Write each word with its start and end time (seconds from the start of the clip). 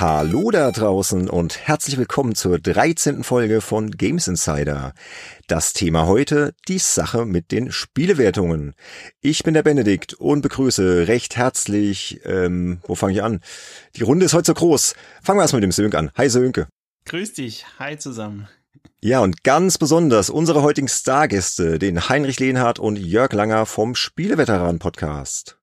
Hallo 0.00 0.52
da 0.52 0.70
draußen 0.70 1.28
und 1.28 1.66
herzlich 1.66 1.98
willkommen 1.98 2.36
zur 2.36 2.60
13. 2.60 3.24
Folge 3.24 3.60
von 3.60 3.90
Games 3.90 4.28
Insider. 4.28 4.92
Das 5.48 5.72
Thema 5.72 6.06
heute, 6.06 6.54
die 6.68 6.78
Sache 6.78 7.26
mit 7.26 7.50
den 7.50 7.72
Spielewertungen. 7.72 8.74
Ich 9.22 9.42
bin 9.42 9.54
der 9.54 9.64
Benedikt 9.64 10.14
und 10.14 10.42
begrüße 10.42 11.08
recht 11.08 11.34
herzlich, 11.34 12.20
ähm, 12.24 12.78
wo 12.86 12.94
fange 12.94 13.14
ich 13.14 13.24
an? 13.24 13.40
Die 13.96 14.04
Runde 14.04 14.26
ist 14.26 14.34
heute 14.34 14.46
so 14.46 14.54
groß. 14.54 14.94
Fangen 15.20 15.40
wir 15.40 15.42
erstmal 15.42 15.62
mit 15.62 15.66
dem 15.66 15.72
Sönke 15.72 15.98
an. 15.98 16.12
Hi 16.16 16.30
Sönke. 16.30 16.68
Grüß 17.06 17.32
dich. 17.32 17.66
Hi 17.80 17.98
zusammen. 17.98 18.46
Ja, 19.00 19.18
und 19.18 19.42
ganz 19.42 19.78
besonders 19.78 20.30
unsere 20.30 20.62
heutigen 20.62 20.86
Stargäste, 20.86 21.80
den 21.80 22.08
Heinrich 22.08 22.38
Lehnhardt 22.38 22.78
und 22.78 23.00
Jörg 23.00 23.32
Langer 23.32 23.66
vom 23.66 23.96
Spieleveteran 23.96 24.78
Podcast. 24.78 25.58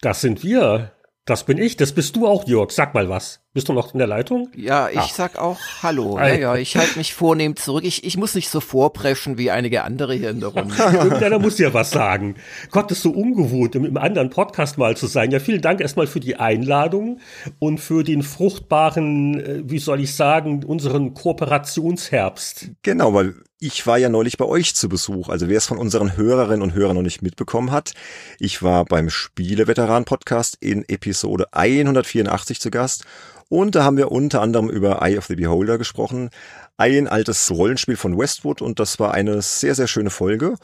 Das 0.00 0.20
sind 0.20 0.44
wir. 0.44 0.92
Das 1.24 1.44
bin 1.44 1.58
ich, 1.58 1.76
das 1.76 1.92
bist 1.92 2.16
du 2.16 2.26
auch, 2.26 2.46
Jörg. 2.48 2.70
Sag 2.70 2.94
mal 2.94 3.08
was. 3.08 3.40
Bist 3.52 3.68
du 3.68 3.72
noch 3.72 3.94
in 3.94 3.98
der 3.98 4.06
Leitung? 4.06 4.48
Ja, 4.54 4.88
ich 4.90 4.98
ah. 4.98 5.10
sag 5.12 5.36
auch 5.36 5.58
Hallo. 5.82 6.16
Ja, 6.20 6.34
ja, 6.34 6.56
ich 6.56 6.76
halte 6.76 6.96
mich 6.96 7.14
vornehm 7.14 7.56
zurück. 7.56 7.82
Ich, 7.82 8.04
ich 8.04 8.16
muss 8.16 8.36
nicht 8.36 8.48
so 8.48 8.60
vorpreschen 8.60 9.38
wie 9.38 9.50
einige 9.50 9.82
andere 9.82 10.14
hier 10.14 10.30
in 10.30 10.38
der 10.38 10.50
Runde. 10.50 10.72
Irgendeiner 10.78 11.40
muss 11.40 11.58
ja 11.58 11.74
was 11.74 11.90
sagen. 11.90 12.36
Gott, 12.70 12.92
ist 12.92 13.02
so 13.02 13.10
ungewohnt, 13.10 13.74
im, 13.74 13.84
im 13.84 13.96
anderen 13.96 14.30
Podcast 14.30 14.78
mal 14.78 14.96
zu 14.96 15.08
sein. 15.08 15.32
Ja, 15.32 15.40
vielen 15.40 15.62
Dank 15.62 15.80
erstmal 15.80 16.06
für 16.06 16.20
die 16.20 16.36
Einladung 16.36 17.18
und 17.58 17.78
für 17.78 18.04
den 18.04 18.22
fruchtbaren, 18.22 19.40
äh, 19.40 19.62
wie 19.64 19.80
soll 19.80 19.98
ich 19.98 20.14
sagen, 20.14 20.62
unseren 20.62 21.14
Kooperationsherbst. 21.14 22.70
Genau, 22.82 23.14
weil 23.14 23.34
ich 23.58 23.84
war 23.84 23.98
ja 23.98 24.08
neulich 24.08 24.38
bei 24.38 24.44
euch 24.44 24.76
zu 24.76 24.88
Besuch. 24.88 25.28
Also 25.28 25.48
wer 25.48 25.58
es 25.58 25.66
von 25.66 25.76
unseren 25.76 26.16
Hörerinnen 26.16 26.62
und 26.62 26.74
Hörern 26.74 26.94
noch 26.94 27.02
nicht 27.02 27.20
mitbekommen 27.20 27.72
hat, 27.72 27.94
ich 28.38 28.62
war 28.62 28.84
beim 28.84 29.10
Spieleveteran-Podcast 29.10 30.56
in 30.60 30.88
Episode 30.88 31.48
184 31.50 32.60
zu 32.60 32.70
Gast 32.70 33.04
und 33.50 33.74
da 33.74 33.82
haben 33.82 33.96
wir 33.96 34.12
unter 34.12 34.40
anderem 34.40 34.70
über 34.70 35.02
Eye 35.02 35.18
of 35.18 35.26
the 35.26 35.34
Beholder 35.34 35.76
gesprochen. 35.76 36.30
Ein 36.76 37.08
altes 37.08 37.50
Rollenspiel 37.50 37.96
von 37.96 38.16
Westwood 38.16 38.62
und 38.62 38.78
das 38.78 39.00
war 39.00 39.12
eine 39.12 39.42
sehr, 39.42 39.74
sehr 39.74 39.88
schöne 39.88 40.10
Folge. 40.10 40.54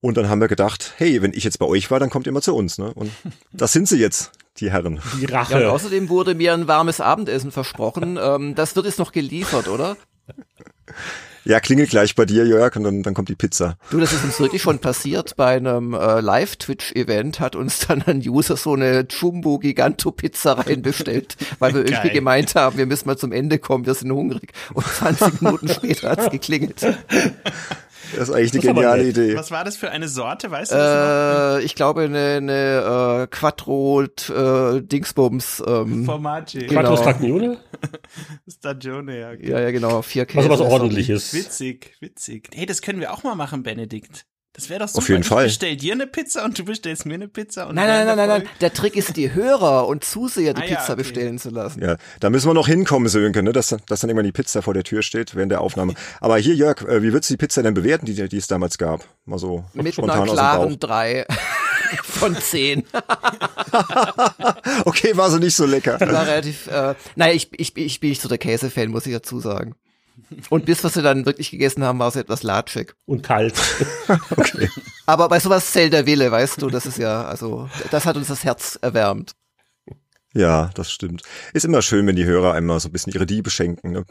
Und 0.00 0.16
dann 0.16 0.28
haben 0.28 0.40
wir 0.40 0.48
gedacht, 0.48 0.94
hey, 0.96 1.20
wenn 1.22 1.34
ich 1.34 1.44
jetzt 1.44 1.58
bei 1.58 1.66
euch 1.66 1.90
war, 1.90 2.00
dann 2.00 2.08
kommt 2.08 2.26
ihr 2.26 2.32
mal 2.32 2.40
zu 2.40 2.56
uns. 2.56 2.78
Ne? 2.78 2.92
Und 2.94 3.12
das 3.52 3.72
sind 3.72 3.86
sie 3.86 3.98
jetzt, 3.98 4.32
die 4.56 4.72
Herren. 4.72 5.00
Die 5.20 5.26
Rache. 5.26 5.60
Ja, 5.60 5.68
und 5.68 5.74
außerdem 5.74 6.08
wurde 6.08 6.34
mir 6.34 6.54
ein 6.54 6.66
warmes 6.66 7.02
Abendessen 7.02 7.52
versprochen. 7.52 8.18
Ähm, 8.20 8.54
das 8.54 8.74
wird 8.74 8.86
jetzt 8.86 8.98
noch 8.98 9.12
geliefert, 9.12 9.68
oder? 9.68 9.98
Ja, 11.44 11.58
klingelt 11.58 11.90
gleich 11.90 12.14
bei 12.14 12.24
dir, 12.24 12.46
Jörg, 12.46 12.76
und 12.76 12.84
dann, 12.84 13.02
dann 13.02 13.14
kommt 13.14 13.28
die 13.28 13.34
Pizza. 13.34 13.76
Du, 13.90 13.98
das 13.98 14.12
ist 14.12 14.22
uns 14.24 14.38
wirklich 14.38 14.62
schon 14.62 14.78
passiert. 14.78 15.36
Bei 15.36 15.56
einem 15.56 15.92
äh, 15.92 16.20
Live-Twitch-Event 16.20 17.40
hat 17.40 17.56
uns 17.56 17.80
dann 17.80 18.02
ein 18.02 18.18
User 18.18 18.56
so 18.56 18.74
eine 18.74 19.06
Jumbo-Giganto-Pizza 19.08 20.52
reinbestellt, 20.52 21.36
weil 21.58 21.74
wir 21.74 21.80
irgendwie 21.86 22.10
gemeint 22.10 22.54
haben, 22.54 22.78
wir 22.78 22.86
müssen 22.86 23.08
mal 23.08 23.18
zum 23.18 23.32
Ende 23.32 23.58
kommen, 23.58 23.86
wir 23.86 23.94
sind 23.94 24.12
hungrig. 24.12 24.52
Und 24.72 24.86
20 24.86 25.42
Minuten 25.42 25.68
später 25.68 26.10
hat's 26.10 26.30
geklingelt. 26.30 26.80
Das 28.16 28.28
ist 28.28 28.34
eigentlich 28.34 28.52
eine 28.52 28.74
geniale 28.74 29.08
Idee. 29.08 29.36
Was 29.36 29.50
war 29.50 29.64
das 29.64 29.76
für 29.76 29.90
eine 29.90 30.08
Sorte, 30.08 30.50
weißt 30.50 30.72
du 30.72 30.76
das 30.76 31.62
äh, 31.62 31.64
Ich 31.64 31.74
glaube 31.74 32.02
eine, 32.02 32.36
eine 32.36 33.22
äh, 33.22 33.26
Quattro 33.28 34.02
äh, 34.02 34.82
Dingsbums. 34.82 35.62
Ähm, 35.66 36.04
Formaggi. 36.04 36.66
Genau. 36.66 36.80
Quattro 36.80 36.96
Stagione? 36.96 37.58
Stagione, 38.48 39.18
ja. 39.18 39.30
Okay. 39.30 39.50
Ja, 39.50 39.60
ja, 39.60 39.70
genau. 39.70 40.02
Vier 40.02 40.26
Käse. 40.26 40.50
Also 40.50 40.64
was 40.64 40.72
ordentliches. 40.72 41.32
Witzig, 41.34 41.96
witzig. 42.00 42.50
Hey, 42.52 42.66
das 42.66 42.82
können 42.82 43.00
wir 43.00 43.12
auch 43.12 43.22
mal 43.22 43.34
machen, 43.34 43.62
Benedikt. 43.62 44.26
Das 44.54 44.68
wäre 44.68 44.80
doch 44.80 44.88
super. 44.88 44.98
Auf 44.98 45.08
jeden 45.08 45.22
ich 45.22 45.28
Fall. 45.28 45.46
Ich 45.46 45.52
bestell 45.52 45.76
dir 45.76 45.94
eine 45.94 46.06
Pizza 46.06 46.44
und 46.44 46.58
du 46.58 46.64
bestellst 46.64 47.06
mir 47.06 47.14
eine 47.14 47.26
Pizza. 47.26 47.68
Und 47.68 47.74
nein, 47.74 47.86
nein, 47.86 48.06
nein, 48.06 48.16
nein, 48.16 48.28
nein. 48.28 48.48
Der 48.60 48.72
Trick 48.72 48.96
ist, 48.96 49.16
die 49.16 49.32
Hörer 49.32 49.86
und 49.86 50.04
Zuseher 50.04 50.52
die 50.52 50.60
ah, 50.60 50.66
Pizza 50.66 50.88
ja, 50.88 50.92
okay. 50.92 50.96
bestellen 50.96 51.38
zu 51.38 51.48
lassen. 51.48 51.80
Ja, 51.82 51.96
da 52.20 52.28
müssen 52.28 52.48
wir 52.48 52.54
noch 52.54 52.66
hinkommen, 52.66 53.08
Sönke, 53.08 53.42
ne? 53.42 53.52
dass, 53.52 53.68
dass 53.68 54.00
dann 54.00 54.10
irgendwann 54.10 54.26
die 54.26 54.32
Pizza 54.32 54.60
vor 54.60 54.74
der 54.74 54.84
Tür 54.84 55.02
steht 55.02 55.34
während 55.34 55.52
der 55.52 55.62
Aufnahme. 55.62 55.94
Aber 56.20 56.36
hier, 56.36 56.54
Jörg, 56.54 56.82
äh, 56.82 57.02
wie 57.02 57.14
würdest 57.14 57.30
du 57.30 57.34
die 57.34 57.38
Pizza 57.38 57.62
denn 57.62 57.72
bewerten, 57.72 58.04
die, 58.04 58.28
die 58.28 58.36
es 58.36 58.46
damals 58.46 58.76
gab? 58.76 59.06
Mal 59.24 59.38
so 59.38 59.64
Mit 59.72 59.94
spontan 59.94 60.22
einer 60.22 60.32
klaren 60.32 60.78
drei 60.78 61.26
von 62.02 62.36
zehn. 62.36 62.84
okay, 64.84 65.16
war 65.16 65.30
so 65.30 65.38
nicht 65.38 65.56
so 65.56 65.64
lecker. 65.64 65.98
War 65.98 66.26
relativ, 66.26 66.66
äh, 66.66 66.94
naja, 67.16 67.32
ich, 67.32 67.48
ich, 67.58 67.74
ich 67.74 68.00
bin 68.00 68.10
nicht 68.10 68.20
so 68.20 68.28
der 68.28 68.38
Käsefan, 68.38 68.88
muss 68.88 69.06
ich 69.06 69.14
dazu 69.14 69.40
sagen. 69.40 69.76
Und 70.50 70.64
bis 70.64 70.84
was 70.84 70.96
wir 70.96 71.02
dann 71.02 71.26
wirklich 71.26 71.50
gegessen 71.50 71.84
haben, 71.84 71.98
war 71.98 72.08
es 72.08 72.16
etwas 72.16 72.42
latschig. 72.42 72.94
Und 73.06 73.22
kalt. 73.22 73.54
okay. 74.30 74.68
Aber 75.06 75.28
bei 75.28 75.40
sowas 75.40 75.72
zählt 75.72 75.92
der 75.92 76.06
Wille, 76.06 76.30
weißt 76.30 76.62
du, 76.62 76.68
das 76.68 76.86
ist 76.86 76.98
ja, 76.98 77.24
also, 77.24 77.68
das 77.90 78.06
hat 78.06 78.16
uns 78.16 78.28
das 78.28 78.44
Herz 78.44 78.78
erwärmt. 78.80 79.34
Ja, 80.34 80.70
das 80.74 80.90
stimmt. 80.90 81.22
Ist 81.52 81.66
immer 81.66 81.82
schön, 81.82 82.06
wenn 82.06 82.16
die 82.16 82.24
Hörer 82.24 82.54
einmal 82.54 82.80
so 82.80 82.88
ein 82.88 82.92
bisschen 82.92 83.12
ihre 83.12 83.26
Diebe 83.26 83.50
schenken. 83.50 83.92
Ne? 83.92 84.04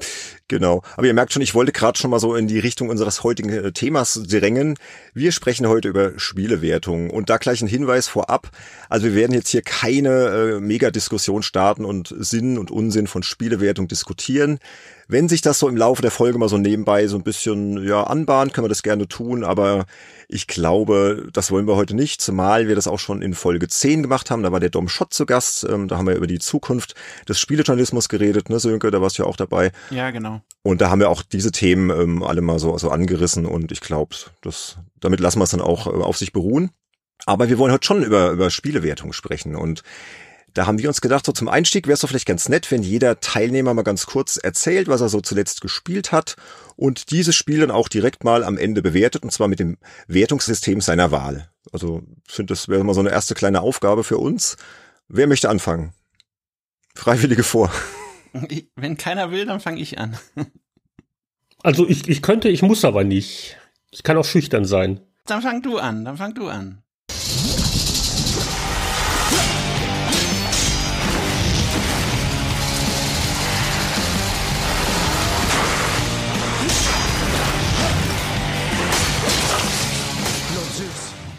Genau. 0.48 0.84
Aber 0.96 1.08
ihr 1.08 1.16
merkt 1.16 1.34
schon, 1.34 1.42
ich 1.42 1.56
wollte 1.56 1.72
gerade 1.72 1.98
schon 1.98 2.12
mal 2.12 2.20
so 2.20 2.36
in 2.36 2.48
die 2.48 2.60
Richtung 2.60 2.90
unseres 2.90 3.24
heutigen 3.24 3.50
äh, 3.50 3.72
Themas 3.72 4.22
drängen. 4.28 4.76
Wir 5.16 5.32
sprechen 5.32 5.68
heute 5.68 5.88
über 5.88 6.20
Spielewertungen 6.20 7.10
und 7.10 7.32
da 7.32 7.38
gleich 7.38 7.62
ein 7.64 7.68
Hinweis 7.68 8.08
vorab. 8.08 8.52
Also 8.88 9.08
wir 9.08 9.16
werden 9.16 9.34
jetzt 9.34 9.50
hier 9.50 9.64
keine 9.64 10.10
äh, 10.10 10.60
Mega-Diskussion 10.60 11.42
starten 11.42 11.86
und 11.86 12.14
Sinn 12.20 12.60
und 12.60 12.70
Unsinn 12.70 13.08
von 13.08 13.24
Spielewertung 13.24 13.88
diskutieren. 13.88 14.60
Wenn 15.12 15.28
sich 15.28 15.42
das 15.42 15.60
so 15.60 15.68
im 15.68 15.76
Laufe 15.76 16.02
der 16.02 16.10
Folge 16.10 16.38
mal 16.38 16.48
so 16.48 16.58
nebenbei 16.58 17.06
so 17.08 17.18
ein 17.18 17.24
bisschen 17.24 17.86
ja 17.86 18.06
anbahnt, 18.06 18.54
können 18.54 18.64
wir 18.64 18.70
das 18.70 18.82
gerne 18.82 19.10
tun, 19.10 19.44
aber 19.44 19.86
ich 20.30 20.48
glaube, 20.48 21.28
das 21.34 21.52
wollen 21.52 21.68
wir 21.68 21.76
heute 21.76 21.98
nicht, 21.98 22.22
zumal 22.22 22.70
wir 22.70 22.76
das 22.76 22.88
auch 22.88 22.98
schon 22.98 23.22
in 23.22 23.34
Folge 23.34 23.68
10 23.68 24.04
gemacht 24.04 24.32
haben. 24.32 24.42
Da 24.42 24.54
war 24.54 24.62
der 24.62 24.70
Dom 24.70 24.88
Schott 24.88 25.14
zu 25.14 25.26
Gast. 25.26 25.68
Ähm, 25.70 25.90
da 25.90 25.98
haben 25.98 26.08
wir 26.08 26.16
über 26.16 26.28
die 26.28 26.40
Zukunft 26.40 26.96
des 27.28 27.42
Spielejournalismus 27.42 28.08
geredet, 28.08 28.50
ne, 28.50 28.58
Sönke? 28.62 28.90
Da 28.90 29.02
warst 29.02 29.18
du 29.18 29.24
ja 29.24 29.28
auch 29.28 29.36
dabei. 29.36 29.74
Ja, 29.90 30.12
genau. 30.12 30.40
Und 30.64 30.80
da 30.80 30.90
haben 30.90 31.02
wir 31.02 31.10
auch 31.10 31.24
diese 31.24 31.52
Themen 31.52 31.90
ähm, 31.90 32.24
alle 32.24 32.40
mal 32.40 32.58
so, 32.58 32.78
so 32.78 32.90
angerissen 32.90 33.46
und 33.46 33.74
ich 33.74 33.82
glaube, 33.82 34.16
das, 34.42 34.78
damit 35.02 35.20
lassen 35.20 35.40
wir 35.40 35.44
es 35.44 35.52
dann 35.52 35.60
auch 35.60 35.88
äh, 35.88 35.90
auf 35.90 36.16
sich 36.16 36.32
beruhen. 36.32 36.72
Aber 37.26 37.50
wir 37.50 37.58
wollen 37.58 37.74
heute 37.74 37.86
schon 37.86 38.02
über, 38.02 38.32
über 38.32 38.50
Spielewertung 38.50 39.12
sprechen 39.12 39.58
und 39.58 39.84
da 40.54 40.66
haben 40.66 40.80
wir 40.80 40.88
uns 40.88 41.02
gedacht, 41.02 41.26
so 41.26 41.32
zum 41.32 41.48
Einstieg 41.48 41.88
wäre 41.88 41.94
es 41.94 42.02
doch 42.02 42.10
vielleicht 42.10 42.28
ganz 42.28 42.50
nett, 42.50 42.70
wenn 42.72 42.84
jeder 42.84 43.20
Teilnehmer 43.20 43.74
mal 43.74 43.84
ganz 43.84 44.06
kurz 44.06 44.38
erzählt, 44.38 44.88
was 44.88 45.02
er 45.02 45.10
so 45.10 45.22
zuletzt 45.22 45.62
gespielt 45.62 46.12
hat 46.12 46.36
und 46.76 47.12
dieses 47.12 47.36
Spiel 47.36 47.60
dann 47.60 47.72
auch 47.72 47.88
direkt 47.88 48.24
mal 48.24 48.44
am 48.44 48.58
Ende 48.58 48.82
bewertet 48.82 49.24
und 49.24 49.32
zwar 49.32 49.48
mit 49.48 49.60
dem 49.60 49.78
Wertungssystem 50.08 50.82
seiner 50.82 51.12
Wahl. 51.12 51.50
Also 51.72 52.04
ich 52.28 52.34
finde, 52.34 52.54
das 52.54 52.68
wäre 52.68 52.84
mal 52.84 52.94
so 52.94 53.00
eine 53.00 53.12
erste 53.12 53.36
kleine 53.36 53.62
Aufgabe 53.62 54.04
für 54.04 54.18
uns. 54.18 54.58
Wer 55.08 55.28
möchte 55.28 55.50
anfangen? 55.50 55.94
Freiwillige 56.96 57.44
vor. 57.44 57.72
Wenn 58.76 58.98
keiner 58.98 59.32
will, 59.32 59.46
dann 59.46 59.60
fange 59.60 59.82
ich 59.82 60.00
an. 60.00 60.18
Also 61.64 61.88
ich, 61.88 62.10
ich 62.10 62.24
könnte, 62.24 62.50
ich 62.50 62.64
muss 62.64 62.84
aber 62.84 63.04
nicht. 63.04 63.56
Ich 63.92 64.02
kann 64.02 64.18
auch 64.18 64.26
schüchtern 64.26 64.66
sein. 64.66 65.00
Dann 65.28 65.44
fang 65.44 65.62
du 65.62 65.78
an, 65.78 66.06
dann 66.06 66.18
fang 66.18 66.34
du 66.34 66.48
an. 66.48 66.81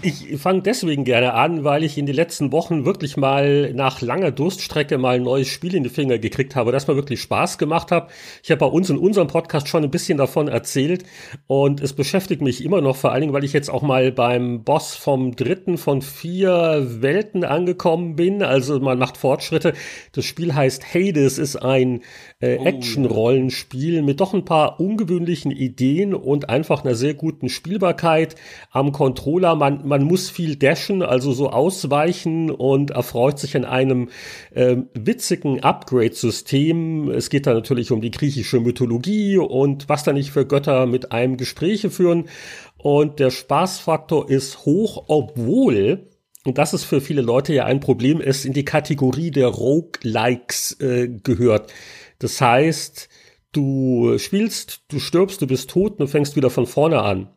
Ich 0.05 0.37
fange 0.41 0.63
deswegen 0.63 1.05
gerne 1.05 1.35
an, 1.35 1.63
weil 1.63 1.85
ich 1.85 1.97
in 1.97 2.07
den 2.07 2.17
letzten 2.17 2.51
Wochen 2.51 2.85
wirklich 2.85 3.17
mal 3.17 3.73
nach 3.73 4.01
langer 4.01 4.33
Durststrecke 4.33 4.99
mal 4.99 5.15
ein 5.15 5.23
neues 5.23 5.47
Spiel 5.47 5.77
in 5.77 5.85
die 5.85 5.91
Finger 5.91 6.19
gekriegt 6.19 6.57
habe, 6.57 6.73
das 6.73 6.89
mir 6.89 6.97
wirklich 6.97 7.23
Spaß 7.23 7.57
gemacht 7.57 7.93
hat. 7.93 8.11
Ich 8.43 8.51
habe 8.51 8.59
bei 8.59 8.67
uns 8.67 8.91
in 8.91 8.99
unserem 8.99 9.29
Podcast 9.29 9.69
schon 9.69 9.85
ein 9.85 9.93
bisschen 9.93 10.19
davon 10.19 10.49
erzählt 10.49 11.05
und 11.47 11.81
es 11.81 11.93
beschäftigt 11.93 12.43
mich 12.43 12.65
immer 12.65 12.81
noch, 12.81 12.97
vor 12.97 13.13
allen 13.13 13.21
Dingen, 13.21 13.33
weil 13.33 13.45
ich 13.45 13.53
jetzt 13.53 13.71
auch 13.71 13.83
mal 13.83 14.11
beim 14.11 14.65
Boss 14.65 14.97
vom 14.97 15.37
dritten 15.37 15.79
von 15.79 16.03
vier 16.03 16.85
Welten 17.01 17.45
angekommen 17.45 18.17
bin. 18.17 18.43
Also 18.43 18.81
man 18.81 18.99
macht 18.99 19.17
Fortschritte. 19.17 19.73
Das 20.11 20.25
Spiel 20.25 20.53
heißt 20.53 20.95
Hades, 20.95 21.39
ist 21.39 21.55
ein 21.55 22.01
äh, 22.43 22.59
oh, 22.59 22.65
Action-Rollenspiel 22.65 24.03
mit 24.03 24.21
doch 24.21 24.35
ein 24.35 24.45
paar 24.45 24.81
ungewöhnlichen 24.81 25.51
Ideen 25.51 26.13
und 26.13 26.51
einfach 26.51 26.85
einer 26.85 26.95
sehr 26.95 27.15
guten 27.15 27.49
Spielbarkeit 27.49 28.35
am 28.71 28.93
Controller. 28.93 29.55
Man, 29.55 29.87
man 29.87 30.03
muss 30.05 30.29
viel 30.29 30.57
dashen, 30.57 31.03
also 31.03 31.33
so 31.33 31.51
ausweichen 31.51 32.51
und 32.51 32.91
erfreut 32.91 33.39
sich 33.39 33.57
an 33.57 33.65
einem 33.65 34.09
äh, 34.55 34.77
witzigen 34.93 35.61
Upgrade-System. 35.61 37.11
Es 37.11 37.31
geht 37.31 37.47
da 37.47 37.55
natürlich 37.55 37.93
um 37.93 38.01
die 38.01 38.11
griechische 38.11 38.61
Mythologie 38.61 39.39
und 39.39 39.89
was 39.89 40.03
da 40.03 40.13
nicht 40.13 40.31
für 40.31 40.45
Götter 40.45 40.87
mit 40.87 41.13
einem 41.13 41.37
Gespräche 41.37 41.91
führen. 41.91 42.29
Und 42.77 43.21
der 43.21 43.31
Spaßfaktor 43.31 44.29
ist 44.29 44.67
hoch, 44.67 45.05
obwohl 45.07 46.09
und 46.45 46.59
das 46.59 46.75
ist 46.75 46.83
für 46.83 47.01
viele 47.01 47.23
Leute 47.23 47.55
ja 47.55 47.67
ein 47.67 47.79
Problem, 47.79 48.21
es 48.21 48.45
in 48.45 48.53
die 48.53 48.65
Kategorie 48.65 49.31
der 49.31 49.47
Roguelikes 49.47 50.77
äh, 50.81 51.09
gehört. 51.23 51.73
Das 52.23 52.41
heißt, 52.41 53.09
du 53.53 54.17
spielst, 54.19 54.83
du 54.89 54.99
stirbst, 54.99 55.43
du 55.43 55.47
bist 55.47 55.71
tot 55.71 55.93
und 55.93 56.01
du 56.01 56.07
fängst 56.07 56.37
wieder 56.37 56.51
von 56.51 56.67
vorne 56.67 57.03
an. 57.03 57.29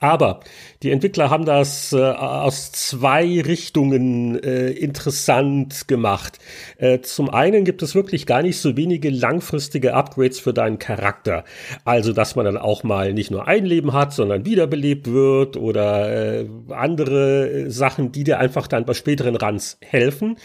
Aber 0.00 0.40
die 0.82 0.90
Entwickler 0.90 1.28
haben 1.28 1.44
das 1.44 1.92
äh, 1.92 2.00
aus 2.00 2.72
zwei 2.72 3.42
Richtungen 3.42 4.42
äh, 4.42 4.70
interessant 4.70 5.88
gemacht. 5.88 6.38
Äh, 6.78 7.00
zum 7.00 7.28
einen 7.28 7.64
gibt 7.64 7.82
es 7.82 7.94
wirklich 7.94 8.26
gar 8.26 8.42
nicht 8.42 8.58
so 8.58 8.76
wenige 8.78 9.10
langfristige 9.10 9.92
Upgrades 9.94 10.40
für 10.40 10.54
deinen 10.54 10.78
Charakter. 10.78 11.44
Also, 11.84 12.14
dass 12.14 12.34
man 12.34 12.46
dann 12.46 12.56
auch 12.56 12.82
mal 12.82 13.12
nicht 13.12 13.30
nur 13.30 13.46
ein 13.46 13.66
Leben 13.66 13.92
hat, 13.92 14.14
sondern 14.14 14.46
wiederbelebt 14.46 15.06
wird 15.06 15.58
oder 15.58 16.40
äh, 16.40 16.48
andere 16.70 17.50
äh, 17.50 17.70
Sachen, 17.70 18.10
die 18.10 18.24
dir 18.24 18.38
einfach 18.38 18.66
dann 18.66 18.86
bei 18.86 18.94
späteren 18.94 19.36
Runs 19.36 19.76
helfen. 19.82 20.36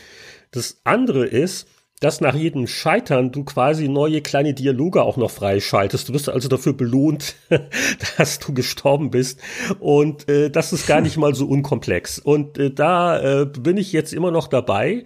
Das 0.52 0.82
andere 0.84 1.26
ist, 1.26 1.68
dass 2.00 2.22
nach 2.22 2.36
jedem 2.36 2.66
Scheitern 2.66 3.32
du 3.32 3.44
quasi 3.44 3.90
neue 3.90 4.22
kleine 4.22 4.54
Dialoge 4.54 5.04
auch 5.04 5.18
noch 5.18 5.32
freischaltest. 5.32 6.08
Du 6.08 6.14
wirst 6.14 6.30
also 6.30 6.48
dafür 6.48 6.72
belohnt, 6.72 7.36
dass 8.18 8.40
du 8.40 8.54
gestorben 8.54 9.12
bist. 9.12 9.42
Und 9.80 10.30
äh, 10.30 10.50
das 10.50 10.72
ist 10.72 10.88
gar 10.88 11.02
nicht 11.02 11.18
mal 11.18 11.36
so 11.36 11.46
unkomplex. 11.46 12.18
Und 12.18 12.58
äh, 12.58 12.72
da 12.72 13.42
äh, 13.42 13.46
bin 13.46 13.76
ich 13.76 13.92
jetzt 13.92 14.14
immer 14.14 14.32
noch 14.32 14.48
dabei. 14.48 15.04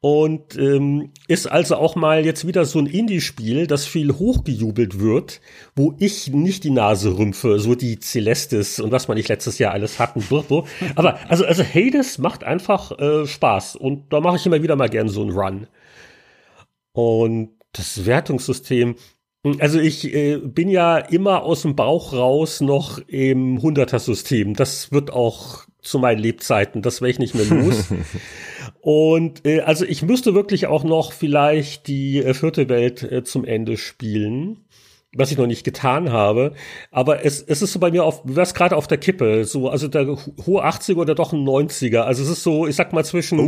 Und 0.00 0.56
ähm, 0.56 1.10
ist 1.26 1.50
also 1.50 1.74
auch 1.74 1.96
mal 1.96 2.24
jetzt 2.24 2.46
wieder 2.46 2.64
so 2.64 2.78
ein 2.78 2.86
Indie-Spiel, 2.86 3.66
das 3.66 3.86
viel 3.86 4.12
hochgejubelt 4.12 5.00
wird, 5.00 5.40
wo 5.74 5.96
ich 5.98 6.28
nicht 6.28 6.62
die 6.62 6.70
Nase 6.70 7.18
rümpfe, 7.18 7.58
so 7.58 7.74
die 7.74 7.98
Celestis 7.98 8.78
und 8.78 8.92
was 8.92 9.08
man 9.08 9.16
nicht 9.16 9.28
letztes 9.28 9.58
Jahr 9.58 9.72
alles 9.72 9.98
hatten. 9.98 10.22
Aber 10.94 11.18
also, 11.28 11.44
also 11.44 11.64
Hades 11.64 12.18
macht 12.18 12.44
einfach 12.44 12.96
äh, 12.96 13.26
Spaß. 13.26 13.74
Und 13.74 14.12
da 14.12 14.20
mache 14.20 14.36
ich 14.36 14.46
immer 14.46 14.62
wieder 14.62 14.76
mal 14.76 14.88
gern 14.88 15.08
so 15.08 15.22
einen 15.22 15.32
Run. 15.32 15.66
Und 16.98 17.50
das 17.74 18.06
Wertungssystem, 18.06 18.96
also 19.60 19.78
ich 19.78 20.12
äh, 20.12 20.38
bin 20.38 20.68
ja 20.68 20.98
immer 20.98 21.44
aus 21.44 21.62
dem 21.62 21.76
Bauch 21.76 22.12
raus 22.12 22.60
noch 22.60 22.98
im 23.06 23.62
Hunderter-System. 23.62 24.54
Das 24.54 24.90
wird 24.90 25.12
auch 25.12 25.62
zu 25.80 26.00
meinen 26.00 26.18
Lebzeiten, 26.18 26.82
das 26.82 27.00
werde 27.00 27.12
ich 27.12 27.18
nicht 27.20 27.36
mehr 27.36 27.44
los. 27.44 27.84
Und 28.80 29.46
äh, 29.46 29.60
also 29.60 29.84
ich 29.84 30.02
müsste 30.02 30.34
wirklich 30.34 30.66
auch 30.66 30.82
noch 30.82 31.12
vielleicht 31.12 31.86
die 31.86 32.18
äh, 32.18 32.34
vierte 32.34 32.68
Welt 32.68 33.04
äh, 33.04 33.22
zum 33.22 33.44
Ende 33.44 33.76
spielen 33.76 34.64
was 35.18 35.32
ich 35.32 35.38
noch 35.38 35.46
nicht 35.46 35.64
getan 35.64 36.12
habe. 36.12 36.52
Aber 36.90 37.24
es, 37.24 37.42
es 37.42 37.60
ist 37.60 37.72
so 37.72 37.78
bei 37.78 37.90
mir 37.90 38.04
auf, 38.04 38.22
du 38.22 38.36
wärst 38.36 38.54
gerade 38.54 38.76
auf 38.76 38.86
der 38.86 38.98
Kippe, 38.98 39.44
so, 39.44 39.68
also 39.68 39.88
der 39.88 40.06
hohe 40.46 40.64
80er 40.64 40.96
oder 40.96 41.14
doch 41.14 41.32
ein 41.32 41.44
90er. 41.44 42.00
Also 42.00 42.22
es 42.22 42.28
ist 42.28 42.42
so, 42.42 42.66
ich 42.66 42.76
sag 42.76 42.92
mal 42.92 43.04
zwischen, 43.04 43.38
uh, 43.40 43.44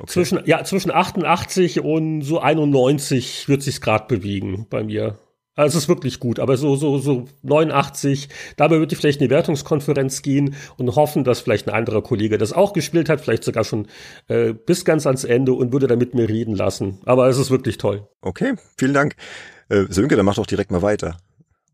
okay. 0.00 0.06
zwischen, 0.06 0.40
ja, 0.44 0.64
zwischen 0.64 0.90
88 0.90 1.80
und 1.80 2.22
so 2.22 2.40
91 2.40 3.48
wird 3.48 3.62
sich's 3.62 3.80
gerade 3.80 4.06
bewegen 4.08 4.66
bei 4.68 4.82
mir. 4.82 5.18
Also 5.56 5.78
es 5.78 5.84
ist 5.84 5.88
wirklich 5.88 6.18
gut, 6.18 6.40
aber 6.40 6.56
so, 6.56 6.74
so, 6.74 6.98
so 6.98 7.26
89, 7.42 8.28
dabei 8.56 8.78
würde 8.78 8.92
ich 8.92 8.98
vielleicht 8.98 9.20
in 9.20 9.28
die 9.28 9.30
Wertungskonferenz 9.30 10.22
gehen 10.22 10.56
und 10.78 10.96
hoffen, 10.96 11.22
dass 11.22 11.40
vielleicht 11.40 11.68
ein 11.68 11.74
anderer 11.74 12.02
Kollege 12.02 12.38
das 12.38 12.52
auch 12.52 12.72
gespielt 12.72 13.08
hat, 13.08 13.20
vielleicht 13.20 13.44
sogar 13.44 13.62
schon 13.62 13.86
äh, 14.26 14.52
bis 14.52 14.84
ganz 14.84 15.06
ans 15.06 15.22
Ende 15.22 15.52
und 15.52 15.72
würde 15.72 15.86
dann 15.86 15.98
mit 15.98 16.12
mir 16.12 16.28
reden 16.28 16.56
lassen. 16.56 16.98
Aber 17.04 17.28
es 17.28 17.38
ist 17.38 17.52
wirklich 17.52 17.78
toll. 17.78 18.08
Okay, 18.20 18.54
vielen 18.76 18.94
Dank. 18.94 19.14
Äh, 19.68 19.84
Sönke, 19.88 20.16
dann 20.16 20.26
mach 20.26 20.34
doch 20.34 20.46
direkt 20.46 20.70
mal 20.70 20.82
weiter. 20.82 21.16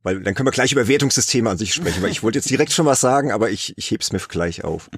Weil 0.02 0.22
dann 0.22 0.34
können 0.34 0.46
wir 0.46 0.52
gleich 0.52 0.72
über 0.72 0.88
Wertungssysteme 0.88 1.50
an 1.50 1.58
sich 1.58 1.74
sprechen, 1.74 2.02
weil 2.02 2.10
ich 2.10 2.22
wollte 2.22 2.38
jetzt 2.38 2.48
direkt 2.48 2.72
schon 2.72 2.86
was 2.86 3.00
sagen, 3.00 3.32
aber 3.32 3.50
ich, 3.50 3.76
ich 3.76 3.90
heb's 3.90 4.12
mir 4.12 4.18
gleich 4.18 4.64
auf. 4.64 4.90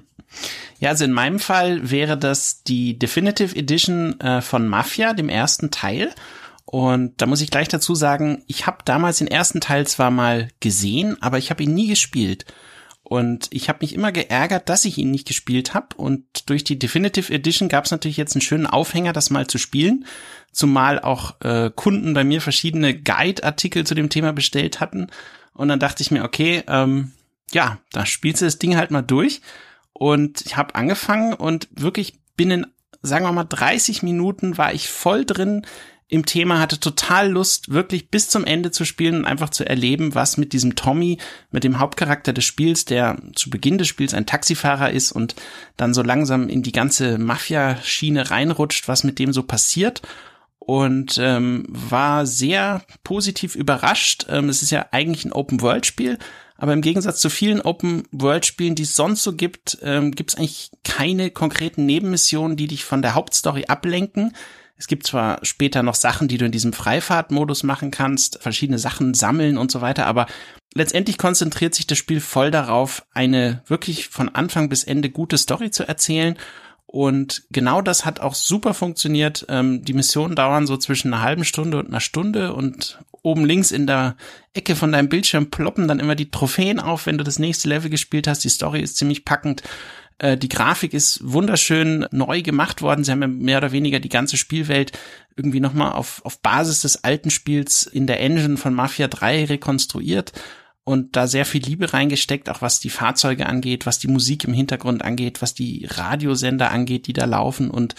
Ja, 0.79 0.89
also 0.89 1.03
in 1.03 1.11
meinem 1.11 1.39
Fall 1.39 1.91
wäre 1.91 2.17
das 2.17 2.63
die 2.63 2.97
Definitive 2.97 3.55
Edition 3.55 4.19
äh, 4.21 4.41
von 4.41 4.67
Mafia, 4.67 5.13
dem 5.13 5.29
ersten 5.29 5.71
Teil. 5.71 6.13
Und 6.65 7.21
da 7.21 7.25
muss 7.25 7.41
ich 7.41 7.51
gleich 7.51 7.67
dazu 7.67 7.93
sagen, 7.95 8.43
ich 8.47 8.65
habe 8.65 8.77
damals 8.85 9.17
den 9.17 9.27
ersten 9.27 9.59
Teil 9.61 9.85
zwar 9.85 10.09
mal 10.09 10.47
gesehen, 10.59 11.21
aber 11.21 11.37
ich 11.37 11.49
habe 11.49 11.63
ihn 11.63 11.73
nie 11.73 11.87
gespielt. 11.87 12.45
Und 13.13 13.45
ich 13.51 13.69
habe 13.69 13.77
mich 13.81 13.93
immer 13.93 14.11
geärgert, 14.11 14.69
dass 14.69 14.85
ich 14.85 14.97
ihn 14.97 15.11
nicht 15.11 15.27
gespielt 15.27 15.75
habe. 15.75 15.95
Und 15.97 16.49
durch 16.49 16.63
die 16.63 16.79
Definitive 16.79 17.31
Edition 17.31 17.69
gab 17.69 17.85
es 17.85 17.91
natürlich 17.91 18.17
jetzt 18.17 18.35
einen 18.35 18.41
schönen 18.41 18.65
Aufhänger, 18.65 19.13
das 19.13 19.29
mal 19.29 19.45
zu 19.45 19.59
spielen. 19.59 20.07
Zumal 20.51 20.97
auch 20.97 21.39
äh, 21.41 21.69
Kunden 21.75 22.15
bei 22.15 22.23
mir 22.23 22.41
verschiedene 22.41 22.99
Guide-Artikel 22.99 23.85
zu 23.85 23.93
dem 23.93 24.09
Thema 24.09 24.33
bestellt 24.33 24.79
hatten. 24.79 25.11
Und 25.53 25.67
dann 25.67 25.79
dachte 25.79 26.01
ich 26.01 26.09
mir, 26.09 26.23
okay, 26.23 26.63
ähm, 26.67 27.11
ja, 27.51 27.77
da 27.91 28.07
spielst 28.07 28.41
du 28.41 28.45
das 28.45 28.57
Ding 28.57 28.77
halt 28.77 28.89
mal 28.89 29.03
durch. 29.03 29.41
Und 29.93 30.41
ich 30.47 30.57
habe 30.57 30.73
angefangen 30.73 31.35
und 31.35 31.67
wirklich 31.69 32.17
binnen, 32.35 32.65
sagen 33.03 33.25
wir 33.25 33.31
mal, 33.31 33.43
30 33.43 34.01
Minuten 34.01 34.57
war 34.57 34.73
ich 34.73 34.89
voll 34.89 35.23
drin 35.23 35.67
im 36.13 36.27
Thema, 36.27 36.59
hatte 36.59 36.79
total 36.79 37.31
Lust, 37.31 37.71
wirklich 37.71 38.09
bis 38.09 38.29
zum 38.29 38.45
Ende 38.45 38.69
zu 38.69 38.85
spielen 38.85 39.15
und 39.15 39.25
einfach 39.25 39.49
zu 39.49 39.67
erleben, 39.67 40.13
was 40.13 40.37
mit 40.37 40.53
diesem 40.53 40.75
Tommy, 40.75 41.17
mit 41.49 41.63
dem 41.63 41.79
Hauptcharakter 41.79 42.33
des 42.33 42.45
Spiels, 42.45 42.85
der 42.85 43.17
zu 43.33 43.49
Beginn 43.49 43.79
des 43.79 43.87
Spiels 43.87 44.13
ein 44.13 44.27
Taxifahrer 44.27 44.91
ist 44.91 45.11
und 45.11 45.33
dann 45.75 45.95
so 45.95 46.03
langsam 46.03 46.49
in 46.49 46.61
die 46.61 46.71
ganze 46.71 47.17
Mafia-Schiene 47.17 48.29
reinrutscht, 48.29 48.87
was 48.87 49.03
mit 49.03 49.17
dem 49.17 49.33
so 49.33 49.41
passiert 49.41 50.03
und 50.59 51.17
ähm, 51.19 51.65
war 51.67 52.27
sehr 52.27 52.83
positiv 53.03 53.55
überrascht. 53.55 54.27
Ähm, 54.29 54.49
es 54.49 54.61
ist 54.61 54.69
ja 54.69 54.85
eigentlich 54.91 55.25
ein 55.25 55.33
Open-World-Spiel, 55.33 56.19
aber 56.57 56.73
im 56.73 56.81
Gegensatz 56.81 57.21
zu 57.21 57.31
vielen 57.31 57.59
Open-World-Spielen, 57.59 58.75
die 58.75 58.83
es 58.83 58.95
sonst 58.95 59.23
so 59.23 59.33
gibt, 59.33 59.79
ähm, 59.81 60.11
gibt 60.11 60.29
es 60.29 60.37
eigentlich 60.37 60.69
keine 60.83 61.31
konkreten 61.31 61.87
Nebenmissionen, 61.87 62.55
die 62.55 62.67
dich 62.67 62.85
von 62.85 63.01
der 63.01 63.15
Hauptstory 63.15 63.65
ablenken. 63.65 64.33
Es 64.83 64.87
gibt 64.87 65.07
zwar 65.07 65.39
später 65.43 65.81
noch 65.81 65.95
Sachen, 65.95 66.27
die 66.27 66.37
du 66.37 66.43
in 66.43 66.51
diesem 66.51 66.73
Freifahrtmodus 66.73 67.63
machen 67.63 67.89
kannst, 67.89 68.39
verschiedene 68.41 68.77
Sachen 68.77 69.13
sammeln 69.13 69.57
und 69.57 69.71
so 69.71 69.79
weiter, 69.79 70.05
aber 70.05 70.25
letztendlich 70.73 71.17
konzentriert 71.17 71.73
sich 71.73 71.87
das 71.87 71.97
Spiel 71.97 72.19
voll 72.19 72.51
darauf, 72.51 73.05
eine 73.13 73.63
wirklich 73.65 74.09
von 74.09 74.27
Anfang 74.27 74.67
bis 74.67 74.83
Ende 74.83 75.09
gute 75.09 75.37
Story 75.37 75.71
zu 75.71 75.87
erzählen. 75.87 76.37
Und 76.85 77.43
genau 77.49 77.81
das 77.81 78.03
hat 78.03 78.19
auch 78.19 78.35
super 78.35 78.73
funktioniert. 78.73 79.45
Ähm, 79.47 79.85
die 79.85 79.93
Missionen 79.93 80.35
dauern 80.35 80.67
so 80.67 80.75
zwischen 80.75 81.13
einer 81.13 81.23
halben 81.23 81.45
Stunde 81.45 81.77
und 81.79 81.87
einer 81.87 82.01
Stunde 82.01 82.51
und 82.51 82.99
oben 83.21 83.45
links 83.45 83.71
in 83.71 83.87
der 83.87 84.17
Ecke 84.53 84.75
von 84.75 84.91
deinem 84.91 85.07
Bildschirm 85.07 85.49
ploppen 85.49 85.87
dann 85.87 86.01
immer 86.01 86.15
die 86.15 86.29
Trophäen 86.29 86.81
auf, 86.81 87.05
wenn 87.05 87.17
du 87.17 87.23
das 87.23 87.39
nächste 87.39 87.69
Level 87.69 87.89
gespielt 87.89 88.27
hast. 88.27 88.43
Die 88.43 88.49
Story 88.49 88.81
ist 88.81 88.97
ziemlich 88.97 89.23
packend. 89.23 89.63
Äh, 90.17 90.37
die 90.37 90.49
Grafik 90.49 90.93
ist 90.93 91.19
wunderschön 91.23 92.07
neu 92.11 92.41
gemacht 92.41 92.81
worden. 92.81 93.03
Sie 93.03 93.11
haben 93.11 93.21
ja 93.21 93.27
mehr 93.27 93.57
oder 93.57 93.71
weniger 93.71 93.99
die 93.99 94.09
ganze 94.09 94.37
Spielwelt 94.37 94.91
irgendwie 95.35 95.59
nochmal 95.59 95.93
auf, 95.93 96.21
auf 96.25 96.39
Basis 96.41 96.81
des 96.81 97.03
alten 97.03 97.29
Spiels 97.29 97.85
in 97.85 98.07
der 98.07 98.19
Engine 98.19 98.57
von 98.57 98.73
Mafia 98.73 99.07
3 99.07 99.45
rekonstruiert 99.45 100.31
und 100.83 101.15
da 101.15 101.27
sehr 101.27 101.45
viel 101.45 101.63
Liebe 101.63 101.93
reingesteckt, 101.93 102.49
auch 102.49 102.61
was 102.61 102.79
die 102.79 102.89
Fahrzeuge 102.89 103.45
angeht, 103.45 103.85
was 103.85 103.99
die 103.99 104.09
Musik 104.09 104.43
im 104.43 104.53
Hintergrund 104.53 105.03
angeht, 105.03 105.41
was 105.41 105.53
die 105.53 105.87
Radiosender 105.89 106.71
angeht, 106.71 107.07
die 107.07 107.13
da 107.13 107.25
laufen 107.25 107.71
und 107.71 107.95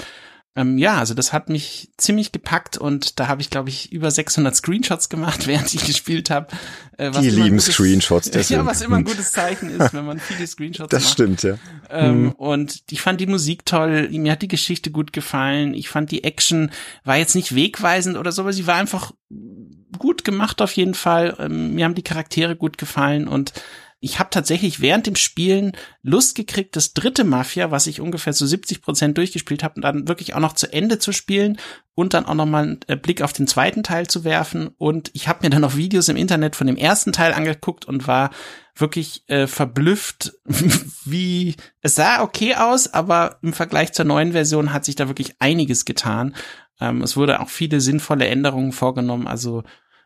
ähm, 0.57 0.79
ja, 0.79 0.99
also 0.99 1.15
das 1.15 1.33
hat 1.33 1.49
mich 1.49 1.91
ziemlich 1.97 2.31
gepackt 2.31 2.79
und 2.79 3.19
da 3.19 3.27
habe 3.27 3.43
ich, 3.43 3.51
glaube 3.51 3.71
ich, 3.71 3.91
über 3.93 4.11
600 4.11 4.55
Screenshots 4.55 5.09
gemacht, 5.09 5.47
während 5.47 5.75
ich 5.75 5.85
gespielt 5.85 6.31
habe. 6.31 6.47
Äh, 6.97 7.11
Die 7.11 7.31
lieben 7.31 7.57
gutes, 7.57 7.75
Screenshots. 7.75 8.31
Deswegen. 8.31 8.61
Ja, 8.61 8.67
was 8.67 8.83
immer 8.83 8.97
ein 8.97 9.05
gutes 9.05 9.33
Zeichen 9.33 9.71
ist, 9.71 9.93
wenn 9.93 10.05
man 10.05 10.21
viele 10.21 10.47
Screenshots 10.47 10.91
das 10.91 11.03
macht. 11.03 11.05
Das 11.05 11.13
stimmt, 11.13 11.43
ja. 11.43 11.59
Ähm, 11.91 12.23
mhm. 12.23 12.33
Und 12.33 12.85
ich 12.91 13.01
fand 13.01 13.21
die 13.21 13.27
Musik 13.27 13.67
toll, 13.67 14.09
mir 14.11 14.33
hat 14.33 14.43
die 14.43 14.49
Geschichte 14.49 14.93
gut 14.93 15.13
gefallen, 15.13 15.75
ich 15.75 15.89
fand 15.89 16.13
die 16.13 16.23
Action, 16.23 16.71
war 17.03 17.17
jetzt 17.17 17.35
nicht 17.35 17.55
wegweisend 17.57 18.17
oder 18.17 18.31
so, 18.31 18.43
aber 18.43 18.53
sie 18.53 18.67
war 18.69 18.77
einfach 18.77 19.13
gut 19.99 20.25
gemacht 20.25 20.63
auf 20.63 20.73
jeden 20.73 20.95
Fall. 20.95 21.37
Ähm, 21.41 21.75
mir 21.75 21.85
haben 21.85 21.95
die 21.95 22.03
Charaktere 22.03 22.55
gut 22.55 22.79
gefallen 22.79 23.27
und 23.27 23.53
ich 24.05 24.19
habe 24.19 24.29
tatsächlich 24.29 24.81
während 24.81 25.07
dem 25.07 25.17
Spielen 25.17 25.73
Lust 26.03 26.35
gekriegt, 26.35 26.77
das 26.77 26.93
dritte 26.93 27.25
Mafia, 27.25 27.71
was 27.71 27.87
ich 27.87 28.03
ungefähr 28.03 28.35
zu 28.35 28.47
70 28.47 28.83
Prozent 28.83 29.17
durchgespielt 29.17 29.63
habe, 29.63 29.81
dann 29.81 30.07
wirklich 30.07 30.35
auch 30.35 30.41
noch 30.41 30.53
zu 30.53 30.71
Ende 30.71 30.99
zu 30.99 31.11
spielen 31.11 31.59
und 31.95 32.13
dann 32.13 32.27
auch 32.27 32.35
noch 32.35 32.45
mal 32.45 32.65
einen 32.65 32.81
äh, 32.87 32.97
Blick 32.97 33.23
auf 33.23 33.33
den 33.33 33.47
zweiten 33.47 33.83
Teil 33.83 34.07
zu 34.07 34.23
werfen. 34.23 34.69
Und 34.77 35.11
ich 35.15 35.27
habe 35.27 35.39
mir 35.43 35.49
dann 35.49 35.63
noch 35.63 35.77
Videos 35.77 36.11
im 36.11 36.19
Internet 36.19 36.55
von 36.55 36.67
dem 36.67 36.77
ersten 36.77 37.13
Teil 37.13 37.33
angeguckt 37.33 37.87
und 37.87 38.07
war 38.07 38.29
wirklich 38.77 39.23
äh, 39.29 39.47
verblüfft, 39.47 40.35
wie 41.07 41.57
es 41.81 41.95
sah 41.95 42.23
okay 42.23 42.57
aus, 42.57 42.93
aber 42.93 43.39
im 43.41 43.55
Vergleich 43.55 43.95
zur 43.95 44.05
neuen 44.05 44.33
Version 44.33 44.75
hat 44.75 44.85
sich 44.85 44.97
da 44.97 45.09
wirklich 45.09 45.37
einiges 45.39 45.87
getan. 45.87 46.37
Ähm, 46.79 47.01
es 47.01 47.17
wurde 47.17 47.41
auch 47.41 47.49
viele 47.49 47.81
sinnvolle 47.81 48.27
Änderungen 48.27 48.73
vorgenommen. 48.73 49.27
Also 49.27 49.63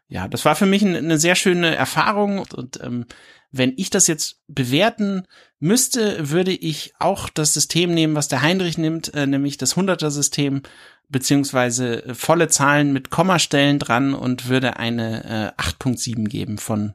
ja, 0.06 0.28
das 0.28 0.44
war 0.44 0.54
für 0.54 0.66
mich 0.66 0.84
eine 0.84 1.18
sehr 1.18 1.34
schöne 1.34 1.74
Erfahrung 1.74 2.38
und, 2.38 2.54
und 2.54 2.80
ähm, 2.82 3.04
wenn 3.50 3.72
ich 3.76 3.90
das 3.90 4.06
jetzt 4.06 4.40
bewerten 4.46 5.24
müsste, 5.58 6.30
würde 6.30 6.52
ich 6.52 6.92
auch 6.98 7.28
das 7.28 7.54
System 7.54 7.94
nehmen, 7.94 8.14
was 8.14 8.28
der 8.28 8.42
Heinrich 8.42 8.78
nimmt, 8.78 9.14
äh, 9.14 9.26
nämlich 9.26 9.56
das 9.56 9.76
100er-System, 9.76 10.62
beziehungsweise 11.08 12.04
äh, 12.04 12.14
volle 12.14 12.48
Zahlen 12.48 12.92
mit 12.92 13.10
Kommastellen 13.10 13.78
dran 13.78 14.14
und 14.14 14.48
würde 14.48 14.76
eine 14.76 15.54
äh, 15.58 15.62
8.7 15.62 16.28
geben 16.28 16.58
von 16.58 16.94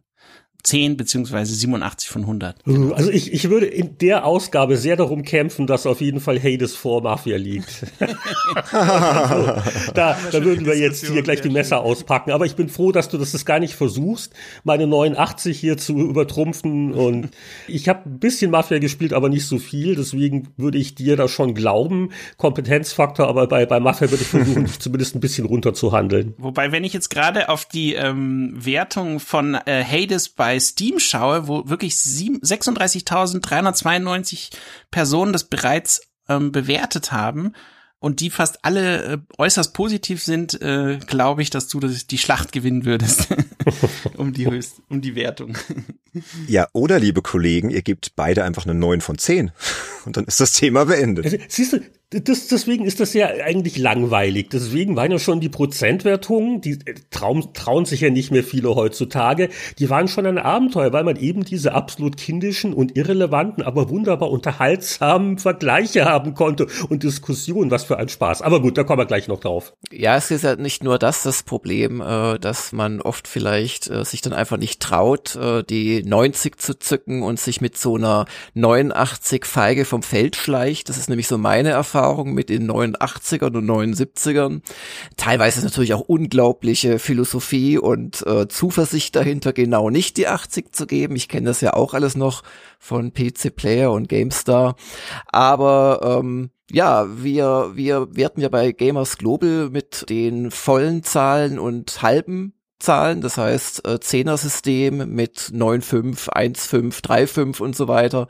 10 0.64 0.96
beziehungsweise 0.96 1.54
87 1.54 2.10
von 2.10 2.22
100. 2.22 2.56
Also 2.94 3.12
ich, 3.12 3.34
ich 3.34 3.50
würde 3.50 3.66
in 3.66 3.98
der 3.98 4.26
Ausgabe 4.26 4.78
sehr 4.78 4.96
darum 4.96 5.24
kämpfen, 5.24 5.68
dass 5.68 5.86
auf 5.86 6.00
jeden 6.00 6.22
Fall 6.22 6.42
Hades 6.42 6.74
vor 6.74 7.04
Mafia 7.04 7.36
liegt. 7.36 7.86
also, 8.72 9.62
da, 9.94 10.18
da 10.32 10.46
würden 10.46 10.66
wir 10.66 10.78
jetzt 10.78 11.06
hier 11.06 11.22
gleich 11.22 11.42
die 11.42 11.50
Messer 11.50 11.82
auspacken. 11.82 12.32
Aber 12.32 12.46
ich 12.46 12.56
bin 12.56 12.70
froh, 12.70 12.94
dass 12.94 13.10
du 13.10 13.18
das 13.18 13.44
gar 13.46 13.60
nicht 13.60 13.76
versuchst, 13.76 14.34
meine 14.64 14.88
89 14.88 15.60
hier 15.60 15.78
zu 15.78 15.98
übertrumpfen. 16.00 16.94
Und 16.94 17.32
ich 17.68 17.90
habe 17.90 18.10
ein 18.10 18.20
bisschen 18.20 18.50
Mafia 18.50 18.80
gespielt, 18.80 19.12
aber 19.12 19.28
nicht 19.28 19.46
so 19.46 19.60
viel. 19.60 19.96
Deswegen 19.96 20.48
würde 20.56 20.78
ich 20.78 20.96
dir 20.96 21.18
da 21.18 21.28
schon 21.28 21.56
glauben. 21.56 22.12
Kompetenzfaktor, 22.38 23.28
aber 23.28 23.48
bei, 23.48 23.66
bei 23.66 23.82
Mafia 23.82 24.10
würde 24.10 24.24
ich 24.24 24.30
versuchen, 24.30 24.64
dich 24.64 24.80
zumindest 24.80 25.16
ein 25.16 25.20
bisschen 25.20 25.46
runterzuhandeln. 25.46 26.36
Wobei, 26.38 26.72
wenn 26.72 26.86
ich 26.86 26.94
jetzt 26.94 27.10
gerade 27.10 27.50
auf 27.50 27.66
die 27.66 27.96
ähm, 27.96 28.54
Wertung 28.56 29.20
von 29.20 29.56
äh, 29.66 29.84
Hades 29.84 30.30
bei 30.30 30.53
Steam 30.60 31.00
schaue, 31.00 31.48
wo 31.48 31.68
wirklich 31.70 31.96
36.392 31.96 34.52
Personen 34.92 35.34
das 35.34 35.46
bereits 35.46 36.02
ähm, 36.28 36.52
bewertet 36.52 37.12
haben, 37.12 37.54
und 38.04 38.20
die 38.20 38.30
fast 38.30 38.66
alle 38.66 39.04
äh, 39.06 39.18
äußerst 39.38 39.74
positiv 39.74 40.22
sind, 40.22 40.62
äh, 40.62 41.00
glaube 41.08 41.42
ich, 41.42 41.50
dass 41.50 41.70
du 41.70 41.80
das, 41.80 42.06
die 42.06 42.18
Schlacht 42.18 42.52
gewinnen 42.52 42.84
würdest 42.84 43.30
um 44.18 44.34
die 44.34 44.46
höchst, 44.46 44.82
um 44.90 45.00
die 45.00 45.16
Wertung. 45.16 45.58
ja, 46.50 46.68
oder 46.74 47.00
liebe 47.00 47.22
Kollegen, 47.22 47.70
ihr 47.70 47.82
gebt 47.82 48.18
beide 48.18 48.44
einfach 48.44 48.66
eine 48.66 48.74
9 48.74 49.00
von 49.00 49.18
10 49.18 49.54
und 50.04 50.18
dann 50.18 50.26
ist 50.26 50.42
das 50.42 50.52
Thema 50.52 50.84
beendet. 50.84 51.24
Also, 51.24 51.38
siehst 51.48 51.72
du, 51.72 51.80
das, 52.14 52.48
deswegen 52.48 52.86
ist 52.86 53.00
das 53.00 53.14
ja 53.14 53.28
eigentlich 53.28 53.78
langweilig. 53.78 54.50
Deswegen 54.52 54.96
waren 54.96 55.12
ja 55.12 55.20
schon 55.20 55.40
die 55.40 55.50
Prozentwertungen, 55.50 56.62
die 56.62 56.74
äh, 56.86 56.96
trauen, 57.10 57.54
trauen 57.54 57.86
sich 57.86 58.02
ja 58.02 58.10
nicht 58.10 58.32
mehr 58.32 58.44
viele 58.44 58.76
heutzutage, 58.76 59.50
die 59.80 59.90
waren 59.90 60.08
schon 60.08 60.26
ein 60.26 60.38
Abenteuer, 60.38 60.94
weil 60.94 61.04
man 61.04 61.16
eben 61.16 61.44
diese 61.44 61.74
absolut 61.74 62.18
kindischen 62.18 62.74
und 62.74 62.96
irrelevanten, 62.96 63.64
aber 63.64 63.90
wunderbar 63.90 64.30
unterhaltsamen 64.30 65.40
Vergleiche 65.40 66.06
haben 66.06 66.34
konnte 66.34 66.68
und 66.90 67.04
Diskussionen. 67.04 67.72
Was 67.72 67.84
für 67.84 67.98
ein 67.98 68.10
Spaß. 68.10 68.42
Aber 68.42 68.62
gut, 68.62 68.78
da 68.78 68.84
kommen 68.84 69.00
wir 69.00 69.06
gleich 69.06 69.28
noch 69.28 69.40
drauf. 69.40 69.74
Ja, 69.92 70.16
es 70.16 70.30
ist 70.30 70.44
ja 70.44 70.56
nicht 70.56 70.84
nur 70.84 71.00
das 71.00 71.24
das 71.24 71.44
Problem, 71.44 72.02
äh, 72.02 72.38
dass 72.38 72.72
man 72.72 73.02
oft 73.02 73.28
vielleicht 73.28 73.90
äh, 73.90 74.06
sich 74.06 74.22
dann 74.22 74.34
einfach 74.34 74.58
nicht 74.58 74.82
traut, 74.82 75.38
die 75.70 76.04
90 76.04 76.60
zu 76.60 76.78
zücken 76.78 77.24
und 77.24 77.40
sich 77.40 77.62
mit 77.62 77.78
so 77.78 77.96
einer 77.96 78.26
89 78.54 79.46
Feige 79.46 79.86
vom 79.86 80.04
Feld 80.04 80.36
schleicht. 80.36 80.90
Das 80.90 80.98
ist 80.98 81.10
nämlich 81.10 81.28
so 81.28 81.38
meine 81.38 81.70
Erfahrung 81.70 82.03
Erfahrung 82.04 82.34
mit 82.34 82.50
den 82.50 82.70
89ern 82.70 83.56
und 83.56 83.66
79ern. 83.66 84.62
Teilweise 85.16 85.60
ist 85.60 85.64
natürlich 85.64 85.94
auch 85.94 86.02
unglaubliche 86.02 87.00
Philosophie 87.00 87.78
und 87.78 88.28
äh, 88.28 88.50
Zuversicht 88.50 89.16
dahinter, 89.16 89.54
genau 89.54 89.90
nicht 89.90 90.18
die 90.18 90.28
80 90.28 90.76
zu 90.76 90.86
geben. 90.86 91.16
Ich 91.16 91.30
kenne 91.30 91.46
das 91.46 91.62
ja 91.62 91.74
auch 91.74 91.94
alles 91.94 92.18
noch 92.18 92.44
von 92.78 93.14
PC 93.14 93.56
Player 93.56 93.92
und 93.94 94.10
GameStar. 94.10 94.76
Aber 95.28 96.20
ähm, 96.20 96.50
ja, 96.70 97.08
wir, 97.24 97.72
wir 97.74 98.14
werten 98.14 98.42
ja 98.42 98.50
bei 98.50 98.74
Gamers 98.74 99.18
Global 99.18 99.70
mit 99.70 100.10
den 100.10 100.52
vollen 100.52 101.04
Zahlen 101.04 101.58
und 101.58 102.02
halben 102.02 102.54
Zahlen, 102.80 103.22
das 103.22 103.38
heißt 103.38 103.88
äh, 103.88 104.02
Zehner-System 104.02 105.10
mit 105.16 105.38
9,5, 105.54 106.30
1,5, 106.30 107.02
3,5 107.02 107.62
und 107.62 107.78
so 107.78 107.88
weiter 107.88 108.28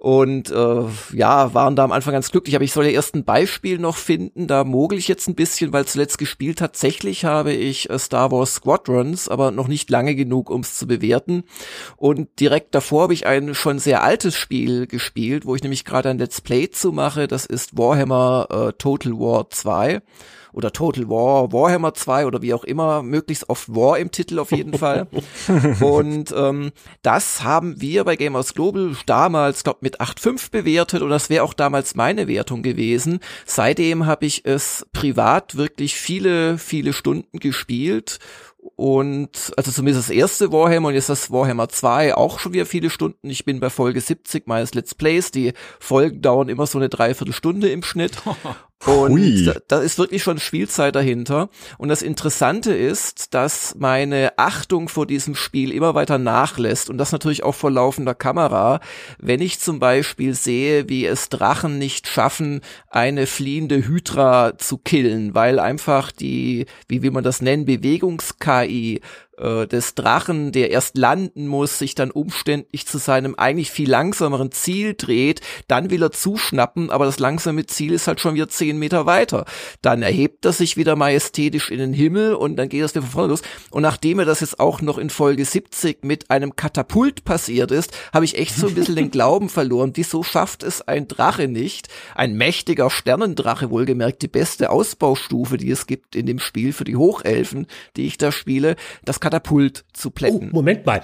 und 0.00 0.50
äh, 0.50 0.84
ja, 1.12 1.52
waren 1.52 1.76
da 1.76 1.84
am 1.84 1.92
Anfang 1.92 2.14
ganz 2.14 2.30
glücklich. 2.30 2.56
Aber 2.56 2.64
ich 2.64 2.72
soll 2.72 2.86
ja 2.86 2.90
erst 2.92 3.14
ein 3.14 3.26
Beispiel 3.26 3.78
noch 3.78 3.98
finden. 3.98 4.46
Da 4.46 4.64
mogel 4.64 4.98
ich 4.98 5.08
jetzt 5.08 5.28
ein 5.28 5.34
bisschen, 5.34 5.74
weil 5.74 5.84
zuletzt 5.84 6.16
gespielt 6.16 6.58
tatsächlich 6.58 7.26
habe 7.26 7.52
ich 7.52 7.90
äh, 7.90 7.98
Star 7.98 8.32
Wars 8.32 8.54
Squadrons, 8.54 9.28
aber 9.28 9.50
noch 9.50 9.68
nicht 9.68 9.90
lange 9.90 10.14
genug, 10.14 10.48
um 10.48 10.62
es 10.62 10.74
zu 10.74 10.86
bewerten. 10.86 11.44
Und 11.98 12.40
direkt 12.40 12.74
davor 12.74 13.02
habe 13.02 13.12
ich 13.12 13.26
ein 13.26 13.54
schon 13.54 13.78
sehr 13.78 14.02
altes 14.02 14.36
Spiel 14.36 14.86
gespielt, 14.86 15.44
wo 15.44 15.54
ich 15.54 15.62
nämlich 15.62 15.84
gerade 15.84 16.08
ein 16.08 16.18
Let's 16.18 16.40
Play 16.40 16.70
zu 16.70 16.92
mache. 16.92 17.28
Das 17.28 17.44
ist 17.44 17.76
Warhammer 17.76 18.48
äh, 18.50 18.72
Total 18.78 19.12
War 19.12 19.50
2 19.50 20.00
oder 20.52 20.72
Total 20.72 21.08
War, 21.08 21.52
Warhammer 21.52 21.94
2 21.94 22.26
oder 22.26 22.42
wie 22.42 22.54
auch 22.54 22.64
immer, 22.64 23.02
möglichst 23.02 23.48
oft 23.48 23.74
War 23.74 23.98
im 23.98 24.10
Titel 24.10 24.38
auf 24.38 24.52
jeden 24.52 24.76
Fall. 24.76 25.06
und 25.80 26.34
ähm, 26.36 26.72
das 27.02 27.42
haben 27.42 27.80
wir 27.80 28.04
bei 28.04 28.16
Gamers 28.16 28.54
Global 28.54 28.96
damals, 29.06 29.64
glaube 29.64 29.80
mit 29.82 30.00
8.5 30.00 30.50
bewertet 30.50 31.02
und 31.02 31.10
das 31.10 31.30
wäre 31.30 31.44
auch 31.44 31.54
damals 31.54 31.94
meine 31.94 32.28
Wertung 32.28 32.62
gewesen. 32.62 33.20
Seitdem 33.46 34.06
habe 34.06 34.26
ich 34.26 34.44
es 34.44 34.86
privat 34.92 35.56
wirklich 35.56 35.94
viele, 35.94 36.58
viele 36.58 36.92
Stunden 36.92 37.38
gespielt 37.38 38.18
und 38.76 39.52
also 39.56 39.70
zumindest 39.70 40.08
das 40.08 40.14
erste 40.14 40.52
Warhammer 40.52 40.88
und 40.88 40.94
jetzt 40.94 41.08
das 41.08 41.30
Warhammer 41.30 41.68
2 41.68 42.14
auch 42.14 42.38
schon 42.38 42.52
wieder 42.52 42.66
viele 42.66 42.90
Stunden. 42.90 43.30
Ich 43.30 43.44
bin 43.44 43.60
bei 43.60 43.70
Folge 43.70 44.00
70 44.00 44.46
meines 44.46 44.74
Let's 44.74 44.94
Plays. 44.94 45.30
Die 45.30 45.52
Folgen 45.78 46.20
dauern 46.20 46.48
immer 46.48 46.66
so 46.66 46.78
eine 46.78 46.88
Dreiviertelstunde 46.88 47.70
im 47.70 47.82
Schnitt. 47.82 48.18
Und 48.86 49.46
da, 49.46 49.54
da, 49.68 49.80
ist 49.80 49.98
wirklich 49.98 50.22
schon 50.22 50.38
Spielzeit 50.38 50.96
dahinter. 50.96 51.50
Und 51.76 51.90
das 51.90 52.00
Interessante 52.00 52.72
ist, 52.72 53.34
dass 53.34 53.74
meine 53.78 54.38
Achtung 54.38 54.88
vor 54.88 55.06
diesem 55.06 55.34
Spiel 55.34 55.70
immer 55.70 55.94
weiter 55.94 56.16
nachlässt. 56.16 56.88
Und 56.88 56.96
das 56.96 57.12
natürlich 57.12 57.42
auch 57.42 57.54
vor 57.54 57.70
laufender 57.70 58.14
Kamera. 58.14 58.80
Wenn 59.18 59.42
ich 59.42 59.60
zum 59.60 59.80
Beispiel 59.80 60.34
sehe, 60.34 60.88
wie 60.88 61.04
es 61.04 61.28
Drachen 61.28 61.78
nicht 61.78 62.08
schaffen, 62.08 62.62
eine 62.88 63.26
fliehende 63.26 63.86
Hydra 63.86 64.56
zu 64.56 64.78
killen, 64.78 65.34
weil 65.34 65.58
einfach 65.58 66.10
die, 66.10 66.64
wie 66.88 67.02
will 67.02 67.10
man 67.10 67.24
das 67.24 67.42
nennen, 67.42 67.66
Bewegungs-KI 67.66 69.02
äh, 69.40 69.66
des 69.66 69.94
Drachen, 69.94 70.52
der 70.52 70.70
erst 70.70 70.96
landen 70.96 71.46
muss, 71.46 71.78
sich 71.78 71.94
dann 71.94 72.10
umständlich 72.10 72.86
zu 72.86 72.98
seinem 72.98 73.34
eigentlich 73.34 73.70
viel 73.70 73.90
langsameren 73.90 74.52
Ziel 74.52 74.94
dreht, 74.94 75.40
dann 75.68 75.90
will 75.90 76.02
er 76.02 76.12
zuschnappen, 76.12 76.90
aber 76.90 77.06
das 77.06 77.18
langsame 77.18 77.66
Ziel 77.66 77.92
ist 77.92 78.06
halt 78.06 78.20
schon 78.20 78.34
wieder 78.34 78.48
zehn 78.48 78.78
Meter 78.78 79.06
weiter. 79.06 79.46
Dann 79.82 80.02
erhebt 80.02 80.44
er 80.44 80.52
sich 80.52 80.76
wieder 80.76 80.96
majestätisch 80.96 81.70
in 81.70 81.78
den 81.78 81.92
Himmel 81.92 82.34
und 82.34 82.56
dann 82.56 82.68
geht 82.68 82.82
das 82.82 82.94
wieder 82.94 83.02
von 83.02 83.10
vorne 83.10 83.28
los. 83.28 83.42
Und 83.70 83.82
nachdem 83.82 84.18
er 84.18 84.24
das 84.24 84.40
jetzt 84.40 84.60
auch 84.60 84.82
noch 84.82 84.98
in 84.98 85.10
Folge 85.10 85.44
70 85.44 86.04
mit 86.04 86.30
einem 86.30 86.56
Katapult 86.56 87.24
passiert 87.24 87.70
ist, 87.70 87.92
habe 88.12 88.24
ich 88.24 88.36
echt 88.38 88.56
so 88.56 88.68
ein 88.68 88.74
bisschen 88.74 88.96
den 88.96 89.10
Glauben 89.20 89.48
verloren. 89.48 89.92
Wieso 89.94 90.22
schafft 90.22 90.62
es 90.62 90.82
ein 90.82 91.08
Drache 91.08 91.48
nicht, 91.48 91.88
ein 92.14 92.34
mächtiger 92.34 92.90
Sternendrache, 92.90 93.70
wohlgemerkt 93.70 94.22
die 94.22 94.28
beste 94.28 94.70
Ausbaustufe, 94.70 95.56
die 95.56 95.70
es 95.70 95.86
gibt 95.86 96.14
in 96.16 96.26
dem 96.26 96.38
Spiel 96.38 96.72
für 96.72 96.84
die 96.84 96.96
Hochelfen, 96.96 97.66
die 97.96 98.06
ich 98.06 98.18
da 98.18 98.32
spiele, 98.32 98.76
das 99.04 99.20
Katapult 99.30 99.84
zu 99.92 100.10
plätten. 100.10 100.50
Oh, 100.52 100.56
Moment 100.56 100.86
mal. 100.86 101.02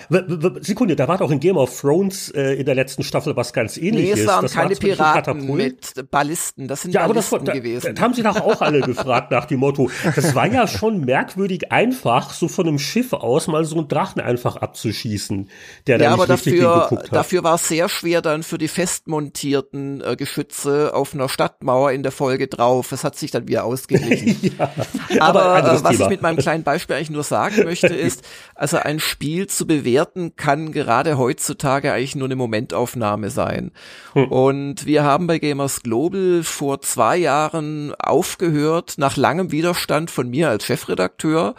Sekunde, 0.60 0.96
da 0.96 1.08
war 1.08 1.18
doch 1.18 1.30
in 1.30 1.40
Game 1.40 1.56
of 1.56 1.80
Thrones 1.80 2.30
äh, 2.30 2.54
in 2.54 2.66
der 2.66 2.74
letzten 2.74 3.02
Staffel 3.02 3.36
was 3.36 3.52
ganz 3.52 3.76
ähnliches. 3.76 4.16
Nee, 4.16 4.22
es 4.22 4.26
waren 4.26 4.42
das 4.42 4.52
keine 4.52 4.70
war 4.70 4.76
Piraten 4.76 5.56
mit 5.56 6.10
Ballisten. 6.10 6.68
Das 6.68 6.82
sind 6.82 6.92
ja, 6.92 7.06
Ballisten 7.06 7.36
aber 7.36 7.44
das, 7.46 7.54
gewesen. 7.54 7.86
Da, 7.86 7.92
da 7.92 8.02
haben 8.02 8.14
sie 8.14 8.22
doch 8.22 8.40
auch 8.40 8.60
alle 8.60 8.80
gefragt 8.80 9.30
nach 9.30 9.44
dem 9.44 9.60
Motto. 9.60 9.90
Das 10.14 10.34
war 10.34 10.46
ja 10.46 10.66
schon 10.66 11.00
merkwürdig 11.00 11.72
einfach, 11.72 12.32
so 12.32 12.48
von 12.48 12.66
einem 12.66 12.78
Schiff 12.78 13.12
aus 13.12 13.46
mal 13.46 13.64
so 13.64 13.76
einen 13.76 13.88
Drachen 13.88 14.20
einfach 14.20 14.56
abzuschießen, 14.56 15.48
der 15.86 15.98
ja, 15.98 16.10
da 16.10 16.16
nicht 16.16 16.28
richtig 16.28 16.60
dafür, 16.60 16.72
hingeguckt 16.72 17.10
hat. 17.10 17.16
Dafür 17.16 17.44
war 17.44 17.54
es 17.54 17.68
sehr 17.68 17.88
schwer 17.88 18.22
dann 18.22 18.42
für 18.42 18.58
die 18.58 18.68
festmontierten 18.68 20.02
äh, 20.02 20.16
Geschütze 20.16 20.94
auf 20.94 21.14
einer 21.14 21.28
Stadtmauer 21.28 21.92
in 21.92 22.02
der 22.02 22.12
Folge 22.12 22.48
drauf. 22.48 22.92
Es 22.92 23.04
hat 23.04 23.16
sich 23.16 23.30
dann 23.30 23.48
wieder 23.48 23.64
ausgeglichen. 23.64 24.56
ja, 24.58 24.70
aber, 25.20 25.42
aber 25.42 25.58
äh, 25.58 25.84
was 25.84 25.96
Thema. 25.96 26.04
ich 26.04 26.10
mit 26.10 26.22
meinem 26.22 26.38
kleinen 26.38 26.64
Beispiel 26.64 26.96
eigentlich 26.96 27.10
nur 27.10 27.22
sagen 27.22 27.64
möchte, 27.64 27.86
ist, 27.94 28.15
ist, 28.16 28.24
also 28.54 28.78
ein 28.78 29.00
Spiel 29.00 29.46
zu 29.46 29.66
bewerten 29.66 30.36
kann 30.36 30.72
gerade 30.72 31.18
heutzutage 31.18 31.92
eigentlich 31.92 32.16
nur 32.16 32.26
eine 32.26 32.36
Momentaufnahme 32.36 33.30
sein. 33.30 33.72
Hm. 34.12 34.28
Und 34.28 34.86
wir 34.86 35.04
haben 35.04 35.26
bei 35.26 35.38
Gamers 35.38 35.82
Global 35.82 36.42
vor 36.42 36.80
zwei 36.80 37.16
Jahren 37.16 37.94
aufgehört, 37.94 38.94
nach 38.98 39.16
langem 39.16 39.52
Widerstand 39.52 40.10
von 40.10 40.28
mir 40.28 40.48
als 40.48 40.64
Chefredakteur, 40.64 41.54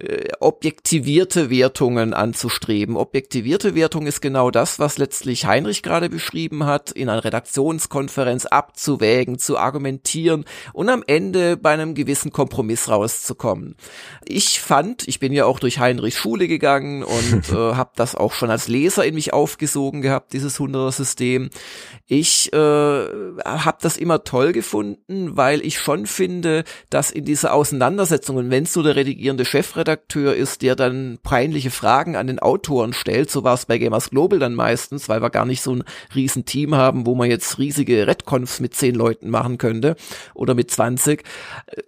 äh, 0.00 0.28
objektivierte 0.40 1.50
Wertungen 1.50 2.14
anzustreben. 2.14 2.96
Objektivierte 2.96 3.74
Wertung 3.74 4.06
ist 4.06 4.22
genau 4.22 4.50
das, 4.50 4.78
was 4.78 4.96
letztlich 4.96 5.44
Heinrich 5.44 5.82
gerade 5.82 6.08
beschrieben 6.08 6.64
hat, 6.64 6.90
in 6.90 7.10
einer 7.10 7.22
Redaktionskonferenz 7.22 8.46
abzuwägen, 8.46 9.38
zu 9.38 9.58
argumentieren 9.58 10.46
und 10.72 10.88
am 10.88 11.04
Ende 11.06 11.58
bei 11.58 11.72
einem 11.74 11.94
gewissen 11.94 12.32
Kompromiss 12.32 12.88
rauszukommen. 12.88 13.76
Ich 14.24 14.60
fand, 14.60 15.06
ich 15.06 15.20
bin 15.20 15.34
ja 15.34 15.44
auch 15.44 15.60
durch 15.60 15.78
Heinrichs 15.78 16.16
Schule 16.16 16.48
gegangen 16.48 17.04
und 17.04 17.48
äh, 17.50 17.74
habe 17.74 17.90
das 17.96 18.14
auch 18.14 18.32
schon 18.32 18.50
als 18.50 18.68
Leser 18.68 19.04
in 19.04 19.14
mich 19.14 19.34
aufgesogen 19.34 20.00
gehabt, 20.00 20.32
dieses 20.32 20.58
100er-System. 20.58 21.50
Ich 22.06 22.52
äh, 22.54 22.56
habe 22.56 23.78
das 23.82 23.98
immer 23.98 24.24
toll 24.24 24.52
gefunden, 24.52 25.36
weil 25.36 25.60
ich 25.60 25.78
schon 25.78 26.06
finde, 26.06 26.64
dass 26.88 27.10
in 27.10 27.26
dieser 27.26 27.52
Auseinandersetzung, 27.52 28.36
und 28.36 28.50
wenn 28.50 28.64
es 28.64 28.72
so 28.72 28.82
der 28.82 28.96
redigierende 28.96 29.44
Chefredakteur 29.44 29.89
ist, 30.14 30.62
der 30.62 30.76
dann 30.76 31.18
peinliche 31.22 31.70
Fragen 31.70 32.16
an 32.16 32.26
den 32.26 32.38
Autoren 32.38 32.92
stellt, 32.92 33.30
so 33.30 33.44
war 33.44 33.54
es 33.54 33.66
bei 33.66 33.78
Gamers 33.78 34.10
Global 34.10 34.38
dann 34.38 34.54
meistens, 34.54 35.08
weil 35.08 35.22
wir 35.22 35.30
gar 35.30 35.46
nicht 35.46 35.62
so 35.62 35.74
ein 35.74 35.84
riesen 36.14 36.44
Team 36.44 36.74
haben, 36.74 37.06
wo 37.06 37.14
man 37.14 37.30
jetzt 37.30 37.58
riesige 37.58 38.06
Redconfs 38.06 38.60
mit 38.60 38.74
zehn 38.74 38.94
Leuten 38.94 39.30
machen 39.30 39.58
könnte 39.58 39.96
oder 40.34 40.54
mit 40.54 40.70
20. 40.70 41.22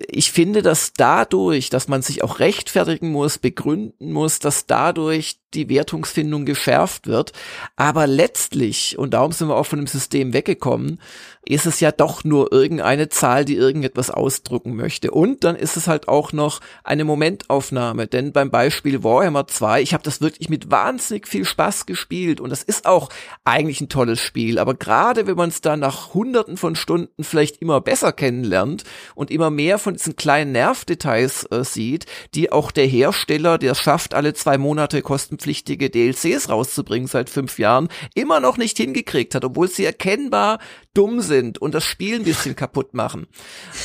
Ich 0.08 0.32
finde, 0.32 0.62
dass 0.62 0.92
dadurch, 0.92 1.70
dass 1.70 1.88
man 1.88 2.02
sich 2.02 2.22
auch 2.22 2.38
rechtfertigen 2.38 3.10
muss, 3.10 3.38
begründen 3.38 4.12
muss, 4.12 4.38
dass 4.38 4.66
dadurch 4.66 5.38
die 5.54 5.68
Wertungsfindung 5.68 6.44
geschärft 6.44 7.06
wird. 7.06 7.32
Aber 7.76 8.06
letztlich, 8.06 8.98
und 8.98 9.14
darum 9.14 9.32
sind 9.32 9.48
wir 9.48 9.56
auch 9.56 9.66
von 9.66 9.78
dem 9.78 9.86
System 9.86 10.32
weggekommen, 10.32 11.00
ist 11.44 11.66
es 11.66 11.80
ja 11.80 11.90
doch 11.90 12.22
nur 12.22 12.52
irgendeine 12.52 13.08
Zahl, 13.08 13.44
die 13.44 13.56
irgendetwas 13.56 14.10
ausdrücken 14.10 14.76
möchte. 14.76 15.10
Und 15.10 15.42
dann 15.42 15.56
ist 15.56 15.76
es 15.76 15.88
halt 15.88 16.06
auch 16.06 16.32
noch 16.32 16.60
eine 16.84 17.04
Momentaufnahme. 17.04 18.06
Denn 18.06 18.32
beim 18.32 18.50
Beispiel 18.50 19.02
Warhammer 19.02 19.48
2, 19.48 19.82
ich 19.82 19.92
habe 19.92 20.04
das 20.04 20.20
wirklich 20.20 20.48
mit 20.48 20.70
wahnsinnig 20.70 21.26
viel 21.26 21.44
Spaß 21.44 21.86
gespielt 21.86 22.40
und 22.40 22.50
das 22.50 22.62
ist 22.62 22.86
auch 22.86 23.08
eigentlich 23.44 23.80
ein 23.80 23.88
tolles 23.88 24.20
Spiel. 24.20 24.58
Aber 24.58 24.74
gerade 24.74 25.26
wenn 25.26 25.36
man 25.36 25.48
es 25.48 25.60
dann 25.60 25.80
nach 25.80 26.14
hunderten 26.14 26.56
von 26.56 26.76
Stunden 26.76 27.24
vielleicht 27.24 27.60
immer 27.60 27.80
besser 27.80 28.12
kennenlernt 28.12 28.84
und 29.16 29.30
immer 29.32 29.50
mehr 29.50 29.78
von 29.78 29.94
diesen 29.94 30.14
kleinen 30.14 30.52
Nervdetails 30.52 31.48
äh, 31.50 31.64
sieht, 31.64 32.06
die 32.34 32.52
auch 32.52 32.70
der 32.70 32.86
Hersteller, 32.86 33.58
der 33.58 33.72
es 33.72 33.80
schafft, 33.80 34.14
alle 34.14 34.34
zwei 34.34 34.58
Monate 34.58 35.02
kostenpflichtige 35.02 35.90
DLCs 35.90 36.48
rauszubringen 36.48 37.08
seit 37.08 37.30
fünf 37.30 37.58
Jahren, 37.58 37.88
immer 38.14 38.38
noch 38.38 38.58
nicht 38.58 38.76
hingekriegt 38.76 39.34
hat, 39.34 39.44
obwohl 39.44 39.68
sie 39.68 39.84
erkennbar 39.84 40.60
dumm 40.94 41.20
sind 41.20 41.31
und 41.60 41.74
das 41.74 41.84
Spiel 41.84 42.16
ein 42.16 42.24
bisschen 42.24 42.56
kaputt 42.56 42.94
machen. 42.94 43.26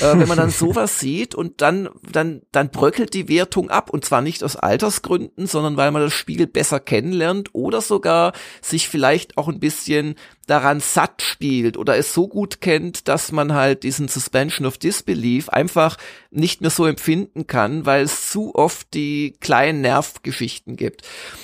Äh, 0.01 0.17
wenn 0.17 0.27
man 0.27 0.37
dann 0.37 0.49
sowas 0.51 0.99
sieht 0.99 1.35
und 1.35 1.61
dann, 1.61 1.89
dann, 2.11 2.41
dann 2.51 2.69
bröckelt 2.69 3.13
die 3.13 3.29
Wertung 3.29 3.69
ab 3.69 3.89
und 3.89 4.05
zwar 4.05 4.21
nicht 4.21 4.43
aus 4.43 4.55
Altersgründen, 4.55 5.47
sondern 5.47 5.77
weil 5.77 5.91
man 5.91 6.01
das 6.01 6.13
Spiel 6.13 6.47
besser 6.47 6.79
kennenlernt 6.79 7.49
oder 7.53 7.81
sogar 7.81 8.33
sich 8.61 8.87
vielleicht 8.87 9.37
auch 9.37 9.47
ein 9.47 9.59
bisschen 9.59 10.15
daran 10.47 10.79
satt 10.79 11.21
spielt 11.21 11.77
oder 11.77 11.97
es 11.97 12.13
so 12.13 12.27
gut 12.27 12.61
kennt, 12.61 13.07
dass 13.07 13.31
man 13.31 13.53
halt 13.53 13.83
diesen 13.83 14.07
Suspension 14.07 14.65
of 14.65 14.77
Disbelief 14.77 15.49
einfach 15.49 15.97
nicht 16.31 16.61
mehr 16.61 16.69
so 16.69 16.85
empfinden 16.85 17.47
kann, 17.47 17.85
weil 17.85 18.03
es 18.03 18.29
zu 18.29 18.55
oft 18.55 18.93
die 18.93 19.35
kleinen 19.39 19.81
Nervgeschichten 19.81 20.77
gibt. 20.77 21.01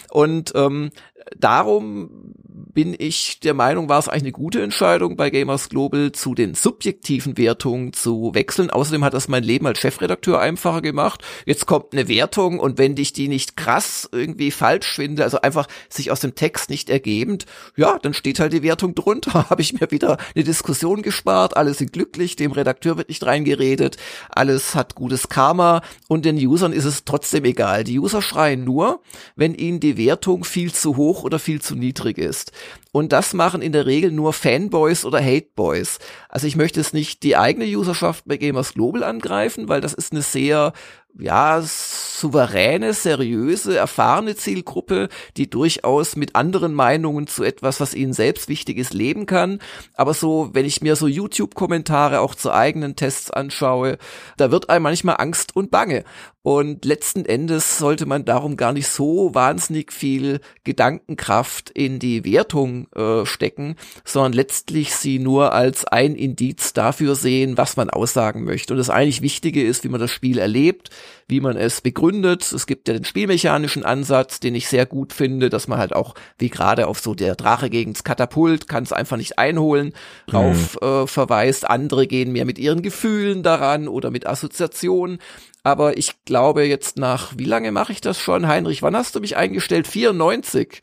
Und 0.09 0.53
ähm, 0.55 0.91
darum 1.37 2.33
bin 2.53 2.95
ich 2.97 3.39
der 3.39 3.53
Meinung, 3.53 3.89
war 3.89 3.99
es 3.99 4.07
eigentlich 4.07 4.23
eine 4.23 4.31
gute 4.31 4.61
Entscheidung 4.61 5.15
bei 5.15 5.29
Gamers 5.29 5.69
Global 5.69 6.11
zu 6.11 6.35
den 6.35 6.53
subjektiven 6.53 7.37
Wertungen 7.37 7.93
zu 7.93 8.31
wechseln. 8.33 8.69
Außerdem 8.69 9.03
hat 9.03 9.13
das 9.13 9.27
mein 9.27 9.43
Leben 9.43 9.65
als 9.65 9.79
Chefredakteur 9.79 10.39
einfacher 10.39 10.81
gemacht. 10.81 11.23
Jetzt 11.45 11.65
kommt 11.65 11.93
eine 11.93 12.07
Wertung 12.07 12.59
und 12.59 12.77
wenn 12.77 12.95
ich 12.97 13.13
die 13.13 13.27
nicht 13.27 13.57
krass 13.57 14.07
irgendwie 14.11 14.51
falsch 14.51 14.87
finde, 14.87 15.23
also 15.23 15.41
einfach 15.41 15.67
sich 15.89 16.11
aus 16.11 16.19
dem 16.19 16.35
Text 16.35 16.69
nicht 16.69 16.89
ergebend, 16.89 17.45
ja, 17.75 17.97
dann 17.99 18.13
steht 18.13 18.39
halt 18.39 18.53
die 18.53 18.63
Wertung 18.63 18.95
drunter. 18.95 19.33
Habe 19.49 19.61
ich 19.61 19.73
mir 19.73 19.89
wieder 19.91 20.17
eine 20.35 20.43
Diskussion 20.43 21.01
gespart, 21.01 21.57
alle 21.57 21.73
sind 21.73 21.91
glücklich, 21.93 22.35
dem 22.35 22.51
Redakteur 22.51 22.97
wird 22.97 23.09
nicht 23.09 23.25
reingeredet, 23.25 23.97
alles 24.29 24.75
hat 24.75 24.95
gutes 24.95 25.29
Karma 25.29 25.81
und 26.07 26.25
den 26.25 26.37
Usern 26.37 26.73
ist 26.73 26.85
es 26.85 27.03
trotzdem 27.05 27.45
egal. 27.45 27.83
Die 27.83 27.99
User 27.99 28.21
schreien 28.21 28.63
nur, 28.63 29.01
wenn 29.35 29.55
ihnen 29.55 29.79
die 29.79 29.97
Wertung 29.97 30.43
viel 30.43 30.71
zu 30.71 30.97
hoch 30.97 31.23
oder 31.23 31.39
viel 31.39 31.61
zu 31.61 31.75
niedrig 31.75 32.17
ist. 32.17 32.42
ist, 32.43 32.51
Und 32.93 33.11
das 33.11 33.33
machen 33.33 33.63
in 33.63 33.71
der 33.71 33.87
Regel 33.87 34.11
nur 34.11 34.33
Fanboys 34.33 35.03
oder 35.03 35.19
Hateboys. 35.19 35.97
Also 36.29 36.45
ich 36.45 36.55
möchte 36.55 36.79
es 36.79 36.93
nicht 36.93 37.23
die 37.23 37.35
eigene 37.35 37.65
Userschaft 37.65 38.25
bei 38.27 38.37
Gamers 38.37 38.75
Global 38.75 39.03
angreifen, 39.03 39.67
weil 39.67 39.81
das 39.81 39.95
ist 39.95 40.11
eine 40.11 40.21
sehr 40.21 40.73
ja, 41.19 41.61
souveräne, 41.61 42.93
seriöse, 42.93 43.77
erfahrene 43.77 44.35
Zielgruppe, 44.35 45.09
die 45.37 45.49
durchaus 45.49 46.15
mit 46.15 46.35
anderen 46.35 46.73
Meinungen 46.73 47.27
zu 47.27 47.43
etwas, 47.43 47.79
was 47.79 47.93
ihnen 47.93 48.13
selbst 48.13 48.49
wichtig 48.49 48.77
ist, 48.77 48.93
leben 48.93 49.25
kann. 49.25 49.59
Aber 49.93 50.13
so, 50.13 50.49
wenn 50.53 50.65
ich 50.65 50.81
mir 50.81 50.95
so 50.95 51.07
YouTube-Kommentare 51.07 52.19
auch 52.19 52.33
zu 52.33 52.51
eigenen 52.51 52.95
Tests 52.95 53.29
anschaue, 53.29 53.97
da 54.37 54.51
wird 54.51 54.69
einem 54.69 54.83
manchmal 54.83 55.17
Angst 55.19 55.55
und 55.55 55.69
Bange. 55.69 56.03
Und 56.41 56.83
letzten 56.83 57.25
Endes 57.25 57.77
sollte 57.77 58.05
man 58.05 58.25
darum 58.25 58.57
gar 58.57 58.73
nicht 58.73 58.87
so 58.87 59.33
wahnsinnig 59.33 59.93
viel 59.93 60.41
Gedankenkraft 60.63 61.69
in 61.69 61.99
die 61.99 62.25
Wertung 62.25 62.82
äh, 62.95 63.25
stecken, 63.25 63.75
sondern 64.05 64.33
letztlich 64.33 64.95
sie 64.95 65.19
nur 65.19 65.53
als 65.53 65.85
ein 65.85 66.15
Indiz 66.15 66.73
dafür 66.73 67.15
sehen, 67.15 67.57
was 67.57 67.77
man 67.77 67.89
aussagen 67.89 68.43
möchte. 68.43 68.73
Und 68.73 68.77
das 68.77 68.89
eigentlich 68.89 69.21
Wichtige 69.21 69.63
ist, 69.63 69.83
wie 69.83 69.89
man 69.89 69.99
das 69.99 70.11
Spiel 70.11 70.37
erlebt, 70.37 70.89
wie 71.27 71.39
man 71.39 71.57
es 71.57 71.81
begründet. 71.81 72.51
Es 72.51 72.67
gibt 72.67 72.87
ja 72.87 72.93
den 72.93 73.05
spielmechanischen 73.05 73.83
Ansatz, 73.83 74.39
den 74.39 74.55
ich 74.55 74.67
sehr 74.67 74.85
gut 74.85 75.13
finde, 75.13 75.49
dass 75.49 75.67
man 75.67 75.79
halt 75.79 75.93
auch, 75.93 76.15
wie 76.37 76.49
gerade 76.49 76.87
auf 76.87 76.99
so 76.99 77.15
der 77.15 77.35
Drache 77.35 77.69
gegen 77.69 77.93
das 77.93 78.03
Katapult, 78.03 78.67
kann 78.67 78.83
es 78.83 78.93
einfach 78.93 79.17
nicht 79.17 79.39
einholen, 79.39 79.93
drauf 80.27 80.77
mhm. 80.81 80.87
äh, 80.87 81.07
verweist. 81.07 81.69
Andere 81.69 82.07
gehen 82.07 82.31
mehr 82.31 82.45
mit 82.45 82.59
ihren 82.59 82.81
Gefühlen 82.81 83.43
daran 83.43 83.87
oder 83.87 84.11
mit 84.11 84.27
Assoziationen. 84.27 85.19
Aber 85.65 85.97
ich 85.97 86.25
glaube 86.25 86.65
jetzt 86.65 86.97
nach, 86.97 87.33
wie 87.37 87.45
lange 87.45 87.71
mache 87.71 87.93
ich 87.93 88.01
das 88.01 88.19
schon? 88.19 88.47
Heinrich, 88.47 88.81
wann 88.81 88.97
hast 88.97 89.15
du 89.15 89.21
mich 89.21 89.37
eingestellt? 89.37 89.87
94. 89.87 90.81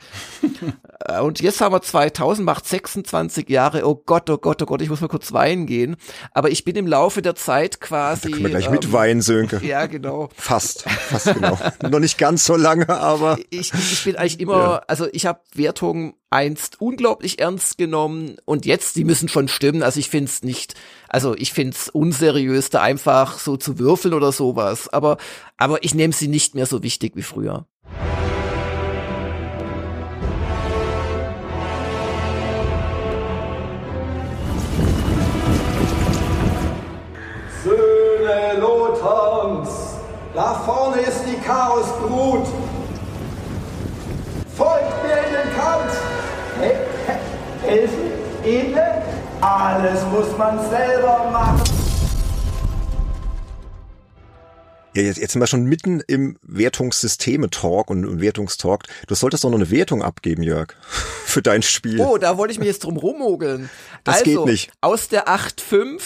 Äh, 1.02 1.20
und 1.20 1.40
jetzt 1.40 1.60
haben 1.60 1.72
wir 1.72 1.80
2000, 1.80 2.44
macht 2.44 2.66
26 2.66 3.48
Jahre. 3.48 3.86
Oh 3.86 3.94
Gott, 3.94 4.28
oh 4.28 4.38
Gott, 4.38 4.62
oh 4.62 4.66
Gott, 4.66 4.82
ich 4.82 4.90
muss 4.90 5.00
mal 5.00 5.08
kurz 5.08 5.32
weinen 5.32 5.66
gehen. 5.66 5.96
Aber 6.32 6.50
ich 6.50 6.64
bin 6.64 6.76
im 6.76 6.86
Laufe 6.86 7.22
der 7.22 7.34
Zeit 7.34 7.80
quasi. 7.80 8.28
Da 8.28 8.36
können 8.36 8.44
wir 8.44 8.50
gleich 8.50 8.66
ähm, 8.66 8.72
mitweinen, 8.72 9.22
Sönke. 9.22 9.60
Ja, 9.70 9.86
genau. 9.86 10.28
Fast, 10.34 10.82
fast 10.82 11.34
genau. 11.34 11.58
Noch 11.88 12.00
nicht 12.00 12.18
ganz 12.18 12.44
so 12.44 12.56
lange, 12.56 12.88
aber. 12.88 13.38
Ich, 13.50 13.72
ich 13.72 14.04
bin 14.04 14.16
eigentlich 14.16 14.40
immer, 14.40 14.58
ja. 14.58 14.82
also 14.88 15.06
ich 15.12 15.26
habe 15.26 15.40
Wertungen 15.54 16.14
einst 16.30 16.80
unglaublich 16.80 17.40
ernst 17.40 17.76
genommen 17.76 18.36
und 18.44 18.64
jetzt, 18.64 18.96
die 18.96 19.04
müssen 19.04 19.28
schon 19.28 19.48
stimmen. 19.48 19.82
Also 19.82 20.00
ich 20.00 20.08
finde 20.08 20.30
es 20.30 20.42
nicht, 20.42 20.74
also 21.10 21.34
ich 21.36 21.52
finde 21.52 21.76
es 21.76 21.88
unseriös, 21.88 22.70
da 22.70 22.82
einfach 22.82 23.38
so 23.38 23.56
zu 23.56 23.78
würfeln 23.80 24.14
oder 24.14 24.30
sowas. 24.30 24.88
Aber, 24.88 25.18
aber 25.56 25.82
ich 25.82 25.92
nehme 25.92 26.12
sie 26.12 26.28
nicht 26.28 26.54
mehr 26.54 26.66
so 26.66 26.84
wichtig 26.84 27.16
wie 27.16 27.22
früher. 27.22 27.66
Söhne 37.64 38.60
Lothars, 38.60 39.96
da 40.32 40.54
vorne 40.64 41.00
ist 41.02 41.24
die 41.26 41.40
Chaosbrut. 41.44 42.46
Folgt 44.56 45.02
mir 45.02 45.18
in 45.26 45.34
den 45.34 45.56
Kampf! 45.56 46.00
Helfen, 47.62 48.12
Edle, 48.44 49.02
alles 49.40 50.02
muss 50.06 50.36
man 50.36 50.58
selber 50.68 51.30
machen. 51.32 51.62
Ja, 54.94 55.02
jetzt, 55.02 55.18
jetzt 55.18 55.32
sind 55.32 55.40
wir 55.40 55.46
schon 55.46 55.64
mitten 55.66 56.00
im 56.08 56.36
Wertungssysteme-Talk 56.42 57.90
und 57.90 58.20
Wertungstalk. 58.20 58.82
Du 59.06 59.14
solltest 59.14 59.44
doch 59.44 59.50
noch 59.50 59.58
eine 59.58 59.70
Wertung 59.70 60.02
abgeben, 60.02 60.42
Jörg, 60.42 60.74
für 61.24 61.42
dein 61.42 61.62
Spiel. 61.62 62.00
Oh, 62.00 62.18
da 62.18 62.36
wollte 62.36 62.52
ich 62.52 62.58
mich 62.58 62.66
jetzt 62.66 62.84
drum 62.84 62.96
rummogeln. 62.96 63.70
Das 64.02 64.18
also, 64.18 64.24
geht 64.24 64.52
nicht. 64.52 64.72
Aus 64.80 65.08
der 65.08 65.28
8.5 65.28 66.00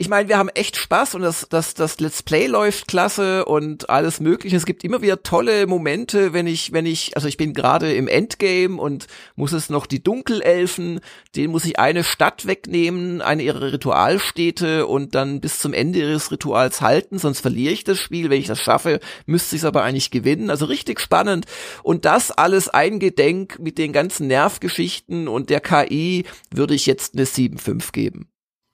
ich 0.00 0.08
meine, 0.08 0.30
wir 0.30 0.38
haben 0.38 0.48
echt 0.48 0.78
Spaß 0.78 1.16
und 1.16 1.20
das, 1.20 1.46
das, 1.50 1.74
das 1.74 2.00
Let's 2.00 2.22
Play 2.22 2.46
läuft 2.46 2.88
klasse 2.88 3.44
und 3.44 3.90
alles 3.90 4.18
mögliche. 4.18 4.56
Es 4.56 4.64
gibt 4.64 4.82
immer 4.82 5.02
wieder 5.02 5.22
tolle 5.22 5.66
Momente, 5.66 6.32
wenn 6.32 6.46
ich, 6.46 6.72
wenn 6.72 6.86
ich, 6.86 7.16
also 7.16 7.28
ich 7.28 7.36
bin 7.36 7.52
gerade 7.52 7.92
im 7.92 8.08
Endgame 8.08 8.80
und 8.80 9.08
muss 9.36 9.52
es 9.52 9.68
noch 9.68 9.84
die 9.84 10.02
Dunkelelfen, 10.02 11.00
denen 11.36 11.52
muss 11.52 11.66
ich 11.66 11.78
eine 11.78 12.02
Stadt 12.02 12.46
wegnehmen, 12.46 13.20
eine 13.20 13.42
ihrer 13.42 13.74
Ritualstädte 13.74 14.86
und 14.86 15.14
dann 15.14 15.42
bis 15.42 15.58
zum 15.58 15.74
Ende 15.74 15.98
ihres 15.98 16.32
Rituals 16.32 16.80
halten, 16.80 17.18
sonst 17.18 17.40
verliere 17.40 17.74
ich 17.74 17.84
das 17.84 17.98
Spiel. 17.98 18.30
Wenn 18.30 18.40
ich 18.40 18.46
das 18.46 18.58
schaffe, 18.58 19.00
müsste 19.26 19.56
ich 19.56 19.60
es 19.60 19.66
aber 19.66 19.82
eigentlich 19.82 20.10
gewinnen. 20.10 20.48
Also 20.48 20.64
richtig 20.64 20.98
spannend. 20.98 21.44
Und 21.82 22.06
das 22.06 22.30
alles 22.30 22.70
eingedenk 22.70 23.58
mit 23.58 23.76
den 23.76 23.92
ganzen 23.92 24.28
Nervgeschichten 24.28 25.28
und 25.28 25.50
der 25.50 25.60
KI 25.60 26.24
würde 26.50 26.72
ich 26.72 26.86
jetzt 26.86 27.12
eine 27.12 27.26
7.5 27.26 27.92
geben. 27.92 28.30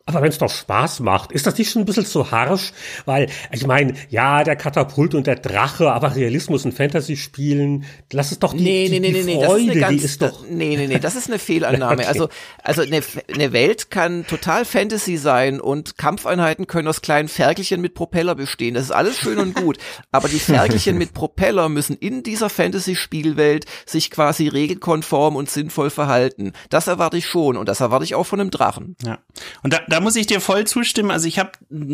Aber 0.09 0.23
wenn 0.23 0.29
es 0.29 0.39
doch 0.39 0.49
Spaß 0.49 1.01
macht, 1.01 1.33
ist 1.33 1.49
das 1.49 1.59
nicht 1.59 1.69
schon 1.69 1.83
ein 1.83 1.85
bisschen 1.85 2.07
zu 2.07 2.31
harsch? 2.31 2.73
Weil, 3.07 3.29
ich 3.51 3.67
meine, 3.67 3.95
ja, 4.09 4.45
der 4.45 4.55
Katapult 4.55 5.17
und 5.17 5.27
der 5.27 5.35
Drache, 5.35 5.91
aber 5.91 6.15
Realismus 6.15 6.65
und 6.65 6.73
Fantasy 6.73 7.17
spielen, 7.17 7.85
lass 8.13 8.31
es 8.31 8.39
doch 8.39 8.53
die, 8.53 8.63
nee, 8.63 8.89
die, 8.89 9.01
nee, 9.01 9.11
nee, 9.11 9.25
die 9.25 9.45
Freude, 9.45 9.67
nee, 9.67 9.81
ganz, 9.81 9.99
die 9.99 10.05
ist 10.05 10.23
doch... 10.23 10.45
Nee, 10.49 10.77
nee, 10.77 10.87
nee, 10.87 11.01
das 11.01 11.17
ist 11.17 11.29
eine 11.29 11.39
Fehlannahme. 11.41 12.03
okay. 12.03 12.07
Also, 12.07 12.29
also 12.63 12.83
eine, 12.83 13.03
eine 13.35 13.53
Welt 13.53 13.91
kann 13.91 14.25
total 14.29 14.65
Fantasy 14.65 15.17
sein 15.17 15.61
und 15.61 15.99
Kampfeinheiten 15.99 16.69
können 16.69 16.87
aus 16.87 17.03
kleinen 17.03 17.27
Ferkelchen 17.27 17.81
mit 17.81 17.95
Propeller 17.95 18.37
bestehen. 18.37 18.75
Das 18.75 18.85
ist 18.85 18.93
alles 18.93 19.19
schön 19.19 19.39
und 19.39 19.57
gut. 19.57 19.79
aber 20.13 20.29
die 20.29 20.39
Ferkelchen 20.39 20.99
mit 20.99 21.15
Propeller 21.15 21.69
müssen 21.69 21.97
in 21.97 22.23
dieser 22.23 22.49
Fantasy-Spielwelt 22.49 23.67
sich 23.87 24.13
quasi 24.13 24.47
regelkonform 24.47 25.35
und 25.35 25.51
sinnvoll 25.51 25.91
verhalten. 25.91 26.53
Das 26.71 26.87
erwarte 26.87 27.17
ich 27.17 27.27
schon 27.27 27.57
und 27.57 27.69
das 27.69 27.81
erwarte 27.81 28.05
ich 28.05 28.15
auch 28.15 28.25
von 28.25 28.39
einem 28.41 28.53
Drachen. 28.53 28.95
Ja. 29.05 29.19
Und 29.65 29.73
da, 29.73 29.81
da 29.89 29.96
da 29.97 30.03
muss 30.03 30.17
ich 30.17 30.27
dir 30.27 30.43
voll 30.43 30.67
zustimmen. 30.67 31.11
Also 31.11 31.27
ich 31.27 31.39
habe 31.39 31.53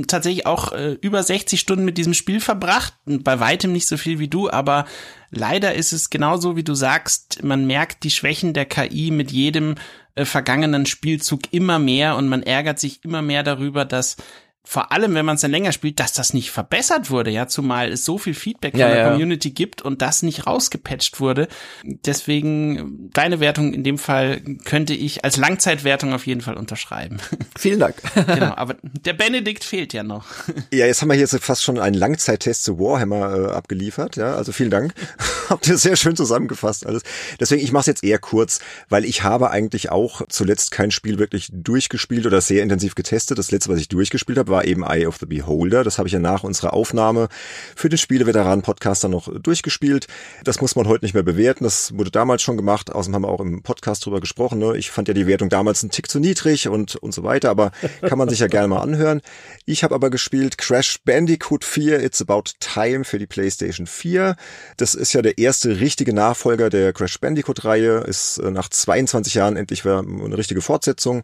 tatsächlich 0.09 0.45
auch 0.45 0.73
äh, 0.73 0.95
über 1.03 1.23
60 1.23 1.61
Stunden 1.61 1.85
mit 1.85 1.99
diesem 1.99 2.15
Spiel 2.15 2.41
verbracht. 2.41 2.95
Bei 3.05 3.39
weitem 3.39 3.71
nicht 3.71 3.87
so 3.87 3.97
viel 3.97 4.19
wie 4.19 4.27
du, 4.27 4.51
aber 4.51 4.87
leider 5.31 5.77
ist 5.77 5.93
es 5.93 6.11
genauso, 6.11 6.57
wie 6.57 6.65
du 6.65 6.75
sagst. 6.75 7.45
Man 7.45 7.65
merkt 7.65 8.03
die 8.03 8.11
Schwächen 8.11 8.55
der 8.55 8.65
KI 8.65 9.13
mit 9.13 9.31
jedem 9.31 9.77
äh, 10.17 10.25
vergangenen 10.25 10.85
Spielzug 10.85 11.43
immer 11.53 11.79
mehr 11.79 12.17
und 12.17 12.29
man 12.29 12.43
ärgert 12.43 12.81
sich 12.81 13.05
immer 13.05 13.23
mehr 13.23 13.45
darüber, 13.45 13.85
dass 13.85 14.17
vor 14.65 14.93
allem, 14.93 15.15
wenn 15.15 15.27
man 15.27 15.35
es 15.35 15.41
dann 15.41 15.51
länger 15.51 15.73
spielt, 15.73 15.99
dass 15.99 16.13
das 16.13 16.35
nicht 16.35 16.53
verbessert 16.53 17.11
wurde, 17.11 17.31
ja, 17.31 17.49
zumal 17.49 17.91
es 17.91 18.05
so 18.05 18.17
viel 18.17 18.33
Feedback 18.33 18.73
von 18.73 18.81
Ja, 18.81 18.89
der 18.89 18.97
ja. 18.99 19.11
Community 19.11 19.51
gibt 19.51 19.83
und 19.83 20.03
das 20.03 20.23
nicht 20.23 20.47
rausgepatcht 20.47 21.19
wurde. 21.19 21.49
Deswegen, 21.83 23.11
deine 23.13 23.41
Wertung 23.41 23.75
in 23.75 23.83
dem 23.83 23.99
Fall 23.99 24.41
könnte 24.65 24.95
ich 24.95 25.25
als 25.25 25.37
Langzeitwertung 25.37 26.13
auf 26.15 26.27
jeden 26.27 26.43
Fall 26.43 26.57
unterschreiben. 26.57 27.19
Vielen 27.59 27.81
Dank. 27.81 27.97
genau, 28.15 28.55
aber 28.55 28.77
der 28.83 29.15
Benedikt 29.15 29.65
fehlt 29.65 29.93
ja 29.93 30.03
noch. 30.03 30.27
Ja, 30.73 30.87
jetzt 30.87 31.03
haben 31.03 31.09
wir 31.09 31.17
hier 31.17 31.27
so 31.27 31.39
fast 31.39 31.63
schon 31.63 31.79
einen 31.79 31.95
Langzeittest 31.95 32.65
zu 32.65 32.79
Warhammer 32.79 33.51
äh, 33.51 33.53
abgeliefert. 33.53 34.17
Ja, 34.17 34.35
also 34.37 34.53
vielen 34.53 34.71
Dank. 34.71 34.95
Habt 35.51 35.67
ihr 35.67 35.77
sehr 35.77 35.97
schön 35.97 36.17
zusammengefasst 36.17 36.87
alles. 36.87 37.03
Deswegen, 37.41 37.63
ich 37.63 37.73
mache 37.73 37.83
es 37.83 37.87
jetzt 37.89 38.05
eher 38.05 38.19
kurz, 38.19 38.61
weil 38.89 39.05
ich 39.05 39.23
habe 39.23 39.51
eigentlich 39.51 39.91
auch 39.91 40.23
zuletzt 40.29 40.71
kein 40.71 40.91
Spiel 40.91 41.19
wirklich 41.19 41.49
durchgespielt 41.53 42.27
oder 42.27 42.41
sehr 42.41 42.63
intensiv 42.63 42.95
getestet. 42.95 43.39
Das 43.39 43.51
letzte, 43.51 43.71
was 43.71 43.81
ich 43.81 43.89
durchgespielt 43.89 44.39
habe, 44.39 44.52
war 44.53 44.65
eben 44.65 44.85
Eye 44.85 45.07
of 45.07 45.17
the 45.19 45.27
Beholder. 45.27 45.83
Das 45.83 45.99
habe 45.99 46.07
ich 46.07 46.13
ja 46.13 46.21
nach 46.21 46.45
unserer 46.45 46.73
Aufnahme 46.73 47.29
für 47.75 47.89
den 47.89 47.99
Spieleveteranen-Podcast 47.99 49.03
dann 49.03 49.11
noch 49.11 49.29
durchgespielt. 49.41 50.07
Das 50.45 50.61
muss 50.61 50.77
man 50.77 50.87
heute 50.87 51.05
nicht 51.05 51.15
mehr 51.15 51.25
bewerten. 51.25 51.65
Das 51.65 51.97
wurde 51.99 52.13
damals 52.13 52.43
schon 52.43 52.57
gemacht. 52.57 52.93
Außerdem 52.93 53.17
haben 53.17 53.23
wir 53.23 53.29
auch 53.29 53.41
im 53.41 53.63
Podcast 53.63 54.07
drüber 54.07 54.21
gesprochen. 54.21 54.61
Ne? 54.61 54.77
Ich 54.77 54.93
fand 54.93 55.09
ja 55.09 55.15
die 55.15 55.27
Wertung 55.27 55.49
damals 55.49 55.83
einen 55.83 55.91
Tick 55.91 56.09
zu 56.09 56.21
niedrig 56.21 56.69
und, 56.69 56.95
und 56.95 57.13
so 57.13 57.25
weiter, 57.25 57.51
aber 57.51 57.73
kann 58.03 58.19
man 58.19 58.29
sich 58.29 58.39
ja 58.39 58.47
gerne 58.47 58.69
mal 58.69 58.81
anhören. 58.81 59.23
Ich 59.65 59.83
habe 59.83 59.95
aber 59.95 60.11
gespielt 60.11 60.59
Crash 60.59 60.99
Bandicoot 61.05 61.65
4 61.65 62.03
It's 62.03 62.21
About 62.21 62.45
Time 62.61 63.05
für 63.05 63.19
die 63.19 63.27
PlayStation 63.27 63.87
4. 63.87 64.37
Das 64.77 64.95
ist 64.95 65.13
ja 65.15 65.23
der 65.23 65.39
erste 65.39 65.81
richtige 65.81 66.13
Nachfolger 66.13 66.71
der 66.71 66.93
Crash 66.93 67.19
Bandicoot-Reihe. 67.19 67.99
Ist 68.01 68.39
äh, 68.39 68.51
nach 68.51 68.69
22 68.69 69.35
Jahren 69.35 69.57
endlich 69.57 69.85
wieder 69.85 70.01
eine 70.01 70.37
richtige 70.37 70.61
Fortsetzung. 70.61 71.23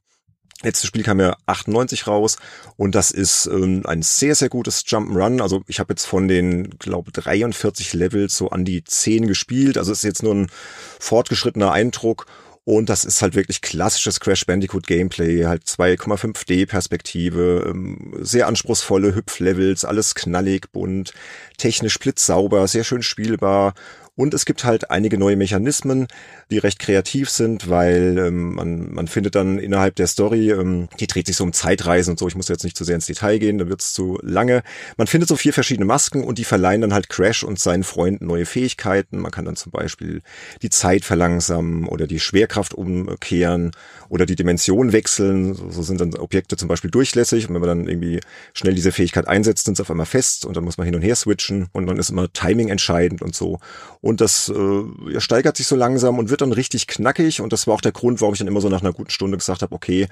Letztes 0.63 0.89
Spiel 0.89 1.05
kam 1.05 1.21
ja 1.21 1.37
98 1.47 2.09
raus 2.09 2.37
und 2.77 2.97
das 2.97 3.13
ist 3.13 3.47
ähm, 3.47 3.83
ein 3.87 4.03
sehr, 4.03 4.35
sehr 4.35 4.49
gutes 4.49 4.85
Jump'n'Run. 4.87 5.41
Also 5.41 5.63
ich 5.69 5.79
habe 5.79 5.93
jetzt 5.93 6.05
von 6.05 6.27
den, 6.27 6.71
glaube 6.81 7.13
43 7.13 7.95
Levels 7.95 8.37
so 8.37 8.51
an 8.51 8.65
die 8.65 8.83
10 8.83 9.29
gespielt. 9.29 9.79
Also 9.79 9.93
ist 9.93 10.03
jetzt 10.03 10.25
nur 10.25 10.35
ein 10.35 10.51
fortgeschrittener 10.99 11.71
Eindruck. 11.71 12.27
Und 12.65 12.91
das 12.91 13.07
ist 13.07 13.23
halt 13.23 13.35
wirklich 13.35 13.63
klassisches 13.63 14.21
Crash 14.21 14.45
Bandicoot 14.45 14.87
Gameplay, 14.87 15.45
halt 15.45 15.65
2,5D 15.65 16.67
Perspektive, 16.67 17.65
ähm, 17.67 18.13
sehr 18.21 18.47
anspruchsvolle 18.47 19.15
Hüpflevels, 19.15 19.87
alles 19.87 20.15
knallig, 20.15 20.71
bunt, 20.71 21.15
technisch 21.57 21.99
blitzsauber, 21.99 22.69
sehr 22.69 22.85
schön 22.85 23.03
spielbar. 23.03 23.73
Und 24.19 24.35
es 24.35 24.47
gibt 24.47 24.65
halt 24.65 24.91
einige 24.91 25.17
neue 25.17 25.37
Mechanismen, 25.37 26.09
die 26.51 26.59
recht 26.59 26.81
kreativ 26.81 27.31
sind, 27.31 27.71
weil 27.71 28.19
ähm, 28.19 28.57
man, 28.57 28.93
man 28.93 29.07
findet 29.07 29.37
dann 29.37 29.61
innerhalb 29.61 29.95
der 29.95 30.09
Story, 30.09 30.51
ähm, 30.51 30.89
die 30.99 31.07
dreht 31.07 31.29
sich 31.29 31.37
so 31.37 31.45
um 31.45 31.53
Zeitreisen 31.53 32.11
und 32.11 32.19
so, 32.19 32.27
ich 32.27 32.35
muss 32.35 32.49
jetzt 32.49 32.65
nicht 32.65 32.77
zu 32.77 32.83
sehr 32.83 32.97
ins 32.97 33.07
Detail 33.07 33.39
gehen, 33.39 33.59
dann 33.59 33.69
wird's 33.69 33.93
zu 33.93 34.19
lange. 34.23 34.65
Man 34.97 35.07
findet 35.07 35.29
so 35.29 35.37
vier 35.37 35.53
verschiedene 35.53 35.87
Masken 35.87 36.25
und 36.25 36.39
die 36.39 36.45
verleihen 36.45 36.81
dann 36.81 36.95
halt 36.95 37.09
Crash 37.09 37.45
und 37.45 37.61
seinen 37.61 37.85
Freunden 37.85 38.27
neue 38.27 38.45
Fähigkeiten. 38.45 39.21
Man 39.21 39.31
kann 39.31 39.45
dann 39.45 39.55
zum 39.55 39.71
Beispiel 39.71 40.23
die 40.63 40.71
Zeit 40.71 41.05
verlangsamen 41.05 41.87
oder 41.87 42.09
die 42.09 42.19
Schwerkraft 42.19 42.75
umkehren 42.75 43.71
oder 44.09 44.27
die 44.27 44.37
Dimension 44.37 44.93
wechseln. 44.93 45.55
So, 45.55 45.83
sind 45.83 46.01
dann 46.01 46.15
Objekte 46.15 46.57
zum 46.57 46.69
Beispiel 46.69 46.91
durchlässig 46.91 47.49
und 47.49 47.55
wenn 47.55 47.61
man 47.61 47.69
dann 47.69 47.89
irgendwie 47.89 48.21
schnell 48.55 48.75
diese 48.75 48.93
Fähigkeit 48.93 49.29
einsetzt, 49.29 49.65
sind 49.65 49.77
sie 49.77 49.83
auf 49.83 49.91
einmal 49.91 50.07
fest 50.07 50.45
und 50.45 50.57
dann 50.57 50.65
muss 50.65 50.79
man 50.79 50.85
hin 50.85 50.95
und 50.95 51.03
her 51.03 51.17
switchen 51.17 51.69
und 51.73 51.87
dann 51.87 51.99
ist 51.99 52.11
immer 52.11 52.33
Timing 52.33 52.69
entscheidend 52.69 53.23
und 53.23 53.35
so. 53.35 53.59
Und 54.01 54.21
das 54.21 54.49
äh, 54.55 55.13
ja, 55.13 55.21
steigert 55.21 55.57
sich 55.57 55.67
so 55.67 55.77
langsam 55.77 56.19
und 56.19 56.31
wird 56.31 56.41
dann 56.41 56.53
richtig 56.53 56.87
knackig. 56.87 57.41
Und 57.41 57.53
das 57.53 57.67
war 57.67 57.75
auch 57.75 57.81
der 57.81 57.93
Grund, 57.93 58.21
warum 58.21 58.35
ich 58.35 58.39
dann 58.39 58.49
immer 58.49 58.61
so 58.61 58.69
nach 58.69 58.81
einer 58.81 58.93
guten 58.93 59.11
Stunde 59.11 59.39
gesagt 59.39 59.63
habe, 59.63 59.75
okay, 59.75 60.09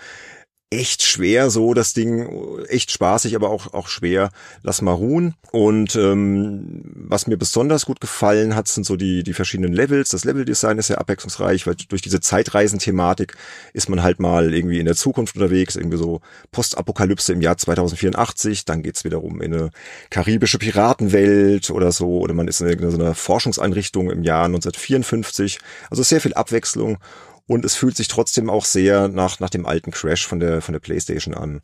echt 0.70 1.02
schwer 1.02 1.48
so 1.50 1.74
das 1.74 1.92
Ding, 1.92 2.29
echt 2.68 2.90
spaßig, 2.90 3.37
aber 3.37 3.50
auch 3.50 3.72
auch 3.72 3.87
schwer. 3.87 4.31
Lass 4.62 4.83
mal 4.83 4.92
ruhen. 4.92 5.35
Und 5.52 5.94
ähm, 5.94 6.83
was 6.85 7.29
mir 7.29 7.37
besonders 7.37 7.87
gut 7.87 8.00
gefallen 8.00 8.57
hat, 8.57 8.66
sind 8.66 8.85
so 8.85 8.96
die 8.96 9.22
die 9.22 9.33
verschiedenen 9.33 9.72
Levels. 9.72 10.09
Das 10.09 10.24
Leveldesign 10.24 10.79
ist 10.79 10.88
sehr 10.88 11.00
abwechslungsreich, 11.00 11.68
weil 11.68 11.76
durch 11.88 12.02
diese 12.02 12.20
Zeitreisenthematik 12.20 13.37
ist 13.74 13.88
man 13.88 14.02
halt 14.02 14.18
mal 14.18 14.52
irgendwie 14.52 14.81
in 14.81 14.87
der 14.87 14.96
Zukunft 14.96 15.37
unterwegs, 15.37 15.76
irgendwie 15.76 15.98
so 15.98 16.20
Postapokalypse 16.50 17.33
im 17.33 17.40
Jahr 17.40 17.57
2084. 17.57 18.64
Dann 18.64 18.83
geht's 18.83 19.05
wiederum 19.05 19.40
in 19.40 19.55
eine 19.55 19.70
karibische 20.11 20.59
Piratenwelt 20.59 21.70
oder 21.70 21.92
so, 21.92 22.18
oder 22.18 22.35
man 22.35 22.48
ist 22.48 22.61
in 22.61 22.66
irgendeiner 22.66 22.92
so 22.92 22.98
einer 22.98 23.14
Forschungseinrichtung 23.14 24.11
im 24.11 24.24
Jahr 24.24 24.46
1954. 24.46 25.61
Also 25.90 26.02
sehr 26.02 26.20
viel 26.20 26.35
Abwechslung. 26.35 26.98
Und 27.47 27.65
es 27.65 27.75
fühlt 27.77 27.97
sich 27.97 28.09
trotzdem 28.09 28.51
auch 28.51 28.65
sehr 28.65 29.09
nach, 29.09 29.41
nach 29.41 29.51
dem 29.51 29.67
alten 29.67 29.91
Crash 29.91 30.27
von 30.27 30.41
der, 30.41 30.61
von 30.63 30.73
der 30.73 30.81
PlayStation 30.81 31.35
an. 31.35 31.61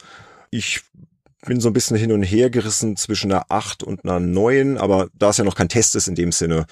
Ich 0.51 0.83
bin 1.45 1.61
so 1.61 1.69
ein 1.69 1.73
bisschen 1.73 1.97
hin 1.97 2.13
und 2.13 2.23
her 2.23 2.51
gerissen 2.51 2.97
zwischen 2.97 3.33
einer 3.33 3.47
8 3.49 3.83
und 3.83 4.05
einer 4.05 4.21
9, 4.21 4.79
aber 4.79 5.09
da 5.19 5.31
es 5.31 5.39
ja 5.39 5.45
noch 5.45 5.57
kein 5.57 5.69
Test 5.69 5.97
ist 5.97 6.07
in 6.07 6.15
dem 6.15 6.31
Sinne, 6.31 6.67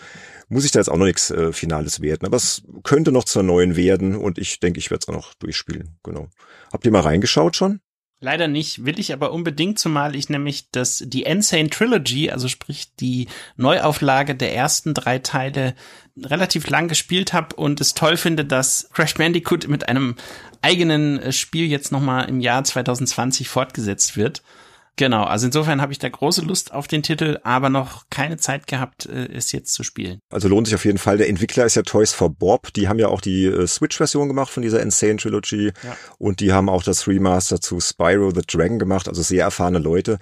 muss 0.48 0.64
ich 0.64 0.70
da 0.70 0.78
jetzt 0.78 0.88
auch 0.88 0.96
noch 0.96 1.06
nichts 1.06 1.30
äh, 1.30 1.52
Finales 1.52 2.00
werden. 2.00 2.26
Aber 2.26 2.36
es 2.36 2.62
könnte 2.84 3.10
noch 3.10 3.24
zur 3.24 3.42
9 3.42 3.74
werden 3.74 4.14
und 4.14 4.38
ich 4.38 4.60
denke, 4.60 4.78
ich 4.78 4.90
werde 4.90 5.02
es 5.02 5.08
auch 5.08 5.14
noch 5.14 5.34
durchspielen. 5.34 5.96
Genau. 6.04 6.28
Habt 6.72 6.86
ihr 6.86 6.92
mal 6.92 7.00
reingeschaut 7.00 7.56
schon? 7.56 7.80
Leider 8.22 8.48
nicht, 8.48 8.84
will 8.84 8.98
ich 8.98 9.14
aber 9.14 9.32
unbedingt, 9.32 9.78
zumal 9.78 10.14
ich 10.14 10.28
nämlich 10.28 10.70
das, 10.70 11.02
die 11.06 11.22
Insane 11.22 11.70
Trilogy, 11.70 12.30
also 12.30 12.48
sprich 12.48 12.94
die 12.96 13.28
Neuauflage 13.56 14.34
der 14.34 14.54
ersten 14.54 14.92
drei 14.92 15.18
Teile, 15.20 15.74
relativ 16.22 16.68
lang 16.68 16.88
gespielt 16.88 17.32
habe 17.32 17.56
und 17.56 17.80
es 17.80 17.94
toll 17.94 18.18
finde, 18.18 18.44
dass 18.44 18.90
Crash 18.92 19.14
Bandicoot 19.14 19.68
mit 19.68 19.88
einem 19.88 20.16
eigenen 20.60 21.18
äh, 21.18 21.32
Spiel 21.32 21.66
jetzt 21.66 21.92
nochmal 21.92 22.28
im 22.28 22.40
Jahr 22.40 22.62
2020 22.62 23.48
fortgesetzt 23.48 24.18
wird. 24.18 24.42
Genau, 24.96 25.24
also 25.24 25.46
insofern 25.46 25.80
habe 25.80 25.92
ich 25.92 25.98
da 25.98 26.10
große 26.10 26.42
Lust 26.42 26.74
auf 26.74 26.86
den 26.86 27.02
Titel, 27.02 27.38
aber 27.42 27.70
noch 27.70 28.04
keine 28.10 28.36
Zeit 28.36 28.66
gehabt, 28.66 29.06
äh, 29.06 29.28
es 29.32 29.50
jetzt 29.52 29.72
zu 29.72 29.82
spielen. 29.82 30.20
Also 30.30 30.46
lohnt 30.48 30.66
sich 30.66 30.74
auf 30.74 30.84
jeden 30.84 30.98
Fall. 30.98 31.16
Der 31.16 31.28
Entwickler 31.28 31.64
ist 31.64 31.74
ja 31.74 31.82
Toys 31.82 32.12
for 32.12 32.28
Bob. 32.28 32.72
Die 32.74 32.86
haben 32.86 32.98
ja 32.98 33.08
auch 33.08 33.22
die 33.22 33.46
äh, 33.46 33.66
Switch-Version 33.66 34.28
gemacht 34.28 34.52
von 34.52 34.62
dieser 34.62 34.82
Insane 34.82 35.16
Trilogy. 35.16 35.72
Ja. 35.82 35.96
Und 36.18 36.40
die 36.40 36.52
haben 36.52 36.68
auch 36.68 36.82
das 36.82 37.08
Remaster 37.08 37.62
zu 37.62 37.80
Spyro 37.80 38.30
the 38.30 38.42
Dragon 38.46 38.78
gemacht. 38.78 39.08
Also 39.08 39.22
sehr 39.22 39.44
erfahrene 39.44 39.78
Leute. 39.78 40.18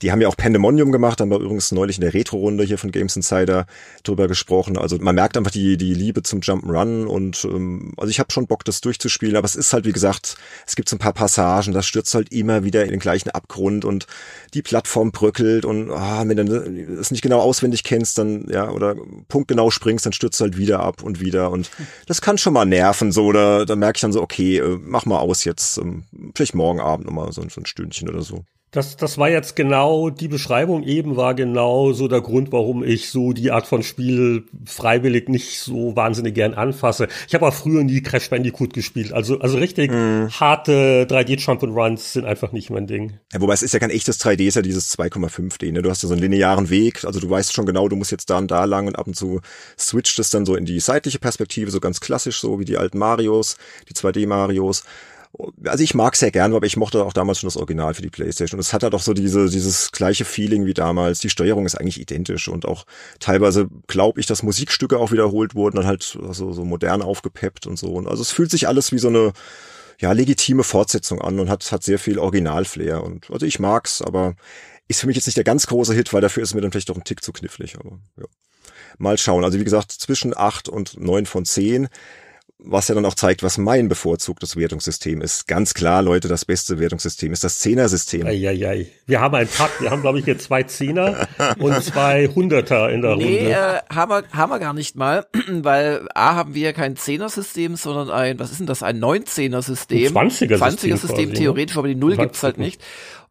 Die 0.00 0.10
haben 0.12 0.20
ja 0.22 0.28
auch 0.28 0.36
Pandemonium 0.36 0.92
gemacht. 0.92 1.20
Haben 1.20 1.30
wir 1.30 1.38
übrigens 1.38 1.70
neulich 1.72 1.98
in 1.98 2.02
der 2.02 2.14
Retro-Runde 2.14 2.64
hier 2.64 2.78
von 2.78 2.90
Games 2.90 3.14
Insider 3.16 3.66
drüber 4.02 4.28
gesprochen. 4.28 4.78
Also 4.78 4.96
man 4.98 5.14
merkt 5.14 5.36
einfach 5.36 5.50
die, 5.50 5.76
die 5.76 5.92
Liebe 5.92 6.22
zum 6.22 6.40
Jump'n'Run. 6.40 7.04
Und 7.04 7.44
ähm, 7.44 7.92
also 7.98 8.10
ich 8.10 8.18
habe 8.18 8.32
schon 8.32 8.46
Bock, 8.46 8.64
das 8.64 8.80
durchzuspielen. 8.80 9.36
Aber 9.36 9.44
es 9.44 9.56
ist 9.56 9.74
halt, 9.74 9.84
wie 9.84 9.92
gesagt, 9.92 10.36
es 10.66 10.74
gibt 10.74 10.88
so 10.88 10.96
ein 10.96 11.00
paar 11.00 11.12
Passagen. 11.12 11.74
Das 11.74 11.86
stürzt 11.86 12.14
halt 12.14 12.32
immer 12.32 12.64
wieder 12.64 12.84
in 12.84 12.92
den 12.92 13.00
gleichen 13.00 13.28
Abgrund. 13.28 13.84
Und 13.84 14.06
die 14.54 14.62
Plattform 14.62 15.12
bröckelt 15.12 15.64
und 15.64 15.90
ah, 15.90 16.22
wenn 16.26 16.36
du 16.36 16.98
es 17.00 17.10
nicht 17.10 17.22
genau 17.22 17.40
auswendig 17.40 17.84
kennst, 17.84 18.18
dann 18.18 18.46
ja 18.50 18.70
oder 18.70 18.96
punktgenau 19.28 19.70
springst, 19.70 20.04
dann 20.04 20.12
stürzt 20.12 20.40
du 20.40 20.44
halt 20.44 20.58
wieder 20.58 20.80
ab 20.80 21.02
und 21.02 21.20
wieder 21.20 21.50
und 21.50 21.70
das 22.06 22.20
kann 22.20 22.38
schon 22.38 22.52
mal 22.52 22.66
nerven 22.66 23.12
so 23.12 23.24
oder 23.24 23.64
da 23.64 23.76
merke 23.76 23.96
ich 23.96 24.02
dann 24.02 24.12
so 24.12 24.22
okay, 24.22 24.58
äh, 24.58 24.78
mach 24.80 25.06
mal 25.06 25.18
aus 25.18 25.44
jetzt, 25.44 25.78
ähm, 25.78 26.04
vielleicht 26.34 26.54
morgen 26.54 26.80
Abend 26.80 27.06
noch 27.06 27.12
mal 27.12 27.32
so, 27.32 27.42
so 27.48 27.60
ein 27.60 27.66
Stündchen 27.66 28.08
oder 28.08 28.22
so. 28.22 28.44
Das, 28.74 28.96
das 28.96 29.18
war 29.18 29.28
jetzt 29.28 29.54
genau, 29.54 30.08
die 30.08 30.28
Beschreibung 30.28 30.82
eben 30.82 31.14
war 31.14 31.34
genau 31.34 31.92
so 31.92 32.08
der 32.08 32.22
Grund, 32.22 32.52
warum 32.52 32.82
ich 32.82 33.10
so 33.10 33.34
die 33.34 33.50
Art 33.50 33.66
von 33.66 33.82
Spiel 33.82 34.44
freiwillig 34.64 35.28
nicht 35.28 35.58
so 35.60 35.94
wahnsinnig 35.94 36.34
gern 36.34 36.54
anfasse. 36.54 37.06
Ich 37.28 37.34
habe 37.34 37.46
auch 37.46 37.52
früher 37.52 37.84
nie 37.84 38.00
Crash 38.00 38.30
Bandicoot 38.30 38.72
gespielt. 38.72 39.12
Also, 39.12 39.38
also 39.40 39.58
richtig 39.58 39.90
Mhm. 39.90 40.30
harte 40.30 41.04
3D-Jump-and-Runs 41.06 42.14
sind 42.14 42.24
einfach 42.24 42.52
nicht 42.52 42.70
mein 42.70 42.86
Ding. 42.86 43.18
Ja, 43.34 43.42
wobei 43.42 43.52
es 43.52 43.62
ist 43.62 43.74
ja 43.74 43.78
kein 43.78 43.90
echtes 43.90 44.18
3D, 44.18 44.44
es 44.44 44.48
ist 44.48 44.54
ja 44.56 44.62
dieses 44.62 44.90
2,5D, 44.98 45.70
ne? 45.70 45.82
Du 45.82 45.90
hast 45.90 46.02
ja 46.02 46.08
so 46.08 46.14
einen 46.14 46.22
linearen 46.22 46.70
Weg, 46.70 47.04
also 47.04 47.20
du 47.20 47.28
weißt 47.28 47.52
schon 47.52 47.66
genau, 47.66 47.88
du 47.88 47.96
musst 47.96 48.10
jetzt 48.10 48.30
da 48.30 48.38
und 48.38 48.50
da 48.50 48.64
lang 48.64 48.86
und 48.86 48.98
ab 48.98 49.06
und 49.06 49.14
zu 49.14 49.42
switcht 49.78 50.18
es 50.18 50.30
dann 50.30 50.46
so 50.46 50.56
in 50.56 50.64
die 50.64 50.80
seitliche 50.80 51.18
Perspektive, 51.18 51.70
so 51.70 51.78
ganz 51.78 52.00
klassisch, 52.00 52.40
so 52.40 52.58
wie 52.58 52.64
die 52.64 52.78
alten 52.78 52.96
Marios, 52.96 53.58
die 53.90 53.92
2D-Marios. 53.92 54.84
Also 55.64 55.82
ich 55.82 55.94
mag 55.94 56.14
sehr 56.14 56.30
gern, 56.30 56.54
aber 56.54 56.66
ich 56.66 56.76
mochte 56.76 57.04
auch 57.04 57.14
damals 57.14 57.40
schon 57.40 57.46
das 57.46 57.56
Original 57.56 57.94
für 57.94 58.02
die 58.02 58.10
Playstation. 58.10 58.58
Und 58.58 58.60
es 58.60 58.72
hat 58.72 58.82
halt 58.82 58.94
auch 58.94 59.00
so 59.00 59.14
diese, 59.14 59.48
dieses 59.48 59.90
gleiche 59.90 60.26
Feeling 60.26 60.66
wie 60.66 60.74
damals. 60.74 61.20
Die 61.20 61.30
Steuerung 61.30 61.64
ist 61.64 61.74
eigentlich 61.74 62.00
identisch 62.00 62.48
und 62.48 62.66
auch 62.66 62.84
teilweise 63.18 63.68
glaube 63.86 64.20
ich, 64.20 64.26
dass 64.26 64.42
Musikstücke 64.42 64.98
auch 64.98 65.10
wiederholt 65.10 65.54
wurden, 65.54 65.76
dann 65.76 65.86
halt 65.86 66.02
so, 66.02 66.52
so 66.52 66.64
modern 66.64 67.00
aufgepeppt 67.00 67.66
und 67.66 67.78
so. 67.78 67.94
Und 67.94 68.08
also 68.08 68.20
es 68.20 68.30
fühlt 68.30 68.50
sich 68.50 68.68
alles 68.68 68.92
wie 68.92 68.98
so 68.98 69.08
eine 69.08 69.32
ja, 69.98 70.12
legitime 70.12 70.64
Fortsetzung 70.64 71.22
an 71.22 71.38
und 71.38 71.48
hat, 71.48 71.70
hat 71.72 71.82
sehr 71.82 71.98
viel 71.98 72.18
Originalflair. 72.18 73.02
Und 73.02 73.30
also 73.30 73.46
ich 73.46 73.58
mag's, 73.58 74.02
aber 74.02 74.34
ist 74.88 75.00
für 75.00 75.06
mich 75.06 75.16
jetzt 75.16 75.26
nicht 75.26 75.36
der 75.36 75.44
ganz 75.44 75.66
große 75.66 75.94
Hit, 75.94 76.12
weil 76.12 76.20
dafür 76.20 76.42
ist 76.42 76.54
mir 76.54 76.60
dann 76.60 76.72
vielleicht 76.72 76.90
doch 76.90 76.96
ein 76.96 77.04
Tick 77.04 77.22
zu 77.22 77.32
knifflig. 77.32 77.76
Aber 77.78 78.00
ja. 78.18 78.26
Mal 78.98 79.16
schauen. 79.16 79.44
Also 79.44 79.58
wie 79.58 79.64
gesagt, 79.64 79.92
zwischen 79.92 80.36
acht 80.36 80.68
und 80.68 81.00
neun 81.00 81.24
von 81.24 81.44
zehn 81.44 81.88
was 82.64 82.88
ja 82.88 82.94
dann 82.94 83.04
auch 83.04 83.14
zeigt, 83.14 83.42
was 83.42 83.58
mein 83.58 83.88
bevorzugtes 83.88 84.56
Wertungssystem 84.56 85.20
ist. 85.20 85.46
Ganz 85.48 85.74
klar, 85.74 86.02
Leute, 86.02 86.28
das 86.28 86.44
beste 86.44 86.78
Wertungssystem 86.78 87.32
ist 87.32 87.42
das 87.44 87.58
Zehner-System. 87.58 88.26
Eieiei. 88.26 88.86
Wir 89.06 89.20
haben 89.20 89.34
einen 89.34 89.48
Pakt. 89.48 89.80
Wir 89.80 89.90
haben, 89.90 90.02
glaube 90.02 90.18
ich, 90.20 90.24
hier 90.24 90.38
zwei 90.38 90.62
Zehner 90.62 91.26
und 91.58 91.82
zwei 91.82 92.28
Hunderter 92.28 92.90
in 92.90 93.02
der 93.02 93.16
Nee, 93.16 93.38
Runde. 93.38 93.50
äh, 93.50 93.94
haben, 93.94 94.10
wir, 94.10 94.24
haben 94.32 94.50
wir 94.50 94.58
gar 94.58 94.72
nicht 94.74 94.96
mal, 94.96 95.26
weil 95.48 96.06
A 96.14 96.34
haben 96.34 96.54
wir 96.54 96.72
kein 96.72 96.96
Zehner-System, 96.96 97.76
sondern 97.76 98.10
ein, 98.10 98.38
was 98.38 98.50
ist 98.52 98.60
denn 98.60 98.66
das, 98.66 98.82
ein 98.82 99.00
19er-System. 99.02 100.16
Ein 100.16 100.28
20er-System 100.30 100.58
20er-System 100.60 100.98
quasi, 100.98 101.26
ne? 101.26 101.32
theoretisch, 101.34 101.76
aber 101.76 101.88
die 101.88 101.94
Null 101.94 102.16
gibt's 102.16 102.42
halt 102.42 102.56
20er. 102.56 102.60
nicht. 102.60 102.80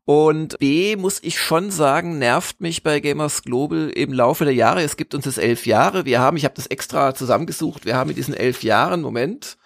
Und 0.05 0.57
B 0.57 0.95
muss 0.95 1.19
ich 1.21 1.39
schon 1.39 1.69
sagen, 1.69 2.17
nervt 2.17 2.59
mich 2.59 2.83
bei 2.83 2.99
Gamers 2.99 3.43
Global 3.43 3.89
im 3.89 4.11
Laufe 4.11 4.45
der 4.45 4.53
Jahre. 4.53 4.81
Es 4.81 4.97
gibt 4.97 5.13
uns 5.13 5.25
jetzt 5.25 5.37
elf 5.37 5.65
Jahre. 5.65 6.05
Wir 6.05 6.19
haben, 6.19 6.37
ich 6.37 6.45
habe 6.45 6.55
das 6.55 6.67
extra 6.67 7.13
zusammengesucht, 7.13 7.85
wir 7.85 7.95
haben 7.95 8.09
in 8.09 8.15
diesen 8.15 8.33
elf 8.33 8.63
Jahren, 8.63 9.01
Moment, 9.01 9.57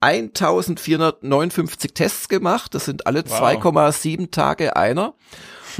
1459 0.00 1.94
Tests 1.94 2.28
gemacht. 2.28 2.74
Das 2.74 2.84
sind 2.84 3.06
alle 3.06 3.24
wow. 3.26 3.40
2,7 3.40 4.30
Tage 4.30 4.76
einer. 4.76 5.14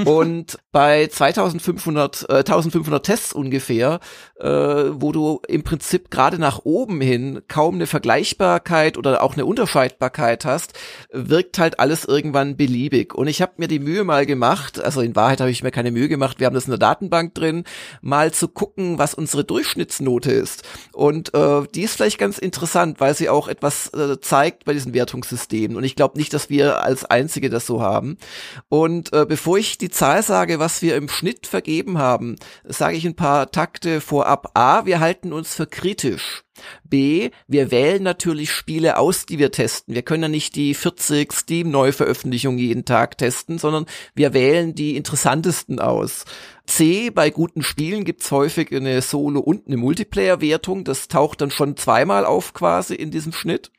Und 0.05 0.59
bei 0.79 1.09
2500, 1.09 2.27
äh, 2.29 2.45
1500 2.45 3.05
Tests 3.05 3.33
ungefähr, 3.33 3.99
äh, 4.38 4.47
wo 4.47 5.11
du 5.11 5.41
im 5.49 5.64
Prinzip 5.64 6.09
gerade 6.09 6.38
nach 6.38 6.61
oben 6.62 7.01
hin 7.01 7.41
kaum 7.49 7.75
eine 7.75 7.88
Vergleichbarkeit 7.88 8.97
oder 8.97 9.25
auch 9.25 9.33
eine 9.33 9.45
Unterscheidbarkeit 9.45 10.45
hast, 10.45 10.79
wirkt 11.11 11.59
halt 11.59 11.81
alles 11.81 12.05
irgendwann 12.05 12.57
beliebig. 12.57 13.12
Und 13.12 13.27
ich 13.27 13.43
habe 13.43 13.55
mir 13.57 13.67
die 13.67 13.81
Mühe 13.81 14.05
mal 14.05 14.25
gemacht, 14.25 14.81
also 14.81 15.01
in 15.01 15.17
Wahrheit 15.17 15.41
habe 15.41 15.51
ich 15.51 15.64
mir 15.64 15.73
keine 15.73 15.91
Mühe 15.91 16.09
gemacht, 16.09 16.38
wir 16.38 16.47
haben 16.47 16.55
das 16.55 16.67
in 16.67 16.71
der 16.71 16.79
Datenbank 16.79 17.35
drin, 17.35 17.64
mal 18.01 18.33
zu 18.33 18.47
gucken, 18.47 19.01
was 19.01 19.14
unsere 19.14 19.43
Durchschnittsnote 19.43 20.31
ist. 20.31 20.62
Und 20.93 21.35
äh, 21.35 21.62
die 21.75 21.83
ist 21.83 21.97
vielleicht 21.97 22.19
ganz 22.19 22.38
interessant, 22.38 23.01
weil 23.01 23.17
sie 23.17 23.29
auch 23.29 23.49
etwas 23.49 23.88
äh, 23.95 24.21
zeigt 24.21 24.64
bei 24.64 24.75
diesen 24.75 24.95
Wertungssystemen. 24.95 25.77
Und 25.77 25.83
ich 25.83 25.97
glaube 25.97 26.17
nicht, 26.17 26.33
dass 26.33 26.51
wir 26.51 26.85
als 26.85 27.05
Einzige 27.05 27.51
das 27.51 27.67
so 27.67 27.83
haben. 27.83 28.17
Und 28.69 29.12
äh, 29.12 29.27
bevor 29.29 29.59
ich 29.59 29.77
die 29.77 29.91
Zahl 29.91 30.23
sage, 30.23 30.61
was 30.61 30.68
wir 30.83 30.97
im 30.97 31.09
Schnitt 31.09 31.47
vergeben 31.47 31.99
haben, 31.99 32.37
sage 32.65 32.97
ich 32.97 33.07
ein 33.07 33.17
paar 33.17 33.51
Takte 33.51 34.01
vorab. 34.01 34.51
A, 34.55 34.87
wir 34.87 35.01
halten 35.01 35.33
uns 35.33 35.55
für 35.55 35.67
kritisch. 35.67 36.45
B, 36.85 37.31
wir 37.47 37.71
wählen 37.71 38.03
natürlich 38.03 38.51
Spiele 38.53 38.99
aus, 38.99 39.27
die 39.27 39.38
wir 39.38 39.51
testen. 39.51 39.94
Wir 39.94 40.03
können 40.03 40.25
ja 40.25 40.29
nicht 40.29 40.57
die 40.57 40.75
40 40.75 41.33
Steam-Neuveröffentlichungen 41.33 42.59
jeden 42.59 42.85
Tag 42.85 43.18
testen, 43.18 43.59
sondern 43.59 43.87
wir 44.14 44.35
wählen 44.35 44.75
die 44.75 44.97
interessantesten 44.97 45.81
aus. 45.81 46.25
C, 46.68 47.09
bei 47.09 47.31
guten 47.31 47.62
Spielen 47.62 48.05
gibt's 48.05 48.31
häufig 48.31 48.75
eine 48.75 49.01
Solo- 49.01 49.40
und 49.40 49.66
eine 49.66 49.79
Multiplayer-Wertung. 49.79 50.85
Das 50.85 51.09
taucht 51.09 51.40
dann 51.40 51.51
schon 51.51 51.79
zweimal 51.79 52.27
auf 52.27 52.53
quasi 52.53 52.94
in 52.94 53.11
diesem 53.11 53.33
Schnitt. 53.33 53.71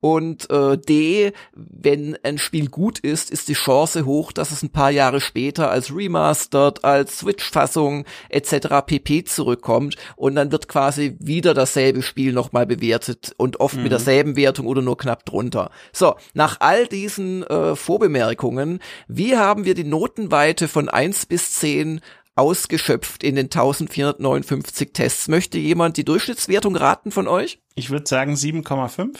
Und 0.00 0.50
äh, 0.50 0.76
D, 0.76 1.32
wenn 1.54 2.18
ein 2.24 2.38
Spiel 2.38 2.68
gut 2.68 2.98
ist, 2.98 3.30
ist 3.30 3.48
die 3.48 3.54
Chance 3.54 4.06
hoch, 4.06 4.32
dass 4.32 4.50
es 4.50 4.62
ein 4.62 4.70
paar 4.70 4.90
Jahre 4.90 5.20
später 5.20 5.70
als 5.70 5.94
Remastered, 5.94 6.84
als 6.84 7.20
Switch-Fassung 7.20 8.04
etc. 8.28 8.84
pp 8.86 9.22
zurückkommt 9.24 9.96
und 10.16 10.34
dann 10.34 10.50
wird 10.50 10.66
quasi 10.66 11.16
wieder 11.20 11.54
dasselbe 11.54 12.02
Spiel 12.02 12.21
nochmal 12.30 12.66
bewertet 12.66 13.34
und 13.36 13.58
oft 13.58 13.76
mhm. 13.76 13.82
mit 13.82 13.92
derselben 13.92 14.36
Wertung 14.36 14.66
oder 14.66 14.82
nur 14.82 14.96
knapp 14.96 15.24
drunter. 15.24 15.70
So, 15.92 16.14
nach 16.34 16.58
all 16.60 16.86
diesen 16.86 17.42
äh, 17.44 17.74
Vorbemerkungen, 17.74 18.78
wie 19.08 19.36
haben 19.36 19.64
wir 19.64 19.74
die 19.74 19.84
Notenweite 19.84 20.68
von 20.68 20.88
eins 20.88 21.26
bis 21.26 21.52
zehn 21.54 22.00
ausgeschöpft 22.34 23.22
in 23.22 23.34
den 23.34 23.46
1459 23.46 24.92
Tests. 24.92 25.28
Möchte 25.28 25.58
jemand 25.58 25.96
die 25.96 26.04
Durchschnittswertung 26.04 26.76
raten 26.76 27.10
von 27.10 27.28
euch? 27.28 27.60
Ich 27.74 27.90
würde 27.90 28.08
sagen 28.08 28.34
7,5. 28.34 29.18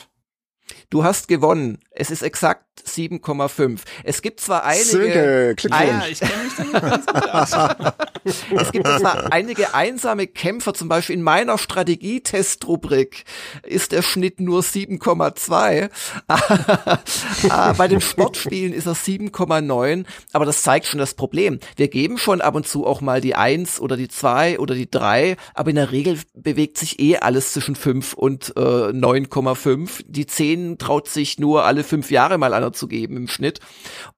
Du 0.91 1.05
hast 1.05 1.29
gewonnen. 1.29 1.79
Es 1.91 2.11
ist 2.11 2.23
exakt 2.23 2.65
7,5. 2.87 3.81
Es 4.05 4.23
gibt 4.23 4.41
zwar 4.41 4.65
einige. 4.65 5.55
Ah, 5.71 5.85
ja, 5.85 6.05
ich 6.11 6.21
kenne 6.21 6.45
mich 6.45 7.07
da 7.07 7.97
Es 8.25 8.73
gibt 8.73 8.87
zwar 8.87 9.33
einige 9.33 9.75
einsame 9.75 10.27
Kämpfer, 10.27 10.75
zum 10.75 10.89
Beispiel 10.89 11.17
in 11.17 11.23
meiner 11.23 11.59
Strategietestrubrik 11.59 13.25
ist 13.65 13.93
der 13.93 14.03
Schnitt 14.03 14.41
nur 14.41 14.61
7,2. 14.61 15.91
Ah, 17.49 17.73
bei 17.73 17.89
den 17.89 18.01
Sportspielen 18.01 18.73
ist 18.73 18.87
er 18.87 18.95
7,9. 18.95 20.05
Aber 20.33 20.45
das 20.45 20.63
zeigt 20.63 20.87
schon 20.87 21.01
das 21.01 21.15
Problem. 21.15 21.59
Wir 21.77 21.89
geben 21.89 22.19
schon 22.19 22.41
ab 22.41 22.55
und 22.55 22.67
zu 22.67 22.87
auch 22.87 23.01
mal 23.01 23.21
die 23.21 23.35
1 23.35 23.81
oder 23.81 23.97
die 23.97 24.09
2 24.09 24.59
oder 24.59 24.75
die 24.75 24.91
3, 24.91 25.37
aber 25.55 25.71
in 25.71 25.77
der 25.77 25.91
Regel 25.91 26.19
bewegt 26.35 26.79
sich 26.79 27.01
eh 27.01 27.17
alles 27.17 27.53
zwischen 27.53 27.75
5 27.75 28.15
und 28.15 28.53
äh, 28.57 28.61
9,5. 28.61 30.05
Die 30.07 30.27
10 30.27 30.52
traut 30.79 31.09
sich 31.09 31.39
nur 31.39 31.65
alle 31.65 31.85
fünf 31.85 32.11
Jahre 32.11 32.39
mal 32.39 32.55
einer 32.55 32.73
zu 32.73 32.89
geben 32.89 33.17
im 33.17 33.29
Schnitt. 33.29 33.61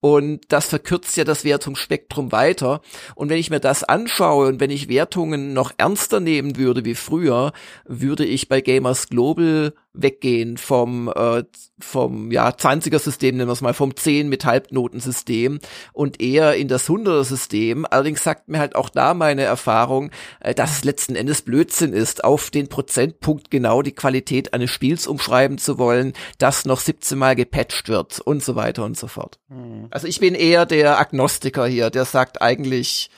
Und 0.00 0.40
das 0.48 0.66
verkürzt 0.66 1.16
ja 1.16 1.24
das 1.24 1.44
Wertungsspektrum 1.44 2.32
weiter. 2.32 2.80
Und 3.14 3.28
wenn 3.28 3.38
ich 3.38 3.50
mir 3.50 3.60
das 3.60 3.84
anschaue 3.84 4.48
und 4.48 4.60
wenn 4.60 4.70
ich 4.70 4.88
Wertungen 4.88 5.52
noch 5.52 5.72
ernster 5.76 6.20
nehmen 6.20 6.56
würde 6.56 6.84
wie 6.84 6.94
früher, 6.94 7.52
würde 7.84 8.24
ich 8.24 8.48
bei 8.48 8.60
Gamers 8.60 9.08
Global 9.08 9.74
weggehen 9.94 10.56
vom 10.56 11.08
äh, 11.08 11.44
vom 11.78 12.30
ja 12.32 12.48
20er 12.48 12.98
System 12.98 13.36
nennen 13.36 13.48
wir 13.48 13.52
es 13.52 13.60
mal 13.60 13.74
vom 13.74 13.96
10 13.96 14.28
mit 14.28 14.44
Halbnotensystem 14.44 15.60
und 15.92 16.20
eher 16.20 16.54
in 16.56 16.68
das 16.68 16.88
100er 16.88 17.22
System 17.22 17.86
allerdings 17.88 18.22
sagt 18.22 18.48
mir 18.48 18.58
halt 18.58 18.74
auch 18.74 18.88
da 18.88 19.14
meine 19.14 19.42
Erfahrung 19.42 20.10
äh, 20.40 20.52
dass 20.52 20.72
es 20.72 20.84
letzten 20.84 21.14
Endes 21.14 21.42
Blödsinn 21.42 21.92
ist 21.92 22.24
auf 22.24 22.50
den 22.50 22.68
Prozentpunkt 22.68 23.50
genau 23.50 23.82
die 23.82 23.92
Qualität 23.92 24.52
eines 24.52 24.70
Spiels 24.70 25.06
umschreiben 25.06 25.58
zu 25.58 25.78
wollen 25.78 26.12
das 26.38 26.64
noch 26.64 26.80
17 26.80 27.16
mal 27.16 27.36
gepatcht 27.36 27.88
wird 27.88 28.20
und 28.20 28.42
so 28.42 28.56
weiter 28.56 28.84
und 28.84 28.98
so 28.98 29.06
fort. 29.06 29.38
Mhm. 29.48 29.86
also 29.90 30.08
ich 30.08 30.18
bin 30.18 30.34
eher 30.34 30.66
der 30.66 30.98
Agnostiker 30.98 31.66
hier 31.66 31.90
der 31.90 32.04
sagt 32.04 32.42
eigentlich 32.42 33.10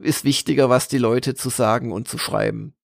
ist 0.00 0.24
wichtiger 0.24 0.70
was 0.70 0.86
die 0.86 0.98
Leute 0.98 1.34
zu 1.34 1.50
sagen 1.50 1.90
und 1.90 2.06
zu 2.06 2.18
schreiben 2.18 2.74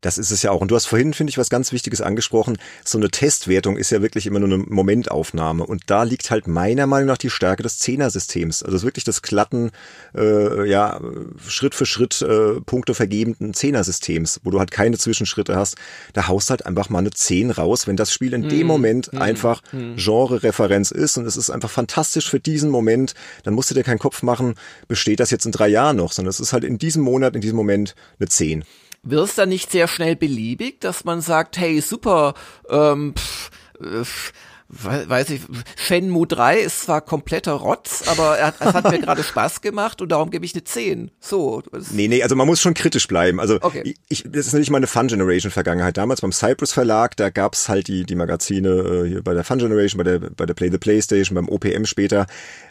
das 0.00 0.16
ist 0.16 0.30
es 0.30 0.42
ja 0.42 0.52
auch. 0.52 0.60
Und 0.60 0.70
du 0.70 0.76
hast 0.76 0.86
vorhin, 0.86 1.12
finde 1.12 1.30
ich, 1.30 1.38
was 1.38 1.50
ganz 1.50 1.72
Wichtiges 1.72 2.00
angesprochen. 2.00 2.56
So 2.84 2.98
eine 2.98 3.10
Testwertung 3.10 3.76
ist 3.76 3.90
ja 3.90 4.00
wirklich 4.00 4.26
immer 4.26 4.38
nur 4.38 4.48
eine 4.48 4.58
Momentaufnahme. 4.58 5.66
Und 5.66 5.82
da 5.86 6.04
liegt 6.04 6.30
halt 6.30 6.46
meiner 6.46 6.86
Meinung 6.86 7.08
nach 7.08 7.18
die 7.18 7.30
Stärke 7.30 7.64
des 7.64 7.78
Zehner-Systems. 7.78 8.62
Also 8.62 8.82
wirklich 8.82 9.04
das 9.04 9.22
glatten, 9.22 9.70
äh, 10.14 10.68
ja, 10.68 11.00
Schritt 11.46 11.74
für 11.74 11.86
Schritt 11.86 12.22
äh, 12.22 12.60
Punkte 12.60 12.94
vergebenden 12.94 13.54
Zehner-Systems, 13.54 14.40
wo 14.44 14.50
du 14.50 14.60
halt 14.60 14.70
keine 14.70 14.98
Zwischenschritte 14.98 15.56
hast. 15.56 15.76
Da 16.12 16.28
haust 16.28 16.50
halt 16.50 16.64
einfach 16.64 16.90
mal 16.90 17.00
eine 17.00 17.10
Zehn 17.10 17.50
raus, 17.50 17.88
wenn 17.88 17.96
das 17.96 18.12
Spiel 18.12 18.34
in 18.34 18.48
dem 18.48 18.60
mhm. 18.60 18.66
Moment 18.66 19.12
mm, 19.12 19.18
einfach 19.18 19.62
mm. 19.72 19.96
Genre-Referenz 19.96 20.92
ist 20.92 21.16
und 21.16 21.26
es 21.26 21.36
ist 21.36 21.50
einfach 21.50 21.70
fantastisch 21.70 22.30
für 22.30 22.40
diesen 22.40 22.70
Moment, 22.70 23.14
dann 23.42 23.54
musst 23.54 23.70
du 23.70 23.74
dir 23.74 23.82
keinen 23.82 23.98
Kopf 23.98 24.22
machen, 24.22 24.54
besteht 24.86 25.20
das 25.20 25.30
jetzt 25.30 25.46
in 25.46 25.52
drei 25.52 25.68
Jahren 25.68 25.96
noch, 25.96 26.12
sondern 26.12 26.30
es 26.30 26.40
ist 26.40 26.52
halt 26.52 26.64
in 26.64 26.78
diesem 26.78 27.02
Monat, 27.02 27.34
in 27.34 27.40
diesem 27.40 27.56
Moment 27.56 27.94
eine 28.18 28.28
Zehn 28.28 28.64
wird 29.10 29.28
es 29.28 29.34
dann 29.34 29.48
nicht 29.48 29.70
sehr 29.70 29.88
schnell 29.88 30.16
beliebig, 30.16 30.80
dass 30.80 31.04
man 31.04 31.20
sagt, 31.20 31.58
hey, 31.58 31.80
super, 31.80 32.34
ähm, 32.70 33.14
pff, 33.16 33.50
pff, 33.80 34.32
weiß 34.68 35.30
ich, 35.30 35.40
Shenmue 35.76 36.26
3 36.26 36.58
ist 36.58 36.82
zwar 36.82 37.00
kompletter 37.00 37.52
Rotz, 37.52 38.04
aber 38.06 38.36
er, 38.36 38.52
es 38.60 38.74
hat 38.74 38.90
mir 38.90 38.98
gerade 39.00 39.22
Spaß 39.22 39.62
gemacht 39.62 40.02
und 40.02 40.10
darum 40.10 40.30
gebe 40.30 40.44
ich 40.44 40.52
eine 40.52 40.62
10. 40.62 41.10
So. 41.20 41.62
Nee, 41.92 42.08
nee, 42.08 42.22
also 42.22 42.36
man 42.36 42.46
muss 42.46 42.60
schon 42.60 42.74
kritisch 42.74 43.08
bleiben. 43.08 43.40
Also 43.40 43.58
okay. 43.62 43.94
ich, 44.08 44.24
das 44.24 44.46
ist 44.46 44.52
natürlich 44.52 44.70
meine 44.70 44.86
Fun 44.86 45.08
Generation 45.08 45.50
Vergangenheit. 45.50 45.96
Damals 45.96 46.20
beim 46.20 46.32
Cypress 46.32 46.72
Verlag, 46.72 47.16
da 47.16 47.30
gab's 47.30 47.70
halt 47.70 47.88
die, 47.88 48.04
die 48.04 48.14
Magazine 48.14 48.68
äh, 48.68 49.08
hier 49.08 49.22
bei 49.22 49.32
der 49.32 49.44
Fun 49.44 49.58
Generation, 49.58 49.96
bei 49.96 50.04
der, 50.04 50.18
bei 50.18 50.44
der 50.44 50.54
Play 50.54 50.70
the 50.70 50.78
Playstation, 50.78 51.34
beim 51.34 51.48
OPM 51.48 51.86
später 51.86 52.26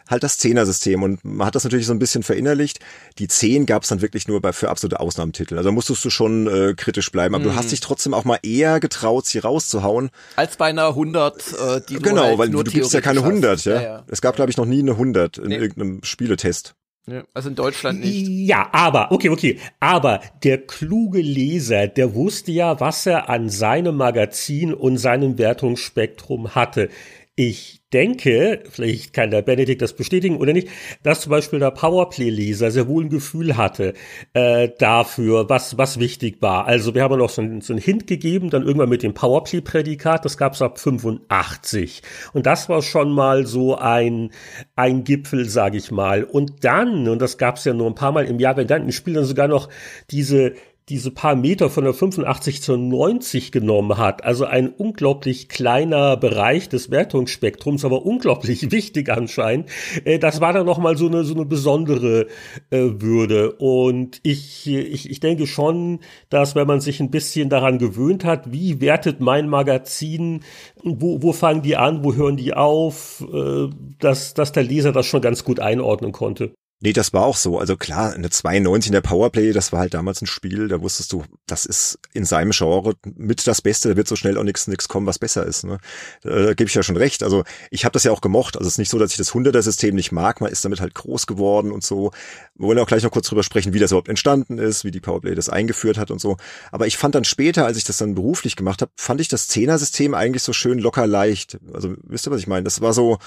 halt 0.08 0.22
das 0.22 0.38
Zehner-System 0.38 1.02
und 1.02 1.24
man 1.24 1.46
hat 1.46 1.54
das 1.54 1.64
natürlich 1.64 1.86
so 1.86 1.92
ein 1.92 1.98
bisschen 1.98 2.22
verinnerlicht. 2.22 2.80
Die 3.18 3.28
Zehn 3.28 3.66
gab 3.66 3.82
es 3.82 3.88
dann 3.88 4.02
wirklich 4.02 4.28
nur 4.28 4.40
bei, 4.40 4.52
für 4.52 4.68
absolute 4.70 5.00
Ausnahmetitel. 5.00 5.56
Also 5.56 5.72
musstest 5.72 6.04
du 6.04 6.10
schon 6.10 6.46
äh, 6.46 6.74
kritisch 6.74 7.12
bleiben, 7.12 7.34
aber 7.34 7.44
mm. 7.44 7.48
du 7.48 7.56
hast 7.56 7.66
mhm. 7.66 7.70
dich 7.70 7.80
trotzdem 7.80 8.14
auch 8.14 8.24
mal 8.24 8.38
eher 8.42 8.80
getraut, 8.80 9.26
sie 9.26 9.38
rauszuhauen. 9.38 10.10
Als 10.36 10.56
bei 10.56 10.66
einer 10.66 10.88
100, 10.88 11.52
äh, 11.52 11.80
die 11.88 11.98
Genau, 11.98 12.22
halt 12.22 12.38
weil 12.38 12.50
du, 12.50 12.62
du 12.62 12.70
gibst 12.70 12.92
ja 12.92 13.00
keine 13.00 13.20
100, 13.20 13.64
ja? 13.64 13.74
ja, 13.74 13.82
ja. 13.82 14.04
Es 14.08 14.20
gab, 14.20 14.36
glaube 14.36 14.50
ich, 14.50 14.56
noch 14.56 14.66
nie 14.66 14.80
eine 14.80 14.92
100 14.92 15.38
in 15.38 15.48
nee. 15.48 15.56
irgendeinem 15.56 16.02
Spieletest. 16.02 16.74
Ja, 17.10 17.22
also 17.32 17.48
in 17.48 17.54
Deutschland 17.54 18.00
nicht. 18.00 18.28
Ja, 18.28 18.68
aber, 18.72 19.12
okay, 19.12 19.30
okay. 19.30 19.58
Aber 19.80 20.20
der 20.42 20.58
kluge 20.58 21.20
Leser, 21.20 21.88
der 21.88 22.14
wusste 22.14 22.52
ja, 22.52 22.80
was 22.80 23.06
er 23.06 23.30
an 23.30 23.48
seinem 23.48 23.96
Magazin 23.96 24.74
und 24.74 24.98
seinem 24.98 25.38
Wertungsspektrum 25.38 26.54
hatte. 26.54 26.90
Ich 27.34 27.77
denke, 27.92 28.62
vielleicht 28.70 29.12
kann 29.12 29.30
der 29.30 29.42
Benedikt 29.42 29.80
das 29.80 29.94
bestätigen 29.94 30.36
oder 30.36 30.52
nicht, 30.52 30.68
dass 31.02 31.22
zum 31.22 31.30
Beispiel 31.30 31.58
der 31.58 31.70
Powerplay-Leser 31.70 32.70
sehr 32.70 32.86
wohl 32.86 33.04
ein 33.04 33.08
Gefühl 33.08 33.56
hatte 33.56 33.94
äh, 34.34 34.68
dafür, 34.78 35.48
was, 35.48 35.78
was 35.78 35.98
wichtig 35.98 36.42
war. 36.42 36.66
Also 36.66 36.94
wir 36.94 37.02
haben 37.02 37.18
noch 37.18 37.30
so 37.30 37.40
einen 37.40 37.60
so 37.62 37.72
ein 37.72 37.78
Hint 37.78 38.06
gegeben, 38.06 38.50
dann 38.50 38.62
irgendwann 38.62 38.90
mit 38.90 39.02
dem 39.02 39.14
Powerplay-Prädikat, 39.14 40.24
das 40.24 40.36
gab's 40.36 40.60
ab 40.60 40.78
85. 40.78 42.02
Und 42.34 42.46
das 42.46 42.68
war 42.68 42.82
schon 42.82 43.10
mal 43.12 43.46
so 43.46 43.76
ein, 43.76 44.30
ein 44.76 45.04
Gipfel, 45.04 45.48
sage 45.48 45.78
ich 45.78 45.90
mal. 45.90 46.24
Und 46.24 46.64
dann, 46.64 47.08
und 47.08 47.22
das 47.22 47.38
gab's 47.38 47.64
ja 47.64 47.72
nur 47.72 47.86
ein 47.86 47.94
paar 47.94 48.12
Mal 48.12 48.26
im 48.26 48.38
Jahr, 48.38 48.56
wenn 48.56 48.66
dann 48.66 48.82
ein 48.82 48.92
Spiel 48.92 49.14
dann 49.14 49.24
sogar 49.24 49.48
noch 49.48 49.68
diese 50.10 50.52
diese 50.88 51.10
paar 51.10 51.36
Meter 51.36 51.70
von 51.70 51.84
der 51.84 51.92
85 51.92 52.62
zur 52.62 52.78
90 52.78 53.52
genommen 53.52 53.98
hat, 53.98 54.24
also 54.24 54.44
ein 54.44 54.68
unglaublich 54.68 55.48
kleiner 55.48 56.16
Bereich 56.16 56.68
des 56.68 56.90
Wertungsspektrums, 56.90 57.84
aber 57.84 58.06
unglaublich 58.06 58.70
wichtig 58.70 59.10
anscheinend, 59.10 59.68
äh, 60.04 60.18
das 60.18 60.40
war 60.40 60.52
dann 60.52 60.66
nochmal 60.66 60.96
so 60.96 61.06
eine, 61.06 61.24
so 61.24 61.34
eine 61.34 61.44
besondere 61.44 62.26
äh, 62.70 62.78
Würde. 63.00 63.52
Und 63.52 64.20
ich, 64.22 64.66
ich, 64.66 65.10
ich 65.10 65.20
denke 65.20 65.46
schon, 65.46 66.00
dass 66.30 66.54
wenn 66.54 66.66
man 66.66 66.80
sich 66.80 67.00
ein 67.00 67.10
bisschen 67.10 67.48
daran 67.48 67.78
gewöhnt 67.78 68.24
hat, 68.24 68.52
wie 68.52 68.80
wertet 68.80 69.20
mein 69.20 69.48
Magazin, 69.48 70.40
wo, 70.82 71.22
wo 71.22 71.32
fangen 71.32 71.62
die 71.62 71.76
an, 71.76 72.04
wo 72.04 72.14
hören 72.14 72.36
die 72.36 72.54
auf, 72.54 73.24
äh, 73.32 73.68
dass, 74.00 74.34
dass 74.34 74.52
der 74.52 74.62
Leser 74.62 74.92
das 74.92 75.06
schon 75.06 75.22
ganz 75.22 75.44
gut 75.44 75.60
einordnen 75.60 76.12
konnte. 76.12 76.52
Nee, 76.80 76.92
das 76.92 77.12
war 77.12 77.24
auch 77.24 77.36
so. 77.36 77.58
Also 77.58 77.76
klar, 77.76 78.12
eine 78.12 78.30
92 78.30 78.90
in 78.90 78.92
der 78.92 79.00
Powerplay, 79.00 79.52
das 79.52 79.72
war 79.72 79.80
halt 79.80 79.94
damals 79.94 80.22
ein 80.22 80.26
Spiel, 80.26 80.68
da 80.68 80.80
wusstest 80.80 81.12
du, 81.12 81.24
das 81.46 81.66
ist 81.66 81.98
in 82.12 82.24
seinem 82.24 82.52
Genre 82.52 82.94
mit 83.16 83.44
das 83.48 83.62
Beste, 83.62 83.88
da 83.88 83.96
wird 83.96 84.06
so 84.06 84.14
schnell 84.14 84.38
auch 84.38 84.44
nichts 84.44 84.68
nix 84.68 84.86
kommen, 84.86 85.04
was 85.04 85.18
besser 85.18 85.44
ist. 85.44 85.64
Ne? 85.64 85.78
Da, 86.22 86.54
gebe 86.54 86.68
ich 86.68 86.74
ja 86.74 86.84
schon 86.84 86.96
recht. 86.96 87.24
Also 87.24 87.42
ich 87.72 87.84
habe 87.84 87.94
das 87.94 88.04
ja 88.04 88.12
auch 88.12 88.20
gemocht. 88.20 88.56
Also 88.56 88.68
es 88.68 88.74
ist 88.74 88.78
nicht 88.78 88.90
so, 88.90 88.98
dass 89.00 89.10
ich 89.10 89.16
das 89.16 89.32
100er-System 89.32 89.92
nicht 89.96 90.12
mag, 90.12 90.40
man 90.40 90.52
ist 90.52 90.64
damit 90.64 90.80
halt 90.80 90.94
groß 90.94 91.26
geworden 91.26 91.72
und 91.72 91.82
so. 91.82 92.12
Wir 92.54 92.68
wollen 92.68 92.78
auch 92.78 92.86
gleich 92.86 93.02
noch 93.02 93.10
kurz 93.10 93.26
drüber 93.26 93.42
sprechen, 93.42 93.72
wie 93.74 93.80
das 93.80 93.90
überhaupt 93.90 94.08
entstanden 94.08 94.58
ist, 94.58 94.84
wie 94.84 94.92
die 94.92 95.00
Powerplay 95.00 95.34
das 95.34 95.48
eingeführt 95.48 95.98
hat 95.98 96.12
und 96.12 96.20
so. 96.20 96.36
Aber 96.70 96.86
ich 96.86 96.96
fand 96.96 97.16
dann 97.16 97.24
später, 97.24 97.66
als 97.66 97.76
ich 97.76 97.84
das 97.84 97.96
dann 97.96 98.14
beruflich 98.14 98.54
gemacht 98.54 98.82
habe, 98.82 98.92
fand 98.94 99.20
ich 99.20 99.26
das 99.26 99.50
10er-System 99.50 100.14
eigentlich 100.14 100.44
so 100.44 100.52
schön 100.52 100.78
locker 100.78 101.08
leicht. 101.08 101.58
Also 101.74 101.96
wisst 102.04 102.28
ihr, 102.28 102.30
was 102.30 102.40
ich 102.40 102.46
meine? 102.46 102.62
Das 102.62 102.80
war 102.80 102.92
so 102.92 103.18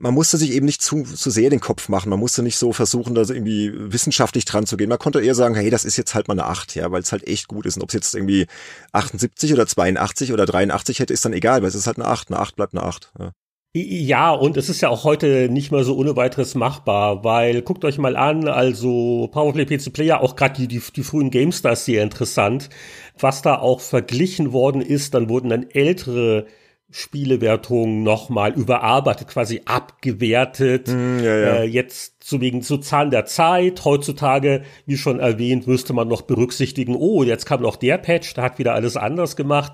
man 0.00 0.14
musste 0.14 0.38
sich 0.38 0.52
eben 0.52 0.64
nicht 0.64 0.82
zu, 0.82 1.02
zu 1.02 1.30
sehr 1.30 1.50
den 1.50 1.60
Kopf 1.60 1.88
machen. 1.90 2.08
Man 2.08 2.18
musste 2.18 2.42
nicht 2.42 2.56
so 2.56 2.72
versuchen, 2.72 3.14
da 3.14 3.20
irgendwie 3.20 3.70
wissenschaftlich 3.74 4.46
dran 4.46 4.66
zu 4.66 4.78
gehen. 4.78 4.88
Man 4.88 4.98
konnte 4.98 5.20
eher 5.20 5.34
sagen, 5.34 5.54
hey, 5.54 5.68
das 5.68 5.84
ist 5.84 5.98
jetzt 5.98 6.14
halt 6.14 6.26
mal 6.26 6.32
eine 6.32 6.46
8, 6.46 6.74
ja, 6.74 6.90
weil 6.90 7.02
es 7.02 7.12
halt 7.12 7.28
echt 7.28 7.48
gut 7.48 7.66
ist. 7.66 7.76
Und 7.76 7.82
ob 7.82 7.90
es 7.90 7.94
jetzt 7.94 8.14
irgendwie 8.14 8.46
78 8.92 9.52
oder 9.52 9.66
82 9.66 10.32
oder 10.32 10.46
83 10.46 11.00
hätte, 11.00 11.12
ist 11.12 11.24
dann 11.24 11.34
egal, 11.34 11.60
weil 11.60 11.68
es 11.68 11.74
ist 11.74 11.86
halt 11.86 11.98
eine 11.98 12.08
8. 12.08 12.30
Eine 12.30 12.40
8 12.40 12.56
bleibt 12.56 12.74
eine 12.74 12.82
8. 12.82 13.12
Ja. 13.18 13.32
Ja, 13.72 14.32
und 14.32 14.56
es 14.56 14.68
ist 14.68 14.80
ja 14.80 14.88
auch 14.88 15.04
heute 15.04 15.48
nicht 15.48 15.70
mehr 15.70 15.84
so 15.84 15.96
ohne 15.96 16.16
weiteres 16.16 16.56
machbar, 16.56 17.22
weil 17.22 17.62
guckt 17.62 17.84
euch 17.84 17.98
mal 17.98 18.16
an, 18.16 18.48
also 18.48 19.28
Powerplay 19.30 19.64
PC 19.64 19.92
Player, 19.92 20.22
auch 20.22 20.34
gerade 20.34 20.54
die, 20.54 20.66
die, 20.66 20.82
die 20.96 21.04
frühen 21.04 21.30
GameStars 21.30 21.84
sehr 21.84 22.02
interessant, 22.02 22.68
was 23.16 23.42
da 23.42 23.58
auch 23.58 23.80
verglichen 23.80 24.52
worden 24.52 24.80
ist, 24.80 25.14
dann 25.14 25.28
wurden 25.28 25.50
dann 25.50 25.70
ältere 25.70 26.46
Spielewertungen 26.90 28.02
nochmal 28.02 28.52
überarbeitet, 28.52 29.28
quasi 29.28 29.62
abgewertet. 29.64 30.88
Mm, 30.88 31.18
ja, 31.20 31.36
ja. 31.36 31.54
Äh, 31.56 31.64
jetzt 31.64 32.22
zu 32.22 32.40
wegen 32.40 32.62
zu 32.62 32.78
Zahlen 32.78 33.10
der 33.10 33.26
Zeit. 33.26 33.84
Heutzutage, 33.84 34.62
wie 34.86 34.96
schon 34.96 35.20
erwähnt, 35.20 35.66
müsste 35.66 35.92
man 35.92 36.08
noch 36.08 36.22
berücksichtigen, 36.22 36.96
oh, 36.96 37.22
jetzt 37.22 37.46
kam 37.46 37.62
noch 37.62 37.76
der 37.76 37.98
Patch, 37.98 38.34
da 38.34 38.42
hat 38.42 38.58
wieder 38.58 38.74
alles 38.74 38.96
anders 38.96 39.36
gemacht 39.36 39.72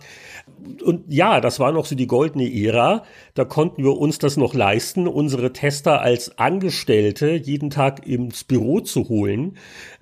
und 0.84 1.12
ja, 1.12 1.40
das 1.40 1.58
war 1.58 1.72
noch 1.72 1.86
so 1.86 1.94
die 1.94 2.06
goldene 2.06 2.52
Ära. 2.52 3.02
Da 3.34 3.44
konnten 3.44 3.82
wir 3.82 3.96
uns 3.96 4.18
das 4.18 4.36
noch 4.36 4.54
leisten, 4.54 5.08
unsere 5.08 5.52
Tester 5.52 6.00
als 6.00 6.38
Angestellte 6.38 7.32
jeden 7.32 7.70
Tag 7.70 8.06
ins 8.06 8.44
Büro 8.44 8.80
zu 8.80 9.08
holen, 9.08 9.56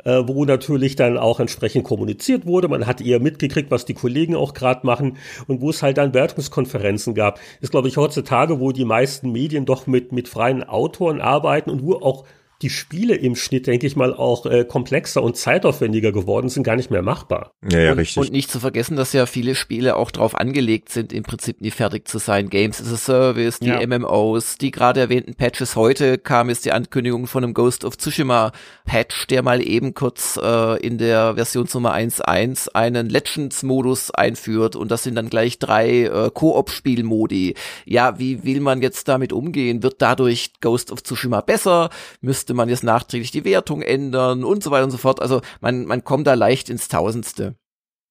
äh, 0.05 0.23
wo 0.27 0.45
natürlich 0.45 0.97
dann 0.97 1.19
auch 1.19 1.41
entsprechend 1.41 1.85
kommuniziert 1.85 2.47
wurde. 2.47 2.69
Man 2.69 2.87
hat 2.87 3.01
eher 3.01 3.21
mitgekriegt, 3.21 3.71
was 3.71 3.85
die 3.85 3.95
Kollegen 3.95 4.37
auch 4.37 4.55
gerade 4.55 4.87
machen 4.87 5.17
und 5.47 5.61
wo 5.61 5.71
es 5.71 5.83
halt 5.83 5.99
dann 5.99 6.15
Wertungskonferenzen 6.15 7.15
gab. 7.15 7.41
Ist, 7.61 7.71
glaube 7.71 7.89
ich, 7.89 7.97
heutzutage, 7.97 8.61
wo 8.61 8.73
die 8.73 8.85
meisten 8.85 9.33
Medien 9.33 9.65
doch 9.65 9.87
mit, 9.87 10.13
mit 10.13 10.29
freien 10.29 10.63
Autoren 10.63 11.21
arbeiten 11.21 11.71
und 11.71 11.83
wo 11.83 11.95
auch 11.95 12.25
die 12.63 12.71
Spiele 12.71 13.15
im 13.15 13.37
Schnitt, 13.37 13.67
denke 13.67 13.87
ich 13.87 13.97
mal, 13.97 14.15
auch 14.15 14.47
äh, 14.47 14.65
komplexer 14.65 15.23
und 15.23 15.37
zeitaufwendiger 15.37 16.13
geworden 16.13 16.49
sind, 16.49 16.63
gar 16.63 16.77
nicht 16.77 16.91
mehr 16.91 17.03
machbar. 17.03 17.53
Ja, 17.69 17.81
ja, 17.81 17.93
und, 17.93 17.99
richtig. 17.99 18.17
Und 18.19 18.33
nicht 18.33 18.51
zu 18.51 18.61
vergessen, 18.61 18.97
dass 18.97 19.13
ja 19.13 19.27
viele 19.27 19.55
Spiele 19.55 19.97
auch 19.97 20.11
darauf 20.11 20.35
angelegt 20.35 20.89
sind, 20.89 21.13
im 21.13 21.25
Prinzip 21.25 21.61
nie 21.61 21.71
fertig 21.71 22.09
zu 22.09 22.19
sein. 22.19 22.49
Games 22.49 22.81
as 22.81 22.93
a 22.93 22.97
Service, 22.97 23.59
die 23.59 23.69
ja. 23.69 23.87
MMOs, 23.87 24.57
die 24.59 24.71
gerade 24.71 25.01
erwähnten 25.01 25.35
Patches. 25.35 25.77
Heute 25.77 26.19
kam 26.19 26.49
es 26.49 26.61
die 26.61 26.73
Ankündigung 26.73 27.27
von 27.27 27.45
einem 27.45 27.55
Ghost 27.55 27.85
of 27.85 27.99
Tsushima 27.99 28.53
Patch, 28.85 29.27
der 29.27 29.43
mal 29.43 29.67
eben 29.67 29.95
kurz 29.95 30.39
äh, 30.43 30.81
in 30.81 30.99
der 30.99 31.35
Versionsnummer 31.35 31.95
1.1 31.95 32.71
einen 32.75 33.09
Legends-Modus 33.09 34.11
einführt 34.11 34.77
und 34.77 34.91
das 34.91 35.03
sind 35.03 35.17
dann 35.17 35.29
gleich 35.29 35.59
drei 35.59 36.05
äh, 36.05 36.31
Koop-Spielmodi. 36.33 37.55
Ja, 37.85 38.19
wie 38.19 38.45
will 38.45 38.61
man 38.61 38.83
jetzt 38.83 39.09
damit 39.09 39.33
umgehen? 39.33 39.83
Wird 39.83 40.01
dadurch 40.01 40.53
Ghost 40.61 40.93
of 40.93 41.03
Tsushima 41.03 41.41
besser? 41.41 41.91
Müsste 42.21 42.44
müsste 42.45 42.53
man 42.53 42.69
jetzt 42.69 42.85
nachträglich 42.85 43.31
die 43.31 43.47
Wertung 43.47 43.81
ändern 43.81 44.45
und 44.45 44.63
so 44.63 44.71
weiter 44.71 44.85
und 44.85 44.91
so 44.91 44.99
fort. 44.99 45.23
Also 45.23 45.41
man, 45.63 45.87
man 45.87 46.05
kommt 46.05 46.27
da 46.27 46.35
leicht 46.35 46.69
ins 46.69 46.89
Tausendste. 46.89 47.55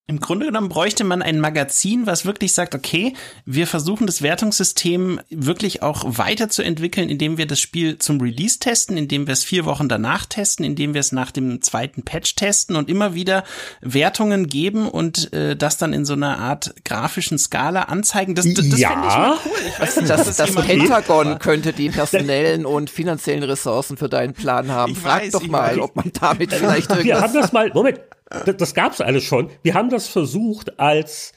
Im 0.05 0.19
Grunde 0.19 0.47
genommen 0.47 0.67
bräuchte 0.67 1.05
man 1.05 1.21
ein 1.21 1.39
Magazin, 1.39 2.05
was 2.05 2.25
wirklich 2.25 2.51
sagt, 2.51 2.75
okay, 2.75 3.13
wir 3.45 3.67
versuchen 3.67 4.05
das 4.05 4.21
Wertungssystem 4.21 5.21
wirklich 5.29 5.81
auch 5.81 6.03
weiterzuentwickeln, 6.05 7.07
indem 7.07 7.37
wir 7.37 7.47
das 7.47 7.61
Spiel 7.61 7.97
zum 7.99 8.19
Release 8.19 8.59
testen, 8.59 8.97
indem 8.97 9.27
wir 9.27 9.31
es 9.31 9.45
vier 9.45 9.63
Wochen 9.63 9.87
danach 9.87 10.25
testen, 10.25 10.65
indem 10.65 10.93
wir 10.93 10.99
es 10.99 11.13
nach 11.13 11.31
dem 11.31 11.61
zweiten 11.61 12.03
Patch 12.03 12.35
testen 12.35 12.75
und 12.75 12.89
immer 12.89 13.13
wieder 13.13 13.45
Wertungen 13.79 14.47
geben 14.47 14.89
und 14.89 15.31
äh, 15.31 15.55
das 15.55 15.77
dann 15.77 15.93
in 15.93 16.03
so 16.03 16.15
einer 16.15 16.37
Art 16.37 16.75
grafischen 16.83 17.37
Skala 17.37 17.83
anzeigen. 17.83 18.35
Das, 18.35 18.45
das, 18.45 18.69
das 18.69 18.79
ja. 18.81 18.89
finde 18.89 19.07
ich 19.07 19.15
mal 19.15 19.37
cool. 19.45 19.51
Ich 19.69 19.79
weiß 19.79 19.95
nicht, 19.95 20.09
das, 20.09 20.25
das, 20.25 20.35
das 20.35 20.53
Pentagon 20.53 21.39
könnte 21.39 21.71
die 21.71 21.87
personellen 21.87 22.65
und 22.65 22.89
finanziellen 22.89 23.43
Ressourcen 23.43 23.95
für 23.95 24.09
deinen 24.09 24.33
Plan 24.33 24.69
haben. 24.69 24.91
Ich 24.91 24.99
Frag 24.99 25.21
weiß, 25.21 25.31
doch 25.31 25.47
mal, 25.47 25.77
weiß. 25.77 25.79
ob 25.79 25.95
man 25.95 26.11
damit 26.19 26.53
vielleicht 26.53 26.89
irgendwas... 26.89 27.05
Wir 27.05 27.21
haben 27.21 27.33
das 27.33 27.53
mal, 27.53 27.71
Moment, 27.73 28.01
das, 28.29 28.57
das 28.57 28.73
gab 28.73 28.93
es 28.93 29.01
alles 29.01 29.23
schon. 29.23 29.49
Wir 29.61 29.73
haben 29.73 29.89
das 29.89 30.07
versucht 30.07 30.79
als 30.79 31.33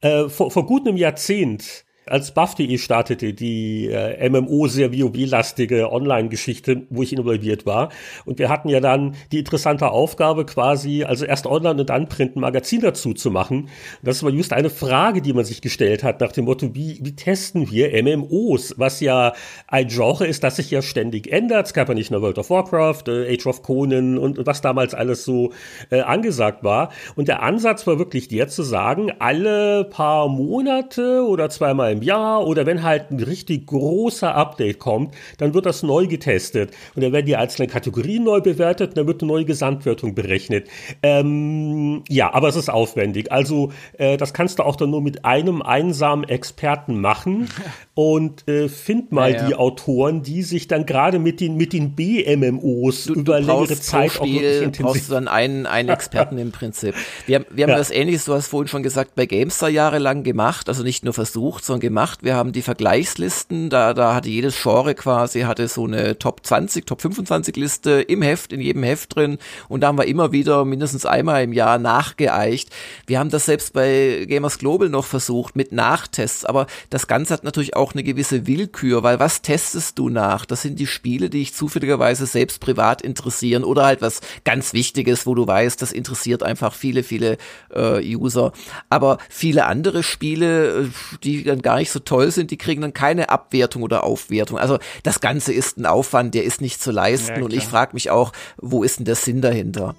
äh, 0.00 0.28
vor, 0.28 0.50
vor 0.50 0.66
gut 0.66 0.86
einem 0.86 0.96
Jahrzehnt 0.96 1.84
als 2.06 2.34
Buff.de 2.34 2.78
startete, 2.78 3.32
die 3.32 3.86
äh, 3.86 4.28
MMO 4.28 4.66
sehr 4.66 4.92
WoW-lastige 4.92 5.92
Online-Geschichte, 5.92 6.82
wo 6.90 7.02
ich 7.02 7.12
involviert 7.12 7.64
war. 7.64 7.90
Und 8.24 8.38
wir 8.38 8.48
hatten 8.48 8.68
ja 8.68 8.80
dann 8.80 9.14
die 9.30 9.38
interessante 9.38 9.90
Aufgabe 9.90 10.44
quasi, 10.44 11.04
also 11.04 11.24
erst 11.24 11.46
online 11.46 11.80
und 11.80 11.90
dann 11.90 12.08
print 12.08 12.36
ein 12.36 12.40
Magazin 12.40 12.80
dazu 12.80 13.14
zu 13.14 13.30
machen. 13.30 13.68
das 14.02 14.22
war 14.22 14.30
just 14.30 14.52
eine 14.52 14.70
Frage, 14.70 15.22
die 15.22 15.32
man 15.32 15.44
sich 15.44 15.60
gestellt 15.60 16.02
hat, 16.02 16.20
nach 16.20 16.32
dem 16.32 16.46
Motto, 16.46 16.74
wie, 16.74 16.98
wie 17.02 17.14
testen 17.14 17.70
wir 17.70 17.90
MMOs? 18.02 18.74
Was 18.78 19.00
ja 19.00 19.32
ein 19.68 19.88
Genre 19.88 20.26
ist, 20.26 20.42
das 20.42 20.56
sich 20.56 20.70
ja 20.70 20.82
ständig 20.82 21.30
ändert. 21.30 21.66
Es 21.66 21.74
gab 21.74 21.88
ja 21.88 21.94
nicht 21.94 22.10
nur 22.10 22.22
World 22.22 22.38
of 22.38 22.50
Warcraft, 22.50 23.04
äh, 23.06 23.32
Age 23.32 23.46
of 23.46 23.62
Conan 23.62 24.18
und, 24.18 24.38
und 24.38 24.46
was 24.46 24.60
damals 24.60 24.94
alles 24.94 25.24
so 25.24 25.52
äh, 25.90 26.00
angesagt 26.00 26.64
war. 26.64 26.90
Und 27.14 27.28
der 27.28 27.42
Ansatz 27.42 27.86
war 27.86 27.98
wirklich 27.98 28.28
der 28.28 28.48
zu 28.48 28.62
sagen, 28.62 29.12
alle 29.20 29.84
paar 29.84 30.28
Monate 30.28 31.24
oder 31.26 31.48
zweimal 31.48 31.91
im 31.92 32.02
Jahr 32.02 32.46
oder 32.46 32.66
wenn 32.66 32.82
halt 32.82 33.10
ein 33.10 33.20
richtig 33.20 33.66
großer 33.66 34.34
Update 34.34 34.78
kommt, 34.78 35.14
dann 35.38 35.54
wird 35.54 35.66
das 35.66 35.82
neu 35.82 36.06
getestet 36.06 36.72
und 36.94 37.02
dann 37.02 37.12
werden 37.12 37.26
die 37.26 37.36
einzelnen 37.36 37.70
Kategorien 37.70 38.24
neu 38.24 38.40
bewertet 38.40 38.90
und 38.90 38.96
dann 38.96 39.06
wird 39.06 39.22
eine 39.22 39.30
neue 39.32 39.44
Gesamtwertung 39.44 40.14
berechnet. 40.14 40.68
Ähm, 41.02 42.02
ja, 42.08 42.32
aber 42.32 42.48
es 42.48 42.56
ist 42.56 42.70
aufwendig. 42.70 43.30
Also 43.30 43.72
äh, 43.98 44.16
das 44.16 44.34
kannst 44.34 44.58
du 44.58 44.64
auch 44.64 44.76
dann 44.76 44.90
nur 44.90 45.02
mit 45.02 45.24
einem 45.24 45.62
einsamen 45.62 46.28
Experten 46.28 47.00
machen 47.00 47.48
und 47.94 48.48
äh, 48.48 48.70
find 48.70 49.12
mal 49.12 49.32
ja, 49.32 49.36
ja. 49.36 49.46
die 49.48 49.54
Autoren, 49.54 50.22
die 50.22 50.42
sich 50.42 50.66
dann 50.66 50.86
gerade 50.86 51.18
mit 51.18 51.40
den 51.40 51.56
mit 51.56 51.74
den 51.74 51.94
BMMOs 51.94 53.04
du, 53.04 53.14
über 53.14 53.38
du 53.38 53.46
längere 53.46 53.78
Zeit 53.78 54.12
Spiel, 54.12 54.22
auch 54.22 54.26
wirklich 54.26 54.62
intensiv 54.62 54.86
brauchst 54.86 55.08
du 55.10 55.14
dann 55.14 55.28
einen, 55.28 55.66
einen 55.66 55.88
Experten 55.90 56.38
im 56.38 56.52
Prinzip. 56.52 56.94
Wir 57.26 57.36
haben, 57.36 57.46
wir 57.50 57.64
haben 57.64 57.72
ja. 57.72 57.78
was 57.78 57.90
ähnliches, 57.90 58.24
du 58.24 58.32
hast 58.32 58.46
vorhin 58.46 58.68
schon 58.68 58.82
gesagt, 58.82 59.14
bei 59.14 59.26
Gamestar 59.26 59.68
jahrelang 59.68 60.22
gemacht, 60.22 60.70
also 60.70 60.82
nicht 60.82 61.04
nur 61.04 61.12
versucht, 61.12 61.66
sondern 61.66 61.80
gemacht. 61.80 62.20
Wir 62.22 62.34
haben 62.34 62.52
die 62.52 62.62
Vergleichslisten, 62.62 63.68
da, 63.68 63.92
da 63.92 64.14
hatte 64.14 64.30
jedes 64.30 64.62
Genre 64.62 64.94
quasi, 64.94 65.42
hatte 65.42 65.68
so 65.68 65.84
eine 65.84 66.18
Top 66.18 66.46
20, 66.46 66.86
Top 66.86 67.02
25 67.02 67.56
Liste 67.56 68.00
im 68.00 68.22
Heft, 68.22 68.54
in 68.54 68.62
jedem 68.62 68.84
Heft 68.84 69.16
drin 69.16 69.36
und 69.68 69.82
da 69.82 69.88
haben 69.88 69.98
wir 69.98 70.06
immer 70.06 70.32
wieder 70.32 70.64
mindestens 70.64 71.04
einmal 71.04 71.44
im 71.44 71.52
Jahr 71.52 71.76
nachgeeicht. 71.78 72.70
Wir 73.06 73.18
haben 73.18 73.28
das 73.28 73.44
selbst 73.44 73.74
bei 73.74 74.24
Gamers 74.26 74.58
Global 74.58 74.88
noch 74.88 75.04
versucht 75.04 75.56
mit 75.56 75.72
Nachtests, 75.72 76.46
aber 76.46 76.66
das 76.88 77.06
Ganze 77.06 77.34
hat 77.34 77.44
natürlich 77.44 77.76
auch 77.76 77.81
eine 77.92 78.04
gewisse 78.04 78.46
Willkür, 78.46 79.02
weil 79.02 79.18
was 79.18 79.42
testest 79.42 79.98
du 79.98 80.08
nach? 80.08 80.46
Das 80.46 80.62
sind 80.62 80.78
die 80.78 80.86
Spiele, 80.86 81.28
die 81.28 81.42
dich 81.42 81.54
zufälligerweise 81.54 82.26
selbst 82.26 82.60
privat 82.60 83.02
interessieren 83.02 83.64
oder 83.64 83.84
halt 83.84 84.00
was 84.00 84.20
ganz 84.44 84.72
Wichtiges, 84.72 85.26
wo 85.26 85.34
du 85.34 85.46
weißt, 85.46 85.82
das 85.82 85.90
interessiert 85.90 86.44
einfach 86.44 86.72
viele, 86.72 87.02
viele 87.02 87.36
äh, 87.74 88.00
User. 88.14 88.52
Aber 88.88 89.18
viele 89.28 89.66
andere 89.66 90.02
Spiele, 90.02 90.84
äh, 90.84 90.88
die 91.24 91.42
dann 91.42 91.62
gar 91.62 91.78
nicht 91.78 91.90
so 91.90 91.98
toll 91.98 92.30
sind, 92.30 92.50
die 92.52 92.58
kriegen 92.58 92.80
dann 92.80 92.94
keine 92.94 93.28
Abwertung 93.28 93.82
oder 93.82 94.04
Aufwertung. 94.04 94.58
Also 94.58 94.78
das 95.02 95.20
Ganze 95.20 95.52
ist 95.52 95.78
ein 95.78 95.86
Aufwand, 95.86 96.34
der 96.34 96.44
ist 96.44 96.60
nicht 96.60 96.80
zu 96.80 96.92
leisten. 96.92 97.38
Ja, 97.38 97.44
und 97.44 97.52
ich 97.52 97.64
frage 97.64 97.94
mich 97.94 98.10
auch, 98.10 98.32
wo 98.56 98.84
ist 98.84 98.98
denn 98.98 99.04
der 99.04 99.16
Sinn 99.16 99.42
dahinter? 99.42 99.96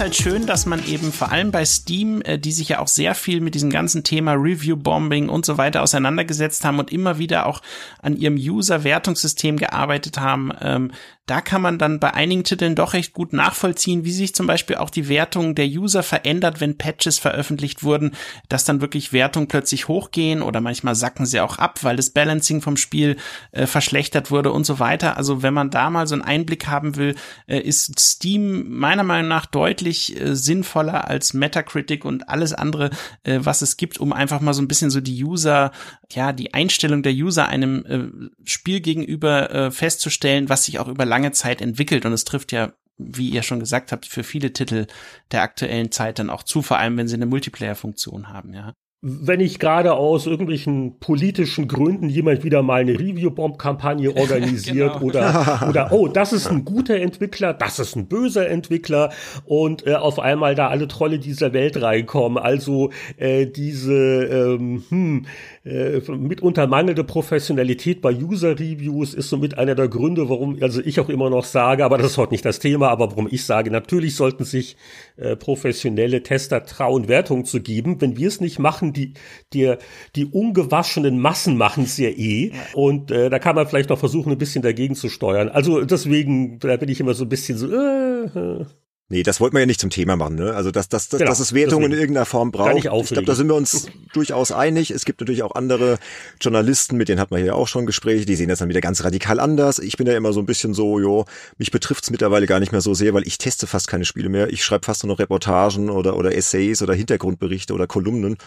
Halt 0.00 0.16
schön, 0.16 0.46
dass 0.46 0.66
man 0.66 0.84
eben 0.86 1.12
vor 1.12 1.32
allem 1.32 1.52
bei 1.52 1.64
Steam, 1.64 2.20
äh, 2.22 2.38
die 2.38 2.52
sich 2.52 2.68
ja 2.70 2.80
auch 2.80 2.88
sehr 2.88 3.14
viel 3.14 3.40
mit 3.40 3.54
diesem 3.54 3.70
ganzen 3.70 4.04
Thema 4.04 4.32
Review-Bombing 4.32 5.28
und 5.28 5.46
so 5.46 5.58
weiter 5.58 5.82
auseinandergesetzt 5.82 6.64
haben 6.64 6.78
und 6.78 6.92
immer 6.92 7.18
wieder 7.18 7.46
auch 7.46 7.62
an 8.02 8.16
ihrem 8.16 8.36
User-Wertungssystem 8.36 9.56
gearbeitet 9.56 10.18
haben, 10.18 10.50
ähm, 10.60 10.92
da 11.26 11.40
kann 11.40 11.60
man 11.60 11.78
dann 11.78 11.98
bei 11.98 12.14
einigen 12.14 12.44
Titeln 12.44 12.76
doch 12.76 12.92
recht 12.92 13.12
gut 13.12 13.32
nachvollziehen, 13.32 14.04
wie 14.04 14.12
sich 14.12 14.34
zum 14.34 14.46
Beispiel 14.46 14.76
auch 14.76 14.90
die 14.90 15.08
Wertung 15.08 15.56
der 15.56 15.66
User 15.66 16.04
verändert, 16.04 16.60
wenn 16.60 16.78
Patches 16.78 17.18
veröffentlicht 17.18 17.82
wurden, 17.82 18.12
dass 18.48 18.64
dann 18.64 18.80
wirklich 18.80 19.12
Wertungen 19.12 19.48
plötzlich 19.48 19.88
hochgehen 19.88 20.40
oder 20.40 20.60
manchmal 20.60 20.94
sacken 20.94 21.26
sie 21.26 21.40
auch 21.40 21.58
ab, 21.58 21.82
weil 21.82 21.96
das 21.96 22.10
Balancing 22.10 22.62
vom 22.62 22.76
Spiel 22.76 23.16
äh, 23.50 23.66
verschlechtert 23.66 24.30
wurde 24.30 24.52
und 24.52 24.64
so 24.64 24.78
weiter. 24.78 25.16
Also 25.16 25.42
wenn 25.42 25.52
man 25.52 25.70
da 25.70 25.90
mal 25.90 26.06
so 26.06 26.14
einen 26.14 26.22
Einblick 26.22 26.68
haben 26.68 26.94
will, 26.94 27.16
äh, 27.48 27.58
ist 27.58 27.98
Steam 27.98 28.78
meiner 28.78 29.02
Meinung 29.02 29.28
nach 29.28 29.46
deutlich 29.46 30.20
äh, 30.20 30.36
sinnvoller 30.36 31.08
als 31.08 31.34
Metacritic 31.34 32.04
und 32.04 32.28
alles 32.28 32.52
andere, 32.52 32.90
äh, 33.24 33.40
was 33.42 33.62
es 33.62 33.76
gibt, 33.76 33.98
um 33.98 34.12
einfach 34.12 34.40
mal 34.40 34.54
so 34.54 34.62
ein 34.62 34.68
bisschen 34.68 34.90
so 34.90 35.00
die 35.00 35.24
User, 35.24 35.72
ja, 36.12 36.32
die 36.32 36.54
Einstellung 36.54 37.02
der 37.02 37.12
User 37.12 37.48
einem 37.48 37.84
äh, 37.86 38.48
Spiel 38.48 38.80
gegenüber 38.80 39.50
äh, 39.50 39.70
festzustellen, 39.70 40.48
was 40.48 40.64
sich 40.64 40.78
auch 40.78 40.88
über 40.88 41.04
lange 41.04 41.32
Zeit 41.32 41.60
entwickelt. 41.60 42.04
Und 42.06 42.12
es 42.12 42.24
trifft 42.24 42.52
ja 42.52 42.72
wie 42.98 43.28
ihr 43.28 43.42
schon 43.42 43.60
gesagt 43.60 43.92
habt, 43.92 44.06
für 44.06 44.24
viele 44.24 44.54
Titel 44.54 44.86
der 45.30 45.42
aktuellen 45.42 45.92
Zeit 45.92 46.18
dann 46.18 46.30
auch 46.30 46.42
zu, 46.42 46.62
vor 46.62 46.78
allem 46.78 46.96
wenn 46.96 47.08
sie 47.08 47.16
eine 47.16 47.26
Multiplayer-Funktion 47.26 48.30
haben, 48.30 48.54
ja 48.54 48.72
wenn 49.02 49.40
ich 49.40 49.58
gerade 49.58 49.92
aus 49.92 50.26
irgendwelchen 50.26 50.98
politischen 50.98 51.68
Gründen 51.68 52.08
jemand 52.08 52.44
wieder 52.44 52.62
mal 52.62 52.80
eine 52.80 52.98
Review-Bomb-Kampagne 52.98 54.16
organisiert 54.16 54.94
genau. 54.94 55.04
oder, 55.04 55.66
oder, 55.68 55.92
oh, 55.92 56.08
das 56.08 56.32
ist 56.32 56.48
ein 56.48 56.64
guter 56.64 56.96
Entwickler, 56.96 57.52
das 57.52 57.78
ist 57.78 57.94
ein 57.94 58.08
böser 58.08 58.48
Entwickler 58.48 59.12
und 59.44 59.86
äh, 59.86 59.94
auf 59.94 60.18
einmal 60.18 60.54
da 60.54 60.68
alle 60.68 60.88
Trolle 60.88 61.18
dieser 61.18 61.52
Welt 61.52 61.80
reinkommen. 61.80 62.42
Also 62.42 62.90
äh, 63.18 63.46
diese 63.46 63.92
ähm, 63.92 64.82
hm, 64.88 65.26
äh, 65.64 66.00
mitunter 66.10 66.66
mangelnde 66.66 67.04
Professionalität 67.04 68.00
bei 68.00 68.14
User-Reviews 68.14 69.12
ist 69.12 69.28
somit 69.28 69.58
einer 69.58 69.74
der 69.74 69.88
Gründe, 69.88 70.28
warum, 70.30 70.56
also 70.62 70.80
ich 70.80 71.00
auch 71.00 71.10
immer 71.10 71.28
noch 71.28 71.44
sage, 71.44 71.84
aber 71.84 71.98
das 71.98 72.12
ist 72.12 72.18
heute 72.18 72.32
nicht 72.32 72.44
das 72.46 72.60
Thema, 72.60 72.88
aber 72.88 73.10
warum 73.10 73.28
ich 73.30 73.44
sage, 73.44 73.70
natürlich 73.70 74.16
sollten 74.16 74.44
sich 74.44 74.76
äh, 75.16 75.36
professionelle 75.36 76.22
Tester 76.22 76.64
trauen, 76.64 77.08
Wertungen 77.08 77.44
zu 77.44 77.60
geben. 77.60 78.00
Wenn 78.00 78.16
wir 78.16 78.28
es 78.28 78.40
nicht 78.40 78.58
machen, 78.58 78.85
die, 78.92 79.14
die, 79.52 79.74
die 80.14 80.26
ungewaschenen 80.26 81.18
Massen 81.18 81.56
machen 81.56 81.84
es 81.84 81.96
ja 81.98 82.08
eh. 82.08 82.52
Und 82.74 83.10
äh, 83.10 83.30
da 83.30 83.38
kann 83.38 83.56
man 83.56 83.66
vielleicht 83.66 83.90
noch 83.90 83.98
versuchen, 83.98 84.32
ein 84.32 84.38
bisschen 84.38 84.62
dagegen 84.62 84.94
zu 84.94 85.08
steuern. 85.08 85.48
Also 85.48 85.84
deswegen, 85.84 86.58
da 86.58 86.76
bin 86.76 86.88
ich 86.88 87.00
immer 87.00 87.14
so 87.14 87.24
ein 87.24 87.28
bisschen 87.28 87.58
so. 87.58 87.68
Äh, 87.70 88.24
äh. 88.24 88.66
Nee, 89.08 89.22
das 89.22 89.40
wollten 89.40 89.54
wir 89.54 89.60
ja 89.60 89.66
nicht 89.66 89.80
zum 89.80 89.90
Thema 89.90 90.16
machen, 90.16 90.34
ne? 90.34 90.54
Also 90.54 90.72
dass, 90.72 90.88
dass, 90.88 91.08
dass, 91.08 91.20
genau, 91.20 91.30
dass 91.30 91.38
es 91.38 91.52
Wertungen 91.52 91.92
in 91.92 91.98
irgendeiner 91.98 92.26
Form 92.26 92.50
braucht. 92.50 92.74
Ich 92.76 92.82
glaube, 92.82 93.24
da 93.24 93.36
sind 93.36 93.46
wir 93.46 93.54
uns 93.54 93.86
durchaus 94.12 94.50
einig. 94.50 94.90
Es 94.90 95.04
gibt 95.04 95.20
natürlich 95.20 95.44
auch 95.44 95.54
andere 95.54 95.98
Journalisten, 96.40 96.96
mit 96.96 97.08
denen 97.08 97.20
hat 97.20 97.30
man 97.30 97.40
hier 97.40 97.54
auch 97.54 97.68
schon 97.68 97.86
Gespräche, 97.86 98.26
die 98.26 98.34
sehen 98.34 98.48
das 98.48 98.58
dann 98.58 98.68
wieder 98.68 98.80
ganz 98.80 99.04
radikal 99.04 99.38
anders. 99.38 99.78
Ich 99.78 99.96
bin 99.96 100.08
ja 100.08 100.16
immer 100.16 100.32
so 100.32 100.40
ein 100.40 100.46
bisschen 100.46 100.74
so, 100.74 100.98
jo, 100.98 101.24
mich 101.56 101.70
betrifft's 101.70 102.10
mittlerweile 102.10 102.46
gar 102.46 102.58
nicht 102.58 102.72
mehr 102.72 102.80
so 102.80 102.94
sehr, 102.94 103.14
weil 103.14 103.26
ich 103.28 103.38
teste 103.38 103.68
fast 103.68 103.86
keine 103.86 104.04
Spiele 104.04 104.28
mehr. 104.28 104.52
Ich 104.52 104.64
schreibe 104.64 104.84
fast 104.84 105.04
nur 105.04 105.12
noch 105.12 105.20
Reportagen 105.20 105.88
oder, 105.88 106.16
oder 106.16 106.34
Essays 106.34 106.82
oder 106.82 106.94
Hintergrundberichte 106.94 107.74
oder 107.74 107.86
Kolumnen. 107.86 108.38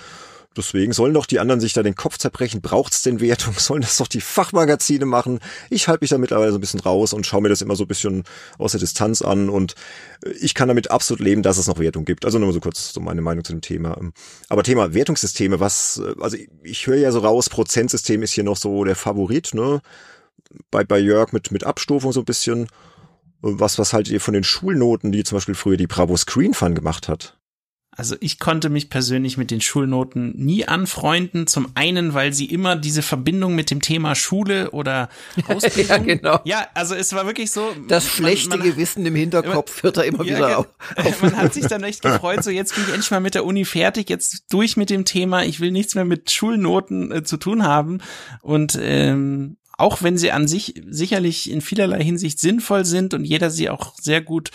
Deswegen 0.57 0.93
sollen 0.93 1.13
doch 1.13 1.27
die 1.27 1.39
anderen 1.39 1.61
sich 1.61 1.73
da 1.73 1.83
den 1.83 1.95
Kopf 1.95 2.17
zerbrechen. 2.17 2.61
Braucht's 2.61 3.03
denn 3.03 3.21
Wertung? 3.21 3.53
Sollen 3.57 3.81
das 3.81 3.97
doch 3.97 4.07
die 4.07 4.19
Fachmagazine 4.19 5.05
machen? 5.05 5.39
Ich 5.69 5.87
halte 5.87 6.03
mich 6.03 6.09
da 6.09 6.17
mittlerweile 6.17 6.51
so 6.51 6.57
ein 6.57 6.61
bisschen 6.61 6.79
raus 6.79 7.13
und 7.13 7.27
schaue 7.27 7.41
mir 7.41 7.49
das 7.49 7.61
immer 7.61 7.75
so 7.75 7.83
ein 7.83 7.87
bisschen 7.87 8.23
aus 8.57 8.71
der 8.71 8.79
Distanz 8.79 9.21
an 9.21 9.49
und 9.49 9.75
äh, 10.25 10.31
ich 10.31 10.55
kann 10.55 10.67
damit 10.67 10.89
absolut 10.89 11.21
leben, 11.21 11.43
dass 11.43 11.59
es 11.59 11.67
noch 11.67 11.77
Wertung 11.77 12.03
gibt. 12.03 12.25
Also 12.25 12.39
nur 12.39 12.51
so 12.51 12.59
kurz 12.59 12.93
so 12.93 12.99
meine 12.99 13.21
Meinung 13.21 13.43
zu 13.43 13.53
dem 13.53 13.61
Thema. 13.61 13.95
Aber 14.49 14.63
Thema 14.63 14.93
Wertungssysteme, 14.93 15.59
was, 15.59 16.01
äh, 16.03 16.15
also 16.19 16.37
ich 16.63 16.87
höre 16.87 16.97
ja 16.97 17.11
so 17.11 17.19
raus, 17.19 17.49
Prozentsystem 17.49 18.23
ist 18.23 18.33
hier 18.33 18.43
noch 18.43 18.57
so 18.57 18.83
der 18.83 18.95
Favorit, 18.95 19.53
ne? 19.53 19.81
Bei, 20.71 20.83
bei 20.83 20.97
Jörg 20.97 21.31
mit, 21.31 21.51
mit 21.51 21.63
Abstufung 21.63 22.11
so 22.11 22.21
ein 22.21 22.25
bisschen. 22.25 22.67
Was, 23.41 23.77
was 23.77 23.93
haltet 23.93 24.11
ihr 24.11 24.19
von 24.19 24.33
den 24.33 24.43
Schulnoten, 24.43 25.13
die 25.13 25.23
zum 25.23 25.37
Beispiel 25.37 25.55
früher 25.55 25.77
die 25.77 25.87
Bravo 25.87 26.17
Screen 26.17 26.53
Fun 26.53 26.75
gemacht 26.75 27.07
hat? 27.07 27.38
Also 27.99 28.15
ich 28.21 28.39
konnte 28.39 28.69
mich 28.69 28.89
persönlich 28.89 29.35
mit 29.35 29.51
den 29.51 29.59
Schulnoten 29.59 30.31
nie 30.37 30.65
anfreunden. 30.65 31.47
Zum 31.47 31.67
einen, 31.75 32.13
weil 32.13 32.31
sie 32.31 32.45
immer 32.45 32.77
diese 32.77 33.01
Verbindung 33.01 33.55
mit 33.55 33.71
dem 33.71 33.81
Thema 33.81 34.15
Schule 34.15 34.71
oder 34.71 35.09
Ausbildung. 35.49 36.07
ja, 36.07 36.15
genau. 36.15 36.39
Ja, 36.45 36.65
also 36.75 36.95
es 36.95 37.11
war 37.11 37.25
wirklich 37.25 37.51
so. 37.51 37.75
Das 37.89 38.05
man, 38.05 38.13
schlechte 38.13 38.57
man, 38.57 38.61
Gewissen 38.61 39.05
im 39.05 39.15
Hinterkopf 39.15 39.83
wird 39.83 39.97
da 39.97 40.03
immer 40.03 40.23
ja, 40.23 40.37
wieder 40.37 40.59
auf. 40.59 40.67
Man 41.21 41.35
hat 41.35 41.53
sich 41.53 41.67
dann 41.67 41.83
echt 41.83 42.01
gefreut, 42.01 42.41
so 42.41 42.51
jetzt 42.51 42.73
bin 42.73 42.85
ich 42.85 42.89
endlich 42.93 43.11
mal 43.11 43.19
mit 43.19 43.35
der 43.35 43.43
Uni 43.43 43.65
fertig, 43.65 44.09
jetzt 44.09 44.45
durch 44.49 44.77
mit 44.77 44.89
dem 44.89 45.03
Thema. 45.03 45.43
Ich 45.43 45.59
will 45.59 45.71
nichts 45.71 45.93
mehr 45.93 46.05
mit 46.05 46.31
Schulnoten 46.31 47.11
äh, 47.11 47.23
zu 47.23 47.35
tun 47.35 47.63
haben. 47.63 47.99
Und 48.41 48.79
ähm, 48.81 49.57
auch 49.77 50.01
wenn 50.01 50.17
sie 50.17 50.31
an 50.31 50.47
sich 50.47 50.81
sicherlich 50.89 51.51
in 51.51 51.59
vielerlei 51.59 52.01
Hinsicht 52.01 52.39
sinnvoll 52.39 52.85
sind 52.85 53.13
und 53.13 53.25
jeder 53.25 53.49
sie 53.49 53.69
auch 53.69 53.93
sehr 53.99 54.21
gut 54.21 54.51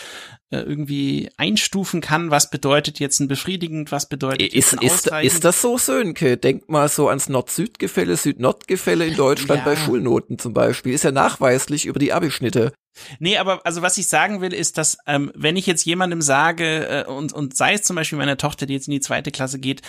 irgendwie 0.63 1.31
einstufen 1.37 2.01
kann, 2.01 2.31
was 2.31 2.51
bedeutet 2.51 3.01
jetzt 3.01 3.21
ein 3.21 3.29
befriedigend, 3.29 3.93
was 3.93 4.09
bedeutet 4.09 4.55
ist, 4.55 4.75
ist, 4.75 5.09
ist 5.09 5.45
das 5.45 5.61
so, 5.61 5.79
Sönke? 5.79 6.37
Denk 6.37 6.69
mal 6.69 6.89
so 6.89 7.09
ans 7.09 7.29
Nord-Süd-Gefälle, 7.29 8.17
Süd-Nord-Gefälle 8.17 9.07
in 9.07 9.17
Deutschland 9.17 9.61
ja. 9.61 9.65
bei 9.65 9.77
Schulnoten 9.77 10.39
zum 10.39 10.53
Beispiel. 10.53 10.93
Ist 10.93 11.05
ja 11.05 11.13
nachweislich 11.13 11.87
über 11.87 11.99
die 11.99 12.13
Abischnitte. 12.13 12.73
Nee, 13.19 13.39
aber 13.39 13.65
also 13.65 13.83
was 13.83 13.99
ich 13.99 14.09
sagen 14.09 14.41
will, 14.41 14.53
ist, 14.53 14.79
dass 14.79 14.99
ähm, 15.07 15.33
wenn 15.35 15.57
ich 15.57 15.67
jetzt 15.67 15.85
jemandem 15.85 16.23
sage, 16.23 16.87
äh, 16.87 17.05
und, 17.11 17.33
und 17.33 17.57
sei 17.57 17.75
es 17.75 17.83
zum 17.83 17.97
Beispiel 17.97 18.19
meine 18.19 18.37
Tochter, 18.37 18.67
die 18.67 18.75
jetzt 18.75 18.89
in 18.89 18.93
die 18.93 19.01
zweite 19.01 19.31
Klasse 19.31 19.59
geht, 19.59 19.83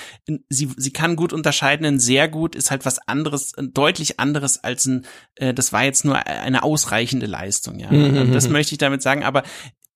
sie, 0.50 0.70
sie 0.76 0.92
kann 0.92 1.16
gut 1.16 1.32
unterscheiden, 1.32 1.86
ein 1.86 2.00
sehr 2.00 2.28
gut 2.28 2.56
ist 2.56 2.72
halt 2.72 2.86
was 2.86 3.00
anderes, 3.08 3.54
deutlich 3.58 4.20
anderes 4.20 4.64
als 4.64 4.86
ein, 4.86 5.06
äh, 5.36 5.54
das 5.54 5.72
war 5.72 5.84
jetzt 5.84 6.06
nur 6.06 6.26
eine 6.26 6.64
ausreichende 6.64 7.28
Leistung, 7.28 7.80
ja. 7.80 7.92
Mhm. 7.92 8.32
Das 8.32 8.50
möchte 8.50 8.74
ich 8.74 8.80
damit 8.80 9.02
sagen, 9.02 9.24
aber 9.24 9.44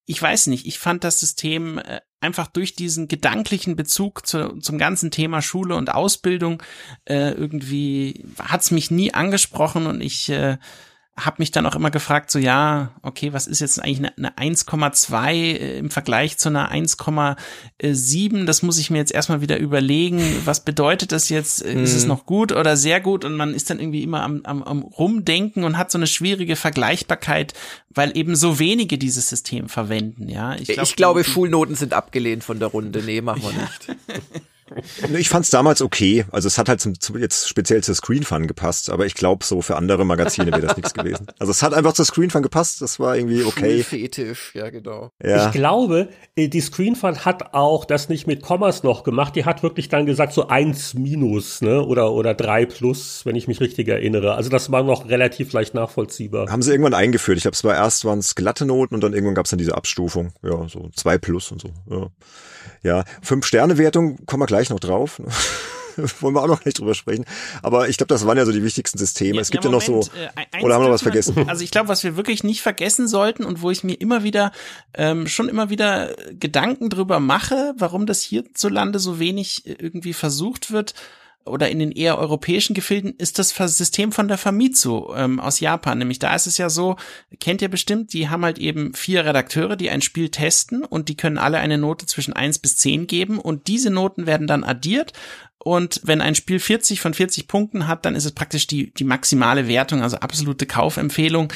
ich 0.09 0.19
weiß 0.19 0.47
nicht, 0.47 0.65
ich 0.65 0.79
fand 0.79 1.03
das 1.03 1.19
System 1.19 1.77
äh, 1.77 2.01
einfach 2.19 2.47
durch 2.47 2.73
diesen 2.73 3.07
gedanklichen 3.07 3.75
Bezug 3.75 4.25
zu, 4.25 4.57
zum 4.57 4.79
ganzen 4.79 5.11
Thema 5.11 5.43
Schule 5.43 5.75
und 5.75 5.93
Ausbildung 5.93 6.63
äh, 7.05 7.29
irgendwie 7.33 8.25
hat's 8.39 8.71
mich 8.71 8.89
nie 8.89 9.13
angesprochen 9.13 9.85
und 9.85 10.01
ich 10.01 10.29
äh, 10.29 10.57
habe 11.25 11.37
mich 11.39 11.51
dann 11.51 11.65
auch 11.65 11.75
immer 11.75 11.91
gefragt, 11.91 12.31
so 12.31 12.39
ja, 12.39 12.91
okay, 13.01 13.33
was 13.33 13.47
ist 13.47 13.59
jetzt 13.59 13.81
eigentlich 13.81 13.99
eine, 14.17 14.35
eine 14.37 14.55
1,2 14.55 15.33
äh, 15.33 15.77
im 15.77 15.89
Vergleich 15.91 16.37
zu 16.37 16.49
einer 16.49 16.71
1,7? 16.71 18.45
Das 18.45 18.63
muss 18.63 18.77
ich 18.77 18.89
mir 18.89 18.97
jetzt 18.97 19.11
erstmal 19.11 19.41
wieder 19.41 19.57
überlegen. 19.57 20.21
Was 20.45 20.63
bedeutet 20.63 21.11
das 21.11 21.29
jetzt? 21.29 21.63
Hm. 21.63 21.83
Ist 21.83 21.95
es 21.95 22.03
mhm. 22.03 22.09
noch 22.09 22.25
gut 22.25 22.51
oder 22.51 22.77
sehr 22.77 23.01
gut? 23.01 23.25
Und 23.25 23.35
man 23.35 23.53
ist 23.53 23.69
dann 23.69 23.79
irgendwie 23.79 24.03
immer 24.03 24.23
am, 24.23 24.41
am, 24.43 24.63
am 24.63 24.81
Rumdenken 24.81 25.63
und 25.63 25.77
hat 25.77 25.91
so 25.91 25.97
eine 25.97 26.07
schwierige 26.07 26.55
Vergleichbarkeit, 26.55 27.53
weil 27.89 28.15
eben 28.17 28.35
so 28.35 28.59
wenige 28.59 28.97
dieses 28.97 29.29
System 29.29 29.69
verwenden. 29.69 30.29
Ja, 30.29 30.55
ich, 30.55 30.69
glaub, 30.69 30.83
ich 30.83 30.95
glaube, 30.95 31.23
Schulnoten 31.23 31.75
sind 31.75 31.93
abgelehnt 31.93 32.43
von 32.43 32.59
der 32.59 32.69
Runde. 32.69 33.03
Nee, 33.03 33.21
machen 33.21 33.43
wir 33.43 33.51
nicht. 33.51 34.01
Ich 35.17 35.29
fand 35.29 35.45
es 35.45 35.51
damals 35.51 35.81
okay. 35.81 36.25
Also 36.31 36.47
es 36.47 36.57
hat 36.57 36.69
halt 36.69 36.81
zum, 36.81 36.99
zum, 36.99 37.17
jetzt 37.17 37.47
speziell 37.47 37.83
zur 37.83 37.95
Screen 37.95 38.23
Fun 38.23 38.47
gepasst, 38.47 38.89
aber 38.89 39.05
ich 39.05 39.15
glaube, 39.15 39.45
so 39.45 39.61
für 39.61 39.75
andere 39.75 40.05
Magazine 40.05 40.51
wäre 40.51 40.61
das 40.61 40.77
nichts 40.77 40.93
gewesen. 40.93 41.27
Also 41.39 41.51
es 41.51 41.63
hat 41.63 41.73
einfach 41.73 41.93
zur 41.93 42.05
Screen 42.05 42.29
Fun 42.29 42.41
gepasst, 42.41 42.81
das 42.81 42.99
war 42.99 43.15
irgendwie 43.15 43.43
okay. 43.43 43.83
Fetisch, 43.83 44.51
ja 44.55 44.69
genau. 44.69 45.11
Ja. 45.23 45.47
Ich 45.47 45.51
glaube, 45.51 46.09
äh, 46.35 46.47
die 46.47 46.61
Screen 46.61 46.95
Fun 46.95 47.25
hat 47.25 47.53
auch 47.53 47.85
das 47.85 48.09
nicht 48.09 48.27
mit 48.27 48.41
Kommas 48.41 48.83
noch 48.83 49.03
gemacht. 49.03 49.35
Die 49.35 49.45
hat 49.45 49.63
wirklich 49.63 49.89
dann 49.89 50.05
gesagt 50.05 50.33
so 50.33 50.47
eins 50.47 50.93
minus, 50.93 51.61
ne, 51.61 51.83
oder 51.83 52.11
oder 52.11 52.33
drei 52.33 52.65
plus, 52.65 53.25
wenn 53.25 53.35
ich 53.35 53.47
mich 53.47 53.59
richtig 53.61 53.87
erinnere. 53.87 54.35
Also 54.35 54.49
das 54.49 54.71
war 54.71 54.83
noch 54.83 55.09
relativ 55.09 55.53
leicht 55.53 55.73
nachvollziehbar. 55.73 56.51
Haben 56.51 56.61
sie 56.61 56.71
irgendwann 56.71 56.93
eingeführt. 56.93 57.37
Ich 57.37 57.45
habe 57.45 57.53
es 57.53 57.63
war 57.63 57.75
erst 57.75 58.05
waren 58.05 58.19
es 58.19 58.35
glatte 58.35 58.65
Noten 58.65 58.95
und 58.95 59.01
dann 59.01 59.13
irgendwann 59.13 59.35
gab 59.35 59.45
es 59.45 59.51
dann 59.51 59.59
diese 59.59 59.75
Abstufung. 59.75 60.33
Ja, 60.43 60.67
so 60.67 60.89
zwei 60.95 61.17
plus 61.17 61.51
und 61.51 61.61
so. 61.61 61.69
Ja. 61.89 62.07
Ja, 62.81 63.03
Fünf-Sterne-Wertung, 63.21 64.25
kommen 64.25 64.41
wir 64.41 64.47
gleich 64.47 64.58
noch 64.69 64.81
drauf. 64.81 65.21
Wollen 66.21 66.33
wir 66.33 66.41
auch 66.41 66.47
noch 66.47 66.65
nicht 66.65 66.79
drüber 66.79 66.95
sprechen. 66.95 67.25
Aber 67.61 67.89
ich 67.89 67.97
glaube, 67.97 68.09
das 68.09 68.25
waren 68.25 68.37
ja 68.37 68.45
so 68.45 68.51
die 68.51 68.63
wichtigsten 68.63 68.97
Systeme. 68.97 69.35
Ja, 69.35 69.41
es 69.41 69.51
gibt 69.51 69.63
ja, 69.63 69.69
Moment, 69.69 69.87
ja 69.87 69.95
noch 69.95 70.03
so. 70.03 70.11
Äh, 70.17 70.63
oder 70.63 70.75
haben 70.75 70.81
wir 70.81 70.87
noch 70.87 70.93
was 70.93 71.01
vergessen? 71.01 71.47
Also 71.49 71.63
ich 71.63 71.71
glaube, 71.71 71.89
was 71.89 72.03
wir 72.03 72.15
wirklich 72.15 72.43
nicht 72.43 72.61
vergessen 72.61 73.07
sollten 73.07 73.43
und 73.43 73.61
wo 73.61 73.71
ich 73.71 73.83
mir 73.83 73.95
immer 73.99 74.23
wieder, 74.23 74.51
ähm, 74.93 75.27
schon 75.27 75.49
immer 75.49 75.69
wieder 75.69 76.15
Gedanken 76.31 76.89
drüber 76.89 77.19
mache, 77.19 77.73
warum 77.77 78.05
das 78.05 78.21
hierzulande 78.21 78.99
so 78.99 79.19
wenig 79.19 79.65
äh, 79.65 79.75
irgendwie 79.79 80.13
versucht 80.13 80.71
wird, 80.71 80.93
oder 81.45 81.69
in 81.69 81.79
den 81.79 81.91
eher 81.91 82.17
europäischen 82.17 82.73
Gefilden 82.73 83.13
ist 83.17 83.39
das 83.39 83.51
System 83.51 84.11
von 84.11 84.27
der 84.27 84.37
Famitsu 84.37 85.13
ähm, 85.15 85.39
aus 85.39 85.59
Japan. 85.59 85.97
Nämlich 85.97 86.19
da 86.19 86.35
ist 86.35 86.47
es 86.47 86.57
ja 86.57 86.69
so, 86.69 86.95
kennt 87.39 87.61
ihr 87.61 87.69
bestimmt, 87.69 88.13
die 88.13 88.29
haben 88.29 88.45
halt 88.45 88.59
eben 88.59 88.93
vier 88.93 89.25
Redakteure, 89.25 89.75
die 89.75 89.89
ein 89.89 90.01
Spiel 90.01 90.29
testen 90.29 90.83
und 90.83 91.09
die 91.09 91.17
können 91.17 91.37
alle 91.37 91.57
eine 91.57 91.77
Note 91.77 92.05
zwischen 92.05 92.33
eins 92.33 92.59
bis 92.59 92.75
zehn 92.75 93.07
geben 93.07 93.39
und 93.39 93.67
diese 93.67 93.89
Noten 93.89 94.25
werden 94.25 94.47
dann 94.47 94.63
addiert 94.63 95.13
Und 95.61 95.99
wenn 96.03 96.21
ein 96.21 96.35
Spiel 96.35 96.59
40 96.59 97.01
von 97.01 97.13
40 97.13 97.47
Punkten 97.47 97.87
hat, 97.87 98.05
dann 98.05 98.15
ist 98.15 98.25
es 98.25 98.31
praktisch 98.31 98.65
die, 98.65 98.93
die 98.93 99.03
maximale 99.03 99.67
Wertung, 99.67 100.01
also 100.01 100.17
absolute 100.17 100.65
Kaufempfehlung. 100.65 101.51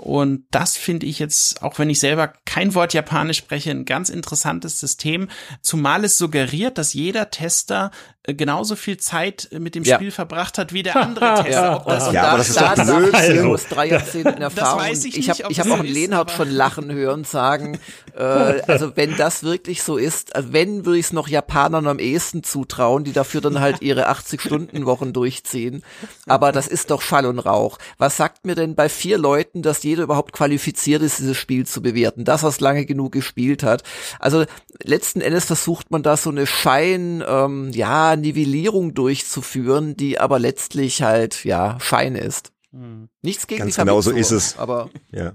Und 0.00 0.44
das 0.52 0.76
finde 0.76 1.06
ich 1.06 1.18
jetzt, 1.18 1.60
auch 1.60 1.76
wenn 1.80 1.90
ich 1.90 1.98
selber 1.98 2.32
kein 2.44 2.76
Wort 2.76 2.94
Japanisch 2.94 3.38
spreche, 3.38 3.72
ein 3.72 3.84
ganz 3.84 4.10
interessantes 4.10 4.78
System, 4.78 5.26
zumal 5.60 6.04
es 6.04 6.16
suggeriert, 6.16 6.78
dass 6.78 6.94
jeder 6.94 7.30
Tester 7.30 7.90
äh, 8.22 8.32
genauso 8.34 8.76
viel 8.76 8.98
Zeit 8.98 9.48
mit 9.58 9.74
dem 9.74 9.84
Spiel 9.84 10.12
verbracht 10.12 10.56
hat 10.56 10.72
wie 10.72 10.84
der 10.84 10.94
andere 11.02 11.42
Tester. 11.42 11.50
Ja, 11.50 11.78
das, 11.84 12.12
ja, 12.12 12.22
aber 12.28 12.38
das 12.38 12.48
ist 12.50 12.60
doch 12.60 12.74
Blödsinn. 12.74 13.46
Aus 13.46 13.66
drei 13.66 13.88
Jahrzehnten 13.88 14.40
Erfahrung. 14.42 14.78
Das 14.78 14.88
weiß 14.88 15.04
ich 15.06 15.18
ich 15.18 15.30
habe 15.30 15.42
hab 15.52 15.80
auch 15.80 15.82
Lehnhardt 15.82 16.30
schon 16.30 16.50
lachen 16.50 16.92
hören 16.92 17.24
sagen, 17.24 17.80
äh, 18.16 18.22
also 18.22 18.96
wenn 18.96 19.16
das 19.16 19.42
wirklich 19.42 19.82
so 19.82 19.96
ist, 19.96 20.36
also 20.36 20.52
wenn 20.52 20.86
würde 20.86 21.00
ich 21.00 21.06
es 21.06 21.12
noch 21.12 21.26
Japanern 21.26 21.88
am 21.88 21.98
ehesten 21.98 22.44
zutrauen, 22.44 23.02
die 23.02 23.12
dafür 23.12 23.40
dann 23.48 23.60
halt 23.60 23.82
ihre 23.82 24.08
80-Stunden-Wochen 24.10 25.12
durchziehen. 25.12 25.82
Aber 26.26 26.52
das 26.52 26.68
ist 26.68 26.90
doch 26.90 27.02
Schall 27.02 27.26
und 27.26 27.38
Rauch. 27.38 27.78
Was 27.98 28.16
sagt 28.16 28.46
mir 28.46 28.54
denn 28.54 28.74
bei 28.74 28.88
vier 28.88 29.18
Leuten, 29.18 29.62
dass 29.62 29.82
jeder 29.82 30.04
überhaupt 30.04 30.32
qualifiziert 30.32 31.02
ist, 31.02 31.18
dieses 31.18 31.36
Spiel 31.36 31.66
zu 31.66 31.82
bewerten? 31.82 32.24
Das, 32.24 32.42
was 32.42 32.60
lange 32.60 32.86
genug 32.86 33.12
gespielt 33.12 33.62
hat. 33.62 33.82
Also 34.18 34.44
letzten 34.82 35.20
Endes 35.20 35.44
versucht 35.44 35.90
man 35.90 36.02
da 36.02 36.16
so 36.16 36.30
eine 36.30 36.46
Schein, 36.46 37.22
ähm, 37.26 37.70
ja, 37.72 38.16
Nivellierung 38.16 38.94
durchzuführen, 38.94 39.96
die 39.96 40.18
aber 40.18 40.38
letztlich 40.38 41.02
halt, 41.02 41.44
ja, 41.44 41.78
Schein 41.80 42.14
ist. 42.14 42.52
Hm. 42.72 43.08
Nichts 43.22 43.46
gegen 43.46 43.60
Ganz 43.60 43.74
die 43.74 43.80
genau 43.80 44.00
so 44.00 44.10
ist 44.10 44.30
es. 44.30 44.58
Aber 44.58 44.90
ja. 45.10 45.32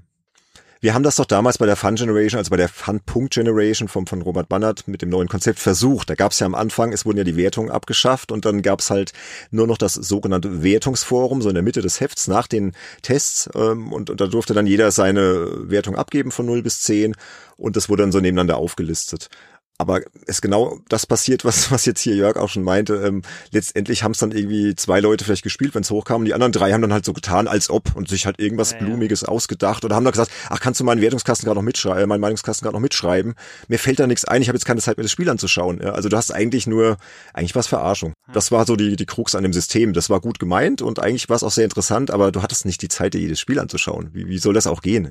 Wir 0.84 0.94
haben 0.94 1.04
das 1.04 1.16
doch 1.16 1.24
damals 1.24 1.60
bei 1.60 1.66
der 1.66 1.78
Fun 1.78 1.96
Generation, 1.96 2.40
also 2.40 2.50
bei 2.50 2.58
der 2.58 2.68
Fun 2.68 3.00
Punkt 3.00 3.36
Generation 3.36 3.88
vom, 3.88 4.06
von 4.06 4.22
Robert 4.22 4.50
Bannert 4.50 4.86
mit 4.86 5.02
dem 5.02 5.08
neuen 5.08 5.30
Konzept 5.30 5.60
versucht. 5.60 6.10
Da 6.10 6.16
gab 6.16 6.34
es 6.34 6.40
ja 6.40 6.46
am 6.46 6.56
Anfang, 6.56 6.92
es 6.92 7.06
wurden 7.06 7.20
ja 7.20 7.24
die 7.24 7.38
Wertungen 7.38 7.72
abgeschafft 7.72 8.34
und 8.34 8.44
dann 8.44 8.62
gab 8.62 8.82
es 8.82 8.90
halt 8.90 9.14
nur 9.50 9.66
noch 9.66 9.78
das 9.78 9.94
sogenannte 9.94 10.62
Wertungsforum, 10.62 11.42
so 11.42 11.48
in 11.48 11.56
der 11.56 11.64
Mitte 11.64 11.82
des 11.82 12.02
Hefts 12.02 12.28
nach 12.28 12.48
den 12.48 12.74
Tests. 13.02 13.50
Ähm, 13.56 13.94
und, 13.94 14.10
und 14.10 14.20
da 14.20 14.28
durfte 14.28 14.54
dann 14.54 14.68
jeder 14.68 14.92
seine 14.92 15.70
Wertung 15.70 15.96
abgeben 15.96 16.32
von 16.32 16.46
0 16.46 16.62
bis 16.64 16.82
10 16.82 17.16
und 17.56 17.78
das 17.78 17.88
wurde 17.88 18.04
dann 18.04 18.12
so 18.12 18.20
nebeneinander 18.20 18.58
aufgelistet. 18.58 19.30
Aber 19.80 20.02
es 20.28 20.42
genau 20.42 20.80
das 20.88 21.06
passiert, 21.08 21.44
was, 21.46 21.72
was 21.72 21.86
jetzt 21.86 22.02
hier 22.02 22.16
Jörg 22.16 22.38
auch 22.38 22.50
schon 22.50 22.64
meinte. 22.64 22.96
Ähm, 22.96 23.24
letztendlich 23.52 24.04
haben 24.04 24.12
es 24.12 24.20
dann 24.20 24.32
irgendwie 24.32 24.76
zwei 24.76 25.00
Leute 25.00 25.26
vielleicht 25.26 25.44
gespielt, 25.44 25.74
wenn 25.74 25.82
es 25.82 25.90
hochkam. 25.90 26.26
Die 26.26 26.34
anderen 26.34 26.52
drei 26.52 26.72
haben 26.72 26.82
dann 26.82 26.94
halt 26.94 27.06
so 27.06 27.14
getan, 27.14 27.48
als 27.48 27.70
ob 27.70 27.96
und 27.96 28.08
sich 28.08 28.26
halt 28.26 28.40
irgendwas 28.40 28.72
ja, 28.72 28.78
Blumiges 28.78 29.22
ja. 29.22 29.30
ausgedacht 29.30 29.84
oder 29.84 29.96
haben 29.96 30.04
dann 30.04 30.12
gesagt, 30.12 30.32
ach, 30.50 30.60
kannst 30.60 30.80
du 30.80 30.84
meinen 30.84 31.02
Wertungskasten 31.02 31.46
gerade 31.46 31.58
noch 31.58 31.64
mitschreiben, 31.64 32.04
äh, 32.04 32.08
meinen 32.08 32.22
Meinungskasten 32.22 32.66
gerade 32.66 32.76
noch 32.76 32.82
mitschreiben? 32.82 33.34
Mir 33.68 33.80
fällt 33.80 34.00
da 34.00 34.06
nichts 34.06 34.26
ein, 34.26 34.42
ich 34.42 34.48
habe 34.48 34.58
jetzt 34.58 34.66
keine 34.66 34.80
Zeit 34.80 34.98
mehr, 34.98 35.04
das 35.04 35.12
Spiel 35.12 35.30
anzuschauen. 35.30 35.82
Ja? 35.82 35.92
Also 35.92 36.08
du 36.08 36.18
hast 36.18 36.32
eigentlich 36.32 36.68
nur, 36.68 36.98
eigentlich 37.34 37.56
was 37.56 37.68
Verarschung. 37.68 38.14
Das 38.32 38.52
war 38.52 38.66
so 38.66 38.76
die, 38.76 38.96
die 38.96 39.06
Krux 39.06 39.34
an 39.36 39.44
dem 39.44 39.54
System. 39.54 39.94
Das 39.94 40.10
war 40.10 40.22
gut 40.22 40.40
gemeint 40.40 40.82
und 40.82 41.00
eigentlich 41.00 41.30
war 41.30 41.36
es 41.36 41.44
auch 41.44 41.52
sehr 41.52 41.66
interessant, 41.66 42.12
aber 42.12 42.32
du 42.32 42.44
hattest 42.44 42.66
nicht 42.66 42.82
die 42.82 42.90
Zeit, 42.90 43.16
dir 43.16 43.22
jedes 43.22 43.40
Spiel 43.40 43.60
anzuschauen. 43.60 44.12
Wie, 44.14 44.28
wie 44.28 44.38
soll 44.38 44.54
das 44.54 44.68
auch 44.68 44.82
gehen? 44.82 45.10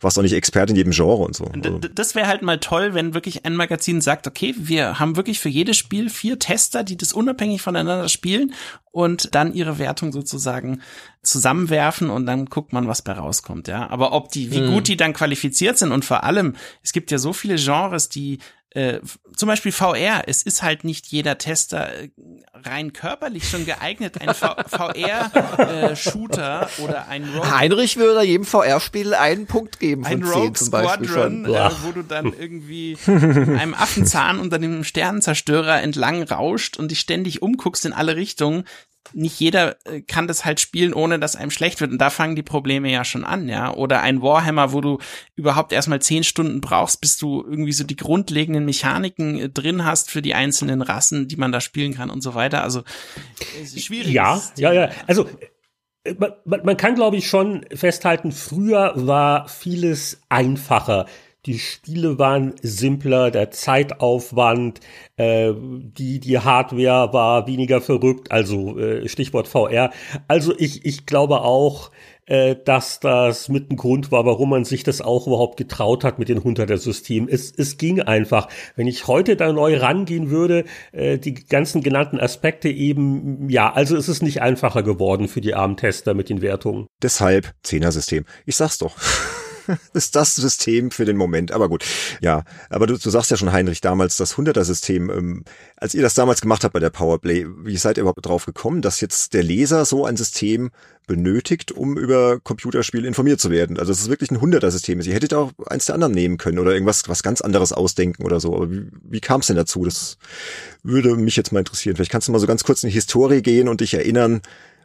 Warst 0.00 0.18
auch 0.18 0.22
nicht 0.22 0.34
Experte 0.34 0.70
in 0.70 0.76
jedem 0.76 0.92
Genre 0.92 1.24
und 1.24 1.34
so. 1.34 1.46
Also. 1.46 1.78
Das 1.78 2.14
wäre 2.14 2.28
halt 2.28 2.42
mal 2.42 2.58
toll, 2.58 2.94
wenn 2.94 3.14
wirklich 3.14 3.44
ein 3.44 3.56
Magazin 3.56 3.87
sagt, 4.00 4.26
okay, 4.26 4.54
wir 4.56 4.98
haben 4.98 5.16
wirklich 5.16 5.40
für 5.40 5.48
jedes 5.48 5.76
Spiel 5.76 6.10
vier 6.10 6.38
Tester, 6.38 6.84
die 6.84 6.96
das 6.96 7.12
unabhängig 7.12 7.62
voneinander 7.62 8.08
spielen 8.08 8.52
und 8.90 9.34
dann 9.34 9.54
ihre 9.54 9.78
Wertung 9.78 10.12
sozusagen 10.12 10.82
zusammenwerfen 11.22 12.10
und 12.10 12.26
dann 12.26 12.46
guckt 12.46 12.72
man, 12.72 12.86
was 12.88 13.02
bei 13.02 13.12
rauskommt, 13.12 13.68
ja. 13.68 13.88
Aber 13.90 14.12
ob 14.12 14.30
die, 14.30 14.50
wie 14.50 14.58
hm. 14.58 14.72
gut 14.72 14.88
die 14.88 14.96
dann 14.96 15.12
qualifiziert 15.12 15.78
sind 15.78 15.92
und 15.92 16.04
vor 16.04 16.24
allem, 16.24 16.56
es 16.82 16.92
gibt 16.92 17.10
ja 17.10 17.18
so 17.18 17.32
viele 17.32 17.56
Genres, 17.56 18.08
die 18.08 18.38
äh, 18.70 19.00
zum 19.34 19.46
Beispiel 19.46 19.72
VR, 19.72 20.24
es 20.26 20.42
ist 20.42 20.62
halt 20.62 20.84
nicht 20.84 21.06
jeder 21.06 21.38
Tester 21.38 21.90
äh, 21.94 22.10
rein 22.52 22.92
körperlich 22.92 23.48
schon 23.48 23.64
geeignet, 23.64 24.20
ein 24.20 24.34
VR-Shooter 24.34 26.68
äh, 26.78 26.82
oder 26.82 27.08
ein 27.08 27.26
Rogue. 27.30 27.50
Heinrich 27.50 27.96
würde 27.96 28.26
jedem 28.26 28.44
VR-Spiel 28.44 29.14
einen 29.14 29.46
Punkt 29.46 29.80
geben 29.80 30.04
von 30.04 30.12
ein 30.12 30.22
10 30.22 30.32
Rogue 30.32 30.52
zum 30.52 30.70
Beispiel 30.70 31.08
Squadron, 31.08 31.46
schon. 31.46 31.54
Äh, 31.54 31.70
wo 31.82 31.92
du 31.92 32.02
dann 32.02 32.30
irgendwie 32.38 32.98
einem 33.08 33.72
Affenzahn 33.72 34.38
unter 34.38 34.58
dem 34.58 34.84
Sternenzerstörer 34.84 35.80
entlang 35.80 36.24
rauscht 36.24 36.76
und 36.76 36.90
dich 36.90 37.00
ständig 37.00 37.40
umguckst 37.40 37.86
in 37.86 37.94
alle 37.94 38.16
Richtungen 38.16 38.64
nicht 39.12 39.38
jeder 39.40 39.76
äh, 39.86 40.00
kann 40.00 40.26
das 40.26 40.44
halt 40.44 40.60
spielen, 40.60 40.92
ohne 40.92 41.18
dass 41.18 41.36
einem 41.36 41.50
schlecht 41.50 41.80
wird. 41.80 41.90
Und 41.90 41.98
da 41.98 42.10
fangen 42.10 42.36
die 42.36 42.42
Probleme 42.42 42.90
ja 42.90 43.04
schon 43.04 43.24
an, 43.24 43.48
ja. 43.48 43.72
Oder 43.74 44.02
ein 44.02 44.22
Warhammer, 44.22 44.72
wo 44.72 44.80
du 44.80 44.98
überhaupt 45.36 45.72
erstmal 45.72 46.00
zehn 46.00 46.24
Stunden 46.24 46.60
brauchst, 46.60 47.00
bis 47.00 47.18
du 47.18 47.42
irgendwie 47.42 47.72
so 47.72 47.84
die 47.84 47.96
grundlegenden 47.96 48.64
Mechaniken 48.64 49.38
äh, 49.38 49.48
drin 49.48 49.84
hast 49.84 50.10
für 50.10 50.22
die 50.22 50.34
einzelnen 50.34 50.82
Rassen, 50.82 51.28
die 51.28 51.36
man 51.36 51.52
da 51.52 51.60
spielen 51.60 51.94
kann 51.94 52.10
und 52.10 52.22
so 52.22 52.34
weiter. 52.34 52.62
Also 52.62 52.82
schwierig. 53.64 54.12
Ja, 54.12 54.40
ja, 54.56 54.72
ja. 54.72 54.90
Also 55.06 55.26
äh, 56.04 56.14
man, 56.18 56.32
man 56.44 56.76
kann, 56.76 56.94
glaube 56.94 57.16
ich, 57.16 57.28
schon 57.28 57.64
festhalten, 57.74 58.32
früher 58.32 58.92
war 58.96 59.48
vieles 59.48 60.20
einfacher 60.28 61.06
die 61.48 61.58
Spiele 61.58 62.18
waren 62.18 62.54
simpler, 62.60 63.30
der 63.30 63.50
Zeitaufwand, 63.50 64.80
äh, 65.16 65.54
die, 65.56 66.20
die 66.20 66.38
Hardware 66.38 67.12
war 67.14 67.46
weniger 67.46 67.80
verrückt, 67.80 68.30
also 68.30 68.78
äh, 68.78 69.08
Stichwort 69.08 69.48
VR. 69.48 69.90
Also 70.28 70.52
ich, 70.58 70.84
ich 70.84 71.06
glaube 71.06 71.40
auch, 71.40 71.90
äh, 72.26 72.54
dass 72.62 73.00
das 73.00 73.48
mit 73.48 73.70
ein 73.70 73.76
Grund 73.76 74.12
war, 74.12 74.26
warum 74.26 74.50
man 74.50 74.66
sich 74.66 74.82
das 74.82 75.00
auch 75.00 75.26
überhaupt 75.26 75.56
getraut 75.56 76.04
hat 76.04 76.18
mit 76.18 76.28
den 76.28 76.40
100er 76.40 76.76
Systemen. 76.76 77.30
Es, 77.30 77.50
es 77.56 77.78
ging 77.78 78.02
einfach. 78.02 78.48
Wenn 78.76 78.86
ich 78.86 79.06
heute 79.06 79.34
da 79.34 79.50
neu 79.50 79.78
rangehen 79.78 80.28
würde, 80.28 80.66
äh, 80.92 81.16
die 81.16 81.32
ganzen 81.32 81.82
genannten 81.82 82.20
Aspekte 82.20 82.68
eben, 82.68 83.48
ja, 83.48 83.72
also 83.72 83.96
es 83.96 84.10
ist 84.10 84.22
nicht 84.22 84.42
einfacher 84.42 84.82
geworden 84.82 85.28
für 85.28 85.40
die 85.40 85.54
armen 85.54 85.78
Tester 85.78 86.12
mit 86.12 86.28
den 86.28 86.42
Wertungen. 86.42 86.88
Deshalb 87.02 87.54
10er 87.64 87.90
System. 87.90 88.26
Ich 88.44 88.56
sag's 88.56 88.76
doch. 88.76 88.94
ist 89.92 90.16
das 90.16 90.34
System 90.34 90.90
für 90.90 91.04
den 91.04 91.16
Moment. 91.16 91.52
Aber 91.52 91.68
gut, 91.68 91.84
ja. 92.20 92.44
Aber 92.70 92.86
du, 92.86 92.98
du 92.98 93.10
sagst 93.10 93.30
ja 93.30 93.36
schon, 93.36 93.52
Heinrich, 93.52 93.80
damals 93.80 94.16
das 94.16 94.36
100er-System. 94.36 95.10
Ähm, 95.10 95.44
als 95.76 95.94
ihr 95.94 96.02
das 96.02 96.14
damals 96.14 96.40
gemacht 96.40 96.64
habt 96.64 96.72
bei 96.72 96.80
der 96.80 96.90
Powerplay, 96.90 97.46
wie 97.64 97.76
seid 97.76 97.96
ihr 97.96 98.02
überhaupt 98.02 98.24
drauf 98.24 98.46
gekommen, 98.46 98.82
dass 98.82 99.00
jetzt 99.00 99.34
der 99.34 99.42
Leser 99.42 99.84
so 99.84 100.04
ein 100.04 100.16
System 100.16 100.70
benötigt, 101.06 101.72
um 101.72 101.96
über 101.96 102.40
Computerspiele 102.40 103.06
informiert 103.06 103.40
zu 103.40 103.50
werden? 103.50 103.78
Also 103.78 103.92
es 103.92 104.00
ist 104.00 104.10
wirklich 104.10 104.30
ein 104.30 104.38
100er-System. 104.38 105.00
Ihr 105.00 105.14
hättet 105.14 105.34
auch 105.34 105.52
eins 105.66 105.86
der 105.86 105.94
anderen 105.94 106.14
nehmen 106.14 106.38
können 106.38 106.58
oder 106.58 106.72
irgendwas 106.72 107.08
was 107.08 107.22
ganz 107.22 107.40
anderes 107.40 107.72
ausdenken 107.72 108.24
oder 108.24 108.40
so. 108.40 108.54
Aber 108.54 108.70
wie, 108.70 108.86
wie 109.02 109.20
kam 109.20 109.40
es 109.40 109.46
denn 109.48 109.56
dazu? 109.56 109.84
Das 109.84 110.18
würde 110.82 111.14
mich 111.16 111.36
jetzt 111.36 111.52
mal 111.52 111.60
interessieren. 111.60 111.96
Vielleicht 111.96 112.12
kannst 112.12 112.28
du 112.28 112.32
mal 112.32 112.38
so 112.38 112.46
ganz 112.46 112.64
kurz 112.64 112.82
in 112.82 112.88
die 112.88 112.94
Historie 112.94 113.42
gehen 113.42 113.68
und 113.68 113.80
dich 113.80 113.94
erinnern, 113.94 114.40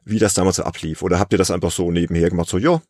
wie 0.06 0.20
das 0.20 0.34
damals 0.34 0.58
so 0.58 0.64
ablief. 0.64 1.02
Oder 1.02 1.20
habt 1.20 1.32
ihr 1.34 1.38
das 1.38 1.52
einfach 1.52 1.72
so 1.72 1.92
nebenher 1.92 2.30
gemacht, 2.30 2.50
so, 2.50 2.58
ja, 2.58 2.82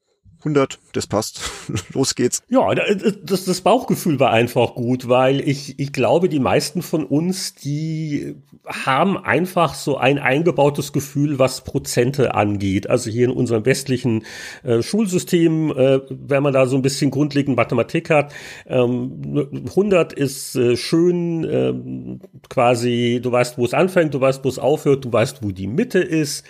100, 0.44 0.80
das 0.92 1.08
passt. 1.08 1.42
Los 1.94 2.16
geht's. 2.16 2.44
Ja, 2.50 2.74
das, 2.76 3.46
das 3.46 3.62
Bauchgefühl 3.62 4.20
war 4.20 4.32
einfach 4.32 4.76
gut, 4.76 5.08
weil 5.08 5.40
ich, 5.40 5.80
ich 5.80 5.94
glaube, 5.94 6.28
die 6.28 6.40
meisten 6.40 6.82
von 6.82 7.06
uns, 7.06 7.56
die 7.56 8.36
haben 8.66 9.18
einfach 9.18 9.74
so 9.74 9.98
ein 9.98 10.20
eingebautes 10.20 10.92
Gefühl, 10.92 11.40
was 11.40 11.64
Prozente 11.64 12.36
angeht. 12.36 12.90
Also 12.90 13.10
hier 13.10 13.26
in 13.26 13.32
unserem 13.32 13.66
westlichen 13.66 14.26
äh, 14.64 14.82
Schulsystem, 14.82 15.72
äh, 15.72 16.02
wenn 16.10 16.44
man 16.44 16.54
da 16.54 16.66
so 16.66 16.76
ein 16.76 16.82
bisschen 16.82 17.10
grundlegend 17.10 17.56
Mathematik 17.56 18.10
hat, 18.10 18.34
ähm, 18.68 19.42
100 19.70 20.14
ist 20.14 20.56
äh, 20.56 20.76
schön, 20.76 21.44
äh, 21.46 22.20
quasi, 22.50 23.20
du 23.24 23.32
weißt, 23.32 23.58
wo 23.58 23.66
es 23.66 23.74
anfängt, 23.74 24.14
du 24.14 24.20
weißt, 24.20 24.44
wo 24.44 24.50
es 24.50 24.60
aufhört, 24.60 25.06
du 25.06 25.14
weißt, 25.14 25.42
wo 25.42 25.52
die 25.52 25.68
Mitte 25.68 26.00
ist. 26.00 26.46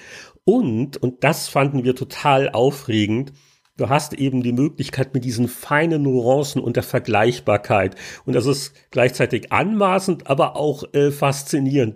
Und, 0.46 0.98
und 0.98 1.24
das 1.24 1.48
fanden 1.48 1.84
wir 1.84 1.96
total 1.96 2.50
aufregend, 2.50 3.32
Du 3.78 3.90
hast 3.90 4.14
eben 4.14 4.44
die 4.44 4.54
Möglichkeit 4.54 5.14
mit 5.14 5.26
diesen 5.26 5.48
feinen 5.48 6.04
Nuancen 6.04 6.62
und 6.62 6.76
der 6.76 6.84
Vergleichbarkeit. 6.84 7.96
Und 8.26 8.34
das 8.34 8.46
ist 8.46 8.74
gleichzeitig 8.92 9.52
anmaßend, 9.52 10.28
aber 10.28 10.56
auch 10.56 10.84
äh, 10.94 11.12
faszinierend. 11.12 11.96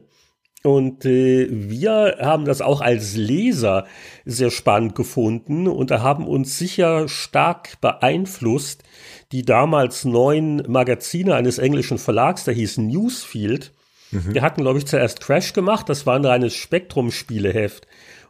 Und 0.63 1.05
äh, 1.05 1.47
wir 1.49 2.17
haben 2.19 2.45
das 2.45 2.61
auch 2.61 2.81
als 2.81 3.15
Leser 3.15 3.85
sehr 4.25 4.49
spannend 4.49 4.95
gefunden 4.95 5.67
und 5.67 5.91
da 5.91 6.01
haben 6.01 6.27
uns 6.27 6.57
sicher 6.57 7.07
stark 7.07 7.79
beeinflusst 7.79 8.83
die 9.31 9.43
damals 9.43 10.05
neuen 10.05 10.63
Magazine 10.67 11.35
eines 11.35 11.57
englischen 11.57 11.97
Verlags, 11.97 12.45
der 12.45 12.53
hieß 12.53 12.77
Newsfield. 12.77 13.73
Mhm. 14.11 14.33
Die 14.33 14.41
hatten, 14.41 14.61
glaube 14.61 14.79
ich, 14.79 14.87
zuerst 14.87 15.19
Crash 15.19 15.53
gemacht, 15.53 15.89
das 15.89 16.05
war 16.05 16.15
ein 16.15 16.25
reines 16.25 16.55
Spektrum-Spieleheft. 16.55 17.87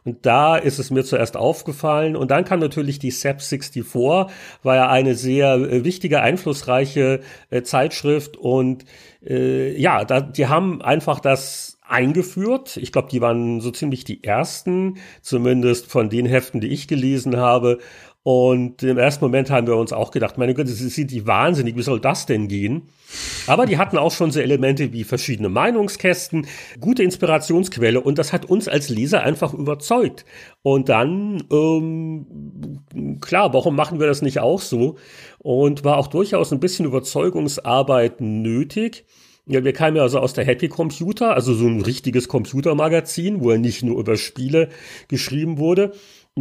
Und 0.08 0.24
da 0.24 0.56
ist 0.56 0.78
es 0.78 0.90
mir 0.90 1.04
zuerst 1.04 1.36
aufgefallen. 1.36 2.16
Und 2.16 2.30
dann 2.30 2.46
kam 2.46 2.60
natürlich 2.60 2.98
die 2.98 3.10
SEP 3.10 3.42
64, 3.42 3.84
war 4.62 4.74
ja 4.74 4.88
eine 4.88 5.14
sehr 5.14 5.52
äh, 5.56 5.84
wichtige, 5.84 6.22
einflussreiche 6.22 7.20
äh, 7.50 7.62
Zeitschrift. 7.62 8.38
Und 8.38 8.86
äh, 9.22 9.78
ja, 9.78 10.06
da, 10.06 10.22
die 10.22 10.46
haben 10.46 10.80
einfach 10.80 11.20
das 11.20 11.78
eingeführt. 11.86 12.78
Ich 12.78 12.90
glaube, 12.90 13.08
die 13.10 13.20
waren 13.20 13.60
so 13.60 13.70
ziemlich 13.70 14.04
die 14.04 14.24
ersten, 14.24 14.96
zumindest 15.20 15.90
von 15.90 16.08
den 16.08 16.24
Heften, 16.24 16.62
die 16.62 16.68
ich 16.68 16.88
gelesen 16.88 17.36
habe. 17.36 17.78
Und 18.30 18.82
im 18.82 18.98
ersten 18.98 19.24
Moment 19.24 19.48
haben 19.48 19.66
wir 19.66 19.76
uns 19.76 19.90
auch 19.90 20.10
gedacht, 20.10 20.36
meine 20.36 20.52
Güte, 20.52 20.70
sind 20.70 21.10
die 21.10 21.26
wahnsinnig, 21.26 21.76
wie 21.76 21.82
soll 21.82 21.98
das 21.98 22.26
denn 22.26 22.46
gehen? 22.46 22.82
Aber 23.46 23.64
die 23.64 23.78
hatten 23.78 23.96
auch 23.96 24.12
schon 24.12 24.32
so 24.32 24.38
Elemente 24.38 24.92
wie 24.92 25.04
verschiedene 25.04 25.48
Meinungskästen, 25.48 26.46
gute 26.78 27.02
Inspirationsquelle 27.04 27.98
und 27.98 28.18
das 28.18 28.34
hat 28.34 28.44
uns 28.44 28.68
als 28.68 28.90
Leser 28.90 29.22
einfach 29.22 29.54
überzeugt. 29.54 30.26
Und 30.60 30.90
dann, 30.90 31.42
ähm, 31.50 33.18
klar, 33.22 33.54
warum 33.54 33.74
machen 33.74 33.98
wir 33.98 34.06
das 34.06 34.20
nicht 34.20 34.40
auch 34.40 34.60
so? 34.60 34.96
Und 35.38 35.84
war 35.84 35.96
auch 35.96 36.08
durchaus 36.08 36.52
ein 36.52 36.60
bisschen 36.60 36.84
Überzeugungsarbeit 36.84 38.20
nötig. 38.20 39.06
Ja, 39.46 39.64
wir 39.64 39.72
kamen 39.72 39.96
ja 39.96 40.02
also 40.02 40.18
aus 40.18 40.34
der 40.34 40.44
Happy 40.44 40.68
Computer, 40.68 41.32
also 41.32 41.54
so 41.54 41.66
ein 41.66 41.80
richtiges 41.80 42.28
Computermagazin, 42.28 43.40
wo 43.40 43.52
er 43.52 43.58
nicht 43.58 43.82
nur 43.82 43.98
über 43.98 44.18
Spiele 44.18 44.68
geschrieben 45.08 45.56
wurde 45.56 45.92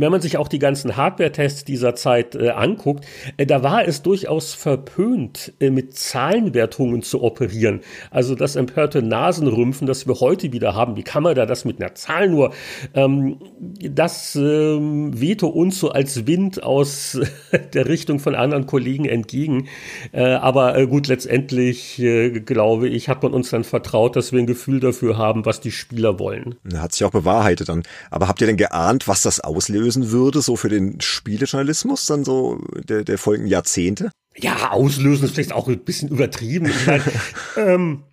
wenn 0.02 0.12
man 0.12 0.22
sich 0.22 0.38
auch 0.38 0.48
die 0.48 0.60
ganzen 0.60 0.96
Hardware-Tests 0.96 1.66
dieser 1.66 1.96
Zeit 1.96 2.36
äh, 2.36 2.50
anguckt, 2.50 3.06
äh, 3.38 3.46
da 3.46 3.64
war 3.64 3.88
es 3.88 4.02
durchaus 4.02 4.54
verpönt, 4.54 5.54
äh, 5.60 5.70
mit 5.70 5.98
Zahlenwertungen 5.98 7.02
zu 7.02 7.24
operieren. 7.24 7.82
Also 8.12 8.36
das 8.36 8.56
empörte 8.56 9.02
Nasenrümpfen, 9.02 9.88
das 9.88 10.08
wir 10.08 10.20
heute 10.20 10.52
wieder 10.54 10.76
haben, 10.76 10.96
wie 10.96 11.04
kann 11.04 11.24
man 11.24 11.36
da 11.36 11.46
das 11.46 11.66
mit 11.66 11.82
einer 11.82 11.96
Zahl 11.96 12.30
nur? 12.30 12.54
Ähm, 12.94 13.38
das 13.60 14.36
ähm, 14.36 15.20
wehte 15.20 15.48
uns 15.48 15.80
so 15.80 15.90
als 15.90 16.28
Wind 16.28 16.64
aus 16.64 17.20
der 17.74 17.88
Richtung 17.88 18.20
von 18.20 18.36
anderen 18.36 18.66
Kollegen 18.66 19.06
entgegen. 19.06 19.68
Äh, 20.12 20.24
aber 20.24 20.78
äh, 20.78 20.88
gut, 20.88 21.08
letztendlich, 21.08 22.00
äh, 22.00 22.32
glaube 22.40 22.88
ich, 22.88 23.10
hat 23.10 23.24
man 23.24 23.34
uns 23.34 23.50
dann 23.50 23.64
vertraut, 23.64 24.16
dass 24.16 24.32
wir 24.32 24.40
ein 24.40 24.48
Gefühl 24.48 24.80
dafür 24.80 25.18
haben, 25.18 25.46
was 25.46 25.60
die 25.60 25.72
Spieler 25.72 26.20
wollen. 26.20 26.56
Hat 26.76 26.94
sich 26.94 27.04
auch 27.04 27.12
bewahrheitet 27.12 27.70
dann. 27.70 27.84
Aber 28.12 28.28
habt 28.28 28.42
ihr 28.42 28.48
denn 28.48 28.58
geahnt, 28.58 29.08
was 29.08 29.22
das 29.22 29.40
auslöst? 29.40 29.87
Auslösen 29.88 30.12
würde, 30.12 30.42
so 30.42 30.56
für 30.56 30.70
den 30.70 31.00
Spielejournalismus, 31.00 32.06
dann 32.06 32.26
so 32.26 32.60
der, 32.88 33.04
der 33.04 33.18
folgenden 33.18 33.52
Jahrzehnte? 33.52 34.12
Ja, 34.36 34.72
auslösen 34.72 35.26
ist 35.26 35.34
vielleicht 35.34 35.54
auch 35.54 35.68
ein 35.68 35.80
bisschen 35.80 36.10
übertrieben. 36.10 36.68
Ich 36.68 36.86
meine, 36.86 37.04
ähm, 37.58 38.04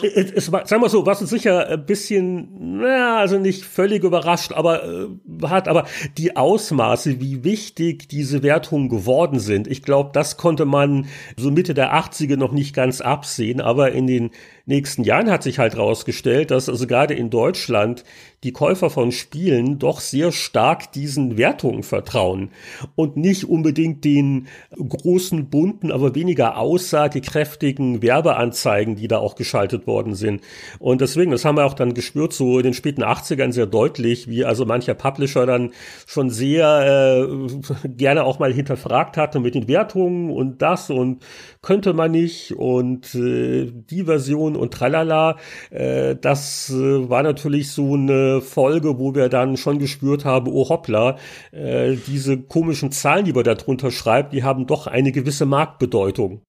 es 0.00 0.50
war, 0.50 0.66
sagen 0.66 0.82
wir 0.82 0.88
so, 0.88 1.04
was 1.04 1.20
uns 1.20 1.28
sicher 1.28 1.68
ein 1.68 1.84
bisschen, 1.84 2.78
na, 2.80 3.18
also 3.18 3.38
nicht 3.38 3.62
völlig 3.62 4.04
überrascht, 4.04 4.52
aber 4.52 4.84
äh, 4.84 5.08
hat, 5.42 5.68
aber 5.68 5.84
die 6.16 6.34
Ausmaße, 6.34 7.20
wie 7.20 7.44
wichtig 7.44 8.08
diese 8.08 8.42
Wertungen 8.42 8.88
geworden 8.88 9.38
sind, 9.38 9.68
ich 9.68 9.82
glaube, 9.82 10.10
das 10.14 10.38
konnte 10.38 10.64
man 10.64 11.06
so 11.36 11.50
Mitte 11.50 11.74
der 11.74 11.94
80er 11.94 12.36
noch 12.36 12.52
nicht 12.52 12.74
ganz 12.74 13.02
absehen, 13.02 13.60
aber 13.60 13.92
in 13.92 14.06
den 14.06 14.30
nächsten 14.66 15.04
Jahren 15.04 15.30
hat 15.30 15.42
sich 15.42 15.58
halt 15.58 15.76
rausgestellt, 15.76 16.50
dass 16.50 16.68
also 16.68 16.86
gerade 16.86 17.14
in 17.14 17.30
Deutschland 17.30 18.04
die 18.44 18.52
Käufer 18.52 18.90
von 18.90 19.12
Spielen 19.12 19.78
doch 19.78 20.00
sehr 20.00 20.32
stark 20.32 20.92
diesen 20.92 21.38
Wertungen 21.38 21.84
vertrauen 21.84 22.50
und 22.96 23.16
nicht 23.16 23.44
unbedingt 23.44 24.04
den 24.04 24.48
großen, 24.76 25.48
bunten, 25.48 25.92
aber 25.92 26.14
weniger 26.14 26.56
aussagekräftigen 26.58 28.02
Werbeanzeigen, 28.02 28.96
die 28.96 29.06
da 29.06 29.18
auch 29.18 29.36
geschaltet 29.36 29.86
worden 29.86 30.14
sind. 30.14 30.42
Und 30.80 31.00
deswegen, 31.00 31.30
das 31.30 31.44
haben 31.44 31.56
wir 31.56 31.66
auch 31.66 31.74
dann 31.74 31.94
gespürt, 31.94 32.32
so 32.32 32.58
in 32.58 32.64
den 32.64 32.74
späten 32.74 33.04
80ern 33.04 33.52
sehr 33.52 33.66
deutlich, 33.66 34.28
wie 34.28 34.44
also 34.44 34.66
mancher 34.66 34.94
Publisher 34.94 35.46
dann 35.46 35.70
schon 36.06 36.30
sehr 36.30 37.28
äh, 37.28 37.88
gerne 37.88 38.24
auch 38.24 38.40
mal 38.40 38.52
hinterfragt 38.52 39.16
hatte 39.16 39.38
mit 39.38 39.54
den 39.54 39.68
Wertungen 39.68 40.30
und 40.30 40.62
das 40.62 40.90
und 40.90 41.22
könnte 41.60 41.92
man 41.92 42.10
nicht 42.10 42.56
und 42.56 43.14
äh, 43.14 43.70
die 43.72 44.04
Version 44.04 44.51
und 44.56 44.72
tralala. 44.72 45.36
Äh, 45.70 46.16
das 46.16 46.70
äh, 46.70 47.08
war 47.08 47.22
natürlich 47.22 47.70
so 47.70 47.94
eine 47.94 48.40
Folge, 48.40 48.98
wo 48.98 49.14
wir 49.14 49.28
dann 49.28 49.56
schon 49.56 49.78
gespürt 49.78 50.24
haben, 50.24 50.50
oh 50.50 50.68
hoppla, 50.68 51.16
äh, 51.52 51.96
diese 52.06 52.38
komischen 52.38 52.92
Zahlen, 52.92 53.24
die 53.24 53.34
wir 53.34 53.42
da 53.42 53.54
drunter 53.54 53.90
schreibt, 53.90 54.32
die 54.32 54.42
haben 54.42 54.66
doch 54.66 54.86
eine 54.86 55.12
gewisse 55.12 55.46
Marktbedeutung. 55.46 56.42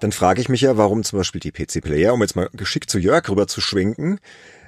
Dann 0.00 0.12
frage 0.12 0.40
ich 0.40 0.48
mich 0.48 0.62
ja, 0.62 0.76
warum 0.76 1.04
zum 1.04 1.18
Beispiel 1.18 1.40
die 1.40 1.52
PC-Player, 1.52 2.12
um 2.14 2.22
jetzt 2.22 2.36
mal 2.36 2.48
geschickt 2.52 2.90
zu 2.90 2.98
Jörg 2.98 3.28
rüber 3.28 3.46
zu 3.46 3.60
schwenken, 3.60 4.18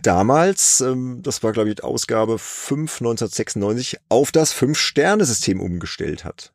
damals, 0.02 0.80
ähm, 0.80 1.20
das 1.22 1.42
war 1.42 1.52
glaube 1.52 1.70
ich 1.70 1.82
Ausgabe 1.82 2.38
5 2.38 3.00
1996, 3.00 3.98
auf 4.08 4.32
das 4.32 4.52
Fünf-Sterne-System 4.52 5.60
umgestellt 5.60 6.24
hat. 6.24 6.52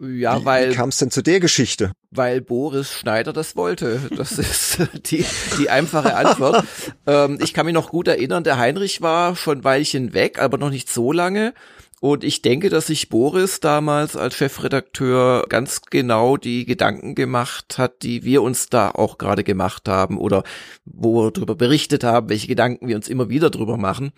Ja, 0.00 0.40
wie, 0.40 0.44
weil. 0.44 0.70
Wie 0.70 0.74
kam 0.74 0.88
es 0.88 0.96
denn 0.96 1.10
zu 1.10 1.22
der 1.22 1.40
Geschichte? 1.40 1.92
Weil 2.10 2.40
Boris 2.40 2.92
Schneider 2.92 3.32
das 3.32 3.54
wollte. 3.54 4.00
Das 4.16 4.32
ist 4.38 4.78
die, 5.10 5.24
die 5.58 5.70
einfache 5.70 6.16
Antwort. 6.16 6.64
ähm, 7.06 7.38
ich 7.40 7.54
kann 7.54 7.66
mich 7.66 7.74
noch 7.74 7.90
gut 7.90 8.08
erinnern, 8.08 8.44
der 8.44 8.58
Heinrich 8.58 9.02
war 9.02 9.36
schon 9.36 9.58
ein 9.58 9.64
Weilchen 9.64 10.12
weg, 10.12 10.40
aber 10.40 10.58
noch 10.58 10.70
nicht 10.70 10.90
so 10.90 11.12
lange. 11.12 11.54
Und 12.04 12.22
ich 12.22 12.42
denke, 12.42 12.68
dass 12.68 12.88
sich 12.88 13.08
Boris 13.08 13.60
damals 13.60 14.14
als 14.14 14.34
Chefredakteur 14.34 15.46
ganz 15.48 15.80
genau 15.88 16.36
die 16.36 16.66
Gedanken 16.66 17.14
gemacht 17.14 17.78
hat, 17.78 18.02
die 18.02 18.24
wir 18.24 18.42
uns 18.42 18.68
da 18.68 18.90
auch 18.90 19.16
gerade 19.16 19.42
gemacht 19.42 19.88
haben 19.88 20.18
oder 20.18 20.42
wo 20.84 21.22
wir 21.22 21.30
darüber 21.30 21.54
berichtet 21.54 22.04
haben, 22.04 22.28
welche 22.28 22.46
Gedanken 22.46 22.88
wir 22.88 22.96
uns 22.96 23.08
immer 23.08 23.30
wieder 23.30 23.48
drüber 23.48 23.78
machen. 23.78 24.12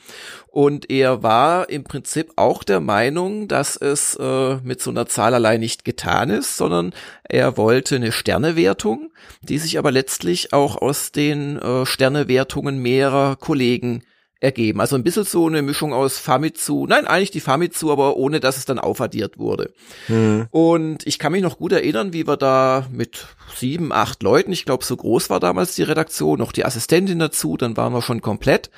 Und 0.49 0.91
er 0.91 1.23
war 1.23 1.71
im 1.71 1.85
Prinzip 1.85 2.33
auch 2.35 2.65
der 2.65 2.81
Meinung, 2.81 3.47
dass 3.47 3.77
es 3.77 4.17
äh, 4.17 4.57
mit 4.65 4.83
so 4.83 4.91
einer 4.91 5.07
Zahl 5.07 5.33
allein 5.33 5.61
nicht 5.61 5.85
getan 5.85 6.29
ist, 6.29 6.57
sondern 6.57 6.93
er 7.23 7.57
wollte 7.57 7.95
eine 7.95 8.11
Sternewertung, 8.11 9.13
die 9.43 9.59
sich 9.59 9.79
aber 9.79 9.93
letztlich 9.93 10.53
auch 10.53 10.83
aus 10.83 11.13
den 11.13 11.57
äh, 11.61 11.87
Sternewertungen 11.87 12.79
mehrerer 12.83 13.37
Kollegen 13.37 14.03
ergeben. 14.41 14.81
Also 14.81 14.97
ein 14.97 15.03
bisschen 15.03 15.25
so 15.25 15.47
eine 15.47 15.63
Mischung 15.63 15.93
aus 15.93 16.19
Famitsu, 16.19 16.87
nein, 16.87 17.07
eigentlich 17.07 17.31
die 17.31 17.41
Famitsu, 17.41 17.91
aber 17.91 18.17
ohne 18.17 18.41
dass 18.41 18.59
es 18.59 18.67
dann 18.67 18.79
aufaddiert 18.79 19.39
wurde. 19.39 19.73
Mhm. 20.09 20.47
Und 20.51 21.07
ich 21.07 21.19
kann 21.19 21.33
mich 21.33 21.43
noch 21.43 21.59
gut 21.59 21.73
erinnern, 21.73 22.13
wie 22.13 22.27
wir 22.27 22.37
da 22.37 22.87
mit 22.91 23.27
sieben, 23.55 23.93
acht 23.93 24.23
Leuten, 24.23 24.53
ich 24.53 24.65
glaube, 24.65 24.85
so 24.85 24.97
groß 24.97 25.31
war 25.31 25.41
damals 25.41 25.75
die 25.75 25.83
Redaktion, 25.83 26.39
noch 26.39 26.53
die 26.53 26.65
Assistentin 26.65 27.19
dazu, 27.19 27.57
dann 27.57 27.77
waren 27.77 27.93
wir 27.93 28.03
schon 28.03 28.21
komplett 28.21 28.71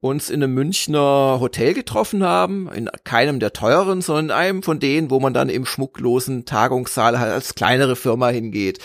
uns 0.00 0.28
in 0.28 0.42
einem 0.42 0.54
Münchner 0.54 1.38
Hotel 1.40 1.72
getroffen 1.72 2.22
haben, 2.22 2.70
in 2.70 2.90
keinem 3.04 3.40
der 3.40 3.52
teuren, 3.52 4.02
sondern 4.02 4.26
in 4.26 4.30
einem 4.30 4.62
von 4.62 4.78
denen, 4.78 5.10
wo 5.10 5.20
man 5.20 5.34
dann 5.34 5.48
im 5.48 5.64
schmucklosen 5.64 6.44
Tagungssaal 6.44 7.18
halt 7.18 7.32
als 7.32 7.54
kleinere 7.54 7.96
Firma 7.96 8.28
hingeht. 8.28 8.78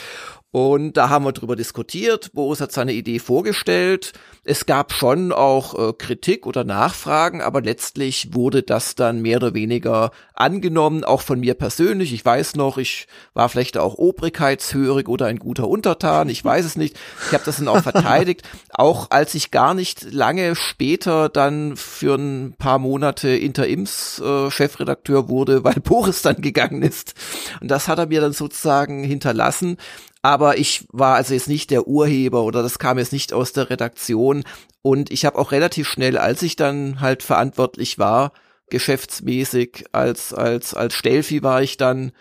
Und 0.51 0.97
da 0.97 1.07
haben 1.07 1.23
wir 1.23 1.31
drüber 1.31 1.55
diskutiert. 1.55 2.33
Boris 2.33 2.59
hat 2.59 2.73
seine 2.73 2.91
Idee 2.91 3.19
vorgestellt. 3.19 4.11
Es 4.43 4.65
gab 4.65 4.91
schon 4.91 5.31
auch 5.31 5.89
äh, 5.89 5.93
Kritik 5.93 6.45
oder 6.45 6.65
Nachfragen, 6.65 7.41
aber 7.41 7.61
letztlich 7.61 8.33
wurde 8.33 8.61
das 8.61 8.95
dann 8.95 9.21
mehr 9.21 9.37
oder 9.37 9.53
weniger 9.53 10.11
angenommen, 10.33 11.05
auch 11.05 11.21
von 11.21 11.39
mir 11.39 11.53
persönlich. 11.53 12.11
Ich 12.11 12.25
weiß 12.25 12.55
noch, 12.55 12.77
ich 12.77 13.07
war 13.33 13.47
vielleicht 13.47 13.77
auch 13.77 13.95
obrigkeitshörig 13.95 15.07
oder 15.07 15.27
ein 15.27 15.39
guter 15.39 15.69
Untertan, 15.69 16.27
ich 16.27 16.43
weiß 16.43 16.65
es 16.65 16.75
nicht. 16.75 16.97
Ich 17.27 17.33
habe 17.33 17.45
das 17.45 17.57
dann 17.57 17.67
auch 17.69 17.83
verteidigt, 17.83 18.41
auch 18.73 19.09
als 19.11 19.35
ich 19.35 19.51
gar 19.51 19.73
nicht 19.73 20.11
lange 20.11 20.55
später 20.55 21.29
dann 21.29 21.77
für 21.77 22.15
ein 22.15 22.55
paar 22.57 22.79
Monate 22.79 23.29
Interims-Chefredakteur 23.29 25.25
äh, 25.25 25.29
wurde, 25.29 25.63
weil 25.63 25.75
Boris 25.83 26.23
dann 26.23 26.41
gegangen 26.41 26.81
ist. 26.81 27.13
Und 27.61 27.69
das 27.69 27.87
hat 27.87 27.99
er 27.99 28.07
mir 28.07 28.19
dann 28.19 28.33
sozusagen 28.33 29.03
hinterlassen. 29.03 29.77
Aber 30.21 30.57
ich 30.57 30.85
war 30.91 31.15
also 31.15 31.33
jetzt 31.33 31.47
nicht 31.47 31.71
der 31.71 31.87
Urheber 31.87 32.43
oder 32.43 32.61
das 32.61 32.79
kam 32.79 32.99
jetzt 32.99 33.13
nicht 33.13 33.33
aus 33.33 33.53
der 33.53 33.69
Redaktion. 33.69 34.43
Und 34.81 35.11
ich 35.11 35.25
habe 35.25 35.37
auch 35.37 35.51
relativ 35.51 35.87
schnell, 35.87 36.17
als 36.17 36.41
ich 36.43 36.55
dann 36.55 37.01
halt 37.01 37.23
verantwortlich 37.23 37.97
war, 37.97 38.31
geschäftsmäßig, 38.69 39.85
als, 39.91 40.33
als, 40.33 40.73
als 40.73 40.93
Stelfi 40.93 41.43
war 41.43 41.61
ich 41.61 41.77
dann, 41.77 42.11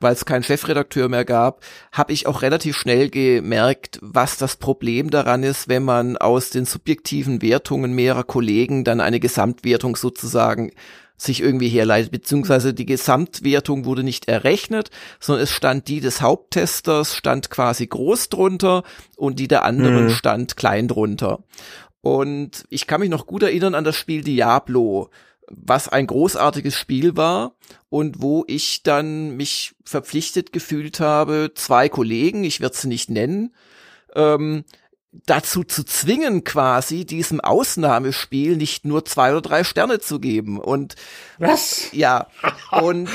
weil 0.00 0.12
es 0.12 0.26
keinen 0.26 0.42
Chefredakteur 0.42 1.08
mehr 1.08 1.24
gab, 1.24 1.62
habe 1.92 2.12
ich 2.12 2.26
auch 2.26 2.42
relativ 2.42 2.76
schnell 2.76 3.08
gemerkt, 3.08 3.98
was 4.02 4.36
das 4.36 4.56
Problem 4.56 5.10
daran 5.10 5.42
ist, 5.42 5.68
wenn 5.68 5.84
man 5.84 6.16
aus 6.16 6.50
den 6.50 6.66
subjektiven 6.66 7.42
Wertungen 7.42 7.94
mehrerer 7.94 8.24
Kollegen 8.24 8.84
dann 8.84 9.00
eine 9.00 9.20
Gesamtwertung 9.20 9.96
sozusagen 9.96 10.72
sich 11.16 11.40
irgendwie 11.40 11.68
herleitet, 11.68 12.12
beziehungsweise 12.12 12.74
die 12.74 12.86
Gesamtwertung 12.86 13.84
wurde 13.84 14.02
nicht 14.02 14.28
errechnet, 14.28 14.90
sondern 15.18 15.44
es 15.44 15.50
stand 15.50 15.88
die 15.88 16.00
des 16.00 16.20
Haupttesters, 16.20 17.14
stand 17.14 17.50
quasi 17.50 17.86
groß 17.86 18.28
drunter 18.28 18.82
und 19.16 19.38
die 19.38 19.48
der 19.48 19.64
anderen 19.64 20.04
mhm. 20.04 20.10
stand 20.10 20.56
klein 20.56 20.88
drunter. 20.88 21.42
Und 22.02 22.64
ich 22.68 22.86
kann 22.86 23.00
mich 23.00 23.10
noch 23.10 23.26
gut 23.26 23.42
erinnern 23.42 23.74
an 23.74 23.84
das 23.84 23.96
Spiel 23.96 24.22
Diablo, 24.22 25.10
was 25.48 25.88
ein 25.88 26.06
großartiges 26.06 26.74
Spiel 26.74 27.16
war 27.16 27.56
und 27.88 28.20
wo 28.20 28.44
ich 28.46 28.82
dann 28.82 29.36
mich 29.36 29.74
verpflichtet 29.84 30.52
gefühlt 30.52 31.00
habe, 31.00 31.52
zwei 31.54 31.88
Kollegen, 31.88 32.44
ich 32.44 32.60
werde 32.60 32.76
sie 32.76 32.88
nicht 32.88 33.10
nennen, 33.10 33.54
ähm, 34.14 34.64
dazu 35.26 35.64
zu 35.64 35.84
zwingen, 35.84 36.44
quasi 36.44 37.04
diesem 37.04 37.40
Ausnahmespiel 37.40 38.56
nicht 38.56 38.84
nur 38.84 39.04
zwei 39.04 39.32
oder 39.32 39.40
drei 39.40 39.64
Sterne 39.64 40.00
zu 40.00 40.20
geben. 40.20 40.58
Und 40.58 40.96
was? 41.38 41.88
Ja. 41.92 42.26
Und 42.70 43.08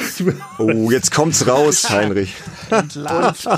oh, 0.57 0.91
jetzt 0.91 1.11
kommt's 1.11 1.47
raus, 1.47 1.89
Heinrich. 1.89 2.33
und, 2.69 2.95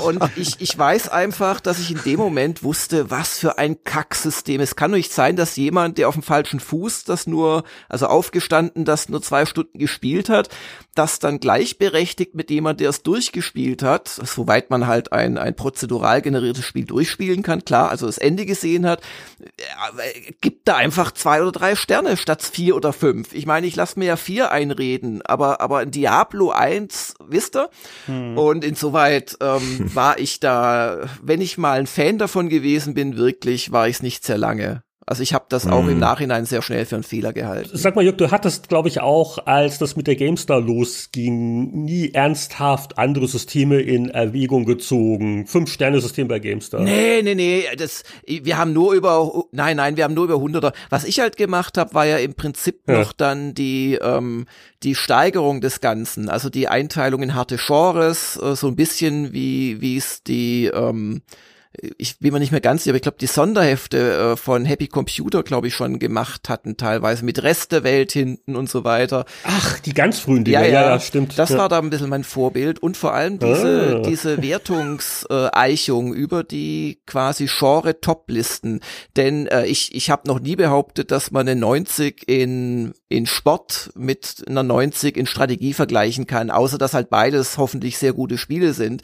und 0.02 0.22
ich, 0.36 0.60
ich 0.60 0.76
weiß 0.76 1.08
einfach, 1.08 1.60
dass 1.60 1.78
ich 1.78 1.92
in 1.92 2.02
dem 2.04 2.18
Moment 2.18 2.62
wusste, 2.62 3.10
was 3.10 3.38
für 3.38 3.58
ein 3.58 3.82
Kacksystem. 3.84 4.60
Es 4.60 4.76
kann 4.76 4.90
nicht 4.90 5.12
sein, 5.12 5.36
dass 5.36 5.56
jemand, 5.56 5.98
der 5.98 6.08
auf 6.08 6.14
dem 6.14 6.22
falschen 6.22 6.60
Fuß 6.60 7.04
das 7.04 7.26
nur, 7.26 7.64
also 7.88 8.06
aufgestanden, 8.06 8.84
das 8.84 9.08
nur 9.08 9.22
zwei 9.22 9.46
Stunden 9.46 9.78
gespielt 9.78 10.28
hat, 10.28 10.48
das 10.94 11.18
dann 11.18 11.40
gleichberechtigt 11.40 12.34
mit 12.34 12.50
jemand, 12.50 12.80
der 12.80 12.90
es 12.90 13.02
durchgespielt 13.02 13.82
hat, 13.82 14.08
soweit 14.08 14.70
man 14.70 14.86
halt 14.86 15.12
ein, 15.12 15.38
ein 15.38 15.54
prozedural 15.54 16.22
generiertes 16.22 16.64
Spiel 16.64 16.84
durchspielen 16.84 17.42
kann, 17.42 17.64
klar, 17.64 17.90
also 17.90 18.06
das 18.06 18.18
Ende 18.18 18.46
gesehen 18.46 18.86
hat, 18.86 19.00
äh, 19.40 20.32
gibt 20.40 20.68
da 20.68 20.76
einfach 20.76 21.12
zwei 21.12 21.42
oder 21.42 21.52
drei 21.52 21.76
Sterne 21.76 22.16
statt 22.16 22.42
vier 22.42 22.76
oder 22.76 22.92
fünf. 22.92 23.34
Ich 23.34 23.46
meine, 23.46 23.66
ich 23.66 23.76
lasse 23.76 23.98
mir 23.98 24.06
ja 24.06 24.16
vier 24.16 24.50
einreden, 24.50 25.22
aber, 25.22 25.60
aber 25.60 25.82
in 25.82 25.90
Diablo 25.90 26.50
1, 26.50 27.14
wisst 27.26 27.56
ihr? 27.56 27.70
Hm. 28.06 28.38
Und 28.38 28.64
insoweit 28.64 29.36
ähm, 29.40 29.90
war 29.94 30.18
ich 30.18 30.40
da, 30.40 31.08
wenn 31.22 31.40
ich 31.40 31.58
mal 31.58 31.78
ein 31.78 31.86
Fan 31.86 32.18
davon 32.18 32.48
gewesen 32.48 32.94
bin, 32.94 33.16
wirklich, 33.16 33.72
war 33.72 33.88
ich 33.88 33.96
es 33.96 34.02
nicht 34.02 34.24
sehr 34.24 34.38
lange. 34.38 34.82
Also 35.06 35.22
ich 35.22 35.34
habe 35.34 35.44
das 35.48 35.66
auch 35.66 35.86
im 35.86 35.94
mhm. 35.94 35.98
Nachhinein 35.98 36.46
sehr 36.46 36.62
schnell 36.62 36.86
für 36.86 36.94
einen 36.94 37.04
Fehler 37.04 37.34
gehalten. 37.34 37.70
Sag 37.74 37.94
mal, 37.94 38.02
Jörg, 38.02 38.16
du 38.16 38.30
hattest, 38.30 38.68
glaube 38.68 38.88
ich, 38.88 39.00
auch, 39.00 39.46
als 39.46 39.78
das 39.78 39.96
mit 39.96 40.06
der 40.06 40.16
GameStar 40.16 40.60
losging, 40.60 41.84
nie 41.84 42.12
ernsthaft 42.12 42.96
andere 42.96 43.28
Systeme 43.28 43.80
in 43.80 44.08
Erwägung 44.08 44.64
gezogen. 44.64 45.46
Fünf-Sterne-System 45.46 46.26
bei 46.26 46.38
GameStar. 46.38 46.80
Nee, 46.80 47.20
nee, 47.22 47.34
nee. 47.34 47.64
Das, 47.76 48.02
wir 48.26 48.56
haben 48.56 48.72
nur 48.72 48.94
über, 48.94 49.44
nein, 49.52 49.76
nein, 49.76 49.98
wir 49.98 50.04
haben 50.04 50.14
nur 50.14 50.24
über 50.24 50.40
Hunderter. 50.40 50.72
Was 50.88 51.04
ich 51.04 51.20
halt 51.20 51.36
gemacht 51.36 51.76
habe, 51.76 51.92
war 51.92 52.06
ja 52.06 52.16
im 52.16 52.34
Prinzip 52.34 52.82
ja. 52.88 52.98
noch 52.98 53.12
dann 53.12 53.52
die, 53.52 53.98
ähm, 54.00 54.46
die 54.82 54.94
Steigerung 54.94 55.60
des 55.60 55.80
Ganzen. 55.82 56.30
Also 56.30 56.48
die 56.48 56.68
Einteilung 56.68 57.22
in 57.22 57.34
harte 57.34 57.58
Genres, 57.58 58.40
äh, 58.42 58.56
so 58.56 58.68
ein 58.68 58.76
bisschen 58.76 59.34
wie, 59.34 59.82
wie 59.82 59.98
es 59.98 60.22
die, 60.22 60.66
ähm, 60.66 61.20
ich 61.98 62.18
bin 62.18 62.32
mir 62.32 62.38
nicht 62.38 62.52
mehr 62.52 62.60
ganz 62.60 62.84
sicher, 62.84 62.92
aber 62.92 62.96
ich 62.96 63.02
glaube, 63.02 63.18
die 63.20 63.26
Sonderhefte 63.26 64.32
äh, 64.32 64.36
von 64.36 64.64
Happy 64.64 64.86
Computer, 64.86 65.42
glaube 65.42 65.68
ich, 65.68 65.74
schon 65.74 65.98
gemacht 65.98 66.48
hatten, 66.48 66.76
teilweise 66.76 67.24
mit 67.24 67.42
Rest 67.42 67.72
der 67.72 67.84
Welt 67.84 68.12
hinten 68.12 68.56
und 68.56 68.70
so 68.70 68.84
weiter. 68.84 69.24
Ach, 69.44 69.78
die 69.80 69.92
ganz 69.92 70.18
frühen 70.18 70.44
Dinger, 70.44 70.62
ja, 70.62 70.66
ja, 70.66 70.90
ja 70.90 71.00
stimmt. 71.00 71.38
Das 71.38 71.50
ja. 71.50 71.58
war 71.58 71.68
da 71.68 71.78
ein 71.78 71.90
bisschen 71.90 72.10
mein 72.10 72.24
Vorbild 72.24 72.78
und 72.78 72.96
vor 72.96 73.14
allem 73.14 73.38
diese, 73.38 73.96
ah. 73.96 74.02
diese 74.08 74.42
Wertungseichung 74.42 76.14
über 76.14 76.44
die 76.44 77.00
quasi 77.06 77.46
Genre-Top-Listen. 77.46 78.80
Denn 79.16 79.46
äh, 79.48 79.66
ich, 79.66 79.94
ich 79.94 80.10
habe 80.10 80.28
noch 80.28 80.40
nie 80.40 80.56
behauptet, 80.56 81.10
dass 81.10 81.30
man 81.30 81.48
eine 81.48 81.58
90 81.58 82.28
in, 82.28 82.94
in 83.08 83.26
Sport 83.26 83.90
mit 83.96 84.44
einer 84.48 84.62
90 84.62 85.16
in 85.16 85.26
Strategie 85.26 85.72
vergleichen 85.72 86.26
kann, 86.26 86.50
außer 86.50 86.78
dass 86.78 86.94
halt 86.94 87.10
beides 87.10 87.58
hoffentlich 87.58 87.98
sehr 87.98 88.12
gute 88.12 88.38
Spiele 88.38 88.72
sind. 88.74 89.02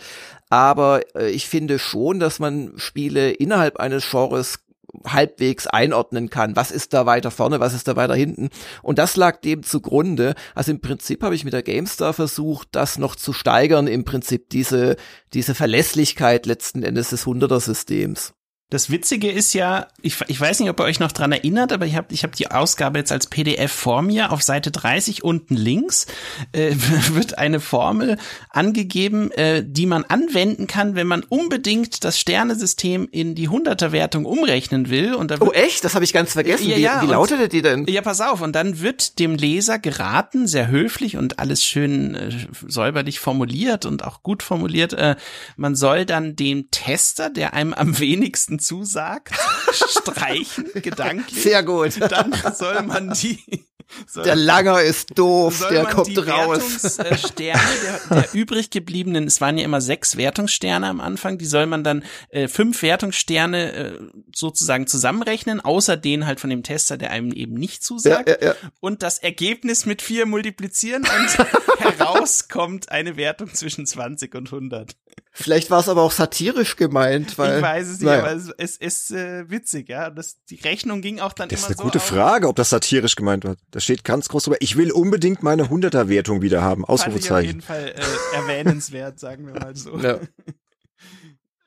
Aber 0.51 1.01
äh, 1.17 1.31
ich 1.31 1.49
finde 1.49 1.79
schon, 1.79 2.21
dass 2.21 2.39
man 2.39 2.73
Spiele 2.77 3.31
innerhalb 3.31 3.79
eines 3.79 4.11
Genres 4.11 4.59
halbwegs 5.05 5.69
einordnen 5.69 6.31
kann. 6.31 6.57
Was 6.57 6.73
ist 6.73 6.93
da 6.93 7.07
weiter 7.07 7.31
vorne, 7.31 7.61
was 7.61 7.75
ist 7.75 7.87
da 7.87 7.97
weiter 7.97 8.17
hinten? 8.17 8.51
Und 8.83 8.99
das 8.99 9.17
lag 9.17 9.41
dem 9.41 9.63
zugrunde. 9.63 10.35
Also 10.55 10.73
im 10.73 10.81
Prinzip 10.81 11.23
habe 11.23 11.35
ich 11.35 11.45
mit 11.45 11.53
der 11.53 11.63
GameStar 11.63 12.13
versucht, 12.13 12.69
das 12.73 12.99
noch 12.99 13.15
zu 13.15 13.33
steigern, 13.33 13.87
im 13.87 14.05
Prinzip 14.05 14.51
diese, 14.51 14.97
diese 15.33 15.55
Verlässlichkeit 15.55 16.47
letzten 16.47 16.83
Endes 16.83 17.11
des 17.11 17.25
Hunderter-Systems. 17.25 18.35
Das 18.71 18.89
Witzige 18.89 19.29
ist 19.29 19.53
ja, 19.53 19.89
ich, 20.01 20.17
ich 20.29 20.41
weiß 20.41 20.61
nicht, 20.61 20.71
ob 20.71 20.79
ihr 20.79 20.85
euch 20.85 21.01
noch 21.01 21.11
dran 21.11 21.33
erinnert, 21.33 21.73
aber 21.73 21.87
ich 21.87 21.97
habe 21.97 22.15
ich 22.15 22.23
hab 22.23 22.37
die 22.37 22.53
Ausgabe 22.53 22.99
jetzt 22.99 23.11
als 23.11 23.27
PDF 23.27 23.73
vor 23.73 24.01
mir. 24.01 24.31
Auf 24.31 24.43
Seite 24.43 24.71
30 24.71 25.25
unten 25.25 25.57
links 25.57 26.07
äh, 26.53 26.77
wird 27.11 27.37
eine 27.37 27.59
Formel 27.59 28.17
angegeben, 28.49 29.33
äh, 29.33 29.65
die 29.67 29.87
man 29.87 30.05
anwenden 30.05 30.69
kann, 30.69 30.95
wenn 30.95 31.09
man 31.09 31.25
unbedingt 31.25 32.05
das 32.05 32.21
Sternesystem 32.21 33.09
in 33.11 33.35
die 33.35 33.49
Hunderterwertung 33.49 34.25
umrechnen 34.25 34.89
will. 34.89 35.15
Und 35.15 35.33
da 35.33 35.39
oh 35.41 35.51
echt? 35.51 35.83
Das 35.83 35.97
habe 35.97 36.05
ich 36.05 36.13
ganz 36.13 36.35
vergessen. 36.35 36.69
Ja, 36.69 36.77
ja, 36.77 37.03
wie, 37.03 37.09
wie 37.09 37.11
lautet 37.11 37.41
und, 37.41 37.53
die 37.53 37.63
denn? 37.63 37.87
Ja, 37.89 38.03
pass 38.03 38.21
auf. 38.21 38.41
Und 38.41 38.53
dann 38.55 38.81
wird 38.81 39.19
dem 39.19 39.35
Leser 39.35 39.81
geraten, 39.81 40.47
sehr 40.47 40.69
höflich 40.69 41.17
und 41.17 41.41
alles 41.41 41.65
schön 41.65 42.15
äh, 42.15 42.31
säuberlich 42.69 43.19
formuliert 43.19 43.85
und 43.85 44.05
auch 44.05 44.23
gut 44.23 44.45
formuliert. 44.45 44.93
Äh, 44.93 45.17
man 45.57 45.75
soll 45.75 46.07
dann 46.07 46.37
dem 46.37 46.71
Tester, 46.71 47.31
der 47.31 47.53
einem 47.55 47.75
am 47.75 47.99
wenigsten 47.99 48.60
zusagt, 48.61 49.35
streichen, 49.73 50.71
gedanklich. 50.75 51.43
Sehr 51.43 51.63
gut. 51.63 52.01
Dann 52.01 52.33
soll 52.55 52.83
man 52.83 53.13
die 53.13 53.67
soll, 54.07 54.25
der 54.25 54.37
Langer 54.37 54.83
ist 54.83 55.19
doof, 55.19 55.67
der 55.71 55.85
kommt 55.85 56.17
raus. 56.27 56.99
Sterne 57.19 57.61
der, 57.83 58.01
der 58.11 58.29
übrig 58.35 58.71
gebliebenen, 58.71 59.27
es 59.27 59.41
waren 59.41 59.59
ja 59.59 59.65
immer 59.65 59.81
sechs 59.81 60.17
Wertungssterne 60.17 60.87
am 60.87 61.01
Anfang, 61.01 61.39
die 61.39 61.47
soll 61.47 61.67
man 61.67 61.85
dann 61.85 62.05
äh, 62.31 62.49
fünf 62.49 62.83
Wertungssterne 62.83 63.73
äh, 63.73 63.99
sozusagen 64.35 64.87
zusammenrechnen, 64.87 65.61
außer 65.61 65.97
den 65.97 66.27
halt 66.27 66.41
von 66.41 66.51
dem 66.51 66.63
Tester, 66.63 66.97
der 66.97 67.11
einem 67.11 67.33
eben 67.33 67.55
nicht 67.55 67.83
zusagt. 67.83 68.29
Ja, 68.29 68.37
ja, 68.41 68.47
ja. 68.49 68.55
Und 68.81 69.03
das 69.03 69.19
Ergebnis 69.19 69.87
mit 69.87 70.03
vier 70.03 70.27
multiplizieren 70.27 71.03
und 71.03 71.39
heraus 71.79 72.49
kommt 72.49 72.91
eine 72.91 73.17
Wertung 73.17 73.53
zwischen 73.53 73.87
20 73.87 74.35
und 74.35 74.53
100. 74.53 74.97
Vielleicht 75.33 75.71
war 75.71 75.81
es 75.81 75.89
aber 75.89 76.03
auch 76.03 76.13
satirisch 76.13 76.77
gemeint, 76.77 77.39
weil. 77.39 77.59
Ich 77.59 77.63
weiß 77.63 77.87
es 77.87 77.99
nicht, 78.01 78.07
naja. 78.07 78.23
aber 78.25 78.33
es, 78.33 78.51
es 78.59 78.77
ist 78.77 79.11
äh, 79.13 79.49
witzig, 79.49 79.89
ja. 79.89 80.11
Das, 80.11 80.45
die 80.51 80.57
Rechnung 80.57 81.01
ging 81.01 81.21
auch 81.21 81.33
dann 81.33 81.49
das 81.49 81.61
immer 81.61 81.69
so. 81.69 81.73
Das 81.73 81.77
ist 81.77 81.81
eine 81.81 81.91
gute 81.91 82.01
Frage, 82.01 82.49
ob 82.49 82.57
das 82.57 82.71
satirisch 82.71 83.17
gemeint 83.17 83.45
war. 83.45 83.57
Da 83.71 83.81
steht 83.81 84.05
ganz 84.05 84.29
groß 84.29 84.45
drüber, 84.45 84.57
ich 84.61 84.77
will 84.77 84.91
unbedingt 84.93 85.43
meine 85.43 85.65
100er-Wertung 85.65 86.43
wieder 86.43 86.63
haben. 86.63 86.85
Ausrufezeichen. 86.85 87.63
Fand 87.63 87.81
ich 87.81 87.93
auf 87.93 87.97
jeden 87.97 88.03
Fall 88.03 88.15
äh, 88.35 88.37
erwähnenswert, 88.37 89.19
sagen 89.19 89.47
wir 89.47 89.55
mal 89.55 89.77
so. 89.77 89.99
Ja. 89.99 90.21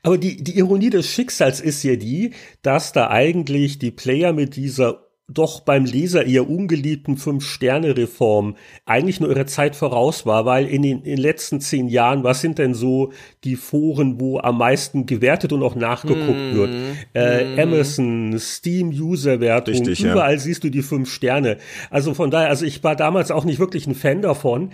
Aber 0.03 0.17
die, 0.17 0.43
die 0.43 0.57
Ironie 0.57 0.89
des 0.89 1.07
Schicksals 1.07 1.61
ist 1.61 1.81
ja 1.83 1.95
die, 1.95 2.33
dass 2.61 2.91
da 2.91 3.09
eigentlich 3.09 3.79
die 3.79 3.91
Player 3.91 4.33
mit 4.33 4.57
dieser 4.57 5.07
doch 5.29 5.61
beim 5.61 5.85
Leser 5.85 6.25
eher 6.25 6.49
ungeliebten 6.49 7.15
Fünf-Sterne-Reform 7.15 8.55
eigentlich 8.85 9.21
nur 9.21 9.29
ihre 9.29 9.45
Zeit 9.45 9.75
voraus 9.75 10.25
war, 10.25 10.45
weil 10.45 10.67
in 10.67 10.81
den, 10.81 10.97
in 10.99 11.15
den, 11.15 11.17
letzten 11.17 11.61
zehn 11.61 11.87
Jahren, 11.87 12.23
was 12.25 12.41
sind 12.41 12.59
denn 12.59 12.73
so 12.73 13.13
die 13.45 13.55
Foren, 13.55 14.19
wo 14.19 14.39
am 14.39 14.57
meisten 14.57 15.05
gewertet 15.05 15.53
und 15.53 15.63
auch 15.63 15.75
nachgeguckt 15.75 16.53
mm. 16.53 16.55
wird? 16.55 16.69
Äh, 17.13 17.55
mm. 17.55 17.59
Amazon, 17.59 18.35
Steam-User-Wertung, 18.37 19.75
überall 19.85 20.33
ja. 20.33 20.39
siehst 20.39 20.63
du 20.65 20.69
die 20.69 20.81
fünf 20.81 21.09
Sterne. 21.09 21.57
Also 21.89 22.13
von 22.13 22.29
daher, 22.29 22.49
also 22.49 22.65
ich 22.65 22.83
war 22.83 22.97
damals 22.97 23.31
auch 23.31 23.45
nicht 23.45 23.59
wirklich 23.59 23.87
ein 23.87 23.95
Fan 23.95 24.21
davon, 24.21 24.71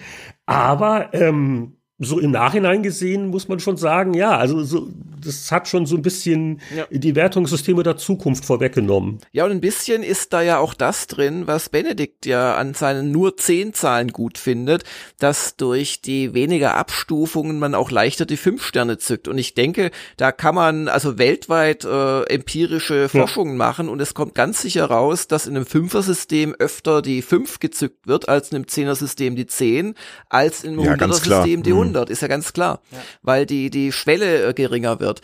aber 0.48 1.14
ähm, 1.14 1.79
so 2.00 2.18
im 2.20 2.32
Nachhinein 2.32 2.82
gesehen 2.82 3.28
muss 3.28 3.50
man 3.50 3.60
schon 3.60 3.76
sagen, 3.76 4.14
ja, 4.14 4.38
also 4.38 4.64
so, 4.64 4.88
das 5.24 5.52
hat 5.52 5.68
schon 5.68 5.86
so 5.86 5.98
ein 5.98 6.02
bisschen 6.02 6.62
ja. 6.76 6.86
die 6.90 7.14
Wertungssysteme 7.14 7.84
der 7.84 7.98
Zukunft 7.98 8.46
vorweggenommen. 8.46 9.20
Ja, 9.34 9.44
und 9.44 9.52
ein 9.52 9.60
bisschen 9.60 10.02
ist 10.02 10.32
da 10.32 10.42
ja 10.42 10.60
auch 10.60 10.74
das 10.74 11.08
drin, 11.08 11.46
was 11.46 11.68
Benedikt 11.68 12.26
ja 12.26 12.56
an 12.56 12.74
seinen 12.74 13.12
nur 13.12 13.36
zehn 13.36 13.74
Zahlen 13.74 14.14
gut 14.14 14.38
findet, 14.38 14.86
dass 15.18 15.58
durch 15.58 16.02
die 16.02 16.34
weniger 16.34 16.76
Abstufungen 16.76 17.60
man 17.60 17.76
auch 17.76 17.92
leichter 17.92 18.26
die 18.26 18.38
fünf 18.38 18.64
Sterne 18.64 18.98
zückt. 18.98 19.28
Und 19.28 19.38
ich 19.38 19.54
denke, 19.54 19.92
da 20.16 20.32
kann 20.32 20.56
man 20.56 20.88
also 20.88 21.18
weltweit 21.18 21.84
äh, 21.84 22.24
empirische 22.24 23.10
Forschungen 23.10 23.54
ja. 23.54 23.58
machen 23.58 23.90
und 23.90 24.02
es 24.02 24.14
kommt 24.14 24.36
ganz 24.36 24.62
sicher 24.62 24.86
raus, 24.86 25.28
dass 25.28 25.48
in 25.48 25.56
einem 25.58 25.66
Fünfer-System 25.66 26.56
öfter 26.58 27.02
die 27.02 27.22
fünf 27.22 27.60
gezückt 27.60 28.08
wird 28.08 28.30
als 28.30 28.52
in 28.52 28.56
einem 28.56 28.70
Zehner-System 28.70 29.36
die 29.36 29.48
zehn, 29.48 29.96
als 30.30 30.64
in 30.64 30.72
einem 30.72 30.86
ja, 30.86 30.92
Hunderter-System 30.92 31.62
die 31.64 31.72
100. 31.72 31.89
100, 31.90 32.10
ist 32.10 32.22
ja 32.22 32.28
ganz 32.28 32.54
klar, 32.54 32.82
ja. 32.92 33.00
weil 33.22 33.46
die, 33.46 33.70
die 33.70 33.92
Schwelle 33.92 34.46
äh, 34.46 34.54
geringer 34.54 35.00
wird. 35.00 35.22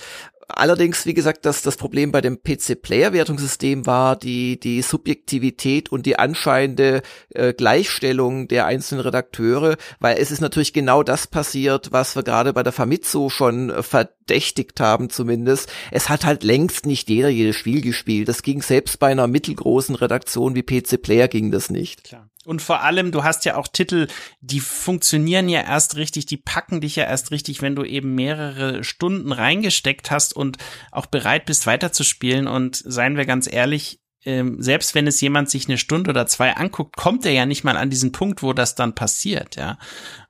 Allerdings, 0.47 1.05
wie 1.07 1.15
gesagt, 1.15 1.45
dass 1.45 1.63
das 1.63 1.75
Problem 1.75 2.11
bei 2.11 2.21
dem 2.21 2.43
PC-Player-Wertungssystem 2.43 3.87
war 3.87 4.15
die, 4.15 4.59
die 4.59 4.81
Subjektivität 4.83 5.91
und 5.91 6.05
die 6.05 6.19
anscheinende 6.19 7.01
äh, 7.29 7.53
Gleichstellung 7.53 8.47
der 8.47 8.67
einzelnen 8.67 9.01
Redakteure, 9.01 9.75
weil 9.99 10.17
es 10.19 10.29
ist 10.29 10.41
natürlich 10.41 10.71
genau 10.71 11.01
das 11.01 11.25
passiert, 11.25 11.91
was 11.91 12.15
wir 12.15 12.21
gerade 12.21 12.53
bei 12.53 12.61
der 12.61 12.73
Famitsu 12.73 13.29
schon 13.29 13.71
äh, 13.71 13.81
verdächtigt 13.81 14.79
haben 14.79 15.09
zumindest. 15.09 15.71
Es 15.89 16.09
hat 16.09 16.25
halt 16.25 16.43
längst 16.43 16.85
nicht 16.85 17.09
jeder 17.09 17.29
jedes 17.29 17.55
Spiel 17.55 17.81
gespielt. 17.81 18.27
Das 18.27 18.43
ging 18.43 18.61
selbst 18.61 18.99
bei 18.99 19.07
einer 19.07 19.27
mittelgroßen 19.27 19.95
Redaktion 19.95 20.53
wie 20.53 20.63
PC 20.63 21.01
Player 21.01 21.27
ging 21.27 21.49
das 21.49 21.71
nicht. 21.71 22.03
Klar. 22.03 22.29
Und 22.45 22.61
vor 22.61 22.81
allem, 22.81 23.11
du 23.11 23.23
hast 23.23 23.45
ja 23.45 23.55
auch 23.55 23.67
Titel, 23.67 24.07
die 24.41 24.59
funktionieren 24.59 25.49
ja 25.49 25.61
erst 25.61 25.95
richtig, 25.95 26.25
die 26.25 26.37
packen 26.37 26.81
dich 26.81 26.95
ja 26.95 27.05
erst 27.05 27.31
richtig, 27.31 27.61
wenn 27.61 27.75
du 27.75 27.83
eben 27.83 28.15
mehrere 28.15 28.83
Stunden 28.83 29.31
reingesteckt 29.31 30.11
hast 30.11 30.35
und 30.35 30.57
auch 30.91 31.05
bereit 31.05 31.45
bist 31.45 31.67
weiterzuspielen. 31.67 32.47
Und 32.47 32.75
seien 32.75 33.17
wir 33.17 33.25
ganz 33.25 33.51
ehrlich, 33.51 33.99
ähm, 34.25 34.61
selbst 34.61 34.95
wenn 34.95 35.07
es 35.07 35.21
jemand 35.21 35.49
sich 35.49 35.67
eine 35.67 35.77
Stunde 35.77 36.09
oder 36.09 36.25
zwei 36.25 36.55
anguckt, 36.55 36.97
kommt 36.97 37.25
er 37.25 37.31
ja 37.31 37.45
nicht 37.45 37.63
mal 37.63 37.77
an 37.77 37.89
diesen 37.91 38.11
Punkt, 38.11 38.41
wo 38.41 38.53
das 38.53 38.75
dann 38.75 38.95
passiert, 38.95 39.55
ja. 39.55 39.77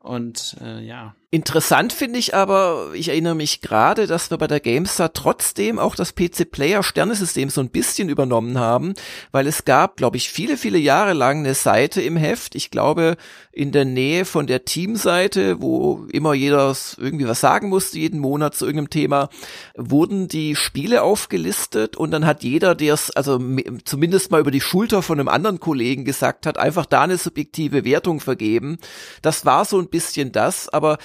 Und 0.05 0.57
äh, 0.61 0.85
ja. 0.85 1.15
Interessant 1.31 1.91
finde 1.91 2.19
ich 2.19 2.33
aber, 2.33 2.91
ich 2.93 3.09
erinnere 3.09 3.35
mich 3.35 3.59
gerade, 3.59 4.07
dass 4.07 4.31
wir 4.31 4.37
bei 4.37 4.47
der 4.47 4.61
GameStar 4.61 5.11
trotzdem 5.11 5.79
auch 5.79 5.95
das 5.95 6.15
PC 6.15 6.49
Player 6.49 6.81
Sternesystem 6.81 7.49
so 7.49 7.59
ein 7.59 7.71
bisschen 7.71 8.07
übernommen 8.07 8.57
haben, 8.57 8.93
weil 9.31 9.45
es 9.47 9.65
gab, 9.65 9.97
glaube 9.97 10.15
ich, 10.15 10.29
viele, 10.29 10.55
viele 10.55 10.77
Jahre 10.77 11.11
lang 11.11 11.39
eine 11.39 11.55
Seite 11.55 12.01
im 12.01 12.15
Heft, 12.15 12.55
ich 12.55 12.71
glaube 12.71 13.17
in 13.51 13.71
der 13.71 13.85
Nähe 13.85 14.25
von 14.25 14.47
der 14.47 14.65
Teamseite, 14.65 15.61
wo 15.61 16.05
immer 16.11 16.33
jeder 16.33 16.75
irgendwie 16.97 17.27
was 17.27 17.41
sagen 17.41 17.69
musste, 17.69 17.99
jeden 17.99 18.19
Monat 18.19 18.55
zu 18.55 18.65
irgendeinem 18.65 18.89
Thema, 18.89 19.29
wurden 19.75 20.27
die 20.27 20.55
Spiele 20.55 21.03
aufgelistet 21.03 21.97
und 21.97 22.11
dann 22.11 22.25
hat 22.25 22.43
jeder, 22.43 22.75
der 22.75 22.93
es 22.93 23.11
also 23.11 23.41
zumindest 23.83 24.31
mal 24.31 24.41
über 24.41 24.51
die 24.51 24.61
Schulter 24.61 25.01
von 25.01 25.19
einem 25.19 25.29
anderen 25.29 25.59
Kollegen 25.59 26.05
gesagt 26.05 26.45
hat, 26.45 26.57
einfach 26.57 26.85
da 26.85 27.01
eine 27.01 27.17
subjektive 27.17 27.83
Wertung 27.83 28.19
vergeben. 28.19 28.77
Das 29.21 29.45
war 29.45 29.65
so 29.65 29.79
ein 29.79 29.89
bisschen 29.95 30.31
das, 30.31 30.67
aber 30.69 30.97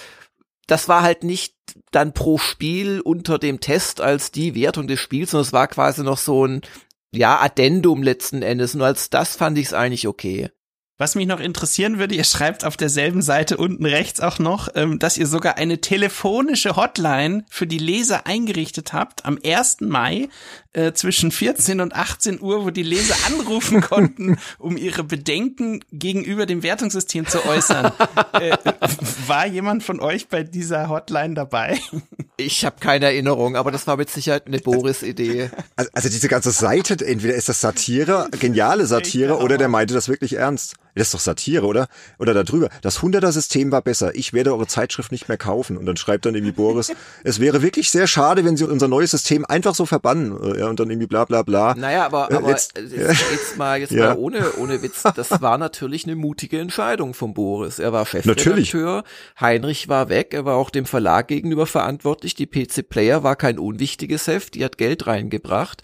das 0.67 0.89
war 0.89 1.03
halt 1.03 1.25
nicht 1.25 1.55
dann 1.91 2.13
pro 2.13 2.39
Spiel 2.39 3.01
unter 3.01 3.39
dem 3.39 3.61
Test 3.61 4.01
als 4.01 4.31
die 4.33 4.55
Wertung 4.55 4.87
des 4.87 5.01
Spiels, 5.01 5.31
sondern 5.31 5.47
es 5.47 5.53
war 5.53 5.69
quasi 5.69 6.03
noch 6.03 6.19
so 6.19 6.47
ein, 6.47 6.63
ja, 7.13 7.41
Addendum 7.41 8.03
letzten 8.03 8.43
Endes. 8.43 8.75
Nur 8.75 8.87
als 8.87 9.11
das 9.11 9.37
fand 9.37 9.59
ich 9.59 9.67
es 9.67 9.75
eigentlich 9.75 10.07
okay. 10.07 10.51
Was 11.01 11.15
mich 11.15 11.27
noch 11.27 11.41
interessieren 11.41 11.99
würde, 11.99 12.15
ihr 12.15 12.25
schreibt 12.25 12.63
auf 12.63 12.77
derselben 12.77 13.23
Seite 13.23 13.57
unten 13.57 13.87
rechts 13.87 14.21
auch 14.21 14.39
noch, 14.39 14.69
ähm, 14.75 14.99
dass 14.99 15.17
ihr 15.17 15.27
sogar 15.27 15.57
eine 15.57 15.81
telefonische 15.81 16.77
Hotline 16.77 17.47
für 17.49 17.67
die 17.67 17.79
Leser 17.79 18.27
eingerichtet 18.27 18.93
habt 18.93 19.25
am 19.25 19.39
1. 19.43 19.79
Mai 19.81 20.29
äh, 20.75 20.93
zwischen 20.93 21.31
14 21.31 21.81
und 21.81 21.95
18 21.95 22.43
Uhr, 22.43 22.67
wo 22.67 22.71
die 22.71 22.83
Leser 22.83 23.15
anrufen 23.29 23.81
konnten, 23.81 24.37
um 24.59 24.77
ihre 24.77 25.03
Bedenken 25.03 25.83
gegenüber 25.91 26.45
dem 26.45 26.63
Wertungssystem 26.63 27.27
zu 27.27 27.47
äußern. 27.47 27.93
äh, 28.35 28.59
war 29.27 29.47
jemand 29.47 29.83
von 29.83 30.01
euch 30.01 30.29
bei 30.29 30.43
dieser 30.43 30.91
Hotline 30.91 31.33
dabei? 31.33 31.81
Ich 32.37 32.65
habe 32.65 32.77
keine 32.79 33.07
Erinnerung, 33.07 33.57
aber 33.57 33.71
das 33.71 33.87
war 33.87 33.97
mit 33.97 34.11
Sicherheit 34.11 34.47
eine 34.47 34.61
Boris-Idee. 34.61 35.51
Also, 35.77 35.91
also 35.93 36.09
diese 36.09 36.29
ganze 36.29 36.53
Seite, 36.53 36.95
entweder 37.07 37.35
ist 37.35 37.49
das 37.49 37.61
Satire, 37.61 38.29
geniale 38.39 38.87
Satire, 38.87 39.39
oder 39.39 39.59
der 39.59 39.69
meinte 39.69 39.93
das 39.95 40.09
wirklich 40.09 40.35
ernst. 40.35 40.77
Das 40.95 41.09
ist 41.09 41.15
doch 41.15 41.21
Satire, 41.21 41.65
oder? 41.67 41.89
Oder 42.19 42.35
darüber. 42.35 42.69
Das 42.83 43.01
100er-System 43.01 43.73
war 43.73 43.83
besser. 43.83 44.15
Ich 44.15 44.33
werde 44.33 44.53
eure 44.53 44.67
Zeitschrift 44.67 45.13
nicht 45.13 45.29
mehr 45.29 45.39
kaufen. 45.39 45.77
Und 45.77 45.87
dann 45.87 45.97
schreibt 45.97 46.27
dann 46.27 46.35
irgendwie 46.35 46.53
Boris, 46.53 46.93
es 47.25 47.41
wäre 47.41 47.63
wirklich 47.63 47.91
sehr 47.91 48.07
schade, 48.07 48.45
wenn 48.45 48.57
sie 48.57 48.65
unser 48.65 48.89
neues 48.89 49.13
System 49.13 49.45
einfach 49.45 49.75
so 49.75 49.87
verbannen. 49.87 50.37
Ja, 50.59 50.69
und 50.69 50.81
dann 50.81 50.91
irgendwie 50.91 51.07
bla 51.07 51.25
bla 51.25 51.43
bla. 51.43 51.75
Naja, 51.75 52.07
aber, 52.07 52.33
aber 52.33 52.49
jetzt, 52.49 52.77
jetzt, 52.77 52.97
jetzt 53.31 53.57
mal, 53.57 53.79
jetzt 53.79 53.93
ja. 53.93 54.15
mal 54.15 54.17
ohne, 54.17 54.53
ohne 54.55 54.83
Witz. 54.83 55.03
Das 55.15 55.41
war 55.41 55.59
natürlich 55.59 56.05
eine 56.05 56.17
mutige 56.17 56.59
Entscheidung 56.59 57.15
von 57.15 57.35
Boris. 57.35 57.79
Er 57.79 57.93
war 57.93 58.07
Chefredakteur. 58.07 59.05
Heinrich 59.41 59.89
war 59.89 60.09
weg. 60.09 60.35
Er 60.35 60.45
war 60.45 60.57
auch 60.57 60.71
dem 60.71 60.87
Verlag 60.87 61.29
gegenüber 61.29 61.67
verantwortlich. 61.67 62.35
Die 62.35 62.47
PC 62.47 62.89
Player 62.89 63.23
war 63.23 63.37
kein 63.37 63.59
unwichtiges 63.59 64.27
Heft. 64.27 64.55
Die 64.55 64.65
hat 64.65 64.79
Geld 64.79 65.07
reingebracht 65.07 65.83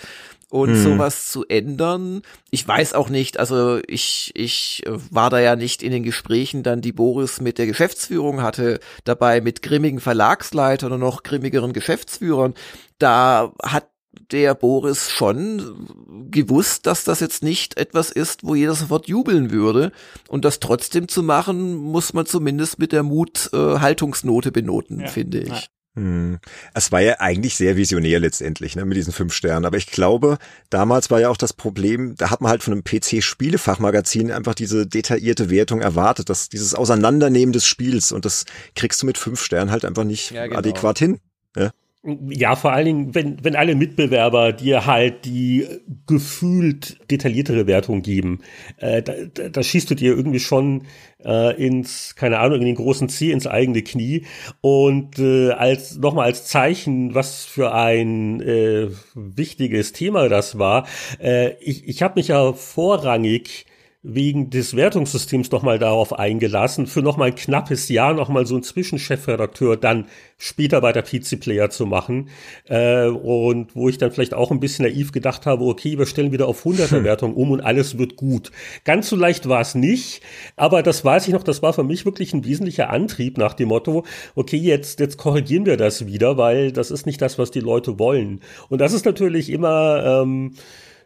und 0.51 0.71
hm. 0.71 0.83
sowas 0.83 1.29
zu 1.29 1.45
ändern. 1.47 2.23
Ich 2.51 2.67
weiß 2.67 2.95
auch 2.95 3.09
nicht, 3.09 3.39
also 3.39 3.81
ich, 3.87 4.33
ich 4.35 4.83
war 4.87 5.31
da 5.31 5.41
ja 5.41 5.57
nicht 5.57 5.83
in 5.83 5.93
den 5.93 6.03
Gesprächen 6.03 6.63
dann, 6.63 6.81
die 6.81 6.93
Boris 6.93 7.41
mit 7.41 7.59
der 7.59 7.67
Geschäftsführung 7.67 8.43
hatte, 8.43 8.81
dabei 9.05 9.41
mit 9.41 9.63
grimmigen 9.63 10.01
Verlagsleitern 10.01 10.93
und 10.93 11.01
noch 11.01 11.23
grimmigeren 11.23 11.73
Geschäftsführern. 11.73 12.55
Da 12.99 13.53
hat 13.63 13.89
der 14.31 14.55
Boris 14.55 15.11
schon 15.11 16.31
gewusst, 16.31 16.87
dass 16.87 17.05
das 17.05 17.21
jetzt 17.21 17.43
nicht 17.43 17.77
etwas 17.77 18.11
ist, 18.11 18.45
wo 18.45 18.55
jeder 18.55 18.75
sofort 18.75 19.09
jubeln 19.09 19.51
würde. 19.51 19.93
Und 20.29 20.45
das 20.45 20.61
trotzdem 20.61 21.09
zu 21.09 21.23
machen, 21.23 21.75
muss 21.75 22.13
man 22.13 22.27
zumindest 22.27 22.79
mit 22.79 22.93
der 22.93 23.03
Mut-Haltungsnote 23.03 24.49
äh, 24.49 24.53
benoten, 24.53 25.01
ja. 25.01 25.09
finde 25.09 25.41
ich. 25.41 25.71
Hm. 25.97 26.39
Es 26.75 26.93
war 26.93 27.01
ja 27.01 27.21
eigentlich 27.21 27.57
sehr 27.57 27.77
visionär 27.77 28.21
letztendlich, 28.21 28.77
ne, 28.77 28.85
mit 28.85 28.99
diesen 28.99 29.15
fünf 29.15 29.33
Sternen. 29.33 29.65
Aber 29.65 29.79
ich 29.79 29.87
glaube, 29.87 30.37
damals 30.69 31.11
war 31.11 31.21
ja 31.21 31.31
auch 31.31 31.39
das 31.39 31.55
Problem, 31.55 32.15
da 32.17 32.31
hat 32.31 32.43
man 32.43 32.51
halt 32.51 32.63
von 32.63 32.75
einem 32.75 32.85
PC-Spielefachmagazin 32.85 34.31
einfach 34.31 34.55
diese 34.55 34.87
detaillierte 34.87 35.49
Wertung 35.49 35.81
erwartet, 35.81 36.29
dass 36.29 36.51
dieses 36.51 36.75
Auseinandernehmen 36.75 37.53
des 37.53 37.67
Spiels 37.67 38.13
und 38.13 38.27
das 38.27 38.45
kriegst 38.75 39.03
du 39.03 39.07
mit 39.07 39.17
fünf 39.17 39.43
Sternen 39.43 39.71
halt 39.71 39.87
einfach 39.87 40.05
nicht 40.05 40.33
ja, 40.33 40.47
genau. 40.47 40.59
adäquat 40.59 40.99
hin. 40.99 41.19
Ja? 41.57 41.71
Ja, 42.05 42.55
vor 42.55 42.73
allen 42.73 42.85
Dingen, 42.85 43.15
wenn, 43.17 43.43
wenn 43.43 43.57
alle 43.57 43.75
Mitbewerber 43.75 44.53
dir 44.53 44.87
halt 44.87 45.25
die 45.25 45.67
gefühlt 46.07 46.99
detailliertere 47.11 47.67
Wertung 47.67 48.03
geben, 48.03 48.43
äh, 48.77 49.03
da, 49.03 49.13
da, 49.35 49.49
da 49.49 49.63
schießt 49.63 49.91
du 49.91 49.97
dir 49.97 50.15
irgendwie 50.15 50.39
schon 50.39 50.83
äh, 51.25 51.61
ins, 51.61 52.15
keine 52.15 52.39
Ahnung, 52.39 52.61
in 52.61 52.67
den 52.67 52.77
großen 52.77 53.09
C 53.09 53.33
ins 53.33 53.49
eigene 53.49 53.83
Knie. 53.83 54.25
Und 54.61 55.19
äh, 55.19 55.51
als 55.51 55.97
nochmal 55.97 56.27
als 56.27 56.47
Zeichen, 56.47 57.17
was 57.17 57.45
für 57.45 57.75
ein 57.75 58.41
äh, 58.41 58.89
wichtiges 59.17 59.93
Thema 59.93 60.29
das 60.29 60.61
war, 60.61 60.87
äh, 61.21 61.55
ich, 61.61 61.89
ich 61.89 62.03
habe 62.03 62.21
mich 62.21 62.29
ja 62.29 62.53
vorrangig 62.53 63.66
wegen 64.09 64.51
des 64.51 64.77
Wertungssystems 64.77 65.51
noch 65.51 65.63
mal 65.63 65.81
darauf 65.81 66.17
eingelassen, 66.17 66.87
für 66.87 67.03
noch 67.03 67.17
mal 67.17 67.27
ein 67.27 67.35
knappes 67.35 67.89
Jahr 67.89 68.15
noch 68.15 68.29
mal 68.29 68.47
so 68.47 68.55
ein 68.55 68.63
Zwischenchefredakteur 68.63 69.77
dann 69.77 70.07
später 70.39 70.81
bei 70.81 70.93
der 70.93 71.03
PC 71.03 71.41
Player 71.41 71.71
zu 71.71 71.87
machen 71.87 72.29
äh, 72.69 73.07
und 73.07 73.75
wo 73.75 73.89
ich 73.89 73.99
dann 73.99 74.13
vielleicht 74.13 74.33
auch 74.33 74.53
ein 74.53 74.61
bisschen 74.61 74.85
naiv 74.85 75.11
gedacht 75.11 75.45
habe, 75.45 75.65
okay, 75.65 75.99
wir 75.99 76.07
stellen 76.07 76.31
wieder 76.31 76.47
auf 76.47 76.65
100er 76.65 77.03
Wertung 77.03 77.35
um 77.35 77.51
und 77.51 77.63
alles 77.63 77.99
wird 77.99 78.15
gut. 78.15 78.53
Ganz 78.85 79.09
so 79.09 79.17
leicht 79.17 79.49
war 79.49 79.61
es 79.61 79.75
nicht, 79.75 80.23
aber 80.55 80.85
das 80.85 81.05
weiß 81.05 81.27
ich 81.27 81.35
noch, 81.35 81.43
das 81.43 81.63
war 81.63 81.73
für 81.73 81.83
mich 81.83 82.05
wirklich 82.05 82.33
ein 82.33 82.45
wesentlicher 82.45 82.91
Antrieb 82.91 83.39
nach 83.39 83.55
dem 83.55 83.69
Motto, 83.69 84.05
okay, 84.37 84.57
jetzt 84.57 85.01
jetzt 85.01 85.17
korrigieren 85.17 85.67
wir 85.67 85.77
das 85.77 86.07
wieder, 86.07 86.37
weil 86.37 86.71
das 86.71 86.93
ist 86.93 87.07
nicht 87.07 87.21
das, 87.21 87.41
was 87.41 87.51
die 87.51 87.61
Leute 87.61 87.99
wollen. 87.99 88.41
Und 88.69 88.81
das 88.81 88.93
ist 88.93 89.05
natürlich 89.05 89.51
immer 89.51 90.23
ähm, 90.23 90.53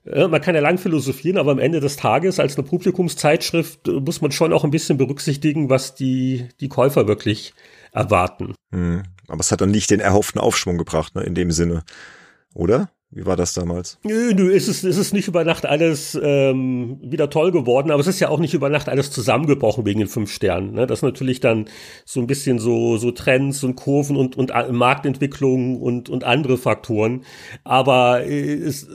man 0.04 0.40
kann 0.40 0.54
ja 0.54 0.60
lang 0.60 0.78
philosophieren, 0.78 1.38
aber 1.38 1.52
am 1.52 1.58
Ende 1.58 1.80
des 1.80 1.96
Tages 1.96 2.40
als 2.40 2.56
eine 2.56 2.66
Publikumszeitschrift 2.66 3.88
äh, 3.88 3.92
muss 3.92 4.20
man 4.20 4.32
schon 4.32 4.52
auch 4.52 4.64
ein 4.64 4.70
bisschen 4.70 4.96
berücksichtigen, 4.96 5.68
was 5.68 5.94
die, 5.94 6.48
die 6.60 6.68
Käufer 6.68 7.06
wirklich 7.06 7.54
erwarten. 7.92 8.54
Hm. 8.72 9.02
Aber 9.28 9.40
es 9.40 9.52
hat 9.52 9.60
dann 9.60 9.70
nicht 9.70 9.90
den 9.90 10.00
erhofften 10.00 10.40
Aufschwung 10.40 10.78
gebracht, 10.78 11.14
ne, 11.14 11.22
in 11.22 11.34
dem 11.34 11.50
Sinne. 11.50 11.82
Oder? 12.54 12.90
Wie 13.12 13.26
war 13.26 13.36
das 13.36 13.54
damals? 13.54 13.98
Nö, 14.04 14.32
nö, 14.34 14.54
es 14.54 14.68
ist, 14.68 14.84
es 14.84 14.96
ist 14.96 15.12
nicht 15.12 15.26
über 15.26 15.44
Nacht 15.44 15.66
alles 15.66 16.16
ähm, 16.22 17.00
wieder 17.02 17.28
toll 17.28 17.50
geworden, 17.50 17.90
aber 17.90 18.00
es 18.00 18.06
ist 18.06 18.20
ja 18.20 18.28
auch 18.28 18.38
nicht 18.38 18.54
über 18.54 18.68
Nacht 18.68 18.88
alles 18.88 19.10
zusammengebrochen 19.10 19.84
wegen 19.84 19.98
den 19.98 20.08
fünf 20.08 20.30
Sternen. 20.30 20.74
Ne? 20.74 20.86
Das 20.86 21.00
ist 21.00 21.02
natürlich 21.02 21.40
dann 21.40 21.68
so 22.04 22.20
ein 22.20 22.28
bisschen 22.28 22.60
so, 22.60 22.98
so 22.98 23.10
Trends 23.10 23.64
und 23.64 23.74
Kurven 23.74 24.16
und, 24.16 24.36
und 24.36 24.52
Marktentwicklung 24.70 25.80
und, 25.80 26.08
und 26.08 26.22
andere 26.22 26.56
Faktoren. 26.56 27.24
Aber 27.64 28.24
äh, 28.24 28.54
es, 28.54 28.86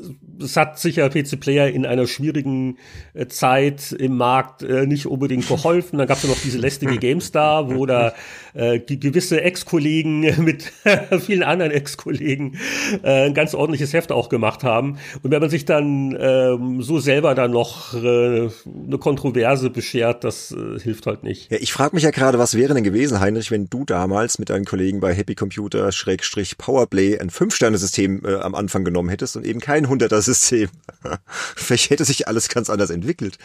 es 0.42 0.58
hat 0.58 0.80
sicher 0.80 1.10
PC 1.10 1.40
Player 1.40 1.68
in 1.68 1.86
einer 1.86 2.08
schwierigen 2.08 2.78
äh, 3.14 3.28
Zeit 3.28 3.92
im 3.92 4.18
Markt 4.18 4.64
äh, 4.64 4.86
nicht 4.86 5.08
unbedingt 5.08 5.48
geholfen. 5.48 5.98
Dann 5.98 6.08
gab 6.08 6.18
es 6.18 6.24
ja 6.24 6.30
noch 6.30 6.42
diese 6.42 6.58
lästige 6.58 6.98
GameStar, 6.98 7.74
wo 7.74 7.86
da 7.86 8.14
äh, 8.54 8.80
gewisse 8.80 9.42
Ex-Kollegen 9.42 10.22
mit 10.44 10.72
vielen 11.20 11.44
anderen 11.44 11.72
Ex-Kollegen 11.72 12.58
äh, 13.04 13.26
ein 13.28 13.34
ganz 13.34 13.54
ordentliches 13.54 13.94
Heft 13.94 14.12
auch 14.12 14.30
gemacht 14.30 14.64
haben. 14.64 14.98
Und 15.24 15.32
wenn 15.32 15.42
man 15.42 15.50
sich 15.50 15.66
dann 15.66 16.16
ähm, 16.20 16.82
so 16.82 17.00
selber 17.00 17.36
dann 17.36 17.52
noch 17.52 17.94
äh, 17.94 17.98
eine 17.98 18.98
Kontroverse 19.00 19.70
beschert, 19.70 20.24
das 20.24 20.52
äh, 20.52 20.80
hilft 20.80 21.06
halt 21.06 21.24
nicht. 21.24 21.52
Ja, 21.52 21.58
ich 21.60 21.74
frage 21.74 21.96
mich 21.96 22.04
ja 22.04 22.12
gerade, 22.12 22.40
was 22.40 22.56
wäre 22.56 22.74
denn 22.74 22.84
gewesen, 22.84 23.20
Heinrich, 23.20 23.52
wenn 23.52 23.70
du 23.70 23.86
damals 23.86 24.40
mit 24.40 24.50
deinen 24.50 24.66
Kollegen 24.66 25.00
bei 25.00 25.14
Happy 25.14 25.36
Computer 25.36 25.92
Schrägstrich 25.92 26.58
Powerplay 26.58 27.20
ein 27.20 27.30
Fünf-Sterne-System 27.30 28.24
äh, 28.26 28.36
am 28.36 28.56
Anfang 28.56 28.84
genommen 28.84 29.10
hättest 29.10 29.36
und 29.38 29.46
eben 29.46 29.60
kein 29.60 29.90
100er-System. 30.26 30.70
Vielleicht 31.56 31.90
hätte 31.90 32.06
sich 32.06 32.28
alles 32.28 32.50
ganz 32.50 32.70
anders 32.70 32.90
entwickelt. 32.90 33.38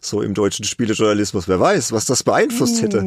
So 0.00 0.22
im 0.22 0.34
deutschen 0.34 0.64
Spielejournalismus. 0.64 1.48
Wer 1.48 1.60
weiß, 1.60 1.92
was 1.92 2.06
das 2.06 2.22
beeinflusst 2.22 2.82
hätte. 2.82 3.04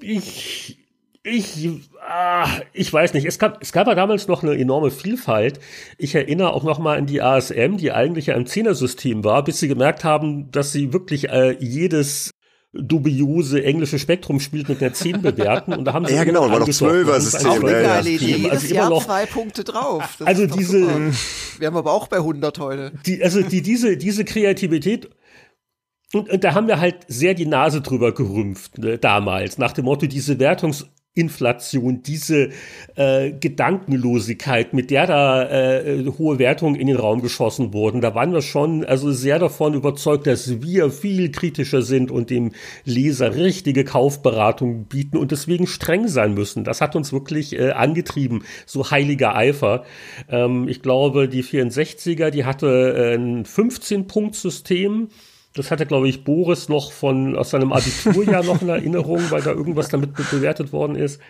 Ich 0.00 0.78
ich, 1.24 1.70
ah, 2.04 2.48
ich 2.72 2.92
weiß 2.92 3.14
nicht. 3.14 3.26
Es 3.26 3.38
gab, 3.38 3.62
es 3.62 3.70
gab 3.70 3.86
ja 3.86 3.94
damals 3.94 4.26
noch 4.26 4.42
eine 4.42 4.58
enorme 4.58 4.90
Vielfalt. 4.90 5.60
Ich 5.96 6.16
erinnere 6.16 6.52
auch 6.52 6.64
noch 6.64 6.80
mal 6.80 6.98
an 6.98 7.06
die 7.06 7.22
ASM, 7.22 7.76
die 7.76 7.92
eigentlich 7.92 8.32
ein 8.32 8.44
Zehnersystem 8.44 9.22
war, 9.22 9.44
bis 9.44 9.60
sie 9.60 9.68
gemerkt 9.68 10.02
haben, 10.02 10.50
dass 10.50 10.72
sie 10.72 10.92
wirklich 10.92 11.28
äh, 11.28 11.56
jedes 11.60 12.32
dubiose 12.72 13.62
englische 13.64 13.98
Spektrum 13.98 14.40
spielt 14.40 14.68
mit 14.68 14.82
einer 14.82 14.94
10 14.94 15.20
bewerten 15.20 15.74
und 15.74 15.84
da 15.84 15.92
haben 15.92 16.06
sie 16.06 16.14
ja 16.14 16.24
genau 16.24 16.50
war 16.50 16.60
doch 16.60 16.68
12er 16.68 17.20
System 17.20 17.50
auch 17.50 17.62
eine 17.62 17.82
geile 17.82 18.10
Idee 18.10 18.36
jedes 18.36 18.50
also 18.50 18.74
Jahr 18.74 18.90
noch, 18.90 19.04
zwei 19.04 19.26
Punkte 19.26 19.62
drauf. 19.62 20.16
Das 20.18 20.26
also 20.26 20.46
diese 20.46 20.80
super. 20.80 21.12
wir 21.58 21.66
haben 21.66 21.76
aber 21.76 21.92
auch 21.92 22.08
bei 22.08 22.16
100 22.16 22.58
heute. 22.58 22.92
Die 23.04 23.22
also 23.22 23.42
die 23.42 23.60
diese 23.60 23.98
diese 23.98 24.24
Kreativität 24.24 25.10
und, 26.14 26.30
und 26.30 26.44
da 26.44 26.54
haben 26.54 26.66
wir 26.66 26.80
halt 26.80 26.96
sehr 27.08 27.34
die 27.34 27.46
Nase 27.46 27.82
drüber 27.82 28.12
gerümpft 28.12 28.78
ne, 28.78 28.98
damals. 28.98 29.58
Nach 29.58 29.72
dem 29.72 29.84
Motto 29.84 30.06
diese 30.06 30.38
Wertungs 30.38 30.86
Inflation, 31.14 32.02
diese 32.02 32.48
äh, 32.94 33.32
Gedankenlosigkeit, 33.32 34.72
mit 34.72 34.90
der 34.90 35.06
da 35.06 35.42
äh, 35.42 36.06
hohe 36.18 36.38
Wertungen 36.38 36.74
in 36.74 36.86
den 36.86 36.96
Raum 36.96 37.20
geschossen 37.20 37.74
wurden, 37.74 38.00
da 38.00 38.14
waren 38.14 38.32
wir 38.32 38.40
schon 38.40 38.82
also 38.82 39.12
sehr 39.12 39.38
davon 39.38 39.74
überzeugt, 39.74 40.26
dass 40.26 40.62
wir 40.62 40.90
viel 40.90 41.30
kritischer 41.30 41.82
sind 41.82 42.10
und 42.10 42.30
dem 42.30 42.52
Leser 42.86 43.34
richtige 43.36 43.84
Kaufberatung 43.84 44.86
bieten 44.86 45.18
und 45.18 45.32
deswegen 45.32 45.66
streng 45.66 46.08
sein 46.08 46.32
müssen. 46.32 46.64
Das 46.64 46.80
hat 46.80 46.96
uns 46.96 47.12
wirklich 47.12 47.58
äh, 47.58 47.72
angetrieben, 47.72 48.44
so 48.64 48.90
heiliger 48.90 49.36
Eifer. 49.36 49.84
Ähm, 50.30 50.66
ich 50.66 50.80
glaube, 50.80 51.28
die 51.28 51.44
64er, 51.44 52.30
die 52.30 52.46
hatte 52.46 52.94
äh, 52.96 53.14
ein 53.16 53.44
15-Punkt-System 53.44 55.08
das 55.54 55.70
hatte, 55.70 55.86
glaube 55.86 56.08
ich, 56.08 56.24
Boris 56.24 56.68
noch 56.68 56.92
von 56.92 57.36
aus 57.36 57.50
seinem 57.50 57.72
Abiturjahr 57.72 58.42
noch 58.44 58.62
in 58.62 58.68
Erinnerung, 58.68 59.30
weil 59.30 59.42
da 59.42 59.50
irgendwas 59.50 59.88
damit 59.88 60.14
bewertet 60.14 60.72
worden 60.72 60.96
ist. 60.96 61.20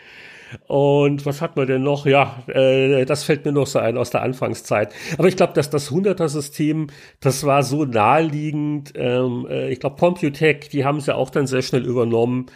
Und 0.67 1.25
was 1.25 1.41
hat 1.41 1.57
man 1.57 1.67
denn 1.67 1.83
noch? 1.83 2.07
Ja, 2.07 2.43
äh, 2.49 3.05
das 3.05 3.25
fällt 3.25 3.45
mir 3.45 3.53
noch 3.53 3.67
so 3.67 3.79
ein 3.79 3.97
aus 3.97 4.11
der 4.11 4.23
Anfangszeit. 4.23 4.93
Aber 5.19 5.29
ich 5.29 5.37
glaube, 5.37 5.55
dass 5.55 5.71
das 5.71 5.91
100er-System, 5.91 6.89
das 7.21 7.45
war 7.45 7.63
so 7.63 7.85
naheliegend. 7.85 8.93
Ähm, 8.95 9.47
äh, 9.49 9.71
ich 9.71 9.81
glaube, 9.81 9.97
Computec, 9.97 10.71
die 10.71 10.85
haben 10.85 10.99
es 10.99 11.07
ja 11.07 11.15
auch 11.15 11.31
dann 11.31 11.47
sehr 11.47 11.63
schnell 11.63 11.87
übernommen. 11.87 12.47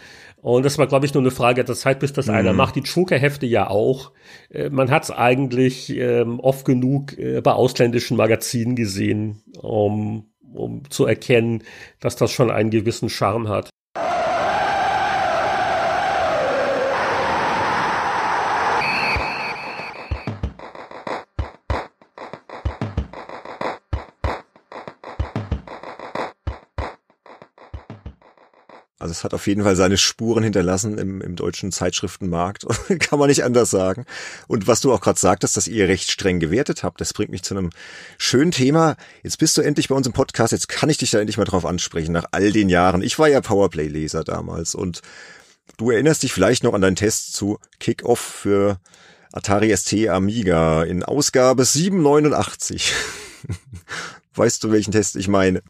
Und 0.41 0.63
das 0.63 0.77
war, 0.77 0.87
glaube 0.87 1.05
ich, 1.05 1.13
nur 1.13 1.23
eine 1.23 1.31
Frage 1.31 1.63
der 1.63 1.75
Zeit, 1.75 1.99
bis 1.99 2.13
das 2.13 2.27
mhm. 2.27 2.35
einer 2.35 2.53
macht. 2.53 2.75
Die 2.75 2.81
Joker-Hefte 2.81 3.45
ja 3.45 3.69
auch. 3.69 4.11
Äh, 4.49 4.69
man 4.69 4.91
hat 4.91 5.03
es 5.03 5.11
eigentlich 5.11 5.89
ähm, 5.97 6.39
oft 6.39 6.65
genug 6.65 7.17
äh, 7.17 7.41
bei 7.41 7.53
ausländischen 7.53 8.17
Magazinen 8.17 8.75
gesehen. 8.75 9.41
Um, 9.61 10.27
um 10.53 10.89
zu 10.89 11.05
erkennen, 11.05 11.63
dass 11.99 12.15
das 12.15 12.31
schon 12.31 12.51
einen 12.51 12.69
gewissen 12.69 13.09
Charme 13.09 13.49
hat. 13.49 13.69
Also 29.07 29.19
es 29.19 29.23
hat 29.23 29.33
auf 29.33 29.47
jeden 29.47 29.63
Fall 29.63 29.77
seine 29.77 29.95
Spuren 29.95 30.43
hinterlassen 30.43 30.97
im, 30.97 31.21
im 31.21 31.37
deutschen 31.37 31.71
Zeitschriftenmarkt, 31.71 32.65
kann 32.99 33.17
man 33.17 33.29
nicht 33.29 33.45
anders 33.45 33.69
sagen. 33.69 34.05
Und 34.47 34.67
was 34.67 34.81
du 34.81 34.91
auch 34.91 34.99
gerade 34.99 35.17
sagtest, 35.17 35.55
dass 35.55 35.69
ihr 35.69 35.87
recht 35.87 36.11
streng 36.11 36.41
gewertet 36.41 36.83
habt, 36.83 36.99
das 36.99 37.13
bringt 37.13 37.31
mich 37.31 37.41
zu 37.41 37.55
einem 37.55 37.69
schönen 38.17 38.51
Thema. 38.51 38.97
Jetzt 39.23 39.37
bist 39.37 39.57
du 39.57 39.61
endlich 39.61 39.87
bei 39.87 39.95
uns 39.95 40.07
im 40.07 40.11
Podcast, 40.11 40.51
jetzt 40.51 40.67
kann 40.67 40.89
ich 40.89 40.97
dich 40.97 41.11
da 41.11 41.19
endlich 41.19 41.37
mal 41.37 41.45
drauf 41.45 41.65
ansprechen, 41.65 42.11
nach 42.11 42.25
all 42.31 42.51
den 42.51 42.67
Jahren. 42.67 43.01
Ich 43.01 43.17
war 43.17 43.29
ja 43.29 43.39
Powerplay-Leser 43.39 44.25
damals 44.25 44.75
und 44.75 45.01
du 45.77 45.91
erinnerst 45.91 46.23
dich 46.23 46.33
vielleicht 46.33 46.63
noch 46.63 46.73
an 46.73 46.81
deinen 46.81 46.97
Test 46.97 47.33
zu 47.33 47.59
Kick-Off 47.79 48.19
für 48.19 48.77
Atari 49.31 49.73
ST 49.73 50.09
Amiga 50.09 50.83
in 50.83 51.01
Ausgabe 51.03 51.63
789. 51.63 52.93
weißt 54.35 54.65
du, 54.65 54.71
welchen 54.71 54.91
Test 54.91 55.15
ich 55.15 55.29
meine? 55.29 55.61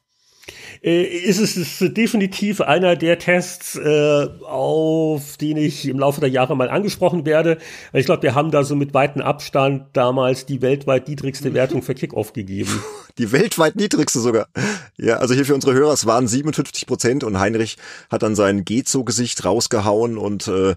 Äh, 0.88 1.04
ist 1.04 1.40
es 1.40 1.58
ist 1.58 1.98
definitiv 1.98 2.62
einer 2.62 2.96
der 2.96 3.20
Tests, 3.20 3.76
äh, 3.76 4.28
auf 4.46 5.36
den 5.36 5.58
ich 5.58 5.86
im 5.86 6.00
Laufe 6.00 6.22
der 6.22 6.30
Jahre 6.30 6.56
mal 6.56 6.70
angesprochen 6.70 7.26
werde. 7.26 7.58
Ich 7.92 8.06
glaube, 8.06 8.24
wir 8.24 8.36
haben 8.36 8.52
da 8.52 8.64
so 8.64 8.74
mit 8.74 8.94
weitem 8.94 9.22
Abstand 9.22 9.88
damals 9.92 10.46
die 10.46 10.62
weltweit 10.62 11.10
niedrigste 11.10 11.54
Wertung 11.54 11.82
für 11.82 11.94
Kickoff 11.94 12.32
gegeben. 12.32 12.82
Die 13.18 13.32
weltweit 13.32 13.76
niedrigste 13.76 14.20
sogar. 14.20 14.46
Ja, 14.96 15.16
also 15.16 15.34
hier 15.34 15.44
für 15.44 15.56
unsere 15.56 15.74
Hörer, 15.74 15.92
es 15.92 16.06
waren 16.06 16.28
57 16.28 16.86
Prozent 16.86 17.24
und 17.24 17.40
Heinrich 17.40 17.78
hat 18.12 18.22
dann 18.22 18.36
sein 18.36 18.64
Gezo-Gesicht 18.64 19.44
rausgehauen 19.44 20.20
und 20.20 20.48
äh, 20.48 20.76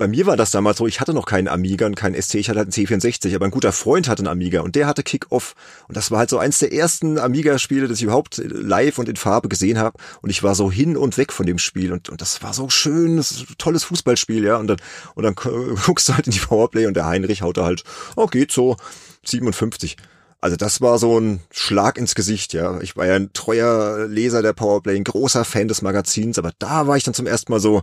bei 0.00 0.08
mir 0.08 0.24
war 0.24 0.38
das 0.38 0.50
damals 0.50 0.78
so, 0.78 0.86
ich 0.86 0.98
hatte 0.98 1.12
noch 1.12 1.26
keinen 1.26 1.46
Amiga 1.46 1.84
und 1.84 1.94
keinen 1.94 2.20
ST, 2.20 2.34
ich 2.36 2.48
hatte 2.48 2.58
halt 2.60 2.74
einen 2.74 2.86
C64, 2.86 3.34
aber 3.34 3.44
ein 3.44 3.50
guter 3.50 3.70
Freund 3.70 4.08
hatte 4.08 4.20
einen 4.20 4.28
Amiga 4.28 4.62
und 4.62 4.74
der 4.74 4.86
hatte 4.86 5.02
Kick-Off. 5.02 5.54
Und 5.88 5.96
das 5.96 6.10
war 6.10 6.20
halt 6.20 6.30
so 6.30 6.38
eins 6.38 6.58
der 6.58 6.72
ersten 6.72 7.18
Amiga-Spiele, 7.18 7.86
das 7.86 7.98
ich 7.98 8.04
überhaupt 8.04 8.40
live 8.42 8.96
und 8.96 9.10
in 9.10 9.16
Farbe 9.16 9.50
gesehen 9.50 9.78
habe. 9.78 9.98
Und 10.22 10.30
ich 10.30 10.42
war 10.42 10.54
so 10.54 10.72
hin 10.72 10.96
und 10.96 11.18
weg 11.18 11.34
von 11.34 11.44
dem 11.44 11.58
Spiel. 11.58 11.92
Und, 11.92 12.08
und 12.08 12.22
das 12.22 12.42
war 12.42 12.54
so 12.54 12.70
schön, 12.70 13.18
das 13.18 13.44
tolles 13.58 13.84
Fußballspiel, 13.84 14.42
ja. 14.42 14.56
Und 14.56 14.68
dann, 14.68 14.78
und 15.16 15.24
dann 15.24 15.34
guckst 15.84 16.08
du 16.08 16.14
halt 16.14 16.26
in 16.26 16.32
die 16.32 16.38
Powerplay 16.40 16.86
und 16.86 16.94
der 16.94 17.04
Heinrich 17.04 17.42
haut 17.42 17.58
da 17.58 17.64
halt, 17.66 17.84
oh, 18.16 18.26
geht 18.26 18.52
so, 18.52 18.78
57. 19.26 19.98
Also 20.40 20.56
das 20.56 20.80
war 20.80 20.98
so 20.98 21.20
ein 21.20 21.40
Schlag 21.50 21.98
ins 21.98 22.14
Gesicht, 22.14 22.54
ja. 22.54 22.80
Ich 22.80 22.96
war 22.96 23.04
ja 23.04 23.16
ein 23.16 23.34
treuer 23.34 24.06
Leser 24.06 24.40
der 24.40 24.54
Powerplay, 24.54 24.96
ein 24.96 25.04
großer 25.04 25.44
Fan 25.44 25.68
des 25.68 25.82
Magazins, 25.82 26.38
aber 26.38 26.52
da 26.58 26.86
war 26.86 26.96
ich 26.96 27.04
dann 27.04 27.12
zum 27.12 27.26
ersten 27.26 27.52
Mal 27.52 27.60
so, 27.60 27.82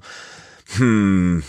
hm, 0.78 1.44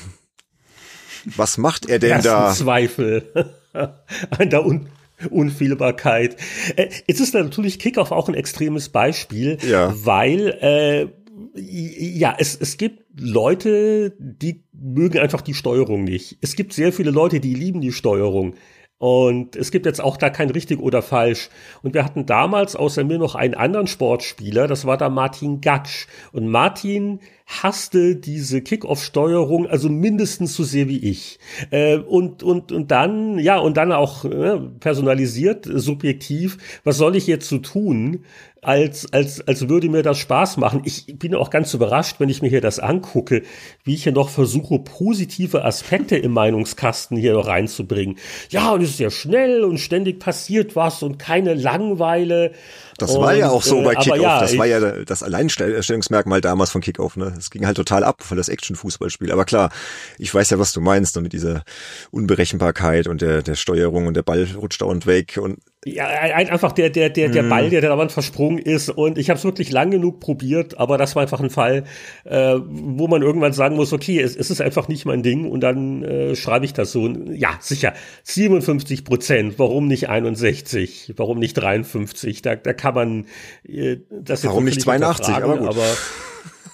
was 1.24 1.58
macht 1.58 1.88
er 1.88 1.98
denn 1.98 2.10
Ersten 2.10 2.28
da? 2.28 2.52
Zweifel 2.52 3.54
an 3.72 4.50
der 4.50 4.64
Un 4.64 4.88
Unfehlbarkeit. 5.30 6.36
Äh, 6.76 6.90
jetzt 7.08 7.18
ist 7.20 7.34
natürlich 7.34 7.80
Kickoff 7.80 8.12
auch 8.12 8.28
ein 8.28 8.34
extremes 8.34 8.88
Beispiel, 8.88 9.58
ja. 9.68 9.92
weil 10.04 10.56
äh, 10.60 11.08
ja, 11.54 12.36
es, 12.38 12.56
es 12.60 12.76
gibt 12.76 13.02
Leute, 13.18 14.14
die 14.18 14.64
mögen 14.72 15.18
einfach 15.18 15.40
die 15.40 15.54
Steuerung 15.54 16.04
nicht. 16.04 16.38
Es 16.40 16.54
gibt 16.54 16.72
sehr 16.72 16.92
viele 16.92 17.10
Leute, 17.10 17.40
die 17.40 17.54
lieben 17.54 17.80
die 17.80 17.92
Steuerung. 17.92 18.54
Und 18.98 19.54
es 19.54 19.70
gibt 19.70 19.86
jetzt 19.86 20.00
auch 20.00 20.16
da 20.16 20.28
kein 20.28 20.50
richtig 20.50 20.80
oder 20.80 21.02
falsch. 21.02 21.50
Und 21.82 21.94
wir 21.94 22.04
hatten 22.04 22.26
damals 22.26 22.74
außer 22.74 23.04
mir 23.04 23.18
noch 23.18 23.36
einen 23.36 23.54
anderen 23.54 23.86
Sportspieler, 23.86 24.66
das 24.66 24.86
war 24.86 24.96
da 24.96 25.08
Martin 25.08 25.60
Gatsch. 25.60 26.06
Und 26.32 26.48
Martin 26.48 27.20
hasste 27.48 28.14
diese 28.14 28.60
Kickoff-Steuerung 28.60 29.66
also 29.66 29.88
mindestens 29.88 30.54
so 30.54 30.64
sehr 30.64 30.86
wie 30.88 30.98
ich. 30.98 31.38
Äh, 31.70 31.96
und, 31.96 32.42
und, 32.42 32.72
und 32.72 32.90
dann, 32.90 33.38
ja, 33.38 33.58
und 33.58 33.78
dann 33.78 33.90
auch 33.90 34.26
äh, 34.26 34.58
personalisiert, 34.78 35.66
subjektiv, 35.66 36.58
was 36.84 36.98
soll 36.98 37.16
ich 37.16 37.26
jetzt 37.26 37.48
so 37.48 37.58
tun, 37.58 38.24
als, 38.60 39.12
als, 39.12 39.46
als 39.46 39.68
würde 39.68 39.88
mir 39.88 40.02
das 40.02 40.18
Spaß 40.18 40.56
machen. 40.56 40.82
Ich 40.84 41.18
bin 41.18 41.34
auch 41.34 41.50
ganz 41.50 41.72
überrascht, 41.74 42.16
wenn 42.18 42.28
ich 42.28 42.42
mir 42.42 42.48
hier 42.48 42.60
das 42.60 42.78
angucke, 42.78 43.42
wie 43.84 43.94
ich 43.94 44.02
hier 44.02 44.12
noch 44.12 44.28
versuche, 44.28 44.80
positive 44.80 45.64
Aspekte 45.64 46.16
im 46.16 46.32
Meinungskasten 46.32 47.16
hier 47.16 47.36
reinzubringen. 47.36 48.18
Ja, 48.50 48.72
und 48.72 48.82
es 48.82 48.90
ist 48.90 49.00
ja 49.00 49.10
schnell 49.10 49.64
und 49.64 49.78
ständig 49.78 50.18
passiert 50.18 50.76
was 50.76 51.02
und 51.02 51.18
keine 51.18 51.54
Langweile. 51.54 52.52
Das 52.98 53.12
und, 53.12 53.22
war 53.22 53.32
ja 53.32 53.48
auch 53.48 53.62
so 53.62 53.80
bei 53.82 53.92
äh, 53.92 53.96
Kickoff. 53.96 54.20
Ja, 54.20 54.40
das 54.40 54.58
war 54.58 54.66
ja 54.66 54.80
das 54.80 55.22
Alleinstellungsmerkmal 55.22 56.40
damals 56.40 56.70
von 56.70 56.80
Kickoff. 56.80 57.16
Ne? 57.16 57.32
Es 57.38 57.50
ging 57.50 57.64
halt 57.64 57.76
total 57.76 58.02
ab 58.02 58.24
für 58.24 58.34
das 58.34 58.48
Action-Fußballspiel. 58.48 59.30
Aber 59.30 59.44
klar, 59.44 59.70
ich 60.18 60.34
weiß 60.34 60.50
ja, 60.50 60.58
was 60.58 60.72
du 60.72 60.80
meinst 60.80 61.18
mit 61.20 61.32
dieser 61.32 61.62
Unberechenbarkeit 62.10 63.06
und 63.06 63.22
der, 63.22 63.42
der 63.42 63.54
Steuerung 63.54 64.06
und 64.06 64.14
der 64.14 64.24
Ball 64.24 64.48
rutscht 64.56 64.82
dauernd 64.82 65.06
weg 65.06 65.38
und 65.40 65.58
ja, 65.84 66.06
einfach 66.06 66.72
der, 66.72 66.90
der, 66.90 67.08
der, 67.08 67.28
der 67.28 67.44
Ball, 67.44 67.70
der 67.70 67.80
da 67.80 67.88
dauernd 67.88 68.10
versprungen 68.10 68.58
ist. 68.58 68.88
Und 68.90 69.16
ich 69.16 69.30
habe 69.30 69.38
es 69.38 69.44
wirklich 69.44 69.70
lang 69.70 69.90
genug 69.90 70.18
probiert, 70.18 70.78
aber 70.78 70.98
das 70.98 71.14
war 71.14 71.22
einfach 71.22 71.40
ein 71.40 71.50
Fall, 71.50 71.84
äh, 72.24 72.56
wo 72.64 73.06
man 73.06 73.22
irgendwann 73.22 73.52
sagen 73.52 73.76
muss, 73.76 73.92
okay, 73.92 74.20
es, 74.20 74.34
es 74.34 74.50
ist 74.50 74.60
einfach 74.60 74.88
nicht 74.88 75.06
mein 75.06 75.22
Ding 75.22 75.48
und 75.48 75.60
dann 75.60 76.02
äh, 76.02 76.34
schreibe 76.34 76.64
ich 76.64 76.72
das 76.72 76.90
so. 76.90 77.08
Ja, 77.08 77.50
sicher, 77.60 77.94
57 78.24 79.04
Prozent, 79.04 79.54
warum 79.58 79.86
nicht 79.86 80.08
61, 80.08 81.14
warum 81.16 81.38
nicht 81.38 81.54
53? 81.54 82.42
Da, 82.42 82.56
da 82.56 82.72
kann 82.72 82.94
man 82.94 83.26
äh, 83.66 83.98
das 84.10 84.44
Warum 84.44 84.64
nicht 84.64 84.80
82, 84.80 85.34
aber 85.34 85.58
gut. 85.58 85.68
Aber 85.68 85.84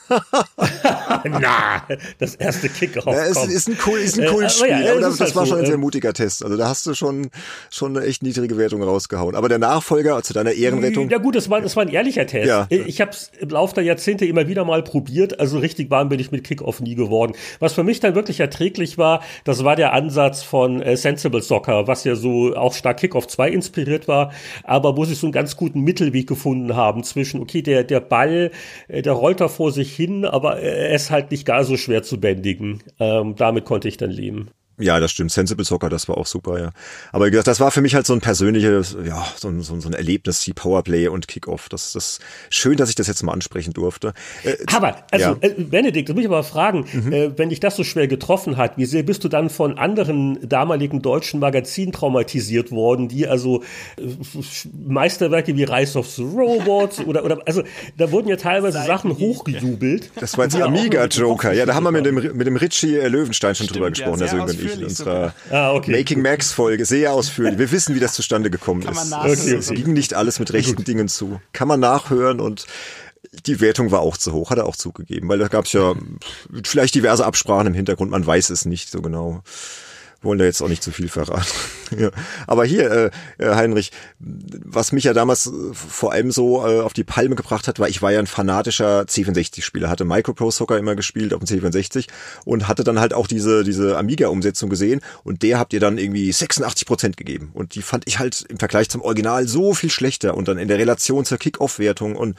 Na, 1.25 1.87
das 2.19 2.35
erste 2.35 2.69
Kickoff. 2.69 3.07
Ja, 3.07 3.25
es 3.25 3.47
ist 3.47 3.69
ein 3.69 3.79
cool, 3.87 3.99
ist 3.99 4.19
ein 4.19 4.27
cooles 4.29 4.61
äh, 4.61 4.65
Spiel. 4.65 4.85
Ja, 4.85 4.95
das, 5.01 5.17
das 5.17 5.21
halt 5.21 5.37
war 5.37 5.47
so, 5.47 5.51
schon 5.53 5.61
ein 5.61 5.67
sehr 5.67 5.79
mutiger 5.79 6.13
Test. 6.13 6.45
Also 6.45 6.57
da 6.57 6.69
hast 6.69 6.87
du 6.87 6.95
schon, 6.95 7.31
schon 7.71 7.97
eine 7.97 8.07
echt 8.07 8.23
niedrige 8.23 8.59
Wertung 8.59 8.83
rausgehauen. 8.83 9.35
Aber 9.35 9.49
der 9.49 9.59
Nachfolger 9.59 10.23
zu 10.23 10.33
deiner 10.33 10.53
Ehrenrettung. 10.53 11.09
Ja 11.09 11.19
gut, 11.19 11.35
das 11.35 11.49
war, 11.51 11.61
das 11.61 11.77
war 11.77 11.85
ein 11.85 11.89
ehrlicher 11.89 12.27
Test. 12.27 12.49
Ja. 12.49 12.67
Ich 12.69 13.01
habe 13.01 13.13
es 13.13 13.31
im 13.39 13.49
Laufe 13.49 13.75
der 13.75 13.85
Jahrzehnte 13.85 14.27
immer 14.27 14.47
wieder 14.49 14.65
mal 14.65 14.83
probiert. 14.83 15.41
Also 15.41 15.59
richtig 15.59 15.91
warm 15.91 16.09
bin 16.09 16.21
ich 16.21 16.31
mit 16.31 16.45
Kickoff 16.45 16.81
nie 16.81 16.95
geworden. 16.95 17.35
Was 17.59 17.73
für 17.73 17.85
mich 17.85 18.01
dann 18.01 18.15
wirklich 18.15 18.41
erträglich 18.41 18.99
war, 18.99 19.23
das 19.45 19.65
war 19.65 19.77
der 19.77 19.93
Ansatz 19.93 20.43
von 20.43 20.83
äh, 20.83 20.97
Sensible 20.97 21.43
Soccer, 21.43 21.87
was 21.87 22.05
ja 22.05 22.15
so 22.15 22.55
auch 22.55 22.75
stark 22.75 22.99
Kickoff 22.99 23.27
2 23.27 23.51
inspiriert 23.51 24.09
war, 24.09 24.33
aber 24.65 24.97
wo 24.97 25.05
sie 25.05 25.15
so 25.15 25.27
einen 25.27 25.33
ganz 25.33 25.57
guten 25.57 25.81
Mittelweg 25.81 26.27
gefunden 26.27 26.77
haben 26.77 27.05
zwischen, 27.05 27.41
okay, 27.41 27.63
der, 27.63 27.85
der 27.85 28.01
Ball, 28.01 28.51
äh, 28.89 29.03
der 29.03 29.13
rollt 29.13 29.41
da 29.41 29.49
vor 29.49 29.73
sich 29.73 29.94
hin, 29.95 30.25
aber 30.25 30.59
er 30.59 30.95
ist 30.95 31.11
halt 31.11 31.31
nicht 31.31 31.47
gar 31.47 31.65
so 31.65 31.77
schwer 31.77 32.03
zu 32.03 32.21
bändigen. 32.21 32.83
Ähm, 32.99 33.35
damit 33.37 33.65
konnte 33.65 33.89
ich 33.89 33.97
dann 33.97 34.11
leben. 34.11 34.51
Ja, 34.79 34.99
das 34.99 35.13
stimmt. 35.13 35.31
Sensible 35.31 35.65
Soccer, 35.65 35.89
das 35.89 36.09
war 36.09 36.19
auch 36.19 36.27
super, 36.27 36.59
ja. 36.59 36.71
Aber 37.13 37.27
wie 37.27 37.31
gesagt, 37.31 37.47
das 37.47 37.61
war 37.61 37.71
für 37.71 37.81
mich 37.81 37.95
halt 37.95 38.07
so 38.07 38.13
ein 38.13 38.21
persönliches, 38.21 38.97
ja, 39.07 39.25
so 39.37 39.49
ein, 39.49 39.61
so 39.63 39.75
ein, 39.75 39.81
so 39.81 39.89
ein 39.89 39.95
Erlebnis, 39.95 40.43
die 40.43 40.53
Powerplay 40.53 41.07
und 41.07 41.29
Kickoff. 41.29 41.69
Das, 41.69 41.93
das 41.93 42.19
schön, 42.51 42.77
dass 42.77 42.89
ich 42.89 42.97
das 42.97 43.07
jetzt 43.07 43.23
mal 43.23 43.33
ansprechen 43.33 43.73
durfte. 43.73 44.15
Äh, 44.43 44.57
aber, 44.73 44.97
also, 45.13 45.31
ja. 45.31 45.37
äh, 45.41 45.51
Benedikt, 45.51 46.09
das 46.09 46.15
muss 46.17 46.25
ich 46.25 46.29
aber 46.29 46.43
fragen, 46.43 46.87
mhm. 46.93 47.13
äh, 47.13 47.39
wenn 47.39 47.51
dich 47.51 47.61
das 47.61 47.77
so 47.77 47.85
schwer 47.85 48.09
getroffen 48.09 48.57
hat, 48.57 48.77
wie 48.77 48.85
sehr 48.85 49.05
bist 49.05 49.23
du 49.23 49.29
dann 49.29 49.49
von 49.49 49.79
anderen 49.79 50.39
damaligen 50.49 51.03
deutschen 51.03 51.39
Magazinen 51.39 51.93
traumatisiert 51.93 52.73
worden, 52.73 53.09
die 53.09 53.29
also 53.29 53.63
äh, 53.97 54.03
Meisterwerke 54.73 55.57
wie 55.57 55.65
Rise 55.65 55.97
of 55.97 56.11
the 56.11 56.23
Robots 56.23 56.99
oder, 56.99 57.25
oder, 57.25 57.39
also, 57.47 57.63
da 57.97 58.11
wurden 58.11 58.27
ja 58.29 58.37
teilweise 58.37 58.83
Sachen 58.83 59.17
hochgejubelt. 59.17 60.11
Das 60.17 60.37
war 60.37 60.47
jetzt 60.47 60.61
Amiga 60.61 61.05
Joker. 61.07 61.53
Ja, 61.53 61.65
da 61.65 61.77
haben 61.77 61.85
wir 61.85 61.93
mit 61.93 62.07
dem, 62.07 62.17
mit 62.17 62.47
dem 62.47 62.57
Richie 62.57 62.97
Löwenstein 62.97 63.55
schon 63.55 63.67
Stimmt, 63.67 63.77
drüber 63.77 63.91
gesprochen, 63.91 64.21
ja, 64.21 64.27
der 64.27 64.64
ich 64.65 64.79
in 64.79 64.85
unserer 64.85 65.35
ah, 65.51 65.73
okay. 65.73 65.93
Making 65.93 66.23
Max 66.23 66.53
Folge 66.53 66.85
sehr 66.85 67.13
ausführlich. 67.13 67.59
Wir 67.59 67.71
wissen, 67.71 67.95
wie 67.95 68.01
das 68.01 68.15
zustande 68.15 68.51
gekommen 68.51 68.83
Kann 68.83 68.95
ist. 68.95 69.13
Okay, 69.13 69.55
es 69.55 69.71
ging 69.71 69.93
nicht 69.93 70.15
alles 70.15 70.39
mit 70.39 70.53
rechten 70.53 70.85
Dingen 70.85 71.09
zu. 71.09 71.41
Kann 71.53 71.69
man 71.69 71.81
nachhören 71.81 72.41
und 72.41 72.67
die 73.47 73.61
Wertung 73.61 73.91
war 73.91 74.01
auch 74.01 74.17
zu 74.17 74.33
hoch, 74.33 74.51
hat 74.51 74.59
er 74.59 74.67
auch 74.67 74.77
zugegeben, 74.77 75.29
weil 75.29 75.39
da 75.39 75.49
gab 75.49 75.65
es 75.65 75.73
ja 75.73 75.95
vielleicht 76.65 76.95
diverse 76.95 77.25
Absprachen 77.25 77.67
im 77.67 77.75
Hintergrund, 77.75 78.11
man 78.11 78.25
weiß 78.25 78.51
es 78.51 78.65
nicht 78.65 78.91
so 78.91 79.03
genau 79.03 79.43
wollen 80.25 80.39
da 80.39 80.45
jetzt 80.45 80.63
auch 80.63 80.69
nicht 80.69 80.83
zu 80.83 80.91
viel 80.91 81.09
verraten. 81.09 81.47
ja. 81.99 82.11
Aber 82.47 82.65
hier, 82.65 82.91
äh, 82.91 83.11
äh, 83.39 83.55
Heinrich, 83.55 83.93
was 84.19 84.93
mich 84.93 85.05
ja 85.05 85.13
damals 85.13 85.47
äh, 85.47 85.51
vor 85.73 86.13
allem 86.13 86.31
so 86.31 86.67
äh, 86.67 86.81
auf 86.81 86.93
die 86.93 87.05
Palme 87.05 87.35
gebracht 87.35 87.69
hat, 87.69 87.79
war, 87.79 87.89
ich 87.89 88.03
war 88.03 88.13
ja 88.13 88.19
ein 88.19 88.27
fanatischer 88.27 89.03
C64-Spieler, 89.03 89.89
hatte 89.89 90.05
Micropro 90.05 90.51
Soccer 90.51 90.79
immer 90.79 90.97
gespielt 90.97 91.35
auf 91.35 91.43
dem 91.43 91.61
C64 91.61 92.09
und 92.45 92.69
hatte 92.69 92.85
dann 92.85 93.01
halt 93.01 93.15
auch 93.15 93.27
diese, 93.27 93.65
diese 93.65 93.97
Amiga-Umsetzung 93.99 94.71
gesehen 94.71 95.01
und 95.23 95.43
der 95.43 95.59
habt 95.59 95.73
ihr 95.73 95.81
dann 95.81 95.99
irgendwie 95.99 96.33
86 96.33 96.87
Prozent 96.87 97.17
gegeben. 97.17 97.51
Und 97.55 97.75
die 97.75 97.83
fand 97.83 98.07
ich 98.07 98.19
halt 98.19 98.45
im 98.49 98.59
Vergleich 98.59 98.89
zum 98.89 99.03
Original 99.03 99.47
so 99.47 99.75
viel 99.75 99.91
schlechter 99.91 100.37
und 100.37 100.49
dann 100.49 100.59
in 100.59 100.69
der 100.69 100.79
Relation 100.79 101.25
zur 101.25 101.39
Kick-Off-Wertung 101.39 102.17
und 102.17 102.37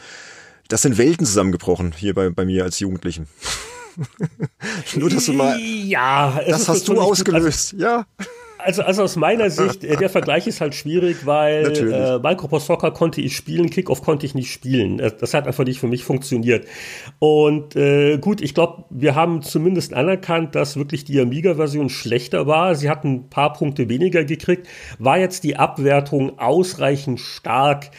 das 0.67 0.81
sind 0.81 0.97
Welten 0.97 1.25
zusammengebrochen 1.25 1.93
hier 1.95 2.13
bei, 2.13 2.29
bei 2.29 2.45
mir 2.45 2.63
als 2.63 2.79
Jugendlichen. 2.79 3.27
Nur, 4.95 5.09
dass 5.09 5.25
du 5.25 5.33
mal. 5.33 5.59
Ja, 5.59 6.39
das 6.47 6.67
hast 6.67 6.87
du 6.87 6.99
ausgelöst, 6.99 7.71
gut. 7.71 7.81
ja. 7.81 8.05
Also, 8.65 8.81
also 8.81 9.03
aus 9.03 9.15
meiner 9.15 9.51
Sicht, 9.51 9.83
äh, 9.83 9.95
der 9.95 10.09
Vergleich 10.09 10.47
ist 10.47 10.59
halt 10.59 10.73
schwierig, 10.73 11.25
weil 11.25 11.71
äh, 11.71 12.17
Microsoft 12.17 12.65
Soccer 12.65 12.89
konnte 12.89 13.21
ich 13.21 13.35
spielen, 13.35 13.69
Kickoff 13.69 14.01
konnte 14.01 14.25
ich 14.25 14.33
nicht 14.33 14.51
spielen. 14.51 14.97
Das 14.97 15.35
hat 15.35 15.45
einfach 15.45 15.65
nicht 15.65 15.79
für 15.79 15.87
mich 15.87 16.03
funktioniert. 16.03 16.65
Und 17.19 17.75
äh, 17.75 18.17
gut, 18.17 18.41
ich 18.41 18.55
glaube, 18.55 18.85
wir 18.89 19.13
haben 19.13 19.43
zumindest 19.43 19.93
anerkannt, 19.93 20.55
dass 20.55 20.77
wirklich 20.77 21.05
die 21.05 21.19
Amiga-Version 21.19 21.89
schlechter 21.89 22.47
war. 22.47 22.73
Sie 22.73 22.89
hatten 22.89 23.13
ein 23.13 23.29
paar 23.29 23.53
Punkte 23.53 23.87
weniger 23.87 24.23
gekriegt. 24.23 24.67
War 24.97 25.19
jetzt 25.19 25.43
die 25.43 25.57
Abwertung 25.57 26.39
ausreichend 26.39 27.19
stark? 27.19 27.91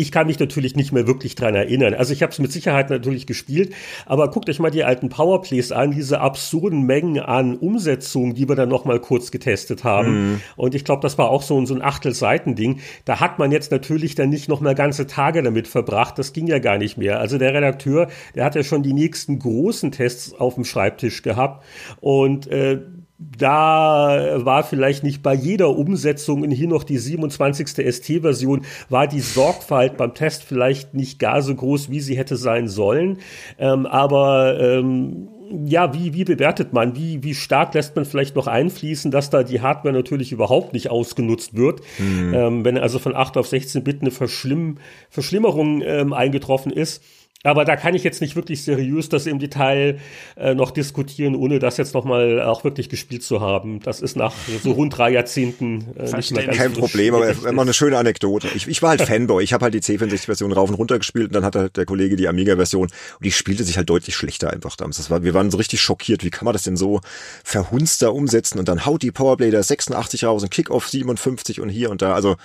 Ich 0.00 0.10
kann 0.10 0.26
mich 0.26 0.38
natürlich 0.38 0.76
nicht 0.76 0.92
mehr 0.92 1.06
wirklich 1.06 1.34
dran 1.34 1.54
erinnern. 1.54 1.92
Also 1.92 2.14
ich 2.14 2.22
habe 2.22 2.32
es 2.32 2.38
mit 2.38 2.50
Sicherheit 2.50 2.88
natürlich 2.88 3.26
gespielt, 3.26 3.74
aber 4.06 4.30
guckt 4.30 4.48
euch 4.48 4.58
mal 4.58 4.70
die 4.70 4.82
alten 4.82 5.10
Powerplays 5.10 5.72
an, 5.72 5.90
diese 5.90 6.20
absurden 6.20 6.86
Mengen 6.86 7.20
an 7.20 7.54
Umsetzungen, 7.54 8.34
die 8.34 8.48
wir 8.48 8.56
dann 8.56 8.70
noch 8.70 8.86
mal 8.86 8.98
kurz 8.98 9.30
getestet 9.30 9.84
haben. 9.84 10.32
Mhm. 10.32 10.40
Und 10.56 10.74
ich 10.74 10.84
glaube, 10.84 11.02
das 11.02 11.18
war 11.18 11.28
auch 11.28 11.42
so, 11.42 11.62
so 11.66 11.74
ein 11.74 11.82
Achtelseiten-Ding. 11.82 12.80
Da 13.04 13.20
hat 13.20 13.38
man 13.38 13.52
jetzt 13.52 13.70
natürlich 13.72 14.14
dann 14.14 14.30
nicht 14.30 14.48
noch 14.48 14.62
mal 14.62 14.74
ganze 14.74 15.06
Tage 15.06 15.42
damit 15.42 15.68
verbracht. 15.68 16.18
Das 16.18 16.32
ging 16.32 16.46
ja 16.46 16.60
gar 16.60 16.78
nicht 16.78 16.96
mehr. 16.96 17.20
Also 17.20 17.36
der 17.36 17.52
Redakteur, 17.52 18.08
der 18.34 18.46
hat 18.46 18.54
ja 18.54 18.62
schon 18.62 18.82
die 18.82 18.94
nächsten 18.94 19.38
großen 19.38 19.92
Tests 19.92 20.32
auf 20.32 20.54
dem 20.54 20.64
Schreibtisch 20.64 21.20
gehabt 21.20 21.62
und 22.00 22.46
äh, 22.46 22.80
da 23.20 24.44
war 24.44 24.64
vielleicht 24.64 25.04
nicht 25.04 25.22
bei 25.22 25.34
jeder 25.34 25.76
Umsetzung 25.76 26.42
in 26.42 26.50
hier 26.50 26.68
noch 26.68 26.84
die 26.84 26.96
27. 26.96 27.68
ST-Version, 27.68 28.62
war 28.88 29.06
die 29.06 29.20
Sorgfalt 29.20 29.98
beim 29.98 30.14
Test 30.14 30.42
vielleicht 30.42 30.94
nicht 30.94 31.18
gar 31.18 31.42
so 31.42 31.54
groß, 31.54 31.90
wie 31.90 32.00
sie 32.00 32.16
hätte 32.16 32.36
sein 32.36 32.66
sollen. 32.68 33.18
Ähm, 33.58 33.84
aber 33.84 34.58
ähm, 34.58 35.28
ja, 35.64 35.92
wie, 35.92 36.14
wie 36.14 36.24
bewertet 36.24 36.72
man? 36.72 36.96
Wie, 36.96 37.22
wie 37.22 37.34
stark 37.34 37.74
lässt 37.74 37.96
man 37.96 38.04
vielleicht 38.04 38.36
noch 38.36 38.46
einfließen, 38.46 39.10
dass 39.10 39.30
da 39.30 39.42
die 39.42 39.60
Hardware 39.60 39.92
natürlich 39.92 40.32
überhaupt 40.32 40.72
nicht 40.72 40.90
ausgenutzt 40.90 41.56
wird? 41.56 41.80
Mhm. 41.98 42.34
Ähm, 42.34 42.64
wenn 42.64 42.78
also 42.78 42.98
von 42.98 43.14
8 43.14 43.36
auf 43.36 43.48
16 43.48 43.84
Bit 43.84 44.00
eine 44.00 44.10
Verschlimm 44.12 44.78
Verschlimmerung 45.10 45.82
ähm, 45.82 46.12
eingetroffen 46.12 46.72
ist. 46.72 47.02
Aber 47.42 47.64
da 47.64 47.76
kann 47.76 47.94
ich 47.94 48.04
jetzt 48.04 48.20
nicht 48.20 48.36
wirklich 48.36 48.64
seriös 48.64 49.08
das 49.08 49.24
im 49.24 49.38
Detail 49.38 49.98
äh, 50.36 50.54
noch 50.54 50.72
diskutieren, 50.72 51.34
ohne 51.34 51.58
das 51.58 51.78
jetzt 51.78 51.94
nochmal 51.94 52.42
auch 52.42 52.64
wirklich 52.64 52.90
gespielt 52.90 53.22
zu 53.22 53.40
haben. 53.40 53.80
Das 53.80 54.02
ist 54.02 54.14
nach 54.14 54.34
so 54.62 54.72
rund 54.72 54.98
drei 54.98 55.10
Jahrzehnten 55.12 55.86
äh, 55.96 56.14
nicht 56.14 56.32
mehr 56.32 56.44
ganz 56.44 56.58
Kein 56.58 56.74
Problem, 56.74 57.14
aber 57.14 57.30
immer 57.48 57.62
eine 57.62 57.72
schöne 57.72 57.96
Anekdote. 57.96 58.48
Ich, 58.54 58.68
ich 58.68 58.82
war 58.82 58.90
halt 58.90 59.00
Fanboy. 59.06 59.42
Ich 59.42 59.54
habe 59.54 59.64
halt 59.64 59.72
die 59.72 59.80
C64-Version 59.80 60.52
rauf 60.52 60.68
und 60.68 60.74
runter 60.74 60.98
gespielt 60.98 61.28
und 61.28 61.34
dann 61.34 61.44
hatte 61.44 61.60
halt 61.60 61.76
der 61.78 61.86
Kollege 61.86 62.14
die 62.16 62.28
Amiga-Version 62.28 62.82
und 62.82 63.24
die 63.24 63.32
spielte 63.32 63.64
sich 63.64 63.78
halt 63.78 63.88
deutlich 63.88 64.14
schlechter 64.14 64.50
einfach 64.50 64.76
damals. 64.76 64.98
Das 64.98 65.08
war, 65.08 65.22
wir 65.22 65.32
waren 65.32 65.50
so 65.50 65.56
richtig 65.56 65.80
schockiert. 65.80 66.22
Wie 66.22 66.30
kann 66.30 66.44
man 66.44 66.52
das 66.52 66.64
denn 66.64 66.76
so 66.76 67.00
verhunster 67.42 68.12
umsetzen 68.12 68.58
und 68.58 68.68
dann 68.68 68.84
haut 68.84 69.02
die 69.02 69.12
Powerblader 69.12 69.62
86 69.62 70.24
raus 70.24 70.42
und 70.42 70.50
Kickoff 70.50 70.90
57 70.90 71.62
und 71.62 71.70
hier 71.70 71.90
und 71.90 72.02
da. 72.02 72.12
Also 72.12 72.36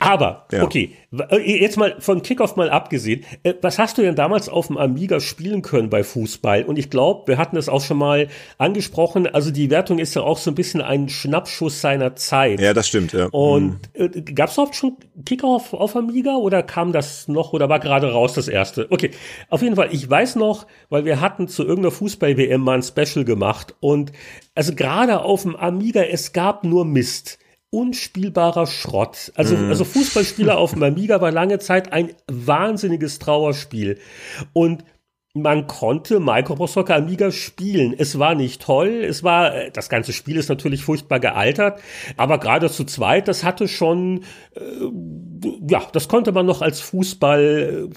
aber, 0.00 0.46
ja. 0.50 0.62
okay, 0.62 0.96
äh, 1.30 1.60
jetzt 1.60 1.76
mal 1.76 1.96
von 1.98 2.22
Kickoff 2.22 2.56
mal 2.56 2.70
abgesehen, 2.70 3.22
äh, 3.42 3.52
was 3.60 3.78
hast 3.78 3.98
du 3.98 4.02
denn 4.02 4.14
damals 4.14 4.48
auf 4.48 4.68
dem 4.68 4.78
Amiga 4.78 5.20
spielen 5.20 5.60
können 5.60 5.90
bei 5.90 6.02
Fußball? 6.02 6.64
Und 6.64 6.78
ich 6.78 6.88
glaube, 6.88 7.28
wir 7.28 7.36
hatten 7.36 7.54
das 7.54 7.68
auch 7.68 7.82
schon 7.82 7.98
mal 7.98 8.28
angesprochen, 8.56 9.26
also 9.26 9.50
die 9.50 9.68
Wertung 9.68 9.98
ist 9.98 10.14
ja 10.14 10.22
auch 10.22 10.38
so 10.38 10.50
ein 10.50 10.54
bisschen 10.54 10.80
ein 10.80 11.10
Schnappschuss 11.10 11.82
seiner 11.82 12.16
Zeit. 12.16 12.60
Ja, 12.60 12.72
das 12.72 12.88
stimmt, 12.88 13.12
ja. 13.12 13.26
Und 13.26 13.78
mhm. 13.94 14.10
äh, 14.14 14.22
gab 14.22 14.48
es 14.48 14.54
überhaupt 14.54 14.74
schon 14.74 14.96
Kickoff 15.26 15.74
auf 15.74 15.94
Amiga 15.94 16.36
oder 16.36 16.62
kam 16.62 16.92
das 16.92 17.28
noch 17.28 17.52
oder 17.52 17.68
war 17.68 17.78
gerade 17.78 18.10
raus 18.10 18.32
das 18.32 18.48
erste? 18.48 18.86
Okay, 18.88 19.10
auf 19.50 19.60
jeden 19.60 19.76
Fall, 19.76 19.90
ich 19.92 20.08
weiß 20.08 20.36
noch, 20.36 20.66
weil 20.88 21.04
wir 21.04 21.20
hatten 21.20 21.46
zu 21.46 21.62
irgendeiner 21.62 21.92
Fußball-WM 21.92 22.62
mal 22.62 22.78
ein 22.78 22.82
Special 22.82 23.26
gemacht 23.26 23.74
und 23.80 24.12
also 24.54 24.74
gerade 24.74 25.20
auf 25.20 25.42
dem 25.42 25.56
Amiga, 25.56 26.02
es 26.02 26.32
gab 26.32 26.64
nur 26.64 26.86
Mist 26.86 27.38
unspielbarer 27.70 28.66
Schrott. 28.66 29.32
Also, 29.36 29.56
mm. 29.56 29.68
also 29.68 29.84
Fußballspieler 29.84 30.58
auf 30.58 30.72
dem 30.72 30.82
Amiga 30.82 31.20
war 31.20 31.30
lange 31.30 31.58
Zeit 31.60 31.92
ein 31.92 32.10
wahnsinniges 32.26 33.18
Trauerspiel. 33.20 33.98
Und 34.52 34.84
man 35.34 35.68
konnte 35.68 36.18
Microsoft 36.18 36.72
Soccer 36.72 36.96
Amiga 36.96 37.30
spielen. 37.30 37.94
Es 37.96 38.18
war 38.18 38.34
nicht 38.34 38.62
toll. 38.62 38.88
Es 38.88 39.22
war, 39.22 39.54
äh, 39.54 39.70
das 39.70 39.88
ganze 39.88 40.12
Spiel 40.12 40.36
ist 40.36 40.48
natürlich 40.48 40.82
furchtbar 40.82 41.20
gealtert, 41.20 41.80
aber 42.16 42.38
gerade 42.38 42.68
zu 42.68 42.84
zweit, 42.84 43.28
das 43.28 43.44
hatte 43.44 43.68
schon, 43.68 44.24
äh, 44.54 44.60
ja, 45.68 45.82
das 45.92 46.08
konnte 46.08 46.32
man 46.32 46.46
noch 46.46 46.62
als 46.62 46.80
Fußball 46.80 47.90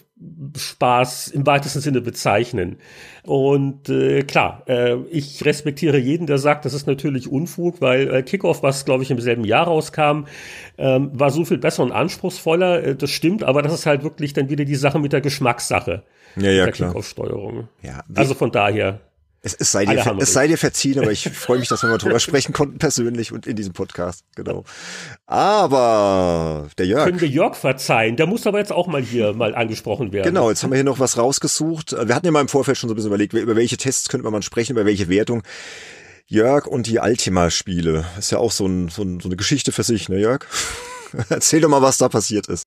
Spaß 0.55 1.29
im 1.29 1.45
weitesten 1.45 1.81
Sinne 1.81 2.01
bezeichnen. 2.01 2.77
Und 3.23 3.89
äh, 3.89 4.21
klar, 4.21 4.63
äh, 4.67 4.97
ich 5.09 5.43
respektiere 5.43 5.97
jeden, 5.97 6.27
der 6.27 6.38
sagt, 6.38 6.65
das 6.65 6.73
ist 6.73 6.86
natürlich 6.86 7.27
Unfug, 7.27 7.81
weil 7.81 8.13
äh, 8.13 8.23
Kickoff, 8.23 8.61
was 8.61 8.86
glaube 8.86 9.03
ich 9.03 9.11
im 9.11 9.19
selben 9.19 9.43
Jahr 9.43 9.65
rauskam, 9.65 10.25
ähm, 10.77 11.09
war 11.13 11.31
so 11.31 11.45
viel 11.45 11.57
besser 11.57 11.84
und 11.84 11.91
anspruchsvoller. 11.91 12.84
Äh, 12.84 12.95
das 12.95 13.09
stimmt, 13.09 13.43
aber 13.43 13.63
das 13.63 13.73
ist 13.73 13.86
halt 13.88 14.03
wirklich 14.03 14.34
dann 14.34 14.49
wieder 14.49 14.65
die 14.65 14.75
Sache 14.75 14.99
mit 14.99 15.13
der 15.13 15.21
Geschmackssache. 15.21 16.03
Ja, 16.36 16.51
ja, 16.51 16.65
der 16.65 16.73
Kickoff-Steuerung. 16.73 17.67
Ja, 17.81 18.03
also 18.15 18.34
von 18.34 18.51
daher. 18.51 18.99
Es, 19.45 19.53
es, 19.53 19.73
sei 19.73 19.86
dir, 19.86 20.17
es 20.19 20.31
sei 20.31 20.47
dir 20.47 20.57
verziehen, 20.57 20.99
aber 20.99 21.11
ich 21.11 21.29
freue 21.29 21.59
mich, 21.59 21.67
dass 21.67 21.84
wir 21.84 21.89
mal 21.89 21.97
drüber 21.97 22.19
sprechen 22.21 22.53
konnten, 22.53 22.77
persönlich 22.77 23.34
und 23.34 23.45
in 23.45 23.57
diesem 23.57 23.73
Podcast. 23.73 24.23
Genau. 24.36 24.63
Aber 25.25 26.69
der 26.77 26.86
Jörg. 26.86 27.03
Können 27.03 27.19
wir 27.19 27.27
Jörg 27.27 27.55
verzeihen? 27.55 28.15
Der 28.15 28.25
muss 28.25 28.47
aber 28.47 28.59
jetzt 28.59 28.71
auch 28.71 28.88
mal 28.88 29.01
hier 29.01 29.34
mal 29.34 29.53
angesprochen 29.53 30.13
werden. 30.13 30.27
Genau, 30.34 30.49
jetzt 30.49 30.63
haben 30.63 30.71
wir 30.71 30.77
hier 30.77 30.86
noch 30.86 30.99
was 30.99 31.17
rausgesucht. 31.17 31.91
Wir 31.91 32.15
hatten 32.15 32.25
ja 32.25 32.31
mal 32.31 32.39
im 32.39 32.47
Vorfeld 32.47 32.77
schon 32.77 32.88
so 32.88 32.93
ein 32.93 32.95
bisschen 32.95 33.09
überlegt, 33.09 33.34
über 33.34 33.57
welche 33.57 33.75
Tests 33.75 34.07
könnte 34.07 34.23
man 34.23 34.31
mal 34.31 34.41
sprechen, 34.43 34.71
über 34.71 34.86
welche 34.86 35.09
Wertung. 35.09 35.43
Jörg 36.25 36.65
und 36.65 36.88
die 36.88 37.01
Altima-Spiele. 37.01 38.05
Ist 38.17 38.31
ja 38.31 38.38
auch 38.38 38.51
so, 38.51 38.65
ein, 38.65 38.88
so, 38.88 39.03
ein, 39.03 39.19
so 39.19 39.27
eine 39.27 39.36
Geschichte 39.36 39.73
für 39.73 39.84
sich, 39.84 40.07
ne, 40.07 40.19
Jörg? 40.19 40.45
Erzähl 41.29 41.59
doch 41.59 41.69
mal, 41.69 41.81
was 41.81 41.97
da 41.97 42.07
passiert 42.07 42.47
ist. 42.47 42.63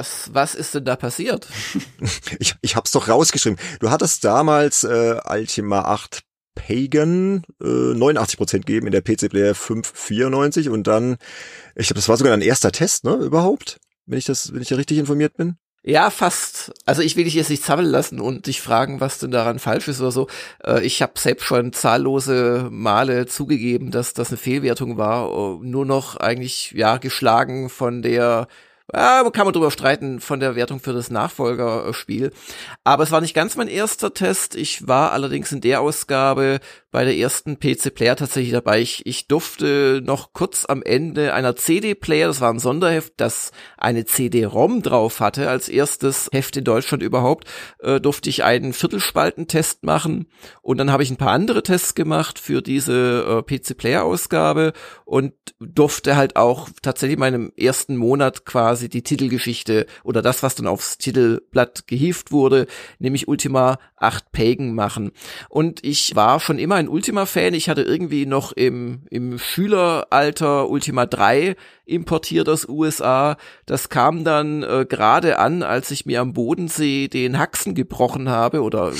Was, 0.00 0.30
was 0.32 0.54
ist 0.54 0.74
denn 0.74 0.86
da 0.86 0.96
passiert? 0.96 1.46
ich, 2.38 2.54
ich 2.62 2.74
hab's 2.74 2.90
doch 2.92 3.08
rausgeschrieben. 3.08 3.58
Du 3.80 3.90
hattest 3.90 4.24
damals 4.24 4.82
äh, 4.82 5.20
Ultima 5.28 5.82
8 5.82 6.22
Pagan 6.54 7.42
äh, 7.62 7.66
89 7.66 8.38
Prozent 8.38 8.64
gegeben 8.64 8.86
in 8.86 8.92
der 8.92 9.02
PC 9.02 9.28
Player 9.28 9.54
594 9.54 10.70
und 10.70 10.86
dann, 10.86 11.18
ich 11.74 11.88
glaube, 11.88 11.98
das 11.98 12.08
war 12.08 12.16
sogar 12.16 12.30
dein 12.30 12.40
erster 12.40 12.72
Test, 12.72 13.04
ne, 13.04 13.12
überhaupt, 13.16 13.78
wenn 14.06 14.18
ich 14.18 14.24
das, 14.24 14.54
wenn 14.54 14.62
ich 14.62 14.68
da 14.68 14.76
richtig 14.76 14.96
informiert 14.96 15.36
bin. 15.36 15.58
Ja, 15.82 16.08
fast. 16.08 16.72
Also 16.86 17.02
ich 17.02 17.16
will 17.16 17.24
dich 17.24 17.34
jetzt 17.34 17.50
nicht 17.50 17.62
sammeln 17.62 17.90
lassen 17.90 18.20
und 18.22 18.46
dich 18.46 18.62
fragen, 18.62 19.00
was 19.00 19.18
denn 19.18 19.30
daran 19.30 19.58
falsch 19.58 19.88
ist 19.88 20.00
oder 20.00 20.12
so. 20.12 20.28
Äh, 20.64 20.82
ich 20.82 21.02
habe 21.02 21.12
selbst 21.18 21.44
schon 21.44 21.74
zahllose 21.74 22.68
Male 22.70 23.26
zugegeben, 23.26 23.90
dass 23.90 24.14
das 24.14 24.30
eine 24.30 24.38
Fehlwertung 24.38 24.96
war. 24.96 25.58
Nur 25.62 25.84
noch 25.84 26.16
eigentlich 26.16 26.70
ja 26.72 26.96
geschlagen 26.96 27.68
von 27.68 28.00
der 28.00 28.48
ja, 28.94 29.28
kann 29.30 29.44
man 29.44 29.52
drüber 29.52 29.70
streiten 29.70 30.20
von 30.20 30.40
der 30.40 30.56
Wertung 30.56 30.80
für 30.80 30.92
das 30.92 31.10
Nachfolgerspiel. 31.10 32.32
Aber 32.84 33.02
es 33.02 33.10
war 33.10 33.20
nicht 33.20 33.34
ganz 33.34 33.56
mein 33.56 33.68
erster 33.68 34.14
Test. 34.14 34.54
Ich 34.54 34.86
war 34.86 35.12
allerdings 35.12 35.52
in 35.52 35.60
der 35.60 35.80
Ausgabe 35.80 36.60
bei 36.90 37.04
der 37.04 37.16
ersten 37.16 37.58
PC 37.60 37.94
Player 37.94 38.16
tatsächlich 38.16 38.52
dabei. 38.52 38.80
Ich, 38.80 39.06
ich 39.06 39.28
durfte 39.28 40.02
noch 40.04 40.32
kurz 40.32 40.64
am 40.66 40.82
Ende 40.82 41.34
einer 41.34 41.54
CD 41.56 41.94
Player, 41.94 42.26
das 42.26 42.40
war 42.40 42.52
ein 42.52 42.58
Sonderheft, 42.58 43.14
das 43.18 43.52
eine 43.76 44.04
CD-ROM 44.04 44.82
drauf 44.82 45.20
hatte, 45.20 45.48
als 45.48 45.68
erstes 45.68 46.28
Heft 46.32 46.56
in 46.56 46.64
Deutschland 46.64 47.02
überhaupt, 47.02 47.46
äh, 47.78 48.00
durfte 48.00 48.28
ich 48.28 48.42
einen 48.42 48.72
Viertelspaltentest 48.72 49.84
machen 49.84 50.26
und 50.62 50.78
dann 50.78 50.90
habe 50.90 51.02
ich 51.02 51.10
ein 51.10 51.16
paar 51.16 51.32
andere 51.32 51.62
Tests 51.62 51.94
gemacht 51.94 52.38
für 52.38 52.62
diese 52.62 53.44
äh, 53.48 53.58
PC 53.58 53.76
Player 53.76 54.04
Ausgabe 54.04 54.72
und 55.04 55.32
durfte 55.60 56.16
halt 56.16 56.36
auch 56.36 56.68
tatsächlich 56.82 57.18
meinem 57.18 57.52
ersten 57.56 57.96
Monat 57.96 58.44
quasi 58.44 58.88
die 58.88 59.02
Titelgeschichte 59.02 59.86
oder 60.02 60.22
das, 60.22 60.42
was 60.42 60.54
dann 60.54 60.66
aufs 60.66 60.98
Titelblatt 60.98 61.86
gehieft 61.86 62.32
wurde, 62.32 62.66
nämlich 62.98 63.28
Ultima 63.28 63.78
8 63.96 64.32
Pagan 64.32 64.74
machen. 64.74 65.12
Und 65.48 65.84
ich 65.84 66.16
war 66.16 66.40
schon 66.40 66.58
immer 66.58 66.79
ein 66.80 66.88
Ultima-Fan. 66.88 67.54
Ich 67.54 67.68
hatte 67.68 67.82
irgendwie 67.82 68.26
noch 68.26 68.52
im, 68.52 69.02
im 69.10 69.38
Schüleralter 69.38 70.68
Ultima 70.68 71.06
3 71.06 71.54
importiert 71.90 72.48
aus 72.48 72.68
USA. 72.68 73.36
Das 73.66 73.88
kam 73.88 74.24
dann 74.24 74.62
äh, 74.62 74.86
gerade 74.88 75.38
an, 75.38 75.62
als 75.62 75.90
ich 75.90 76.06
mir 76.06 76.20
am 76.20 76.32
Bodensee 76.32 77.08
den 77.08 77.38
Haxen 77.38 77.74
gebrochen 77.74 78.28
habe 78.28 78.62
oder 78.62 78.92
äh, 78.92 78.94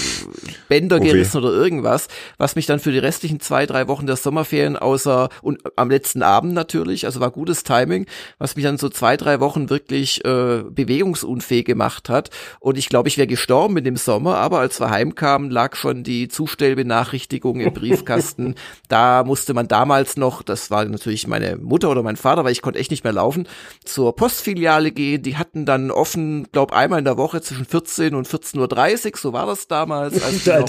Bänder 0.68 0.96
okay. 0.96 1.12
gerissen 1.12 1.38
oder 1.38 1.52
irgendwas, 1.52 2.08
was 2.36 2.56
mich 2.56 2.66
dann 2.66 2.80
für 2.80 2.92
die 2.92 2.98
restlichen 2.98 3.40
zwei, 3.40 3.66
drei 3.66 3.88
Wochen 3.88 4.06
der 4.06 4.16
Sommerferien 4.16 4.76
außer 4.76 5.28
und 5.42 5.60
am 5.76 5.90
letzten 5.90 6.22
Abend 6.22 6.52
natürlich, 6.54 7.06
also 7.06 7.20
war 7.20 7.30
gutes 7.30 7.62
Timing, 7.62 8.06
was 8.38 8.56
mich 8.56 8.64
dann 8.64 8.78
so 8.78 8.88
zwei, 8.88 9.16
drei 9.16 9.40
Wochen 9.40 9.70
wirklich 9.70 10.24
äh, 10.24 10.62
bewegungsunfähig 10.68 11.64
gemacht 11.64 12.08
hat. 12.08 12.30
Und 12.58 12.76
ich 12.76 12.88
glaube, 12.88 13.08
ich 13.08 13.16
wäre 13.16 13.26
gestorben 13.26 13.76
in 13.76 13.84
dem 13.84 13.96
Sommer, 13.96 14.36
aber 14.36 14.58
als 14.58 14.80
wir 14.80 14.90
heimkamen, 14.90 15.50
lag 15.50 15.76
schon 15.76 16.02
die 16.02 16.28
Zustellbenachrichtigung 16.28 17.60
im 17.60 17.72
Briefkasten. 17.74 18.56
da 18.88 19.22
musste 19.24 19.54
man 19.54 19.68
damals 19.68 20.16
noch, 20.16 20.42
das 20.42 20.70
war 20.70 20.84
natürlich 20.84 21.26
meine 21.28 21.56
Mutter 21.56 21.90
oder 21.90 22.02
mein 22.02 22.16
Vater, 22.16 22.44
weil 22.44 22.52
ich 22.52 22.62
konnte 22.62 22.79
echt 22.80 22.90
nicht 22.90 23.04
mehr 23.04 23.12
laufen, 23.12 23.46
zur 23.84 24.14
Postfiliale 24.16 24.90
gehen. 24.90 25.22
Die 25.22 25.36
hatten 25.36 25.66
dann 25.66 25.90
offen, 25.90 26.48
glaub 26.52 26.72
einmal 26.72 26.98
in 26.98 27.04
der 27.04 27.16
Woche 27.16 27.40
zwischen 27.40 27.64
14 27.64 28.14
und 28.14 28.26
14.30 28.26 29.06
Uhr, 29.06 29.18
so 29.18 29.32
war 29.32 29.46
das 29.46 29.68
damals, 29.68 30.22
als 30.22 30.46
noch 30.46 30.68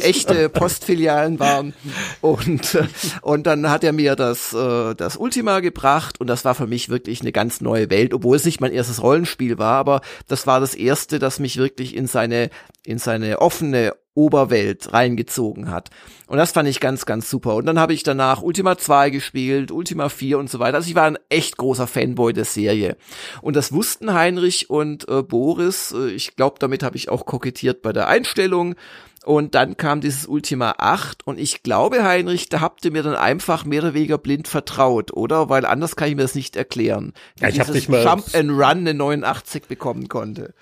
echte 0.00 0.48
Postfilialen 0.48 1.38
waren. 1.38 1.74
Und, 2.20 2.74
äh, 2.74 2.86
und 3.22 3.46
dann 3.46 3.70
hat 3.70 3.84
er 3.84 3.92
mir 3.92 4.16
das, 4.16 4.52
äh, 4.52 4.94
das 4.94 5.16
Ultima 5.16 5.60
gebracht 5.60 6.20
und 6.20 6.26
das 6.26 6.44
war 6.44 6.54
für 6.54 6.66
mich 6.66 6.88
wirklich 6.88 7.20
eine 7.20 7.32
ganz 7.32 7.60
neue 7.60 7.90
Welt, 7.90 8.12
obwohl 8.12 8.36
es 8.36 8.44
nicht 8.44 8.60
mein 8.60 8.72
erstes 8.72 9.02
Rollenspiel 9.02 9.58
war, 9.58 9.76
aber 9.76 10.00
das 10.28 10.46
war 10.46 10.60
das 10.60 10.74
erste, 10.74 11.18
das 11.18 11.38
mich 11.38 11.56
wirklich 11.56 11.94
in 11.94 12.06
seine, 12.06 12.50
in 12.84 12.98
seine 12.98 13.40
offene 13.40 13.92
Oberwelt 14.14 14.92
reingezogen 14.92 15.70
hat. 15.70 15.90
Und 16.26 16.38
das 16.38 16.52
fand 16.52 16.68
ich 16.68 16.80
ganz, 16.80 17.04
ganz 17.04 17.28
super. 17.28 17.56
Und 17.56 17.66
dann 17.66 17.78
habe 17.78 17.92
ich 17.92 18.02
danach 18.02 18.42
Ultima 18.42 18.78
2 18.78 19.10
gespielt, 19.10 19.70
Ultima 19.70 20.08
4 20.08 20.38
und 20.38 20.48
so 20.48 20.58
weiter. 20.58 20.76
Also 20.76 20.88
ich 20.88 20.94
war 20.94 21.04
ein 21.04 21.18
echt 21.28 21.56
großer 21.56 21.86
Fanboy 21.86 22.32
der 22.32 22.44
Serie. 22.44 22.96
Und 23.42 23.56
das 23.56 23.72
wussten 23.72 24.14
Heinrich 24.14 24.70
und 24.70 25.08
äh, 25.08 25.22
Boris. 25.22 25.92
Äh, 25.92 26.10
ich 26.10 26.36
glaube, 26.36 26.56
damit 26.60 26.82
habe 26.82 26.96
ich 26.96 27.08
auch 27.08 27.26
kokettiert 27.26 27.82
bei 27.82 27.92
der 27.92 28.08
Einstellung. 28.08 28.76
Und 29.24 29.54
dann 29.54 29.78
kam 29.78 30.02
dieses 30.02 30.26
Ultima 30.26 30.74
8 30.76 31.26
und 31.26 31.38
ich 31.38 31.62
glaube, 31.62 32.04
Heinrich, 32.04 32.50
da 32.50 32.60
habt 32.60 32.84
ihr 32.84 32.90
mir 32.90 33.02
dann 33.02 33.16
einfach 33.16 33.64
mehr 33.64 33.80
oder 33.82 33.94
weniger 33.94 34.18
blind 34.18 34.48
vertraut, 34.48 35.14
oder? 35.14 35.48
Weil 35.48 35.64
anders 35.64 35.96
kann 35.96 36.10
ich 36.10 36.14
mir 36.14 36.22
das 36.22 36.34
nicht 36.34 36.56
erklären. 36.56 37.14
Ja, 37.40 37.48
ich 37.48 37.58
habe 37.58 37.72
nicht 37.72 37.88
mal 37.88 38.04
Jump 38.04 38.26
and 38.34 38.50
Run 38.50 38.86
eine 38.86 38.92
89 38.92 39.64
bekommen 39.64 40.08
konnte 40.08 40.52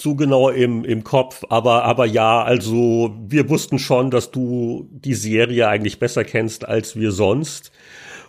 so 0.00 0.14
genau 0.14 0.48
im, 0.48 0.84
im 0.84 1.04
Kopf, 1.04 1.44
aber, 1.48 1.84
aber 1.84 2.06
ja, 2.06 2.42
also 2.42 3.14
wir 3.20 3.48
wussten 3.48 3.78
schon, 3.78 4.10
dass 4.10 4.30
du 4.30 4.88
die 4.90 5.14
Serie 5.14 5.68
eigentlich 5.68 5.98
besser 5.98 6.24
kennst 6.24 6.66
als 6.66 6.96
wir 6.96 7.12
sonst. 7.12 7.72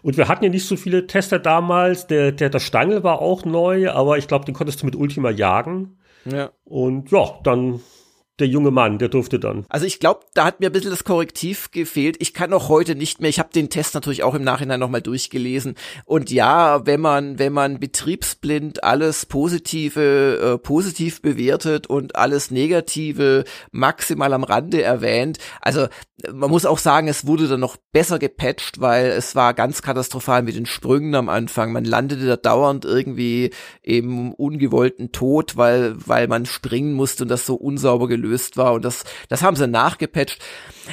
Und 0.03 0.17
wir 0.17 0.27
hatten 0.27 0.43
ja 0.43 0.49
nicht 0.49 0.65
so 0.65 0.75
viele 0.75 1.07
Tester 1.07 1.39
damals. 1.39 2.07
Der, 2.07 2.31
der, 2.31 2.49
der 2.49 2.59
Stangel 2.59 3.03
war 3.03 3.21
auch 3.21 3.45
neu, 3.45 3.89
aber 3.89 4.17
ich 4.17 4.27
glaube, 4.27 4.45
den 4.45 4.55
konntest 4.55 4.81
du 4.81 4.85
mit 4.85 4.95
Ultima 4.95 5.29
jagen. 5.29 5.97
Ja. 6.25 6.51
Und 6.63 7.11
ja, 7.11 7.39
dann 7.43 7.81
der 8.39 8.47
junge 8.47 8.71
Mann, 8.71 8.97
der 8.97 9.09
durfte 9.09 9.39
dann. 9.39 9.65
Also 9.69 9.85
ich 9.85 9.99
glaube, 9.99 10.21
da 10.33 10.45
hat 10.45 10.59
mir 10.59 10.67
ein 10.67 10.71
bisschen 10.71 10.89
das 10.89 11.03
Korrektiv 11.03 11.69
gefehlt. 11.71 12.17
Ich 12.19 12.33
kann 12.33 12.53
auch 12.53 12.69
heute 12.69 12.95
nicht 12.95 13.21
mehr. 13.21 13.29
Ich 13.29 13.39
habe 13.39 13.49
den 13.53 13.69
Test 13.69 13.93
natürlich 13.93 14.23
auch 14.23 14.33
im 14.33 14.43
Nachhinein 14.43 14.79
nochmal 14.79 15.01
durchgelesen. 15.01 15.75
Und 16.05 16.31
ja, 16.31 16.85
wenn 16.85 17.01
man, 17.01 17.37
wenn 17.37 17.53
man 17.53 17.79
betriebsblind 17.79 18.83
alles 18.83 19.27
Positive 19.27 20.55
äh, 20.55 20.57
positiv 20.57 21.21
bewertet 21.21 21.87
und 21.87 22.15
alles 22.15 22.49
Negative 22.49 23.43
maximal 23.71 24.33
am 24.33 24.43
Rande 24.43 24.81
erwähnt, 24.81 25.37
also 25.61 25.87
man 26.33 26.49
muss 26.49 26.65
auch 26.65 26.77
sagen, 26.77 27.07
es 27.07 27.25
wurde 27.25 27.47
dann 27.47 27.59
noch 27.59 27.77
besser 27.91 28.19
gepatcht, 28.19 28.79
weil 28.79 29.07
es 29.07 29.35
war 29.35 29.53
ganz 29.53 29.81
katastrophal 29.81 30.43
mit 30.43 30.55
den 30.55 30.65
Sprüngen 30.65 31.15
am 31.15 31.29
Anfang. 31.29 31.71
Man 31.71 31.85
landete 31.85 32.25
da 32.25 32.37
dauernd 32.37 32.85
irgendwie 32.85 33.51
im 33.81 34.33
ungewollten 34.33 35.11
Tod, 35.11 35.57
weil, 35.57 35.95
weil 36.05 36.27
man 36.27 36.45
springen 36.45 36.93
musste 36.93 37.23
und 37.23 37.29
das 37.29 37.45
so 37.45 37.55
unsauber 37.55 38.07
gelöst 38.07 38.30
war. 38.57 38.73
Und 38.73 38.85
das, 38.85 39.03
das 39.29 39.41
haben 39.41 39.55
sie 39.55 39.67
nachgepatcht. 39.67 40.39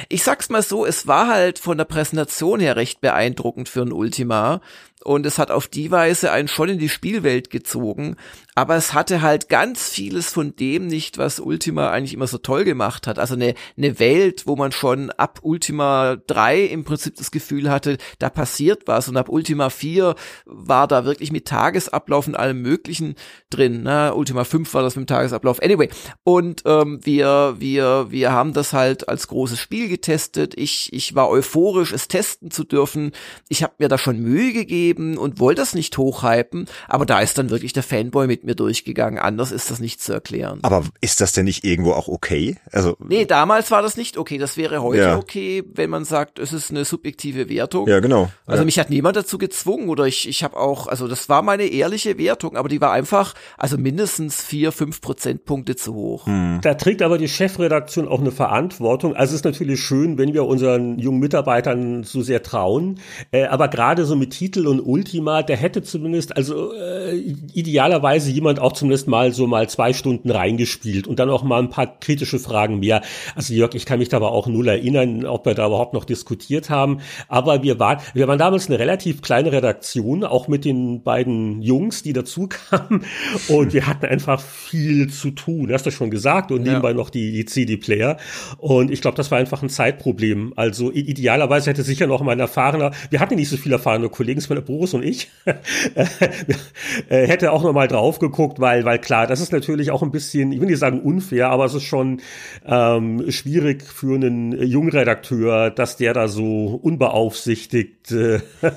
Ich 0.07 0.23
sag's 0.23 0.49
mal 0.49 0.61
so, 0.61 0.85
es 0.85 1.07
war 1.07 1.27
halt 1.27 1.59
von 1.59 1.77
der 1.77 1.85
Präsentation 1.85 2.59
her 2.59 2.75
recht 2.75 3.01
beeindruckend 3.01 3.69
für 3.69 3.81
ein 3.81 3.91
Ultima 3.91 4.61
und 5.03 5.25
es 5.25 5.37
hat 5.37 5.49
auf 5.51 5.67
die 5.67 5.91
Weise 5.91 6.31
einen 6.31 6.47
schon 6.47 6.69
in 6.69 6.79
die 6.79 6.89
Spielwelt 6.89 7.49
gezogen, 7.49 8.17
aber 8.59 8.75
es 8.75 8.93
hatte 8.93 9.21
halt 9.21 9.47
ganz 9.47 9.89
vieles 9.89 10.29
von 10.29 10.55
dem 10.55 10.87
nicht, 10.87 11.17
was 11.17 11.39
Ultima 11.39 11.89
eigentlich 11.89 12.13
immer 12.13 12.27
so 12.27 12.37
toll 12.37 12.65
gemacht 12.65 13.07
hat. 13.07 13.17
Also 13.17 13.35
eine, 13.35 13.53
eine 13.77 13.99
Welt, 13.99 14.47
wo 14.47 14.55
man 14.57 14.71
schon 14.71 15.11
ab 15.11 15.39
Ultima 15.43 16.17
3 16.27 16.65
im 16.65 16.83
Prinzip 16.83 17.15
das 17.15 17.31
Gefühl 17.31 17.69
hatte, 17.69 17.97
da 18.19 18.29
passiert 18.29 18.83
was 18.85 19.07
und 19.07 19.17
ab 19.17 19.29
Ultima 19.29 19.69
4 19.69 20.15
war 20.45 20.87
da 20.87 21.05
wirklich 21.05 21.31
mit 21.31 21.45
Tagesablauf 21.47 22.27
und 22.27 22.35
allem 22.35 22.61
möglichen 22.61 23.15
drin. 23.49 23.83
Ne? 23.83 24.13
Ultima 24.13 24.43
5 24.43 24.73
war 24.73 24.83
das 24.83 24.95
mit 24.95 25.07
dem 25.07 25.15
Tagesablauf. 25.15 25.61
Anyway, 25.63 25.89
und 26.23 26.63
ähm, 26.65 26.99
wir, 27.03 27.55
wir, 27.59 28.07
wir 28.09 28.31
haben 28.31 28.53
das 28.53 28.73
halt 28.73 29.07
als 29.07 29.27
großes 29.29 29.57
Spiel 29.57 29.87
getestet. 29.87 30.53
Ich, 30.57 30.91
ich 30.91 31.15
war 31.15 31.29
euphorisch, 31.29 31.93
es 31.93 32.09
testen 32.09 32.51
zu 32.51 32.65
dürfen. 32.65 33.13
Ich 33.47 33.63
habe 33.63 33.75
mir 33.77 33.87
da 33.87 33.97
schon 33.97 34.19
Mühe 34.19 34.51
gegeben 34.51 34.89
geben 34.99 35.17
und 35.17 35.39
wollte 35.39 35.61
das 35.61 35.73
nicht 35.73 35.97
hochhypen, 35.97 36.65
aber 36.87 37.05
da 37.05 37.19
ist 37.19 37.37
dann 37.37 37.49
wirklich 37.49 37.73
der 37.73 37.83
Fanboy 37.83 38.27
mit 38.27 38.43
mir 38.49 38.55
durchgegangen. 38.55 39.19
Anders 39.19 39.51
ist 39.51 39.69
das 39.69 39.79
nicht 39.79 40.01
zu 40.01 40.11
erklären. 40.11 40.59
Aber 40.63 40.83
ist 41.01 41.21
das 41.21 41.31
denn 41.31 41.45
nicht 41.45 41.63
irgendwo 41.63 41.91
auch 41.91 42.07
okay? 42.07 42.57
Also 42.71 42.97
Nee, 42.99 43.25
damals 43.25 43.69
war 43.71 43.81
das 43.81 43.95
nicht 43.95 44.17
okay. 44.17 44.37
Das 44.37 44.57
wäre 44.57 44.81
heute 44.81 45.01
ja. 45.01 45.17
okay, 45.17 45.63
wenn 45.73 45.89
man 45.89 46.03
sagt, 46.03 46.39
es 46.39 46.51
ist 46.51 46.71
eine 46.71 46.83
subjektive 46.83 47.47
Wertung. 47.49 47.87
Ja, 47.87 47.99
genau. 47.99 48.29
Also 48.45 48.61
ja. 48.61 48.65
mich 48.65 48.79
hat 48.79 48.89
niemand 48.89 49.15
dazu 49.15 49.37
gezwungen 49.37 49.89
oder 49.89 50.05
ich, 50.05 50.27
ich 50.27 50.43
habe 50.43 50.57
auch, 50.57 50.87
also 50.87 51.07
das 51.07 51.29
war 51.29 51.41
meine 51.43 51.63
ehrliche 51.63 52.17
Wertung, 52.17 52.57
aber 52.57 52.69
die 52.69 52.81
war 52.81 52.91
einfach, 52.91 53.35
also 53.57 53.77
mindestens 53.77 54.41
vier, 54.41 54.71
fünf 54.71 55.01
Prozentpunkte 55.01 55.75
zu 55.75 55.93
hoch. 55.93 56.25
Hm. 56.25 56.59
Da 56.61 56.73
trägt 56.73 57.01
aber 57.01 57.17
die 57.17 57.29
Chefredaktion 57.29 58.07
auch 58.07 58.19
eine 58.19 58.31
Verantwortung. 58.31 59.15
Also 59.15 59.31
es 59.31 59.41
ist 59.41 59.45
natürlich 59.45 59.79
schön, 59.79 60.17
wenn 60.17 60.33
wir 60.33 60.45
unseren 60.45 60.97
jungen 60.97 61.19
Mitarbeitern 61.19 62.03
so 62.03 62.21
sehr 62.23 62.41
trauen, 62.41 62.99
äh, 63.31 63.45
aber 63.45 63.67
gerade 63.67 64.05
so 64.05 64.15
mit 64.15 64.31
Titel 64.31 64.65
und 64.65 64.79
Ultima, 64.79 65.43
der 65.43 65.57
hätte 65.57 65.83
zumindest, 65.83 66.35
also 66.35 66.73
äh, 66.73 67.15
idealerweise 67.53 68.31
jemand 68.39 68.59
auch 68.59 68.71
zumindest 68.71 69.07
mal 69.07 69.33
so 69.33 69.47
mal 69.47 69.67
zwei 69.69 69.91
Stunden 69.91 70.31
reingespielt 70.31 71.07
und 71.07 71.19
dann 71.19 71.29
auch 71.29 71.43
mal 71.43 71.59
ein 71.59 71.69
paar 71.69 71.99
kritische 71.99 72.39
Fragen 72.39 72.79
mehr. 72.79 73.01
Also 73.35 73.53
Jörg, 73.53 73.75
ich 73.75 73.85
kann 73.85 73.99
mich 73.99 74.07
da 74.07 74.17
aber 74.17 74.31
auch 74.31 74.47
null 74.47 74.67
erinnern, 74.69 75.25
ob 75.25 75.45
wir 75.45 75.53
da 75.53 75.67
überhaupt 75.67 75.93
noch 75.93 76.05
diskutiert 76.05 76.69
haben. 76.69 77.01
Aber 77.27 77.63
wir 77.63 77.79
waren, 77.79 77.99
wir 78.13 78.27
waren 78.27 78.39
damals 78.39 78.67
eine 78.67 78.79
relativ 78.79 79.21
kleine 79.21 79.51
Redaktion, 79.51 80.23
auch 80.23 80.47
mit 80.47 80.63
den 80.63 81.03
beiden 81.03 81.61
Jungs, 81.61 82.01
die 82.01 82.13
dazu 82.13 82.47
kamen. 82.47 83.05
Und 83.49 83.73
wir 83.73 83.87
hatten 83.87 84.05
einfach 84.05 84.39
viel 84.39 85.09
zu 85.09 85.31
tun. 85.31 85.71
Hast 85.71 85.85
du 85.85 85.91
schon 85.91 86.11
gesagt. 86.11 86.51
Und 86.51 86.63
nebenbei 86.63 86.89
ja. 86.89 86.95
noch 86.95 87.09
die, 87.09 87.31
die 87.31 87.45
CD-Player. 87.45 88.17
Und 88.57 88.91
ich 88.91 89.01
glaube, 89.01 89.17
das 89.17 89.31
war 89.31 89.37
einfach 89.37 89.61
ein 89.61 89.69
Zeitproblem. 89.69 90.53
Also 90.55 90.91
idealerweise 90.91 91.69
hätte 91.69 91.83
sicher 91.83 92.07
noch 92.07 92.21
mal 92.21 92.31
ein 92.31 92.39
erfahrener, 92.39 92.91
wir 93.09 93.19
hatten 93.19 93.35
nicht 93.35 93.49
so 93.49 93.57
viele 93.57 93.75
erfahrene 93.75 94.09
Kollegen, 94.09 94.39
es 94.39 94.49
war 94.49 94.59
Boris 94.61 94.93
und 94.93 95.03
ich, 95.03 95.29
äh, 95.45 97.27
hätte 97.27 97.51
auch 97.51 97.63
nochmal 97.63 97.87
drauf 97.87 98.18
geguckt, 98.19 98.59
weil, 98.59 98.85
weil 98.85 98.99
klar, 98.99 99.27
das 99.27 99.41
ist 99.41 99.51
natürlich 99.51 99.91
auch 99.91 100.01
ein 100.03 100.11
bisschen, 100.11 100.51
ich 100.51 100.59
will 100.59 100.67
nicht 100.67 100.79
sagen 100.79 101.01
unfair, 101.01 101.49
aber 101.49 101.65
es 101.65 101.73
ist 101.73 101.83
schon 101.83 102.21
ähm, 102.65 103.29
schwierig 103.31 103.83
für 103.83 104.15
einen 104.15 104.51
Jungredakteur, 104.61 105.69
dass 105.69 105.97
der 105.97 106.13
da 106.13 106.27
so 106.27 106.79
unbeaufsichtigt 106.81 108.11
äh, 108.11 108.41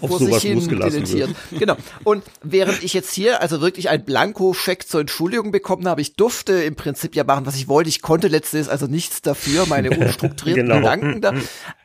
auf 0.00 0.10
Vor 0.10 0.18
sowas 0.18 0.44
losgelassen 0.44 1.08
wird. 1.12 1.30
Genau. 1.58 1.76
Und 2.04 2.24
während 2.42 2.82
ich 2.82 2.94
jetzt 2.94 3.12
hier 3.12 3.40
also 3.40 3.60
wirklich 3.60 3.88
ein 3.88 4.04
Blanko-Scheck 4.04 4.86
zur 4.88 5.00
Entschuldigung 5.00 5.52
bekommen 5.52 5.86
habe, 5.86 6.00
ich 6.00 6.16
durfte 6.16 6.52
im 6.64 6.74
Prinzip 6.74 7.14
ja 7.14 7.24
machen, 7.24 7.46
was 7.46 7.56
ich 7.56 7.68
wollte. 7.68 7.88
Ich 7.88 8.02
konnte 8.02 8.28
letztens 8.28 8.68
also 8.68 8.86
nichts 8.86 9.22
dafür, 9.22 9.66
meine 9.66 9.90
unstrukturierten 9.98 10.64
Genau. 10.66 10.76
Gedanken 10.76 11.20
da. 11.20 11.34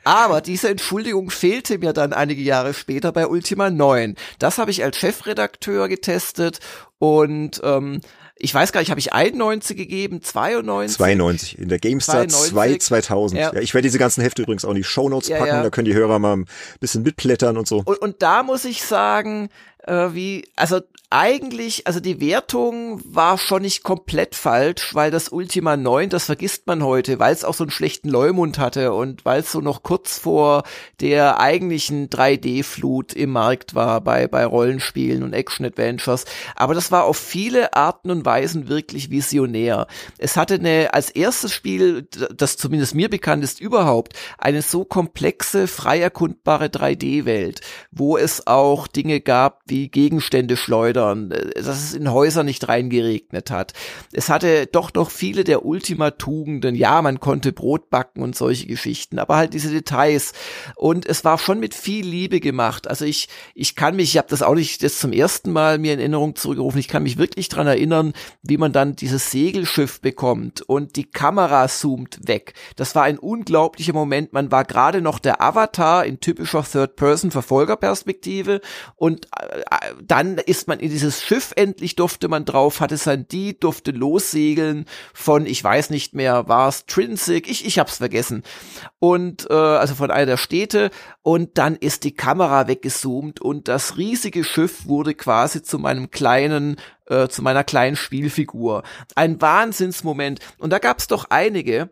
Aber 0.04 0.42
diese 0.42 0.70
Entschuldigung 0.70 1.30
fehlte 1.30 1.78
mir 1.78 1.94
dann 1.94 2.14
einige 2.14 2.42
Jahre 2.42 2.74
später 2.74 3.12
bei 3.12 3.28
Ultima 3.28 3.70
9. 3.70 4.16
Das 4.40 4.58
habe 4.58 4.72
ich 4.72 4.84
als 4.84 4.98
Chefredakteur 4.98 5.88
getestet 5.88 6.60
und 7.00 7.60
ähm, 7.64 8.02
ich 8.42 8.54
weiß 8.54 8.72
gar 8.72 8.80
nicht, 8.80 8.90
habe 8.90 9.00
ich 9.00 9.12
91 9.12 9.76
gegeben, 9.76 10.22
92? 10.22 10.98
92 10.98 11.60
in 11.60 11.68
der 11.68 11.80
GameStar 11.80 12.28
92. 12.28 12.82
2 12.82 13.00
2000. 13.02 13.40
Ja. 13.42 13.54
Ja. 13.54 13.60
ich 13.60 13.74
werde 13.74 13.86
diese 13.88 14.00
ganzen 14.00 14.22
Hefte 14.22 14.44
übrigens 14.44 14.64
auch 14.64 14.70
in 14.70 14.78
die 14.78 14.84
Shownotes 14.84 15.28
Ja, 15.28 15.38
packen, 15.40 15.50
ja. 15.50 15.64
da 15.64 15.70
können 15.70 15.86
die 15.86 15.94
Hörer 15.94 16.20
mal 16.20 16.38
ein 16.38 16.46
bisschen 16.80 17.04
mitblättern 17.04 17.58
und 17.58 17.68
so. 17.68 17.82
Und, 17.84 18.02
und 18.02 18.22
da 18.22 18.44
muss 18.44 18.64
ich 18.64 18.84
sagen, 18.84 19.50
äh, 19.90 20.14
wie, 20.14 20.48
also 20.56 20.82
eigentlich, 21.12 21.88
also 21.88 22.00
die 22.00 22.22
Wertung 22.22 23.02
war 23.04 23.40
schon 23.40 23.64
nicht 23.64 23.82
komplett 23.82 24.36
falsch, 24.36 24.94
weil 24.94 25.10
das 25.10 25.30
Ultima 25.30 25.76
9, 25.76 26.10
das 26.10 26.26
vergisst 26.26 26.68
man 26.68 26.84
heute, 26.84 27.18
weil 27.18 27.34
es 27.34 27.44
auch 27.44 27.56
so 27.56 27.64
einen 27.64 27.72
schlechten 27.72 28.10
Leumund 28.10 28.60
hatte 28.60 28.94
und 28.94 29.26
weil 29.26 29.40
es 29.40 29.52
so 29.52 29.60
noch 29.60 29.82
kurz 29.82 30.20
vor 30.20 30.64
der 31.02 31.40
eigentlichen 31.40 32.10
3D-Flut 32.10 33.14
im 33.14 33.32
Markt 33.32 33.74
war 33.74 34.02
bei, 34.02 34.28
bei 34.28 34.46
Rollenspielen 34.46 35.24
und 35.24 35.34
Action-Adventures. 35.34 36.26
Aber 36.56 36.76
das 36.76 36.92
war 36.92 37.06
auf 37.06 37.18
viele 37.18 37.74
Arten 37.74 38.12
und 38.12 38.24
Weisen 38.24 38.70
wirklich 38.70 39.10
visionär. 39.10 39.88
Es 40.20 40.38
hatte 40.38 40.56
eine, 40.56 40.94
als 40.94 41.10
erstes 41.10 41.54
Spiel, 41.54 42.08
das 42.36 42.58
zumindest 42.58 42.94
mir 42.94 43.10
bekannt 43.10 43.44
ist 43.44 43.60
überhaupt, 43.60 44.14
eine 44.38 44.62
so 44.62 44.86
komplexe, 44.86 45.68
frei 45.68 46.00
erkundbare 46.02 46.66
3D-Welt, 46.66 47.62
wo 47.90 48.16
es 48.16 48.46
auch 48.46 48.86
Dinge 48.86 49.22
gab 49.22 49.62
wie 49.66 49.79
Gegenstände 49.88 50.58
schleudern, 50.58 51.32
äh, 51.32 51.52
dass 51.54 51.82
es 51.82 51.94
in 51.94 52.12
Häuser 52.12 52.44
nicht 52.44 52.68
reingeregnet 52.68 53.52
hat. 53.52 53.72
Es 54.12 54.28
hatte 54.28 54.68
doch 54.68 54.94
noch 54.94 55.12
viele 55.12 55.46
der 55.46 55.66
Ultima-Tugenden. 55.66 56.76
Ja, 56.76 57.02
man 57.02 57.22
konnte 57.22 57.54
Brot 57.54 57.90
backen 57.90 58.22
und 58.22 58.36
solche 58.36 58.68
Geschichten, 58.68 59.20
aber 59.20 59.38
halt 59.38 59.54
diese 59.54 59.72
Details. 59.72 60.34
Und 60.76 61.06
es 61.06 61.24
war 61.24 61.38
schon 61.38 61.62
mit 61.62 61.74
viel 61.74 62.06
Liebe 62.06 62.42
gemacht. 62.42 62.90
Also 62.90 63.06
ich, 63.06 63.30
ich 63.56 63.76
kann 63.76 63.96
mich, 63.96 64.10
ich 64.10 64.18
habe 64.18 64.28
das 64.30 64.42
auch 64.42 64.56
nicht 64.56 64.84
das 64.84 65.00
zum 65.00 65.14
ersten 65.14 65.52
Mal 65.52 65.78
mir 65.78 65.94
in 65.94 66.00
Erinnerung 66.00 66.36
zurückgerufen, 66.36 66.80
ich 66.80 66.88
kann 66.88 67.04
mich 67.04 67.18
wirklich 67.18 67.48
dran 67.48 67.68
erinnern, 67.68 68.14
wie 68.42 68.58
man 68.58 68.74
dann 68.74 68.96
dieses 68.96 69.32
Segelschiff 69.32 70.02
bekommt 70.02 70.62
und 70.62 70.96
die 70.96 71.06
Kamera 71.06 71.68
zoomt 71.68 72.28
weg. 72.28 72.54
Das 72.76 72.96
war 72.96 73.04
ein 73.04 73.20
unglaublicher 73.20 73.94
Moment. 73.94 74.34
Man 74.34 74.52
war 74.52 74.66
gerade 74.66 75.02
noch 75.02 75.20
der 75.20 75.42
Avatar 75.42 76.06
in 76.06 76.20
typischer 76.20 76.64
Third-Person-Verfolgerperspektive 76.64 78.62
und 78.96 79.28
äh, 79.38 79.59
dann 80.04 80.38
ist 80.38 80.68
man 80.68 80.80
in 80.80 80.90
dieses 80.90 81.24
Schiff 81.24 81.54
endlich 81.56 81.96
durfte 81.96 82.28
man 82.28 82.46
drauf, 82.46 82.80
hatte 82.80 82.98
sein 82.98 83.28
Die, 83.28 83.60
durfte 83.60 83.92
lossegeln 83.92 84.86
von, 85.14 85.46
ich 85.46 85.64
weiß 85.64 85.90
nicht 85.90 86.14
mehr, 86.14 86.48
war 86.48 86.68
es 86.68 86.86
Trinsic, 86.86 87.50
ich, 87.50 87.66
ich 87.66 87.80
hab's 87.80 87.98
vergessen. 87.98 88.44
Und 89.00 89.50
äh, 89.50 89.54
also 89.54 89.96
von 89.96 90.12
einer 90.12 90.26
der 90.26 90.38
Städte 90.38 90.92
und 91.22 91.58
dann 91.58 91.76
ist 91.76 92.04
die 92.04 92.14
Kamera 92.14 92.68
weggezoomt 92.68 93.42
und 93.42 93.68
das 93.68 93.98
riesige 93.98 94.44
Schiff 94.44 94.88
wurde 94.88 95.14
quasi 95.14 95.62
zu 95.62 95.80
meinem 95.80 96.12
kleinen 96.12 96.78
äh, 97.10 97.28
zu 97.28 97.42
meiner 97.42 97.64
kleinen 97.64 97.96
Spielfigur. 97.96 98.84
Ein 99.16 99.42
Wahnsinnsmoment. 99.42 100.40
Und 100.58 100.72
da 100.72 100.80
gab's 100.80 101.08
doch 101.08 101.26
einige. 101.30 101.90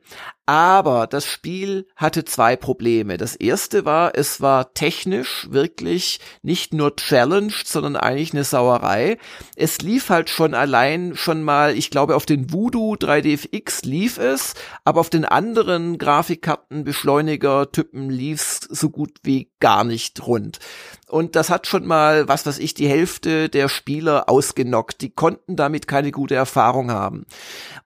Aber 0.50 1.08
das 1.08 1.26
Spiel 1.26 1.88
hatte 1.98 2.24
zwei 2.24 2.56
Probleme. 2.56 3.18
Das 3.18 3.36
erste 3.36 3.84
war, 3.84 4.14
es 4.16 4.40
war 4.40 4.74
technisch 4.74 5.48
wirklich 5.52 6.22
nicht 6.42 6.74
nur 6.74 6.96
challenged, 6.96 7.68
sondern 7.68 7.98
eigentlich 7.98 8.32
eine 8.32 8.46
Sauerei. 8.46 9.18
Es 9.58 9.80
lief 9.80 10.10
halt 10.10 10.30
schon 10.30 10.54
allein 10.54 11.18
schon 11.18 11.44
mal, 11.44 11.76
ich 11.76 11.90
glaube, 11.90 12.16
auf 12.16 12.26
den 12.26 12.54
Voodoo 12.54 12.94
3DFX 12.94 13.86
lief 13.86 14.18
es, 14.18 14.54
aber 14.86 15.02
auf 15.02 15.10
den 15.10 15.26
anderen 15.26 15.98
Grafikkartenbeschleuniger-Typen 15.98 18.10
lief's 18.10 18.62
so 18.70 18.90
gut 18.90 19.18
wie 19.24 19.52
gar 19.60 19.84
nicht 19.84 20.26
rund. 20.26 20.60
Und 21.10 21.38
das 21.38 21.50
hat 21.50 21.68
schon 21.68 21.86
mal, 21.86 22.28
was 22.28 22.46
weiß 22.46 22.60
ich, 22.60 22.74
die 22.74 22.90
Hälfte 22.90 23.48
der 23.48 23.70
Spieler 23.70 24.28
ausgenockt. 24.28 25.02
Die 25.02 25.10
konnten 25.10 25.56
damit 25.56 25.88
keine 25.88 26.12
gute 26.12 26.36
Erfahrung 26.36 26.92
haben. 26.92 27.26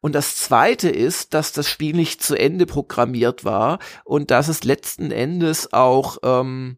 Und 0.02 0.16
das 0.16 0.36
zweite 0.38 0.90
ist, 0.90 1.36
dass 1.36 1.52
das 1.52 1.70
Spiel 1.70 1.96
nicht 1.96 2.24
zu 2.24 2.36
Ende 2.36 2.66
programmiert 2.66 3.46
war 3.46 3.78
und 4.04 4.32
dass 4.32 4.48
es 4.48 4.64
letzten 4.64 5.12
Endes 5.12 5.72
auch 5.72 6.18
ähm, 6.24 6.78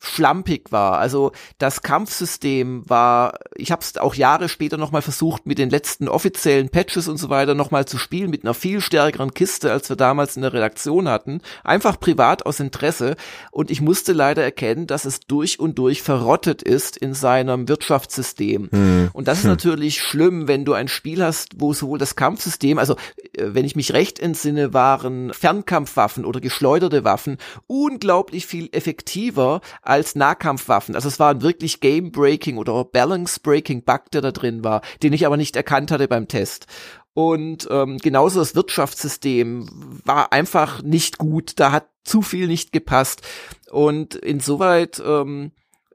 schlampig 0.00 0.72
war. 0.72 0.98
Also 0.98 1.32
das 1.58 1.82
Kampfsystem 1.82 2.88
war, 2.88 3.38
ich 3.54 3.70
habe 3.70 3.82
es 3.82 3.96
auch 3.98 4.14
Jahre 4.14 4.48
später 4.48 4.78
nochmal 4.78 5.02
versucht, 5.02 5.46
mit 5.46 5.58
den 5.58 5.70
letzten 5.70 6.08
offiziellen 6.08 6.70
Patches 6.70 7.06
und 7.06 7.18
so 7.18 7.28
weiter 7.28 7.54
nochmal 7.54 7.84
zu 7.84 7.98
spielen, 7.98 8.30
mit 8.30 8.44
einer 8.44 8.54
viel 8.54 8.80
stärkeren 8.80 9.34
Kiste, 9.34 9.70
als 9.70 9.88
wir 9.88 9.96
damals 9.96 10.36
in 10.36 10.42
der 10.42 10.54
Redaktion 10.54 11.08
hatten. 11.08 11.42
Einfach 11.62 12.00
privat 12.00 12.46
aus 12.46 12.60
Interesse. 12.60 13.16
Und 13.50 13.70
ich 13.70 13.80
musste 13.80 14.12
leider 14.12 14.42
erkennen, 14.42 14.86
dass 14.86 15.04
es 15.04 15.20
durch 15.20 15.60
und 15.60 15.78
durch 15.78 16.02
verrottet 16.02 16.62
ist 16.62 16.96
in 16.96 17.12
seinem 17.12 17.68
Wirtschaftssystem. 17.68 18.70
Und 19.12 19.28
das 19.28 19.40
ist 19.40 19.44
natürlich 19.44 20.00
schlimm, 20.00 20.48
wenn 20.48 20.64
du 20.64 20.72
ein 20.72 20.88
Spiel 20.88 21.22
hast, 21.22 21.60
wo 21.60 21.74
sowohl 21.74 21.98
das 21.98 22.16
Kampfsystem, 22.16 22.78
also 22.78 22.94
äh, 23.34 23.48
wenn 23.52 23.64
ich 23.64 23.76
mich 23.76 23.92
recht 23.92 24.18
entsinne, 24.18 24.72
waren 24.72 25.32
Fernkampfwaffen 25.34 26.24
oder 26.24 26.40
geschleuderte 26.40 27.04
Waffen 27.04 27.36
unglaublich 27.66 28.46
viel 28.46 28.68
effektiver 28.72 29.60
als 29.90 30.14
Nahkampfwaffen. 30.14 30.94
Also 30.94 31.08
es 31.08 31.18
war 31.18 31.32
ein 31.32 31.42
wirklich 31.42 31.80
Game-Breaking 31.80 32.58
oder 32.58 32.84
Balance-Breaking 32.84 33.82
Bug, 33.82 34.10
der 34.12 34.20
da 34.20 34.30
drin 34.30 34.62
war, 34.62 34.82
den 35.02 35.12
ich 35.12 35.26
aber 35.26 35.36
nicht 35.36 35.56
erkannt 35.56 35.90
hatte 35.90 36.06
beim 36.06 36.28
Test. 36.28 36.66
Und 37.12 37.66
ähm, 37.72 37.98
genauso 37.98 38.38
das 38.38 38.54
Wirtschaftssystem 38.54 40.00
war 40.04 40.32
einfach 40.32 40.82
nicht 40.82 41.18
gut. 41.18 41.58
Da 41.58 41.72
hat 41.72 41.88
zu 42.04 42.22
viel 42.22 42.46
nicht 42.46 42.70
gepasst. 42.70 43.22
Und 43.70 44.14
insoweit 44.14 45.02
ähm, 45.04 45.50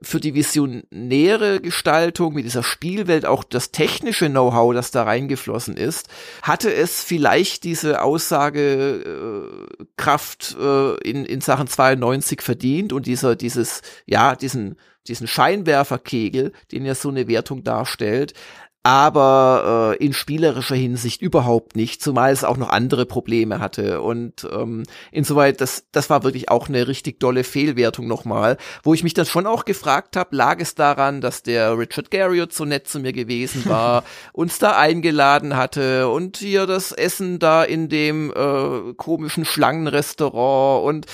für 0.05 0.19
die 0.19 0.35
visionäre 0.35 1.61
Gestaltung 1.61 2.35
mit 2.35 2.45
dieser 2.45 2.63
Spielwelt 2.63 3.25
auch 3.25 3.43
das 3.43 3.71
technische 3.71 4.29
Know-how, 4.29 4.73
das 4.73 4.91
da 4.91 5.03
reingeflossen 5.03 5.77
ist, 5.77 6.09
hatte 6.41 6.73
es 6.73 7.03
vielleicht 7.03 7.63
diese 7.63 8.01
Aussagekraft 8.01 10.57
äh, 10.59 10.95
in, 11.09 11.23
in 11.25 11.41
Sachen 11.41 11.67
92 11.67 12.41
verdient 12.41 12.93
und 12.93 13.05
dieser, 13.07 13.35
dieses, 13.35 13.81
ja, 14.05 14.35
diesen, 14.35 14.77
diesen 15.07 15.27
Scheinwerferkegel, 15.27 16.51
den 16.71 16.85
ja 16.85 16.95
so 16.95 17.09
eine 17.09 17.27
Wertung 17.27 17.63
darstellt, 17.63 18.33
aber 18.85 19.95
äh, 19.99 20.05
in 20.05 20.13
spielerischer 20.13 20.75
Hinsicht 20.75 21.23
überhaupt 21.23 21.75
nicht, 21.75 22.03
zumal 22.03 22.31
es 22.31 22.43
auch 22.43 22.55
noch 22.55 22.69
andere 22.69 23.07
Probleme 23.07 23.59
hatte. 23.59 23.99
Und 24.03 24.47
ähm, 24.53 24.83
insoweit, 25.11 25.59
das, 25.59 25.85
das 25.91 26.11
war 26.11 26.23
wirklich 26.23 26.49
auch 26.49 26.69
eine 26.69 26.87
richtig 26.87 27.19
dolle 27.19 27.43
Fehlwertung 27.43 28.05
nochmal, 28.05 28.57
wo 28.83 28.93
ich 28.93 29.01
mich 29.01 29.15
dann 29.15 29.25
schon 29.25 29.47
auch 29.47 29.65
gefragt 29.65 30.15
habe, 30.15 30.35
lag 30.35 30.59
es 30.59 30.75
daran, 30.75 31.19
dass 31.19 31.41
der 31.41 31.79
Richard 31.79 32.11
Garriott 32.11 32.53
so 32.53 32.63
nett 32.63 32.87
zu 32.87 32.99
mir 32.99 33.11
gewesen 33.11 33.65
war, 33.65 34.03
uns 34.33 34.59
da 34.59 34.77
eingeladen 34.77 35.57
hatte 35.57 36.07
und 36.09 36.37
hier 36.37 36.67
das 36.67 36.91
Essen 36.91 37.39
da 37.39 37.63
in 37.63 37.89
dem 37.89 38.31
äh, 38.35 38.93
komischen 38.93 39.45
Schlangenrestaurant 39.45 40.85
und 40.85 41.05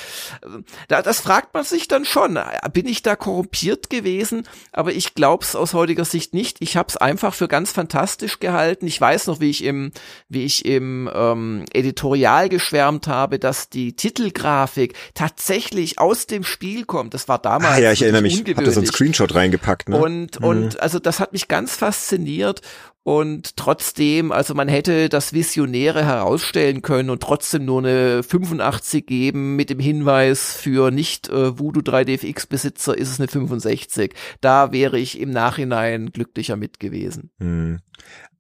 äh, 0.42 0.62
da, 0.90 1.02
das 1.02 1.22
fragt 1.22 1.54
man 1.54 1.64
sich 1.64 1.88
dann 1.88 2.04
schon, 2.04 2.38
bin 2.74 2.86
ich 2.86 3.02
da 3.02 3.16
korrumpiert 3.16 3.90
gewesen? 3.90 4.44
Aber 4.74 4.92
ich 4.92 5.16
glaub's 5.16 5.56
aus 5.56 5.74
heutiger 5.74 6.04
Sicht 6.04 6.34
nicht. 6.34 6.58
Ich 6.60 6.76
habe 6.76 6.90
es 6.90 6.98
einfach 6.98 7.34
für 7.34 7.48
ganz 7.48 7.61
fantastisch 7.70 8.40
gehalten. 8.40 8.88
Ich 8.88 9.00
weiß 9.00 9.28
noch, 9.28 9.40
wie 9.40 9.50
ich 9.50 9.64
im, 9.64 9.92
wie 10.30 10.46
ich 10.46 10.66
im 10.66 11.10
ähm, 11.14 11.66
Editorial 11.74 12.50
geschwärmt 12.50 13.08
habe, 13.08 13.38
dass 13.38 13.70
die 13.70 13.96
Titelgrafik 13.96 14.96
tatsächlich 15.14 16.00
aus 16.00 16.26
dem 16.26 16.44
Spiel 16.44 16.86
kommt. 16.86 17.14
Das 17.14 17.28
war 17.28 17.38
damals 17.38 17.76
Ah 17.76 17.80
ja, 17.80 17.92
ich 17.92 18.02
erinnere 18.02 18.24
mich. 18.24 18.40
Hab 18.40 18.46
da 18.46 18.52
so 18.52 18.52
einen 18.52 18.68
ungewöhnlich. 18.68 18.92
Screenshot 18.92 19.36
reingepackt. 19.36 19.90
Ne? 19.90 19.98
Und, 19.98 20.38
und 20.38 20.80
also 20.80 21.00
das 21.00 21.20
hat 21.20 21.34
mich 21.34 21.48
ganz 21.48 21.76
fasziniert. 21.76 22.62
Und 23.04 23.58
trotzdem, 23.58 24.32
also 24.32 24.54
man 24.54 24.68
hätte 24.68 25.10
das 25.10 25.34
Visionäre 25.34 26.06
herausstellen 26.06 26.84
können 26.84 27.10
und 27.10 27.22
trotzdem 27.24 27.66
nur 27.66 27.80
eine 27.80 28.22
85 28.22 29.06
geben 29.08 29.56
mit 29.56 29.72
dem 29.72 29.80
Hinweis 29.80 30.56
für 30.56 30.92
nicht 30.92 31.28
äh, 31.30 31.58
Voodoo 31.58 31.82
3DFX 31.82 32.48
Besitzer 32.48 32.96
ist 32.96 33.10
es 33.10 33.20
eine 33.20 33.28
65. 33.28 34.14
Da 34.40 34.72
wäre 34.72 35.00
ich 35.00 35.20
im 35.20 35.32
Nachhinein 35.32 36.12
glücklicher 36.12 36.58
mit 36.58 36.80
gewesen. 36.80 37.32
Hm. 37.40 37.80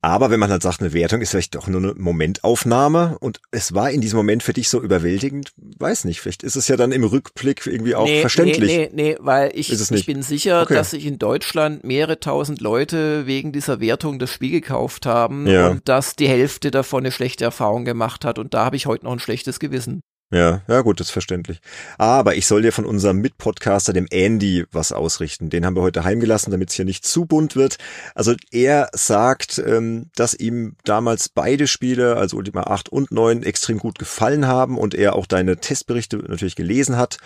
Aber 0.03 0.32
wenn 0.32 0.40
man 0.40 0.49
halt 0.49 0.64
sagt, 0.64 0.82
eine 0.82 0.94
Wertung 0.94 1.22
ist 1.22 1.30
vielleicht 1.30 1.53
doch 1.53 1.68
nur 1.68 1.80
eine 1.80 1.94
Momentaufnahme 1.94 3.18
und 3.19 3.40
es 3.52 3.76
war 3.76 3.91
in 3.91 4.02
diesem 4.02 4.18
Moment 4.18 4.41
für 4.41 4.53
dich 4.53 4.68
so 4.68 4.82
überwältigend, 4.82 5.53
weiß 5.78 6.06
nicht, 6.06 6.22
vielleicht 6.22 6.41
ist 6.41 6.56
es 6.56 6.68
ja 6.68 6.76
dann 6.76 6.91
im 6.91 7.03
Rückblick 7.03 7.68
irgendwie 7.68 7.94
auch 7.94 8.06
nee, 8.06 8.22
verständlich. 8.22 8.72
Nee, 8.72 8.90
nee, 8.91 9.11
nee, 9.11 9.18
weil 9.19 9.52
ich, 9.53 9.72
ich 9.72 10.06
bin 10.07 10.23
sicher, 10.23 10.64
okay. 10.64 10.73
dass 10.73 10.91
sich 10.91 11.06
in 11.06 11.19
Deutschland 11.19 11.84
mehrere 11.84 12.19
tausend 12.19 12.61
Leute 12.61 13.28
wegen 13.28 13.52
dieser 13.52 13.80
Wertung 13.80 14.18
das 14.18 14.32
Spiel 14.32 14.49
gekauft 14.49 15.06
haben 15.06 15.45
ja. 15.45 15.68
und 15.68 15.88
dass 15.88 16.15
die 16.15 16.28
Hälfte 16.28 16.72
davon 16.72 17.02
eine 17.02 17.11
schlechte 17.11 17.44
Erfahrung 17.44 17.86
gemacht 17.86 18.26
hat 18.26 18.40
und 18.40 18.56
da 18.56 18.65
habe 18.65 18.78
ich 18.78 18.88
heute 18.88 19.06
noch 19.06 19.11
ein 19.11 19.19
schlechtes 19.19 19.60
Gewissen. 19.60 20.02
Ja, 20.31 20.61
ja 20.69 20.81
gut, 20.81 21.01
das 21.01 21.07
ist 21.07 21.11
verständlich. 21.11 21.59
Aber 21.97 22.35
ich 22.35 22.47
soll 22.47 22.61
dir 22.61 22.71
von 22.71 22.85
unserem 22.85 23.17
Mitpodcaster, 23.17 23.91
dem 23.91 24.07
Andy, 24.09 24.65
was 24.71 24.93
ausrichten. 24.93 25.49
Den 25.49 25.65
haben 25.65 25.75
wir 25.75 25.81
heute 25.81 26.05
heimgelassen, 26.05 26.51
damit 26.51 26.69
es 26.69 26.75
hier 26.75 26.85
nicht 26.85 27.05
zu 27.05 27.25
bunt 27.25 27.57
wird. 27.57 27.77
Also 28.15 28.35
er 28.49 28.89
sagt, 28.93 29.61
ähm, 29.65 30.09
dass 30.15 30.33
ihm 30.33 30.77
damals 30.85 31.27
beide 31.27 31.67
Spiele, 31.67 32.15
also 32.15 32.37
Ultima 32.37 32.63
8 32.63 32.87
und 32.87 33.11
9, 33.11 33.43
extrem 33.43 33.77
gut 33.77 33.99
gefallen 33.99 34.47
haben 34.47 34.77
und 34.77 34.95
er 34.95 35.15
auch 35.15 35.25
deine 35.25 35.57
Testberichte 35.57 36.17
natürlich 36.17 36.55
gelesen 36.55 36.95
hat 36.95 37.17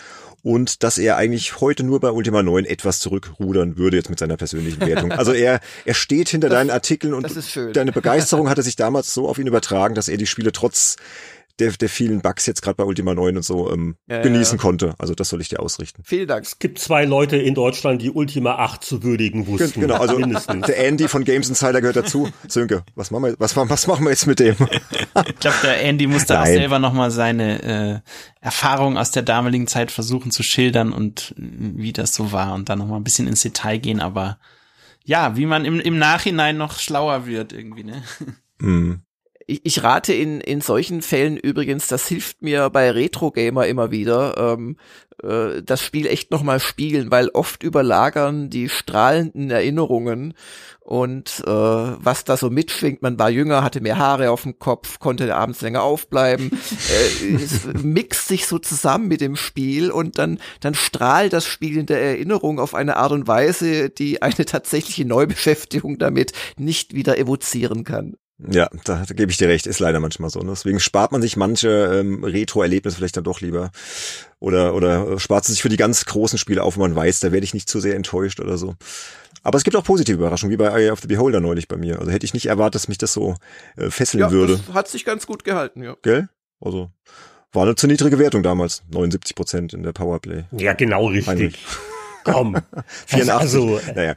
und 0.45 0.83
dass 0.83 0.99
er 0.99 1.17
eigentlich 1.17 1.59
heute 1.59 1.83
nur 1.83 1.99
bei 1.99 2.11
Ultima 2.11 2.43
9 2.43 2.65
etwas 2.65 2.99
zurückrudern 2.99 3.77
würde 3.77 3.97
jetzt 3.97 4.11
mit 4.11 4.19
seiner 4.19 4.37
persönlichen 4.37 4.79
Wertung. 4.79 5.11
Also 5.11 5.33
er, 5.33 5.59
er 5.85 5.93
steht 5.95 6.29
hinter 6.29 6.49
das, 6.49 6.59
deinen 6.59 6.69
Artikeln 6.69 7.15
und 7.15 7.27
deine 7.75 7.91
Begeisterung 7.91 8.47
hat 8.47 8.57
er 8.59 8.63
sich 8.63 8.75
damals 8.75 9.11
so 9.11 9.27
auf 9.27 9.39
ihn 9.39 9.47
übertragen, 9.47 9.95
dass 9.95 10.07
er 10.07 10.17
die 10.17 10.27
Spiele 10.27 10.51
trotz 10.51 10.97
der, 11.59 11.71
der 11.71 11.89
vielen 11.89 12.21
Bugs 12.21 12.45
jetzt 12.45 12.61
gerade 12.61 12.75
bei 12.75 12.83
Ultima 12.83 13.13
9 13.13 13.37
und 13.37 13.43
so 13.43 13.71
ähm, 13.71 13.95
ja, 14.07 14.21
genießen 14.21 14.57
ja. 14.57 14.61
konnte. 14.61 14.93
Also 14.97 15.15
das 15.15 15.29
soll 15.29 15.41
ich 15.41 15.49
dir 15.49 15.59
ausrichten. 15.59 16.03
Vielen 16.05 16.27
Dank. 16.27 16.45
Es 16.45 16.59
gibt 16.59 16.79
zwei 16.79 17.05
Leute 17.05 17.37
in 17.37 17.55
Deutschland, 17.55 18.01
die 18.01 18.11
Ultima 18.11 18.55
8 18.55 18.83
zu 18.83 19.03
würdigen 19.03 19.47
wussten. 19.47 19.81
Genau, 19.81 19.95
also 19.95 20.19
mindestens. 20.19 20.65
der 20.65 20.85
Andy 20.85 21.07
von 21.07 21.23
Games 21.23 21.47
Insider 21.47 21.79
gehört 21.79 21.95
dazu. 21.95 22.29
Sönke, 22.47 22.83
was 22.95 23.11
machen 23.11 23.23
wir, 23.23 23.35
was, 23.39 23.55
was 23.55 23.87
machen 23.87 24.03
wir 24.03 24.09
jetzt 24.09 24.27
mit 24.27 24.39
dem? 24.39 24.55
ich 25.27 25.39
glaube, 25.39 25.57
der 25.63 25.81
Andy 25.81 26.07
musste 26.07 26.33
Nein. 26.33 26.41
auch 26.41 26.47
selber 26.47 26.79
nochmal 26.79 27.11
seine 27.11 27.63
äh, 27.63 27.99
Erfahrungen 28.41 28.97
aus 28.97 29.11
der 29.11 29.23
damaligen 29.23 29.67
Zeit 29.67 29.91
versuchen 29.91 30.31
zu 30.31 30.43
schildern 30.43 30.91
und 30.91 31.33
wie 31.37 31.93
das 31.93 32.13
so 32.13 32.31
war 32.31 32.53
und 32.53 32.67
dann 32.69 32.79
nochmal 32.79 32.99
ein 32.99 33.03
bisschen 33.03 33.27
ins 33.27 33.41
Detail 33.41 33.77
gehen, 33.77 34.01
aber 34.01 34.37
ja, 35.05 35.37
wie 35.37 35.45
man 35.45 35.65
im, 35.65 35.79
im 35.79 35.99
Nachhinein 35.99 36.57
noch 36.57 36.79
schlauer 36.79 37.27
wird 37.27 37.53
irgendwie, 37.53 37.83
ne? 37.83 38.03
Mm 38.57 39.04
ich, 39.47 39.61
ich 39.63 39.83
rate 39.83 40.13
in, 40.13 40.41
in 40.41 40.61
solchen 40.61 41.01
Fällen 41.01 41.37
übrigens, 41.37 41.87
das 41.87 42.07
hilft 42.07 42.41
mir 42.41 42.69
bei 42.69 42.91
Retro-Gamer 42.91 43.67
immer 43.67 43.91
wieder, 43.91 44.35
ähm, 44.37 44.77
äh, 45.21 45.61
das 45.63 45.81
Spiel 45.81 46.07
echt 46.07 46.31
nochmal 46.31 46.59
spielen, 46.59 47.11
weil 47.11 47.29
oft 47.29 47.63
überlagern 47.63 48.49
die 48.49 48.69
strahlenden 48.69 49.51
Erinnerungen 49.51 50.33
und 50.79 51.43
äh, 51.45 51.49
was 51.49 52.25
da 52.25 52.37
so 52.37 52.49
mitschwingt, 52.49 53.01
man 53.01 53.17
war 53.19 53.29
jünger, 53.29 53.63
hatte 53.63 53.81
mehr 53.81 53.97
Haare 53.97 54.31
auf 54.31 54.43
dem 54.43 54.59
Kopf, 54.59 54.99
konnte 54.99 55.35
abends 55.35 55.61
länger 55.61 55.83
aufbleiben, 55.83 56.51
äh, 57.23 57.35
es 57.35 57.65
mixt 57.83 58.27
sich 58.27 58.47
so 58.47 58.59
zusammen 58.59 59.07
mit 59.07 59.21
dem 59.21 59.35
Spiel 59.35 59.91
und 59.91 60.17
dann, 60.17 60.39
dann 60.59 60.73
strahlt 60.73 61.33
das 61.33 61.45
Spiel 61.45 61.77
in 61.77 61.85
der 61.85 62.01
Erinnerung 62.01 62.59
auf 62.59 62.73
eine 62.73 62.97
Art 62.97 63.11
und 63.11 63.27
Weise, 63.27 63.89
die 63.89 64.21
eine 64.21 64.45
tatsächliche 64.45 65.05
Neubeschäftigung 65.05 65.97
damit 65.97 66.33
nicht 66.57 66.93
wieder 66.93 67.17
evozieren 67.17 67.83
kann. 67.83 68.15
Ja, 68.37 68.69
da, 68.83 69.05
da 69.07 69.13
gebe 69.13 69.31
ich 69.31 69.37
dir 69.37 69.47
recht, 69.47 69.65
ist 69.65 69.79
leider 69.79 70.01
manchmal 70.01 70.29
so. 70.29 70.39
Ne? 70.39 70.49
Deswegen 70.49 70.81
spart 70.81 71.13
man 71.13 71.21
sich 71.21 71.37
manche 71.37 71.69
ähm, 71.69 72.23
Retro-Erlebnisse 72.23 72.97
vielleicht 72.97 73.15
dann 73.15 73.23
doch 73.23 73.39
lieber. 73.39 73.71
Oder, 74.39 74.75
oder 74.75 75.19
spart 75.19 75.45
sich 75.45 75.61
für 75.61 75.69
die 75.69 75.77
ganz 75.77 76.05
großen 76.05 76.37
Spiele 76.37 76.63
auf, 76.63 76.75
wo 76.75 76.81
man 76.81 76.95
weiß, 76.95 77.21
da 77.21 77.31
werde 77.31 77.45
ich 77.45 77.53
nicht 77.53 77.69
zu 77.69 77.79
sehr 77.79 77.95
enttäuscht 77.95 78.41
oder 78.41 78.57
so. 78.57 78.75
Aber 79.41 79.57
es 79.57 79.63
gibt 79.63 79.77
auch 79.77 79.83
positive 79.83 80.17
Überraschungen, 80.17 80.51
wie 80.51 80.57
bei 80.57 80.67
Eye 80.67 80.91
of 80.91 80.99
the 80.99 81.07
Beholder 81.07 81.39
neulich 81.39 81.67
bei 81.67 81.77
mir. 81.77 81.99
Also 81.99 82.11
hätte 82.11 82.25
ich 82.25 82.33
nicht 82.33 82.47
erwartet, 82.47 82.75
dass 82.75 82.87
mich 82.89 82.97
das 82.97 83.13
so 83.13 83.35
äh, 83.77 83.89
fesseln 83.89 84.21
ja, 84.21 84.31
würde. 84.31 84.59
Das 84.65 84.75
hat 84.75 84.87
sich 84.89 85.05
ganz 85.05 85.27
gut 85.27 85.43
gehalten, 85.43 85.81
ja. 85.81 85.95
Gell? 86.01 86.27
Also 86.59 86.89
war 87.53 87.63
eine 87.63 87.75
zu 87.75 87.87
niedrige 87.87 88.19
Wertung 88.19 88.43
damals. 88.43 88.83
79 88.91 89.35
Prozent 89.35 89.73
in 89.73 89.83
der 89.83 89.93
Powerplay. 89.93 90.43
Ja, 90.51 90.73
genau 90.73 91.07
richtig. 91.07 91.57
Komm. 92.25 92.57
84. 93.05 93.29
Also, 93.39 93.79
naja, 93.95 94.15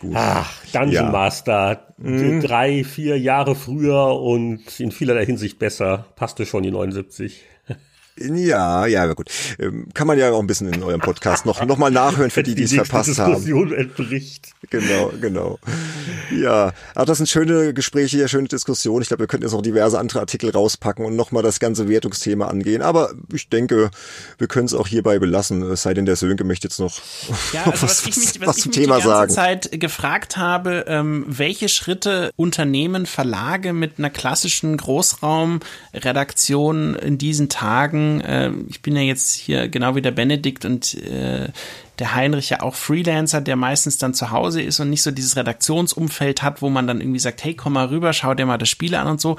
gut. 0.00 0.12
Ach, 0.14 0.64
Dungeon 0.72 0.92
ja. 1.06 1.10
Master. 1.10 1.94
Mhm. 1.98 2.40
Drei, 2.40 2.84
vier 2.84 3.18
Jahre 3.18 3.54
früher 3.54 4.20
und 4.20 4.78
in 4.78 4.92
vielerlei 4.92 5.26
Hinsicht 5.26 5.58
besser. 5.58 6.06
Passte 6.16 6.46
schon 6.46 6.62
die 6.62 6.70
79. 6.70 7.42
Ja, 8.20 8.86
ja, 8.86 9.12
gut. 9.12 9.30
Ähm, 9.58 9.88
kann 9.94 10.06
man 10.06 10.18
ja 10.18 10.30
auch 10.30 10.40
ein 10.40 10.46
bisschen 10.46 10.72
in 10.72 10.82
eurem 10.82 11.00
Podcast 11.00 11.46
noch, 11.46 11.64
noch 11.64 11.78
mal 11.78 11.90
nachhören 11.90 12.30
für 12.30 12.42
die, 12.42 12.54
die 12.54 12.64
es 12.64 12.72
verpasst 12.74 13.10
Diskussion 13.10 13.70
haben. 13.70 13.78
Entbricht. 13.78 14.52
Genau, 14.70 15.12
genau. 15.20 15.58
Ja, 16.30 16.72
aber 16.94 17.06
das 17.06 17.18
sind 17.18 17.28
schöne 17.28 17.72
Gespräche 17.72 18.16
hier, 18.16 18.28
schöne 18.28 18.48
Diskussionen. 18.48 19.02
Ich 19.02 19.08
glaube, 19.08 19.22
wir 19.22 19.28
könnten 19.28 19.44
jetzt 19.44 19.52
noch 19.52 19.62
diverse 19.62 19.98
andere 19.98 20.20
Artikel 20.20 20.50
rauspacken 20.50 21.04
und 21.04 21.16
noch 21.16 21.32
mal 21.32 21.42
das 21.42 21.60
ganze 21.60 21.88
Wertungsthema 21.88 22.48
angehen. 22.48 22.82
Aber 22.82 23.12
ich 23.32 23.48
denke, 23.48 23.90
wir 24.38 24.48
können 24.48 24.66
es 24.66 24.74
auch 24.74 24.88
hierbei 24.88 25.18
belassen. 25.18 25.62
Es 25.62 25.82
sei 25.82 25.94
denn, 25.94 26.06
der 26.06 26.16
Sönke 26.16 26.44
möchte 26.44 26.68
jetzt 26.68 26.80
noch 26.80 27.00
ja, 27.52 27.62
also 27.64 27.82
was, 27.82 27.82
was, 27.82 28.06
ich 28.06 28.16
mich, 28.16 28.40
was, 28.40 28.48
was 28.48 28.56
zum 28.58 28.72
ich 28.72 28.78
Thema 28.78 28.96
mich 28.96 29.04
die 29.04 29.10
ganze 29.10 29.34
sagen. 29.34 29.62
Zeit 29.62 29.80
gefragt 29.80 30.36
habe, 30.36 30.84
ähm, 30.88 31.24
welche 31.28 31.68
Schritte 31.68 32.32
Unternehmen, 32.36 33.06
Verlage 33.06 33.72
mit 33.72 33.98
einer 33.98 34.10
klassischen 34.10 34.76
Großraumredaktion 34.76 36.94
in 36.94 37.18
diesen 37.18 37.48
Tagen 37.48 38.07
äh, 38.20 38.52
ich 38.68 38.82
bin 38.82 38.96
ja 38.96 39.02
jetzt 39.02 39.34
hier 39.34 39.68
genau 39.68 39.94
wie 39.94 40.02
der 40.02 40.10
Benedikt 40.10 40.64
und 40.64 40.94
äh, 40.94 41.48
der 41.98 42.14
Heinrich 42.14 42.50
ja 42.50 42.60
auch 42.62 42.74
Freelancer, 42.74 43.40
der 43.40 43.56
meistens 43.56 43.98
dann 43.98 44.14
zu 44.14 44.30
Hause 44.30 44.62
ist 44.62 44.78
und 44.80 44.90
nicht 44.90 45.02
so 45.02 45.10
dieses 45.10 45.36
Redaktionsumfeld 45.36 46.42
hat, 46.42 46.62
wo 46.62 46.70
man 46.70 46.86
dann 46.86 47.00
irgendwie 47.00 47.18
sagt, 47.18 47.42
hey, 47.44 47.54
komm 47.54 47.72
mal 47.74 47.86
rüber, 47.86 48.12
schau 48.12 48.34
dir 48.34 48.46
mal 48.46 48.58
das 48.58 48.68
Spiel 48.68 48.94
an 48.94 49.06
und 49.06 49.20
so. 49.20 49.36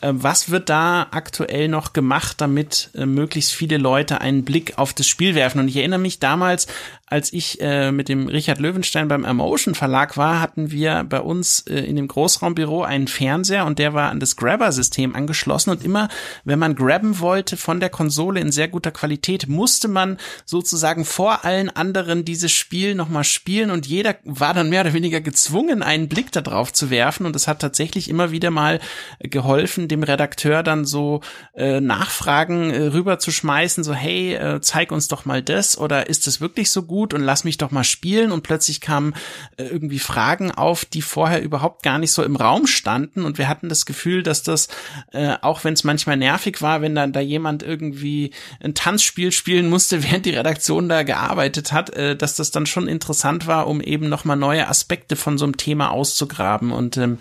Äh, 0.00 0.12
was 0.12 0.50
wird 0.50 0.68
da 0.68 1.08
aktuell 1.10 1.68
noch 1.68 1.92
gemacht, 1.92 2.40
damit 2.40 2.90
äh, 2.94 3.06
möglichst 3.06 3.52
viele 3.52 3.78
Leute 3.78 4.20
einen 4.20 4.44
Blick 4.44 4.78
auf 4.78 4.92
das 4.92 5.06
Spiel 5.06 5.34
werfen? 5.34 5.60
Und 5.60 5.68
ich 5.68 5.76
erinnere 5.76 5.98
mich 5.98 6.20
damals, 6.20 6.66
als 7.08 7.32
ich 7.32 7.60
äh, 7.60 7.92
mit 7.92 8.08
dem 8.08 8.26
Richard 8.26 8.58
Löwenstein 8.58 9.06
beim 9.06 9.24
Emotion 9.24 9.76
Verlag 9.76 10.16
war, 10.16 10.40
hatten 10.40 10.72
wir 10.72 11.04
bei 11.08 11.20
uns 11.20 11.60
äh, 11.60 11.78
in 11.78 11.94
dem 11.94 12.08
Großraumbüro 12.08 12.82
einen 12.82 13.06
Fernseher 13.06 13.64
und 13.64 13.78
der 13.78 13.94
war 13.94 14.10
an 14.10 14.18
das 14.18 14.34
Grabber-System 14.34 15.14
angeschlossen. 15.14 15.70
Und 15.70 15.84
immer, 15.84 16.08
wenn 16.42 16.58
man 16.58 16.74
grabben 16.74 17.20
wollte 17.20 17.56
von 17.56 17.78
der 17.78 17.90
Konsole 17.90 18.40
in 18.40 18.50
sehr 18.50 18.66
guter 18.66 18.90
Qualität, 18.90 19.46
musste 19.46 19.86
man 19.86 20.18
sozusagen 20.46 21.04
vor 21.04 21.44
allen 21.44 21.70
anderen 21.70 22.24
dieses 22.24 22.50
Spiel 22.50 22.96
nochmal 22.96 23.22
spielen. 23.22 23.70
Und 23.70 23.86
jeder 23.86 24.16
war 24.24 24.52
dann 24.52 24.68
mehr 24.68 24.80
oder 24.80 24.92
weniger 24.92 25.20
gezwungen, 25.20 25.84
einen 25.84 26.08
Blick 26.08 26.32
darauf 26.32 26.72
zu 26.72 26.90
werfen. 26.90 27.24
Und 27.24 27.36
es 27.36 27.46
hat 27.46 27.60
tatsächlich 27.60 28.10
immer 28.10 28.32
wieder 28.32 28.50
mal 28.50 28.80
geholfen, 29.20 29.86
dem 29.86 30.02
Redakteur 30.02 30.64
dann 30.64 30.84
so 30.84 31.20
äh, 31.54 31.80
Nachfragen 31.80 32.70
äh, 32.70 33.16
schmeißen, 33.30 33.84
so 33.84 33.94
hey, 33.94 34.34
äh, 34.34 34.60
zeig 34.60 34.90
uns 34.90 35.06
doch 35.06 35.24
mal 35.24 35.40
das. 35.40 35.78
Oder 35.78 36.08
ist 36.08 36.26
es 36.26 36.40
wirklich 36.40 36.72
so 36.72 36.82
gut? 36.82 36.95
Gut 36.96 37.12
und 37.12 37.20
lass 37.20 37.44
mich 37.44 37.58
doch 37.58 37.70
mal 37.70 37.84
spielen. 37.84 38.32
Und 38.32 38.42
plötzlich 38.42 38.80
kamen 38.80 39.12
äh, 39.58 39.64
irgendwie 39.64 39.98
Fragen 39.98 40.50
auf, 40.50 40.86
die 40.86 41.02
vorher 41.02 41.42
überhaupt 41.42 41.82
gar 41.82 41.98
nicht 41.98 42.10
so 42.10 42.22
im 42.22 42.36
Raum 42.36 42.66
standen. 42.66 43.26
Und 43.26 43.36
wir 43.36 43.48
hatten 43.48 43.68
das 43.68 43.84
Gefühl, 43.84 44.22
dass 44.22 44.42
das, 44.42 44.68
äh, 45.12 45.34
auch 45.42 45.62
wenn 45.62 45.74
es 45.74 45.84
manchmal 45.84 46.16
nervig 46.16 46.62
war, 46.62 46.80
wenn 46.80 46.94
dann 46.94 47.12
da 47.12 47.20
jemand 47.20 47.62
irgendwie 47.62 48.30
ein 48.62 48.72
Tanzspiel 48.72 49.30
spielen 49.30 49.68
musste, 49.68 50.02
während 50.10 50.24
die 50.24 50.30
Redaktion 50.30 50.88
da 50.88 51.02
gearbeitet 51.02 51.70
hat, 51.70 51.90
äh, 51.90 52.16
dass 52.16 52.34
das 52.34 52.50
dann 52.50 52.64
schon 52.64 52.88
interessant 52.88 53.46
war, 53.46 53.66
um 53.66 53.82
eben 53.82 54.08
nochmal 54.08 54.38
neue 54.38 54.66
Aspekte 54.66 55.16
von 55.16 55.36
so 55.36 55.44
einem 55.44 55.58
Thema 55.58 55.90
auszugraben. 55.90 56.72
Und 56.72 56.96
ähm, 56.96 57.18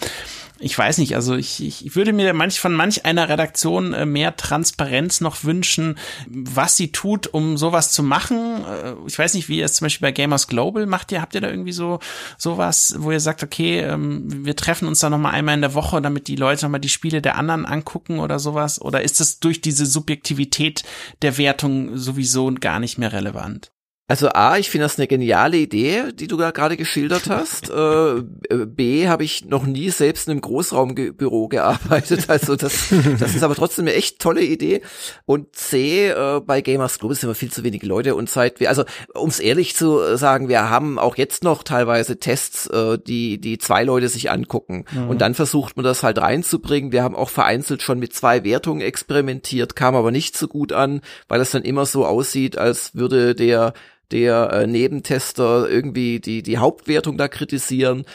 ich 0.60 0.78
weiß 0.78 1.00
nicht, 1.00 1.16
also 1.16 1.36
ich, 1.36 1.64
ich 1.66 1.96
würde 1.96 2.14
mir 2.14 2.34
manch, 2.34 2.60
von 2.60 2.74
manch 2.74 3.06
einer 3.06 3.28
Redaktion 3.28 3.94
äh, 3.94 4.06
mehr 4.06 4.36
Transparenz 4.36 5.20
noch 5.20 5.44
wünschen, 5.44 5.98
was 6.28 6.78
sie 6.78 6.92
tut, 6.92 7.28
um 7.28 7.58
sowas 7.58 7.92
zu 7.92 8.04
machen. 8.04 8.64
Äh, 8.64 8.94
ich 9.06 9.20
weiß 9.20 9.34
nicht, 9.34 9.50
wie 9.50 9.60
ihr 9.60 9.66
es 9.66 9.74
zum 9.74 9.86
Beispiel 9.86 10.08
bei 10.08 10.12
Gamers 10.14 10.48
Global 10.48 10.86
macht. 10.86 11.12
Ihr 11.12 11.22
habt 11.22 11.36
ihr 11.36 11.42
da 11.42 11.50
irgendwie 11.50 11.74
so 11.74 12.00
sowas, 12.38 12.96
wo 12.98 13.12
ihr 13.12 13.20
sagt, 13.20 13.44
okay, 13.44 13.80
ähm, 13.82 14.46
wir 14.46 14.56
treffen 14.56 14.88
uns 14.88 15.02
da 15.02 15.10
noch 15.10 15.18
mal 15.18 15.32
einmal 15.32 15.56
in 15.56 15.62
der 15.62 15.74
Woche, 15.74 16.02
damit 16.02 16.28
die 16.28 16.38
Leute 16.38 16.66
noch 16.66 16.72
mal 16.72 16.80
die 16.80 16.90
Spiele 16.90 17.22
der 17.22 17.38
anderen 17.38 17.66
angucken 17.66 18.20
oder 18.20 18.40
sowas? 18.40 18.82
Oder 18.82 19.02
ist 19.02 19.20
das 19.20 19.40
durch 19.40 19.60
diese 19.60 19.86
Subjektivität 19.86 20.84
der 21.22 21.38
Wertung 21.38 21.98
sowieso 21.98 22.54
gar 22.54 22.80
nicht 22.80 22.98
mehr 22.98 23.12
relevant? 23.12 23.72
Also 24.08 24.30
A, 24.30 24.60
ich 24.60 24.70
finde 24.70 24.86
das 24.86 25.00
eine 25.00 25.08
geniale 25.08 25.58
Idee, 25.58 26.12
die 26.14 26.28
du 26.28 26.38
da 26.38 26.52
gerade 26.52 26.78
geschildert 26.78 27.28
hast. 27.28 27.72
äh, 27.72 28.22
B, 28.68 29.08
habe 29.08 29.24
ich 29.24 29.46
noch 29.46 29.66
nie 29.66 29.90
selbst 29.90 30.28
in 30.28 30.34
einem 30.34 30.42
Großraumbüro 30.42 31.48
gearbeitet. 31.48 32.26
Also 32.36 32.56
das, 32.56 32.90
das 33.20 33.34
ist 33.34 33.44
aber 33.44 33.56
trotzdem 33.56 33.86
eine 33.86 33.94
echt 33.94 34.20
tolle 34.20 34.42
Idee. 34.42 34.82
Und 35.26 35.56
C, 35.56 36.10
äh, 36.10 36.42
bei 36.42 36.62
Gamers 36.62 37.00
Club 37.00 37.14
sind 37.14 37.30
wir 37.30 37.36
viel 37.36 37.52
zu 37.52 37.64
wenige 37.64 37.88
Leute 37.88 38.14
und 38.16 38.30
seit 38.30 38.60
wir, 38.60 38.68
also 38.68 38.84
um 39.14 39.30
es 39.30 39.40
ehrlich 39.40 39.76
zu 39.76 40.18
sagen, 40.18 40.50
wir 40.50 40.70
haben 40.70 41.00
auch 41.00 41.16
jetzt 41.16 41.44
noch 41.44 41.64
teilweise 41.64 42.20
Tests, 42.20 42.68
äh, 42.68 42.98
die 43.00 43.40
die 43.40 43.58
zwei 43.58 43.84
Leute 43.84 44.10
sich 44.10 44.30
angucken. 44.32 44.86
Mhm. 44.92 45.10
Und 45.10 45.22
dann 45.22 45.34
versucht 45.34 45.78
man 45.78 45.86
das 45.86 46.04
halt 46.04 46.18
reinzubringen. 46.18 46.92
Wir 46.92 47.04
haben 47.04 47.16
auch 47.16 47.30
vereinzelt 47.30 47.82
schon 47.82 48.00
mit 48.00 48.14
zwei 48.14 48.44
Wertungen 48.44 48.82
experimentiert, 48.82 49.76
kam 49.76 49.96
aber 49.96 50.12
nicht 50.12 50.38
so 50.38 50.48
gut 50.48 50.74
an, 50.74 51.02
weil 51.28 51.40
es 51.42 51.52
dann 51.52 51.64
immer 51.64 51.86
so 51.86 52.06
aussieht, 52.06 52.58
als 52.58 52.96
würde 52.96 53.34
der 53.34 53.74
der 54.12 54.52
äh, 54.52 54.68
Nebentester 54.68 55.70
irgendwie 55.70 56.20
die, 56.20 56.44
die 56.44 56.58
Hauptwertung 56.58 57.18
da 57.18 57.28
kritisieren. 57.28 58.06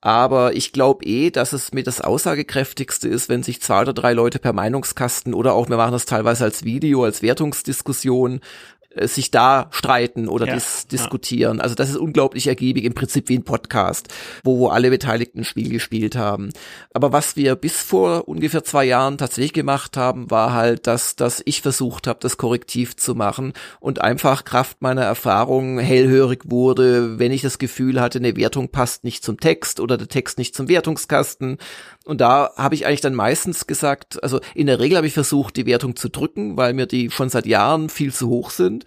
Aber 0.00 0.54
ich 0.54 0.72
glaube 0.72 1.04
eh, 1.04 1.30
dass 1.30 1.52
es 1.52 1.72
mit 1.72 1.86
das 1.86 2.00
aussagekräftigste 2.00 3.08
ist, 3.08 3.28
wenn 3.28 3.42
sich 3.42 3.60
zwei 3.60 3.82
oder 3.82 3.92
drei 3.92 4.14
Leute 4.14 4.38
per 4.38 4.54
Meinungskasten 4.54 5.34
oder 5.34 5.52
auch 5.52 5.68
wir 5.68 5.76
machen 5.76 5.92
das 5.92 6.06
teilweise 6.06 6.44
als 6.44 6.64
Video, 6.64 7.04
als 7.04 7.20
Wertungsdiskussion 7.20 8.40
sich 8.96 9.30
da 9.30 9.68
streiten 9.70 10.28
oder 10.28 10.46
ja, 10.46 10.54
dis 10.54 10.86
diskutieren. 10.88 11.58
Ja. 11.58 11.62
Also 11.62 11.74
das 11.76 11.90
ist 11.90 11.96
unglaublich 11.96 12.48
ergiebig, 12.48 12.84
im 12.84 12.94
Prinzip 12.94 13.28
wie 13.28 13.38
ein 13.38 13.44
Podcast, 13.44 14.08
wo, 14.42 14.58
wo 14.58 14.68
alle 14.68 14.90
Beteiligten 14.90 15.40
ein 15.40 15.44
Spiel 15.44 15.68
gespielt 15.68 16.16
haben. 16.16 16.50
Aber 16.92 17.12
was 17.12 17.36
wir 17.36 17.54
bis 17.54 17.80
vor 17.80 18.26
ungefähr 18.26 18.64
zwei 18.64 18.84
Jahren 18.84 19.16
tatsächlich 19.16 19.52
gemacht 19.52 19.96
haben, 19.96 20.30
war 20.30 20.52
halt, 20.54 20.88
dass, 20.88 21.14
dass 21.14 21.40
ich 21.44 21.62
versucht 21.62 22.08
habe, 22.08 22.18
das 22.20 22.36
korrektiv 22.36 22.96
zu 22.96 23.14
machen 23.14 23.52
und 23.78 24.00
einfach 24.00 24.44
Kraft 24.44 24.82
meiner 24.82 25.02
Erfahrung 25.02 25.78
hellhörig 25.78 26.42
wurde, 26.46 27.18
wenn 27.18 27.32
ich 27.32 27.42
das 27.42 27.58
Gefühl 27.58 28.00
hatte, 28.00 28.18
eine 28.18 28.36
Wertung 28.36 28.70
passt 28.70 29.04
nicht 29.04 29.22
zum 29.22 29.38
Text 29.38 29.78
oder 29.78 29.98
der 29.98 30.08
Text 30.08 30.36
nicht 30.36 30.56
zum 30.56 30.68
Wertungskasten, 30.68 31.58
und 32.04 32.20
da 32.20 32.52
habe 32.56 32.74
ich 32.74 32.86
eigentlich 32.86 33.02
dann 33.02 33.14
meistens 33.14 33.66
gesagt, 33.66 34.22
also 34.22 34.40
in 34.54 34.66
der 34.66 34.80
Regel 34.80 34.96
habe 34.96 35.06
ich 35.06 35.12
versucht, 35.12 35.56
die 35.56 35.66
Wertung 35.66 35.96
zu 35.96 36.08
drücken, 36.08 36.56
weil 36.56 36.72
mir 36.72 36.86
die 36.86 37.10
schon 37.10 37.28
seit 37.28 37.46
Jahren 37.46 37.90
viel 37.90 38.12
zu 38.12 38.28
hoch 38.28 38.50
sind. 38.50 38.86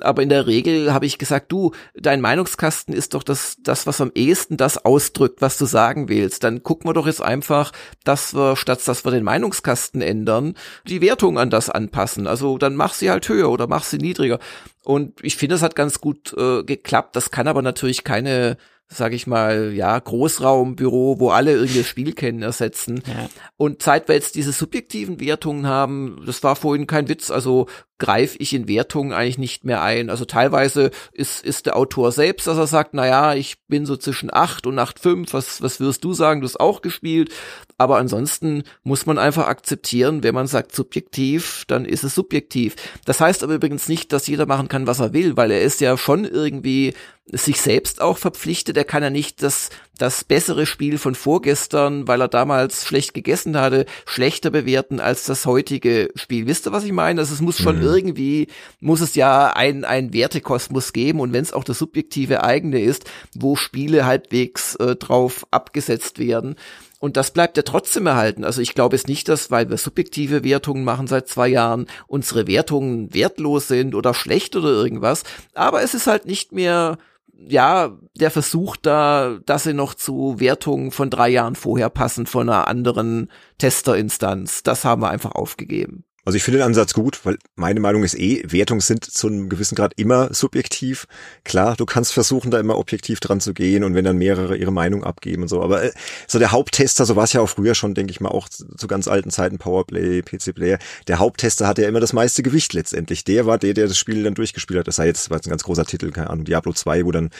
Aber 0.00 0.22
in 0.22 0.28
der 0.28 0.46
Regel 0.46 0.92
habe 0.92 1.06
ich 1.06 1.18
gesagt, 1.18 1.50
du, 1.50 1.72
dein 1.94 2.20
Meinungskasten 2.20 2.94
ist 2.94 3.14
doch 3.14 3.22
das, 3.22 3.56
das, 3.60 3.86
was 3.86 4.00
am 4.00 4.12
ehesten 4.14 4.56
das 4.56 4.84
ausdrückt, 4.84 5.40
was 5.40 5.58
du 5.58 5.66
sagen 5.66 6.08
willst. 6.08 6.44
Dann 6.44 6.62
gucken 6.62 6.88
wir 6.88 6.94
doch 6.94 7.06
jetzt 7.06 7.22
einfach, 7.22 7.72
dass 8.04 8.34
wir, 8.34 8.56
statt 8.56 8.80
dass 8.86 9.04
wir 9.04 9.10
den 9.10 9.24
Meinungskasten 9.24 10.00
ändern, 10.00 10.54
die 10.86 11.00
Wertung 11.00 11.38
an 11.38 11.50
das 11.50 11.70
anpassen. 11.70 12.26
Also 12.26 12.58
dann 12.58 12.76
mach 12.76 12.94
sie 12.94 13.10
halt 13.10 13.28
höher 13.28 13.50
oder 13.50 13.66
mach 13.66 13.84
sie 13.84 13.98
niedriger. 13.98 14.38
Und 14.84 15.14
ich 15.22 15.36
finde, 15.36 15.56
es 15.56 15.62
hat 15.62 15.76
ganz 15.76 16.00
gut 16.00 16.32
äh, 16.36 16.62
geklappt. 16.64 17.16
Das 17.16 17.30
kann 17.30 17.48
aber 17.48 17.62
natürlich 17.62 18.04
keine 18.04 18.56
sag 18.88 19.12
ich 19.12 19.26
mal, 19.26 19.72
ja, 19.74 19.98
Großraumbüro, 19.98 21.20
wo 21.20 21.30
alle 21.30 21.52
irgendwie 21.52 21.78
das 21.78 21.86
Spiel 21.86 22.14
kennen, 22.14 22.42
ersetzen. 22.42 23.02
Ja. 23.06 23.28
Und 23.56 23.82
seit 23.82 24.08
wir 24.08 24.14
jetzt 24.14 24.34
diese 24.34 24.52
subjektiven 24.52 25.20
Wertungen 25.20 25.66
haben, 25.66 26.22
das 26.24 26.42
war 26.42 26.56
vorhin 26.56 26.86
kein 26.86 27.08
Witz, 27.08 27.30
also 27.30 27.66
greife 27.98 28.38
ich 28.38 28.54
in 28.54 28.68
Wertungen 28.68 29.12
eigentlich 29.12 29.38
nicht 29.38 29.64
mehr 29.64 29.82
ein. 29.82 30.10
Also 30.10 30.24
teilweise 30.24 30.90
ist, 31.12 31.44
ist 31.44 31.66
der 31.66 31.76
Autor 31.76 32.12
selbst, 32.12 32.46
dass 32.46 32.56
er 32.56 32.66
sagt, 32.66 32.94
na 32.94 33.06
ja, 33.06 33.34
ich 33.34 33.56
bin 33.68 33.86
so 33.86 33.96
zwischen 33.96 34.32
acht 34.32 34.66
und 34.66 34.78
acht 34.78 34.98
fünf. 34.98 35.32
was, 35.32 35.60
was 35.62 35.80
wirst 35.80 36.04
du 36.04 36.12
sagen, 36.12 36.40
du 36.40 36.46
hast 36.46 36.60
auch 36.60 36.80
gespielt. 36.80 37.32
Aber 37.76 37.98
ansonsten 37.98 38.64
muss 38.82 39.06
man 39.06 39.18
einfach 39.18 39.46
akzeptieren, 39.46 40.22
wenn 40.22 40.34
man 40.34 40.46
sagt 40.46 40.74
subjektiv, 40.74 41.64
dann 41.68 41.84
ist 41.84 42.04
es 42.04 42.14
subjektiv. 42.14 42.76
Das 43.04 43.20
heißt 43.20 43.42
aber 43.42 43.54
übrigens 43.54 43.88
nicht, 43.88 44.12
dass 44.12 44.26
jeder 44.26 44.46
machen 44.46 44.68
kann, 44.68 44.86
was 44.86 45.00
er 45.00 45.12
will, 45.12 45.36
weil 45.36 45.50
er 45.50 45.62
ist 45.62 45.80
ja 45.80 45.96
schon 45.96 46.24
irgendwie 46.24 46.94
sich 47.30 47.60
selbst 47.60 48.00
auch 48.00 48.18
verpflichtet. 48.18 48.76
Er 48.76 48.84
kann 48.84 49.02
ja 49.02 49.10
nicht 49.10 49.42
das, 49.42 49.70
das 49.98 50.24
bessere 50.24 50.64
Spiel 50.64 50.96
von 50.96 51.14
vorgestern, 51.14 52.08
weil 52.08 52.20
er 52.22 52.28
damals 52.28 52.86
schlecht 52.86 53.14
gegessen 53.14 53.58
hatte, 53.58 53.84
schlechter 54.06 54.50
bewerten 54.50 55.00
als 55.00 55.24
das 55.24 55.44
heutige 55.44 56.10
Spiel. 56.14 56.46
Wisst 56.46 56.66
ihr, 56.66 56.72
was 56.72 56.84
ich 56.84 56.92
meine? 56.92 57.20
Also 57.20 57.34
es 57.34 57.40
muss 57.40 57.58
schon 57.58 57.78
mhm. 57.78 57.82
irgendwie, 57.82 58.46
muss 58.80 59.00
es 59.00 59.14
ja 59.16 59.52
ein, 59.54 59.84
ein 59.84 60.12
Wertekosmos 60.12 60.92
geben 60.92 61.20
und 61.20 61.32
wenn 61.32 61.42
es 61.42 61.52
auch 61.52 61.64
das 61.64 61.78
subjektive 61.78 62.42
eigene 62.42 62.80
ist, 62.80 63.10
wo 63.34 63.56
Spiele 63.56 64.06
halbwegs 64.06 64.76
äh, 64.76 64.96
drauf 64.96 65.46
abgesetzt 65.50 66.18
werden. 66.18 66.54
Und 67.00 67.16
das 67.16 67.30
bleibt 67.30 67.56
ja 67.56 67.62
trotzdem 67.62 68.06
erhalten. 68.06 68.44
Also 68.44 68.60
ich 68.60 68.74
glaube 68.74 68.96
es 68.96 69.06
nicht, 69.06 69.28
dass, 69.28 69.50
weil 69.50 69.70
wir 69.70 69.76
subjektive 69.76 70.42
Wertungen 70.42 70.84
machen 70.84 71.06
seit 71.06 71.28
zwei 71.28 71.48
Jahren, 71.48 71.86
unsere 72.08 72.46
Wertungen 72.46 73.14
wertlos 73.14 73.68
sind 73.68 73.94
oder 73.94 74.14
schlecht 74.14 74.56
oder 74.56 74.68
irgendwas. 74.68 75.22
Aber 75.54 75.82
es 75.82 75.94
ist 75.94 76.08
halt 76.08 76.26
nicht 76.26 76.52
mehr 76.52 76.98
ja, 77.38 77.96
der 78.16 78.30
Versuch 78.30 78.76
da, 78.76 79.38
dass 79.46 79.62
sie 79.62 79.74
noch 79.74 79.94
zu 79.94 80.40
Wertungen 80.40 80.90
von 80.90 81.08
drei 81.08 81.28
Jahren 81.28 81.54
vorher 81.54 81.88
passen 81.88 82.26
von 82.26 82.48
einer 82.48 82.66
anderen 82.66 83.30
Testerinstanz. 83.58 84.62
Das 84.62 84.84
haben 84.84 85.02
wir 85.02 85.10
einfach 85.10 85.32
aufgegeben. 85.32 86.04
Also 86.28 86.36
ich 86.36 86.42
finde 86.42 86.58
den 86.58 86.66
Ansatz 86.66 86.92
gut, 86.92 87.20
weil 87.24 87.38
meine 87.56 87.80
Meinung 87.80 88.04
ist 88.04 88.14
eh, 88.14 88.42
Wertungen 88.46 88.82
sind 88.82 89.02
zu 89.02 89.28
einem 89.28 89.48
gewissen 89.48 89.76
Grad 89.76 89.94
immer 89.96 90.28
subjektiv. 90.34 91.06
Klar, 91.42 91.74
du 91.74 91.86
kannst 91.86 92.12
versuchen, 92.12 92.50
da 92.50 92.60
immer 92.60 92.76
objektiv 92.76 93.18
dran 93.18 93.40
zu 93.40 93.54
gehen 93.54 93.82
und 93.82 93.94
wenn 93.94 94.04
dann 94.04 94.18
mehrere 94.18 94.54
ihre 94.58 94.70
Meinung 94.70 95.04
abgeben 95.04 95.40
und 95.40 95.48
so. 95.48 95.62
Aber 95.62 95.84
äh, 95.84 95.92
so 96.26 96.38
der 96.38 96.52
Haupttester, 96.52 97.06
so 97.06 97.16
war 97.16 97.24
es 97.24 97.32
ja 97.32 97.40
auch 97.40 97.48
früher 97.48 97.74
schon, 97.74 97.94
denke 97.94 98.10
ich 98.10 98.20
mal, 98.20 98.28
auch 98.28 98.50
zu 98.50 98.86
ganz 98.86 99.08
alten 99.08 99.30
Zeiten, 99.30 99.56
Powerplay, 99.56 100.20
PC 100.20 100.54
Player, 100.54 100.78
der 101.06 101.18
Haupttester 101.18 101.66
hatte 101.66 101.80
ja 101.80 101.88
immer 101.88 102.00
das 102.00 102.12
meiste 102.12 102.42
Gewicht 102.42 102.74
letztendlich. 102.74 103.24
Der 103.24 103.46
war 103.46 103.56
der, 103.56 103.72
der 103.72 103.88
das 103.88 103.96
Spiel 103.96 104.22
dann 104.22 104.34
durchgespielt 104.34 104.80
hat. 104.80 104.86
Das 104.86 104.96
sei 104.96 105.06
jetzt, 105.06 105.30
war 105.30 105.38
jetzt 105.38 105.46
ein 105.46 105.50
ganz 105.50 105.62
großer 105.62 105.86
Titel, 105.86 106.10
keine 106.10 106.28
Ahnung, 106.28 106.44
Diablo 106.44 106.74
2, 106.74 107.06
wo 107.06 107.10
dann 107.10 107.30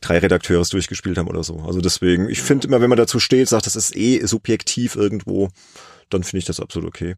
drei 0.00 0.18
Redakteure 0.18 0.62
es 0.62 0.70
durchgespielt 0.70 1.16
haben 1.16 1.28
oder 1.28 1.44
so. 1.44 1.60
Also 1.64 1.80
deswegen, 1.80 2.28
ich 2.28 2.42
finde 2.42 2.66
immer, 2.66 2.80
wenn 2.80 2.90
man 2.90 2.98
dazu 2.98 3.20
steht, 3.20 3.48
sagt, 3.48 3.66
das 3.66 3.76
ist 3.76 3.94
eh 3.94 4.26
subjektiv 4.26 4.96
irgendwo, 4.96 5.50
dann 6.10 6.24
finde 6.24 6.38
ich 6.38 6.46
das 6.46 6.58
absolut 6.58 6.88
okay. 6.88 7.14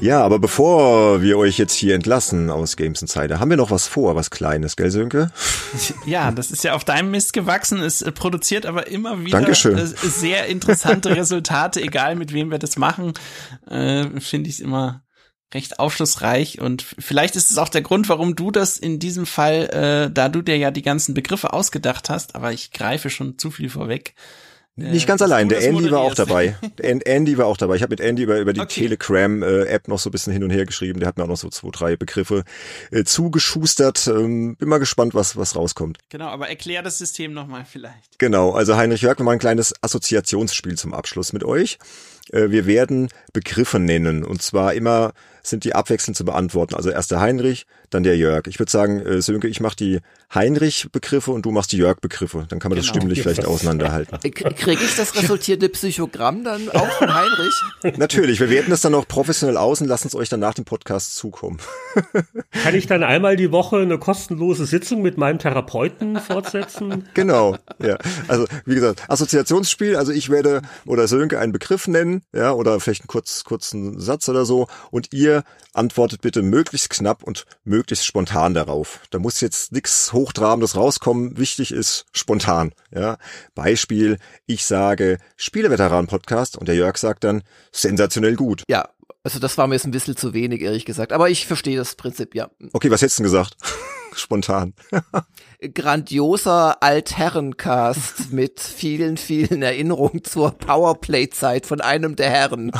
Ja, 0.00 0.22
aber 0.22 0.38
bevor 0.38 1.22
wir 1.22 1.38
euch 1.38 1.58
jetzt 1.58 1.74
hier 1.74 1.96
entlassen 1.96 2.50
aus 2.50 2.76
Games 2.76 3.02
Insider, 3.02 3.40
haben 3.40 3.50
wir 3.50 3.56
noch 3.56 3.72
was 3.72 3.88
vor, 3.88 4.14
was 4.14 4.30
Kleines, 4.30 4.76
gell, 4.76 4.90
Sönke? 4.90 5.30
Ja, 6.06 6.30
das 6.30 6.50
ist 6.50 6.64
ja 6.64 6.74
auf 6.74 6.84
deinem 6.84 7.10
Mist 7.10 7.32
gewachsen. 7.32 7.80
Es 7.80 8.00
äh, 8.02 8.12
produziert 8.12 8.64
aber 8.64 8.86
immer 8.86 9.20
wieder 9.20 9.38
Dankeschön. 9.38 9.76
Äh, 9.76 9.86
sehr 9.86 10.46
interessante 10.46 11.14
Resultate, 11.16 11.82
egal 11.82 12.14
mit 12.14 12.32
wem 12.32 12.50
wir 12.50 12.58
das 12.58 12.76
machen. 12.76 13.12
Äh, 13.68 14.20
Finde 14.20 14.48
ich 14.48 14.62
immer 14.62 15.02
recht 15.52 15.78
aufschlussreich 15.78 16.60
und 16.60 16.82
vielleicht 16.98 17.34
ist 17.34 17.50
es 17.50 17.58
auch 17.58 17.70
der 17.70 17.80
Grund, 17.80 18.08
warum 18.08 18.36
du 18.36 18.50
das 18.50 18.78
in 18.78 18.98
diesem 18.98 19.24
Fall, 19.26 19.68
äh, 20.08 20.12
da 20.12 20.28
du 20.28 20.42
dir 20.42 20.58
ja 20.58 20.70
die 20.70 20.82
ganzen 20.82 21.14
Begriffe 21.14 21.52
ausgedacht 21.54 22.10
hast, 22.10 22.34
aber 22.34 22.52
ich 22.52 22.70
greife 22.72 23.08
schon 23.08 23.38
zu 23.38 23.50
viel 23.50 23.70
vorweg, 23.70 24.14
nicht 24.78 25.06
ganz 25.06 25.22
allein, 25.22 25.48
der 25.48 25.62
Andy 25.62 25.90
war 25.90 26.00
auch 26.00 26.14
dabei. 26.14 26.56
Andy 26.78 27.36
war 27.36 27.46
auch 27.46 27.56
dabei. 27.56 27.76
Ich 27.76 27.82
habe 27.82 27.90
mit 27.90 28.00
Andy 28.00 28.22
über, 28.22 28.38
über 28.38 28.52
die 28.52 28.60
okay. 28.60 28.82
Telegram-App 28.82 29.88
noch 29.88 29.98
so 29.98 30.08
ein 30.08 30.12
bisschen 30.12 30.32
hin 30.32 30.44
und 30.44 30.50
her 30.50 30.66
geschrieben. 30.66 31.00
Der 31.00 31.08
hat 31.08 31.16
mir 31.16 31.24
auch 31.24 31.28
noch 31.28 31.36
so 31.36 31.48
zwei, 31.48 31.70
drei 31.70 31.96
Begriffe 31.96 32.44
äh, 32.90 33.04
zugeschustert. 33.04 34.06
Ähm, 34.06 34.56
bin 34.56 34.68
mal 34.68 34.78
gespannt, 34.78 35.14
was, 35.14 35.36
was 35.36 35.56
rauskommt. 35.56 35.98
Genau, 36.10 36.28
aber 36.28 36.48
erklär 36.48 36.82
das 36.82 36.98
System 36.98 37.32
nochmal 37.32 37.64
vielleicht. 37.64 38.18
Genau, 38.18 38.52
also 38.52 38.76
Heinrich 38.76 39.02
Jörg, 39.02 39.18
wir 39.18 39.24
machen 39.24 39.36
ein 39.36 39.40
kleines 39.40 39.74
Assoziationsspiel 39.82 40.76
zum 40.76 40.94
Abschluss 40.94 41.32
mit 41.32 41.44
euch. 41.44 41.78
Äh, 42.32 42.50
wir 42.50 42.66
werden 42.66 43.08
Begriffe 43.32 43.78
nennen 43.78 44.24
und 44.24 44.42
zwar 44.42 44.74
immer 44.74 45.12
sind 45.48 45.64
die 45.64 45.74
abwechselnd 45.74 46.16
zu 46.16 46.24
beantworten. 46.24 46.74
Also 46.74 46.90
erst 46.90 47.10
der 47.10 47.20
Heinrich, 47.20 47.66
dann 47.90 48.02
der 48.02 48.16
Jörg. 48.16 48.46
Ich 48.46 48.58
würde 48.58 48.70
sagen, 48.70 49.00
äh, 49.00 49.22
Sönke, 49.22 49.48
ich 49.48 49.60
mache 49.60 49.76
die 49.76 50.00
Heinrich-Begriffe 50.34 51.30
und 51.30 51.46
du 51.46 51.50
machst 51.50 51.72
die 51.72 51.78
Jörg-Begriffe. 51.78 52.46
Dann 52.48 52.58
kann 52.58 52.70
man 52.70 52.76
genau. 52.78 52.86
das 52.86 52.86
stimmlich 52.86 53.22
vielleicht 53.22 53.46
auseinanderhalten. 53.46 54.18
Kriege 54.20 54.84
ich 54.84 54.94
das 54.96 55.16
resultierte 55.16 55.68
Psychogramm 55.70 56.44
dann 56.44 56.68
auch 56.70 56.90
von 56.92 57.14
Heinrich? 57.14 57.62
Natürlich, 57.98 58.40
wir 58.40 58.50
werten 58.50 58.70
das 58.70 58.82
dann 58.82 58.94
auch 58.94 59.08
professionell 59.08 59.56
aus 59.56 59.80
und 59.80 59.88
lassen 59.88 60.08
es 60.08 60.14
euch 60.14 60.28
dann 60.28 60.40
nach 60.40 60.54
dem 60.54 60.64
Podcast 60.66 61.16
zukommen. 61.16 61.58
Kann 62.62 62.74
ich 62.74 62.86
dann 62.86 63.02
einmal 63.02 63.36
die 63.36 63.52
Woche 63.52 63.78
eine 63.78 63.98
kostenlose 63.98 64.66
Sitzung 64.66 65.00
mit 65.00 65.16
meinem 65.16 65.38
Therapeuten 65.38 66.16
fortsetzen? 66.18 67.06
Genau, 67.14 67.56
ja. 67.82 67.98
Also 68.28 68.46
wie 68.64 68.74
gesagt, 68.74 69.02
Assoziationsspiel, 69.08 69.96
also 69.96 70.12
ich 70.12 70.30
werde 70.30 70.62
oder 70.86 71.08
Sönke 71.08 71.38
einen 71.38 71.52
Begriff 71.52 71.88
nennen, 71.88 72.22
ja, 72.32 72.52
oder 72.52 72.78
vielleicht 72.80 73.02
einen 73.02 73.08
kurz, 73.08 73.44
kurzen 73.44 73.98
Satz 73.98 74.28
oder 74.28 74.44
so 74.44 74.68
und 74.90 75.12
ihr 75.12 75.37
antwortet 75.72 76.20
bitte 76.20 76.42
möglichst 76.42 76.90
knapp 76.90 77.22
und 77.22 77.44
möglichst 77.64 78.04
spontan 78.06 78.54
darauf. 78.54 79.00
Da 79.10 79.18
muss 79.18 79.40
jetzt 79.40 79.72
nichts 79.72 80.12
Hochtrabendes 80.12 80.76
rauskommen. 80.76 81.36
Wichtig 81.38 81.72
ist 81.72 82.06
spontan. 82.12 82.72
Ja, 82.90 83.18
Beispiel: 83.54 84.18
Ich 84.46 84.64
sage 84.64 85.18
Spieleveteran 85.36 86.06
Podcast 86.06 86.56
und 86.56 86.68
der 86.68 86.74
Jörg 86.74 86.96
sagt 86.96 87.24
dann 87.24 87.42
sensationell 87.72 88.36
gut. 88.36 88.62
Ja, 88.68 88.88
Also 89.24 89.38
das 89.40 89.58
war 89.58 89.66
mir 89.66 89.74
jetzt 89.74 89.84
ein 89.84 89.90
bisschen 89.90 90.16
zu 90.16 90.32
wenig, 90.32 90.62
ehrlich 90.62 90.84
gesagt. 90.84 91.12
Aber 91.12 91.28
ich 91.28 91.46
verstehe 91.46 91.76
das 91.76 91.96
Prinzip, 91.96 92.34
ja. 92.34 92.48
Okay, 92.72 92.90
was 92.90 93.02
hättest 93.02 93.18
du 93.18 93.22
denn 93.22 93.30
gesagt? 93.32 93.56
Spontan. 94.14 94.74
Grandioser 95.74 96.82
Altherrencast 96.82 98.30
mit 98.32 98.60
vielen, 98.60 99.16
vielen 99.16 99.62
Erinnerungen 99.62 100.24
zur 100.24 100.52
Powerplay-Zeit 100.52 101.66
von 101.66 101.80
einem 101.80 102.16
der 102.16 102.30
Herren. 102.30 102.72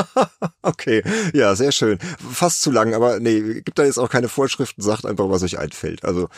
okay, 0.62 1.02
ja, 1.32 1.54
sehr 1.54 1.72
schön. 1.72 1.98
Fast 2.32 2.62
zu 2.62 2.70
lang, 2.70 2.94
aber 2.94 3.20
nee, 3.20 3.60
gibt 3.60 3.78
da 3.78 3.84
jetzt 3.84 3.98
auch 3.98 4.10
keine 4.10 4.28
Vorschriften, 4.28 4.82
sagt 4.82 5.06
einfach, 5.06 5.28
was 5.28 5.42
euch 5.42 5.58
einfällt. 5.58 6.04
Also, 6.04 6.28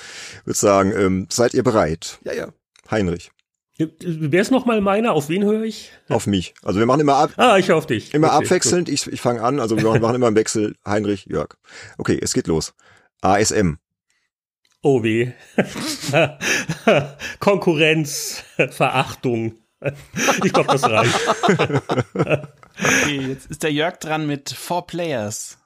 würde 0.45 0.59
sagen, 0.59 0.93
ähm, 0.97 1.27
seid 1.31 1.55
ihr 1.55 1.63
bereit? 1.63 2.19
Ja, 2.25 2.33
ja. 2.33 2.49
Heinrich. 2.91 3.31
Wer 3.77 4.41
ist 4.41 4.53
nochmal 4.53 4.81
meiner? 4.81 5.13
Auf 5.13 5.29
wen 5.29 5.43
höre 5.45 5.65
ich? 5.65 5.91
Auf 6.09 6.29
mich. 6.29 6.55
Also 6.63 6.79
wir 6.79 6.87
machen 6.87 7.01
immer 7.01 7.17
ab. 7.17 7.33
Ah, 7.37 7.59
ich 7.59 7.73
auf 7.73 7.87
dich. 7.87 8.15
Immer 8.15 8.29
okay, 8.29 8.45
abwechselnd. 8.45 8.87
Gut. 8.87 8.95
Ich, 8.95 9.13
ich 9.13 9.21
fange 9.21 9.43
an. 9.43 9.59
Also 9.59 9.77
wir 9.77 9.99
machen 9.99 10.15
immer 10.15 10.29
im 10.29 10.37
Wechsel. 10.37 10.77
Heinrich, 10.87 11.27
Jörg. 11.27 11.57
Okay, 11.99 12.19
es 12.23 12.35
geht 12.35 12.47
los. 12.47 12.73
ASM. 13.21 13.79
Oh 14.81 15.03
weh. 15.03 15.33
Konkurrenz, 17.41 18.45
Verachtung. 18.71 19.59
Ich 20.45 20.53
glaube, 20.53 20.73
das 20.73 20.85
reicht. 20.85 21.15
okay, 22.15 23.21
jetzt 23.29 23.51
ist 23.51 23.63
der 23.63 23.73
Jörg 23.73 23.99
dran 23.99 24.27
mit 24.27 24.51
Four 24.51 24.87
Players. 24.87 25.59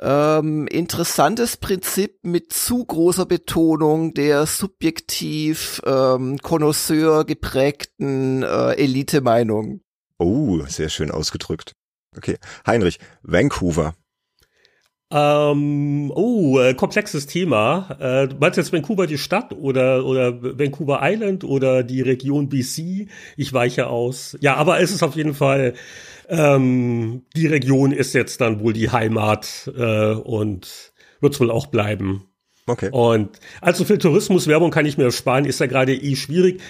Ähm, 0.00 0.66
interessantes 0.66 1.56
Prinzip 1.56 2.18
mit 2.24 2.52
zu 2.52 2.84
großer 2.84 3.24
Betonung 3.24 4.14
der 4.14 4.46
subjektiv 4.46 5.80
ähm, 5.86 6.38
Connoisseur 6.38 7.24
geprägten 7.24 8.42
äh, 8.42 8.72
Elite-Meinung. 8.72 9.80
Oh, 10.18 10.60
sehr 10.66 10.88
schön 10.88 11.12
ausgedrückt. 11.12 11.74
Okay, 12.16 12.36
Heinrich, 12.66 12.98
Vancouver. 13.22 13.94
Ähm, 15.12 16.10
oh, 16.14 16.58
äh, 16.58 16.74
komplexes 16.74 17.26
Thema. 17.26 17.96
Äh, 18.00 18.28
meinst 18.40 18.56
du 18.56 18.62
jetzt 18.62 18.72
Vancouver 18.72 19.06
die 19.06 19.18
Stadt 19.18 19.52
oder, 19.52 20.04
oder 20.06 20.42
Vancouver 20.42 21.00
Island 21.02 21.44
oder 21.44 21.82
die 21.82 22.00
Region 22.00 22.48
BC? 22.48 23.08
Ich 23.36 23.52
weiche 23.52 23.88
aus. 23.88 24.38
Ja, 24.40 24.56
aber 24.56 24.80
es 24.80 24.90
ist 24.90 25.02
auf 25.02 25.16
jeden 25.16 25.34
Fall 25.34 25.74
ähm, 26.28 27.26
die 27.36 27.46
Region 27.46 27.92
ist 27.92 28.14
jetzt 28.14 28.40
dann 28.40 28.60
wohl 28.60 28.72
die 28.72 28.90
Heimat 28.90 29.70
äh, 29.76 30.12
und 30.12 30.92
wird 31.20 31.34
es 31.34 31.40
wohl 31.40 31.50
auch 31.50 31.66
bleiben. 31.66 32.26
Okay. 32.66 32.90
Und 32.90 33.38
allzu 33.60 33.84
viel 33.84 33.98
Tourismuswerbung 33.98 34.70
kann 34.70 34.86
ich 34.86 34.96
mir 34.96 35.10
sparen, 35.10 35.44
ist 35.44 35.60
ja 35.60 35.66
gerade 35.66 35.94
eh 35.94 36.16
schwierig. 36.16 36.60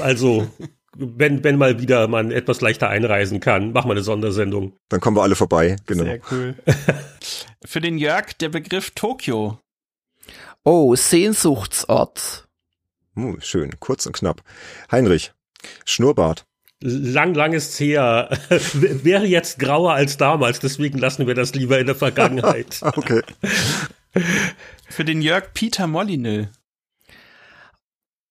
Also 0.00 0.48
wenn, 0.96 1.44
wenn 1.44 1.56
mal 1.56 1.80
wieder 1.80 2.08
man 2.08 2.30
etwas 2.30 2.60
leichter 2.60 2.88
einreisen 2.88 3.40
kann, 3.40 3.72
machen 3.72 3.88
wir 3.88 3.92
eine 3.92 4.02
Sondersendung. 4.02 4.76
Dann 4.88 5.00
kommen 5.00 5.16
wir 5.16 5.22
alle 5.22 5.36
vorbei, 5.36 5.76
genau. 5.86 6.04
Sehr 6.04 6.20
cool. 6.30 6.54
Für 7.64 7.80
den 7.80 7.98
Jörg 7.98 8.32
der 8.34 8.48
Begriff 8.48 8.90
Tokio. 8.92 9.58
Oh, 10.64 10.94
Sehnsuchtsort. 10.94 12.48
Uh, 13.16 13.36
schön, 13.40 13.78
kurz 13.80 14.06
und 14.06 14.12
knapp. 14.12 14.42
Heinrich, 14.90 15.32
Schnurrbart 15.84 16.44
lang, 16.80 17.34
lang 17.34 17.52
ist 17.52 17.78
her. 17.78 18.30
Wäre 18.74 19.26
jetzt 19.26 19.58
grauer 19.58 19.92
als 19.92 20.16
damals, 20.16 20.60
deswegen 20.60 20.98
lassen 20.98 21.26
wir 21.26 21.34
das 21.34 21.54
lieber 21.54 21.78
in 21.78 21.86
der 21.86 21.94
Vergangenheit. 21.94 22.80
okay. 22.82 23.22
Für 24.88 25.04
den 25.04 25.22
Jörg 25.22 25.52
Peter 25.54 25.86
Molyneux. 25.86 26.48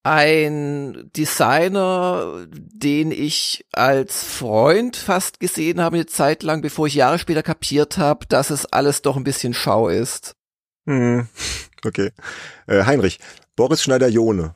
Ein 0.03 1.09
Designer, 1.15 2.47
den 2.49 3.11
ich 3.11 3.65
als 3.73 4.23
Freund 4.23 4.95
fast 4.95 5.39
gesehen 5.39 5.81
habe, 5.81 5.97
eine 5.97 6.05
Zeit 6.05 6.41
lang, 6.41 6.61
bevor 6.61 6.87
ich 6.87 6.95
Jahre 6.95 7.19
später 7.19 7.43
kapiert 7.43 7.97
habe, 7.97 8.25
dass 8.27 8.49
es 8.49 8.65
alles 8.65 9.01
doch 9.01 9.17
ein 9.17 9.25
bisschen 9.25 9.53
schau 9.53 9.89
ist. 9.89 10.35
Hm. 10.85 11.27
Okay. 11.85 12.11
Äh, 12.67 12.83
Heinrich, 12.83 13.19
Boris 13.55 13.81
Schneider-Jone. 13.81 14.53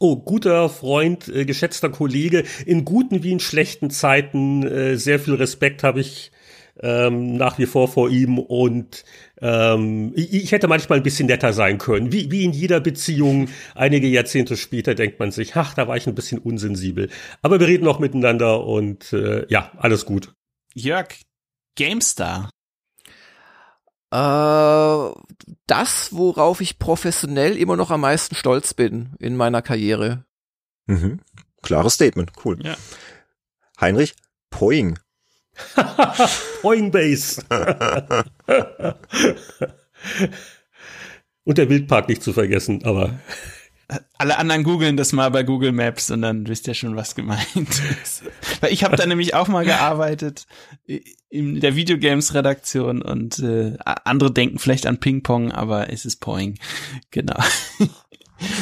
Oh, 0.00 0.16
guter 0.16 0.68
Freund, 0.68 1.28
äh, 1.28 1.44
geschätzter 1.44 1.88
Kollege, 1.88 2.42
in 2.66 2.84
guten 2.84 3.22
wie 3.22 3.30
in 3.30 3.38
schlechten 3.38 3.90
Zeiten 3.90 4.66
äh, 4.66 4.96
sehr 4.96 5.20
viel 5.20 5.34
Respekt 5.34 5.84
habe 5.84 6.00
ich 6.00 6.32
ähm, 6.80 7.36
nach 7.36 7.58
wie 7.58 7.66
vor 7.66 7.88
vor 7.88 8.10
ihm 8.10 8.38
und 8.38 9.04
ähm, 9.40 10.12
ich, 10.14 10.52
hätte 10.52 10.68
manchmal 10.68 10.98
ein 10.98 11.02
bisschen 11.02 11.26
netter 11.26 11.52
sein 11.52 11.78
können. 11.78 12.12
Wie, 12.12 12.30
wie 12.30 12.44
in 12.44 12.52
jeder 12.52 12.80
Beziehung, 12.80 13.48
einige 13.74 14.06
Jahrzehnte 14.06 14.56
später 14.56 14.94
denkt 14.94 15.18
man 15.18 15.30
sich, 15.30 15.56
ach, 15.56 15.74
da 15.74 15.88
war 15.88 15.96
ich 15.96 16.06
ein 16.06 16.14
bisschen 16.14 16.38
unsensibel. 16.38 17.10
Aber 17.42 17.60
wir 17.60 17.66
reden 17.66 17.84
noch 17.84 17.98
miteinander 17.98 18.64
und 18.64 19.12
äh, 19.12 19.46
ja, 19.48 19.72
alles 19.76 20.06
gut. 20.06 20.34
Jörg, 20.74 21.08
GameStar. 21.76 22.50
Äh, 24.10 25.10
das, 25.66 26.12
worauf 26.12 26.60
ich 26.60 26.78
professionell 26.78 27.56
immer 27.56 27.76
noch 27.76 27.90
am 27.90 28.02
meisten 28.02 28.34
stolz 28.34 28.74
bin 28.74 29.14
in 29.18 29.36
meiner 29.36 29.62
Karriere. 29.62 30.24
Mhm. 30.86 31.20
Klares 31.62 31.94
Statement, 31.94 32.32
cool. 32.44 32.58
Ja. 32.64 32.76
Heinrich, 33.80 34.14
Poing. 34.50 34.98
Poing 36.62 36.90
Base. 36.90 37.42
Und 41.44 41.58
der 41.58 41.68
Wildpark 41.68 42.08
nicht 42.08 42.22
zu 42.22 42.32
vergessen, 42.32 42.84
aber 42.84 43.20
alle 44.18 44.38
anderen 44.38 44.64
googeln 44.64 44.96
das 44.96 45.12
mal 45.12 45.30
bei 45.30 45.42
Google 45.42 45.72
Maps 45.72 46.10
und 46.10 46.22
dann 46.22 46.46
wisst 46.48 46.66
ihr 46.66 46.74
schon, 46.74 46.96
was 46.96 47.14
gemeint 47.14 47.80
ist. 48.02 48.24
Weil 48.60 48.72
ich 48.72 48.84
habe 48.84 48.96
da 48.96 49.06
nämlich 49.06 49.34
auch 49.34 49.48
mal 49.48 49.64
gearbeitet 49.64 50.46
in 51.28 51.60
der 51.60 51.76
Videogames-Redaktion 51.76 53.02
und 53.02 53.38
äh, 53.38 53.76
andere 53.84 54.32
denken 54.32 54.58
vielleicht 54.58 54.86
an 54.86 54.98
Ping-Pong, 54.98 55.52
aber 55.52 55.92
es 55.92 56.04
ist 56.04 56.16
Poing. 56.16 56.58
Genau. 57.10 57.38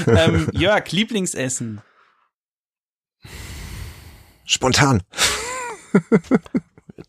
ähm, 0.07 0.49
Jörg, 0.53 0.91
Lieblingsessen. 0.91 1.81
Spontan. 4.45 5.03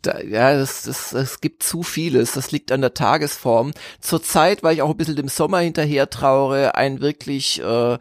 Da, 0.01 0.19
ja, 0.21 0.51
es 0.51 0.83
das, 0.83 1.11
das 1.11 1.41
gibt 1.41 1.61
zu 1.61 1.83
vieles. 1.83 2.33
Das 2.33 2.51
liegt 2.51 2.71
an 2.71 2.81
der 2.81 2.93
Tagesform. 2.93 3.71
Zurzeit, 3.99 4.63
weil 4.63 4.75
ich 4.75 4.81
auch 4.81 4.89
ein 4.89 4.97
bisschen 4.97 5.15
dem 5.15 5.27
Sommer 5.27 5.59
hinterher 5.59 6.09
traure, 6.09 6.75
ein 6.75 7.01
wirklich 7.01 7.61
äh, 7.61 7.97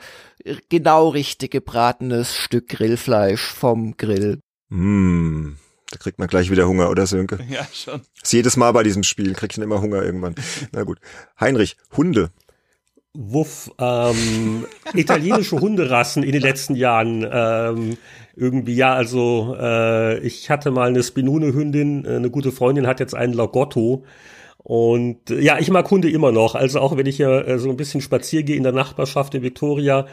genau 0.69 1.09
richtig 1.09 1.51
gebratenes 1.51 2.35
Stück 2.35 2.69
Grillfleisch 2.69 3.43
vom 3.43 3.97
Grill. 3.97 4.41
Mm, 4.71 5.53
da 5.91 5.99
kriegt 5.99 6.19
man 6.19 6.29
gleich 6.29 6.51
wieder 6.51 6.67
Hunger, 6.67 6.91
oder 6.91 7.07
Sönke? 7.07 7.39
Ja, 7.49 7.67
schon. 7.73 8.01
Das 8.21 8.25
ist 8.25 8.33
jedes 8.33 8.57
Mal 8.57 8.73
bei 8.73 8.83
diesem 8.83 9.03
Spiel, 9.03 9.35
kriegt 9.35 9.57
man 9.59 9.65
immer 9.65 9.81
Hunger 9.81 10.03
irgendwann. 10.03 10.35
Na 10.73 10.83
gut. 10.85 10.99
Heinrich, 11.39 11.77
Hunde. 11.97 12.31
Wuff, 13.13 13.71
ähm, 13.79 14.67
italienische 14.95 15.61
Hunderassen 15.61 16.23
in 16.23 16.33
den 16.33 16.43
letzten 16.43 16.75
Jahren. 16.75 17.27
Ähm, 17.31 17.97
irgendwie, 18.37 18.75
ja, 18.75 18.95
also 18.95 19.57
äh, 19.59 20.19
ich 20.21 20.51
hatte 20.51 20.71
mal 20.71 20.89
eine 20.89 21.03
Spinone-Hündin, 21.03 22.05
äh, 22.05 22.17
eine 22.17 22.31
gute 22.31 22.53
Freundin 22.53 22.87
hat 22.87 23.01
jetzt 23.01 23.15
einen 23.15 23.33
Lagotto. 23.33 24.05
Und 24.65 25.31
äh, 25.31 25.41
ja, 25.41 25.59
ich 25.59 25.71
mag 25.71 25.91
Hunde 25.91 26.09
immer 26.11 26.33
noch. 26.33 26.55
Also 26.55 26.81
auch 26.81 26.97
wenn 26.97 27.05
ich 27.05 27.19
ja 27.19 27.39
äh, 27.43 27.59
so 27.59 27.69
ein 27.69 27.77
bisschen 27.77 28.01
spazieren 28.01 28.47
gehe 28.47 28.57
in 28.57 28.63
der 28.63 28.73
Nachbarschaft 28.73 29.35
in 29.35 29.43
Victoria, 29.43 30.07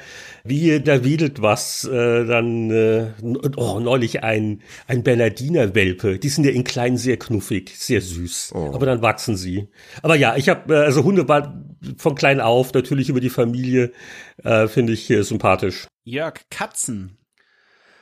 wie 0.44 0.82
da 0.82 1.06
wedelt 1.06 1.42
was, 1.42 1.86
äh, 1.86 2.26
dann 2.26 2.70
äh, 2.70 3.12
oh, 3.56 3.80
neulich 3.80 4.24
ein, 4.24 4.62
ein 4.88 5.04
Bernardiner-Welpe. 5.04 6.20
Die 6.20 6.28
sind 6.28 6.44
ja 6.44 6.52
in 6.52 6.66
klein 6.66 6.98
sehr 6.98 7.16
knuffig, 7.16 7.72
sehr 7.78 8.02
süß. 8.02 8.52
Oh. 8.54 8.72
Aber 8.74 8.86
dann 8.86 9.02
wachsen 9.02 9.38
sie. 9.38 9.70
Aber 10.02 10.16
ja, 10.16 10.36
ich 10.36 10.50
habe, 10.50 10.76
äh, 10.76 10.80
also 10.80 11.06
Hunde 11.06 11.30
war 11.30 11.64
von 11.96 12.16
klein 12.16 12.42
auf, 12.42 12.74
natürlich 12.74 13.08
über 13.08 13.22
die 13.22 13.30
Familie, 13.30 13.94
äh, 14.44 14.68
finde 14.68 14.92
ich 14.92 15.10
äh, 15.10 15.24
sympathisch. 15.24 15.88
Jörg, 16.04 16.42
Katzen. 16.50 17.21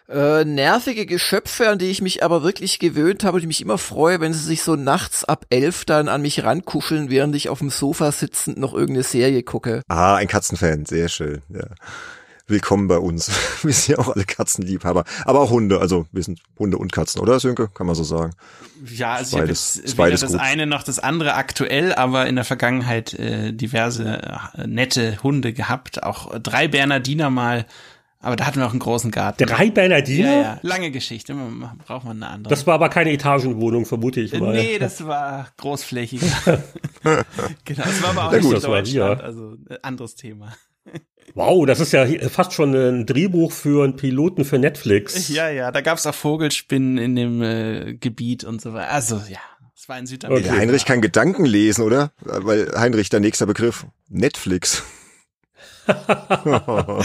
Äh, 0.09 0.43
nervige 0.43 1.05
Geschöpfe, 1.05 1.69
an 1.69 1.77
die 1.77 1.91
ich 1.91 2.01
mich 2.01 2.23
aber 2.23 2.41
wirklich 2.41 2.79
gewöhnt 2.79 3.23
habe 3.23 3.35
und 3.35 3.41
ich 3.41 3.47
mich 3.47 3.61
immer 3.61 3.77
freue, 3.77 4.19
wenn 4.19 4.33
sie 4.33 4.43
sich 4.43 4.63
so 4.63 4.75
nachts 4.75 5.23
ab 5.23 5.45
elf 5.51 5.85
dann 5.85 6.07
an 6.07 6.23
mich 6.23 6.43
rankuscheln, 6.43 7.11
während 7.11 7.35
ich 7.35 7.47
auf 7.47 7.59
dem 7.59 7.69
Sofa 7.69 8.11
sitzend 8.11 8.57
noch 8.57 8.73
irgendeine 8.73 9.03
Serie 9.03 9.43
gucke. 9.43 9.83
Ah, 9.87 10.15
ein 10.15 10.27
Katzenfan, 10.27 10.87
sehr 10.87 11.09
schön, 11.09 11.43
ja. 11.49 11.67
Willkommen 12.47 12.87
bei 12.87 12.97
uns. 12.97 13.29
Wir 13.61 13.71
sind 13.71 13.97
ja 13.97 14.03
auch 14.03 14.15
alle 14.15 14.25
Katzenliebhaber. 14.25 15.03
Aber 15.25 15.41
auch 15.41 15.51
Hunde, 15.51 15.79
also 15.79 16.07
wir 16.11 16.23
sind 16.23 16.39
Hunde 16.57 16.79
und 16.79 16.91
Katzen, 16.91 17.21
oder 17.21 17.39
Sönke? 17.39 17.67
Kann 17.67 17.85
man 17.85 17.95
so 17.95 18.03
sagen. 18.03 18.33
Ja, 18.83 19.13
also 19.13 19.37
beides, 19.37 19.79
ich 19.83 19.91
habe 19.91 20.07
weder 20.07 20.17
das 20.17 20.31
gut. 20.31 20.41
eine 20.41 20.65
noch 20.65 20.81
das 20.81 20.97
andere 20.97 21.35
aktuell, 21.35 21.93
aber 21.93 22.25
in 22.25 22.35
der 22.35 22.45
Vergangenheit 22.45 23.13
äh, 23.13 23.53
diverse 23.53 24.23
äh, 24.57 24.65
nette 24.65 25.21
Hunde 25.21 25.53
gehabt. 25.53 26.01
Auch 26.01 26.39
drei 26.39 26.67
Bernardiner 26.67 27.29
mal 27.29 27.67
aber 28.21 28.35
da 28.35 28.45
hatten 28.45 28.59
wir 28.59 28.67
auch 28.67 28.71
einen 28.71 28.79
großen 28.79 29.11
Garten. 29.11 29.45
Drei 29.45 29.69
Bernardiner? 29.69 30.33
Ja, 30.33 30.41
ja. 30.41 30.59
Lange 30.61 30.91
Geschichte. 30.91 31.35
Braucht 31.85 32.05
man 32.05 32.21
eine 32.21 32.31
andere. 32.33 32.49
Das 32.49 32.67
war 32.67 32.73
aber 32.73 32.89
keine 32.89 33.11
Etagenwohnung, 33.11 33.85
vermute 33.85 34.19
ich 34.19 34.37
mal. 34.37 34.53
Nee, 34.53 34.77
das 34.77 35.05
war 35.05 35.47
großflächig. 35.57 36.21
genau, 37.03 37.83
das 37.83 38.03
war 38.03 38.09
aber 38.09 38.27
auch 38.27 38.31
nicht 38.31 38.43
in 38.43 38.61
Deutschland. 38.61 39.21
Also 39.21 39.55
äh, 39.69 39.77
anderes 39.81 40.15
Thema. 40.15 40.53
Wow, 41.35 41.65
das 41.65 41.79
ist 41.79 41.93
ja 41.93 42.05
fast 42.29 42.53
schon 42.53 42.73
ein 42.73 43.05
Drehbuch 43.05 43.51
für 43.51 43.83
einen 43.83 43.95
Piloten 43.95 44.43
für 44.43 44.57
Netflix. 44.57 45.29
Ja, 45.29 45.49
ja, 45.49 45.71
da 45.71 45.81
gab's 45.81 46.05
auch 46.05 46.15
Vogelspinnen 46.15 46.97
in 46.97 47.15
dem 47.15 47.41
äh, 47.41 47.93
Gebiet 47.93 48.43
und 48.43 48.61
so 48.61 48.73
weiter. 48.73 48.91
Also 48.91 49.21
ja, 49.29 49.39
es 49.75 49.87
war 49.87 49.97
in 49.97 50.07
Südamerika. 50.07 50.49
Okay. 50.49 50.59
Heinrich 50.59 50.85
kann 50.85 51.01
Gedanken 51.01 51.45
lesen, 51.45 51.83
oder? 51.83 52.11
Weil 52.21 52.71
Heinrich, 52.75 53.09
der 53.09 53.19
nächste 53.19 53.45
Begriff. 53.47 53.85
Netflix. 54.09 54.83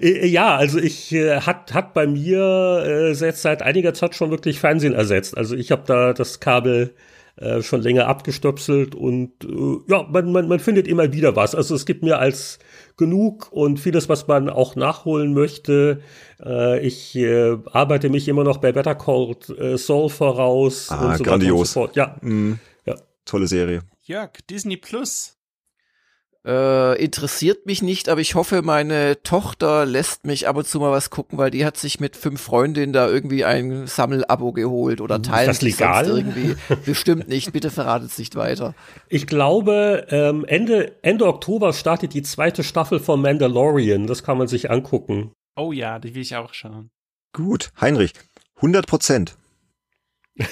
ja, 0.00 0.56
also 0.56 0.78
ich 0.78 1.12
äh, 1.12 1.40
hat 1.40 1.74
hat 1.74 1.94
bei 1.94 2.06
mir 2.06 2.82
äh, 2.86 3.12
jetzt 3.12 3.42
seit 3.42 3.62
einiger 3.62 3.94
Zeit 3.94 4.14
schon 4.14 4.30
wirklich 4.30 4.60
Fernsehen 4.60 4.94
ersetzt. 4.94 5.36
Also 5.36 5.54
ich 5.56 5.70
habe 5.70 5.82
da 5.86 6.12
das 6.12 6.40
Kabel 6.40 6.94
äh, 7.36 7.62
schon 7.62 7.82
länger 7.82 8.06
abgestöpselt 8.06 8.94
und 8.94 9.32
äh, 9.44 9.90
ja, 9.90 10.06
man, 10.08 10.30
man, 10.30 10.46
man 10.46 10.60
findet 10.60 10.86
immer 10.86 11.12
wieder 11.12 11.34
was. 11.34 11.56
Also 11.56 11.74
es 11.74 11.84
gibt 11.84 12.04
mir 12.04 12.18
als 12.18 12.60
genug 12.96 13.50
und 13.50 13.80
vieles, 13.80 14.08
was 14.08 14.28
man 14.28 14.48
auch 14.48 14.76
nachholen 14.76 15.34
möchte. 15.34 16.00
Äh, 16.40 16.86
ich 16.86 17.16
äh, 17.16 17.56
arbeite 17.72 18.08
mich 18.08 18.28
immer 18.28 18.44
noch 18.44 18.58
bei 18.58 18.70
Better 18.70 18.94
Call 18.94 19.34
äh, 19.58 19.76
Saul 19.76 20.10
voraus. 20.10 20.90
Ah, 20.90 21.10
und 21.10 21.18
so 21.18 21.24
grandios. 21.24 21.72
So 21.72 21.88
ja. 21.94 22.16
Mm, 22.20 22.60
ja. 22.86 22.94
Tolle 23.24 23.48
Serie. 23.48 23.80
Jörg, 24.02 24.30
Disney 24.48 24.76
Plus. 24.76 25.36
Äh, 26.46 27.02
interessiert 27.02 27.64
mich 27.64 27.80
nicht, 27.80 28.10
aber 28.10 28.20
ich 28.20 28.34
hoffe, 28.34 28.60
meine 28.60 29.22
Tochter 29.22 29.86
lässt 29.86 30.26
mich 30.26 30.46
ab 30.46 30.56
und 30.56 30.66
zu 30.66 30.78
mal 30.78 30.92
was 30.92 31.08
gucken, 31.08 31.38
weil 31.38 31.50
die 31.50 31.64
hat 31.64 31.78
sich 31.78 32.00
mit 32.00 32.16
fünf 32.16 32.42
Freundinnen 32.42 32.92
da 32.92 33.08
irgendwie 33.08 33.46
ein 33.46 33.86
Sammelabo 33.86 34.52
geholt 34.52 35.00
oder 35.00 35.22
teilen 35.22 35.50
Ist 35.50 35.62
das 35.62 35.62
legal? 35.62 36.06
irgendwie. 36.06 36.54
Bestimmt 36.84 37.28
nicht, 37.28 37.50
bitte 37.52 37.70
verratet 37.70 38.10
es 38.10 38.18
nicht 38.18 38.36
weiter. 38.36 38.74
Ich 39.08 39.26
glaube, 39.26 40.06
ähm, 40.10 40.44
Ende, 40.44 40.92
Ende 41.00 41.26
Oktober 41.26 41.72
startet 41.72 42.12
die 42.12 42.22
zweite 42.22 42.62
Staffel 42.62 43.00
von 43.00 43.22
Mandalorian. 43.22 44.06
Das 44.06 44.22
kann 44.22 44.36
man 44.36 44.46
sich 44.46 44.70
angucken. 44.70 45.32
Oh 45.56 45.72
ja, 45.72 45.98
die 45.98 46.14
will 46.14 46.20
ich 46.22 46.36
auch 46.36 46.52
schauen. 46.52 46.90
Gut, 47.32 47.70
Heinrich, 47.80 48.12
100 48.56 48.86
Prozent. 48.86 49.36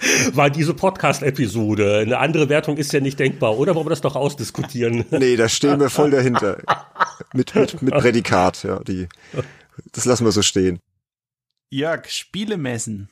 war 0.32 0.50
diese 0.50 0.74
Podcast-Episode. 0.74 1.98
Eine 1.98 2.18
andere 2.18 2.48
Wertung 2.48 2.76
ist 2.76 2.92
ja 2.92 3.00
nicht 3.00 3.18
denkbar, 3.18 3.58
oder 3.58 3.74
wollen 3.74 3.86
wir 3.86 3.90
das 3.90 4.00
doch 4.00 4.16
ausdiskutieren? 4.16 5.04
Nee, 5.10 5.36
da 5.36 5.48
stehen 5.48 5.80
wir 5.80 5.90
voll 5.90 6.10
dahinter. 6.10 6.58
mit, 7.34 7.54
mit, 7.54 7.82
mit 7.82 7.94
Prädikat, 7.94 8.62
ja, 8.62 8.80
die, 8.80 9.06
das 9.92 10.04
lassen 10.06 10.24
wir 10.24 10.32
so 10.32 10.42
stehen. 10.42 10.80
Jörg, 11.70 12.08
Spielemessen 12.08 13.10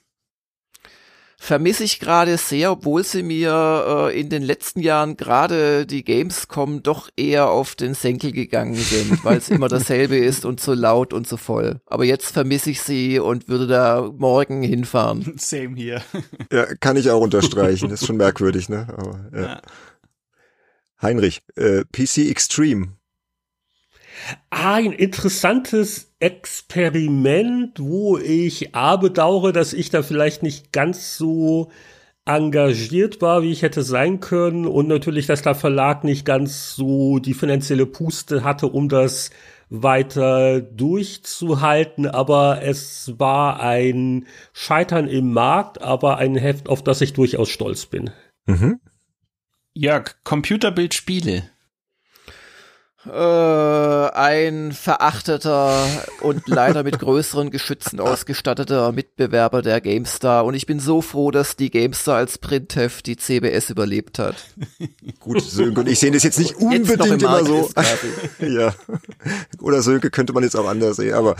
vermisse 1.40 1.84
ich 1.84 2.00
gerade 2.00 2.36
sehr, 2.36 2.72
obwohl 2.72 3.04
sie 3.04 3.22
mir 3.22 4.10
äh, 4.10 4.20
in 4.20 4.28
den 4.28 4.42
letzten 4.42 4.80
Jahren 4.80 5.16
gerade 5.16 5.86
die 5.86 6.02
Gamescom 6.04 6.82
doch 6.82 7.08
eher 7.16 7.48
auf 7.48 7.76
den 7.76 7.94
Senkel 7.94 8.32
gegangen 8.32 8.74
sind, 8.74 9.24
weil 9.24 9.38
es 9.38 9.48
immer 9.48 9.68
dasselbe 9.68 10.16
ist 10.16 10.44
und 10.44 10.60
so 10.60 10.74
laut 10.74 11.12
und 11.12 11.28
so 11.28 11.36
voll. 11.36 11.80
Aber 11.86 12.04
jetzt 12.04 12.32
vermisse 12.32 12.70
ich 12.70 12.82
sie 12.82 13.20
und 13.20 13.48
würde 13.48 13.68
da 13.68 14.12
morgen 14.18 14.62
hinfahren. 14.62 15.34
Same 15.38 15.76
hier. 15.76 16.02
Ja, 16.50 16.64
kann 16.76 16.96
ich 16.96 17.10
auch 17.10 17.20
unterstreichen. 17.20 17.90
Ist 17.90 18.06
schon 18.06 18.16
merkwürdig, 18.16 18.68
ne? 18.68 18.86
Aber, 18.96 19.30
ja. 19.34 19.42
ja. 19.42 19.62
Heinrich, 21.00 21.42
äh, 21.56 21.84
PC 21.84 22.30
Extreme. 22.30 22.97
Ah, 24.50 24.74
ein 24.74 24.92
interessantes 24.92 26.12
Experiment, 26.20 27.78
wo 27.80 28.18
ich 28.18 28.74
A 28.74 28.96
bedauere, 28.96 29.52
dass 29.52 29.72
ich 29.72 29.90
da 29.90 30.02
vielleicht 30.02 30.42
nicht 30.42 30.72
ganz 30.72 31.16
so 31.16 31.70
engagiert 32.24 33.22
war, 33.22 33.42
wie 33.42 33.50
ich 33.50 33.62
hätte 33.62 33.82
sein 33.82 34.20
können 34.20 34.66
und 34.66 34.86
natürlich, 34.86 35.26
dass 35.26 35.42
der 35.42 35.54
Verlag 35.54 36.04
nicht 36.04 36.26
ganz 36.26 36.74
so 36.74 37.18
die 37.18 37.32
finanzielle 37.32 37.86
Puste 37.86 38.44
hatte, 38.44 38.66
um 38.66 38.88
das 38.88 39.30
weiter 39.70 40.60
durchzuhalten, 40.60 42.06
aber 42.06 42.62
es 42.62 43.14
war 43.18 43.60
ein 43.60 44.26
Scheitern 44.52 45.08
im 45.08 45.32
Markt, 45.32 45.82
aber 45.82 46.18
ein 46.18 46.36
Heft, 46.36 46.68
auf 46.68 46.82
das 46.82 47.00
ich 47.00 47.12
durchaus 47.12 47.48
stolz 47.48 47.86
bin. 47.86 48.10
Mhm. 48.46 48.80
Jörg, 49.74 50.16
Computerbildspiele. 50.24 51.44
Äh, 53.08 54.10
ein 54.14 54.72
verachteter 54.72 55.86
und 56.20 56.46
leider 56.46 56.82
mit 56.82 56.98
größeren 56.98 57.50
Geschützen 57.50 58.00
ausgestatteter 58.00 58.92
Mitbewerber 58.92 59.62
der 59.62 59.80
GameStar. 59.80 60.44
Und 60.44 60.54
ich 60.54 60.66
bin 60.66 60.78
so 60.78 61.00
froh, 61.00 61.30
dass 61.30 61.56
die 61.56 61.70
GameStar 61.70 62.16
als 62.16 62.38
Printheft 62.38 63.06
die 63.06 63.16
CBS 63.16 63.70
überlebt 63.70 64.18
hat. 64.18 64.36
Gut, 65.20 65.42
Sönke 65.42 65.80
und 65.80 65.88
ich 65.88 65.98
sehen 65.98 66.12
das 66.12 66.22
jetzt 66.22 66.38
nicht 66.38 66.56
unbedingt 66.56 66.88
jetzt 66.88 67.22
immer 67.22 67.44
so. 67.44 67.70
ja. 68.40 68.74
Oder 69.60 69.82
Sönke 69.82 70.10
könnte 70.10 70.32
man 70.32 70.42
jetzt 70.42 70.56
auch 70.56 70.68
anders 70.68 70.96
sehen, 70.96 71.14
aber 71.14 71.36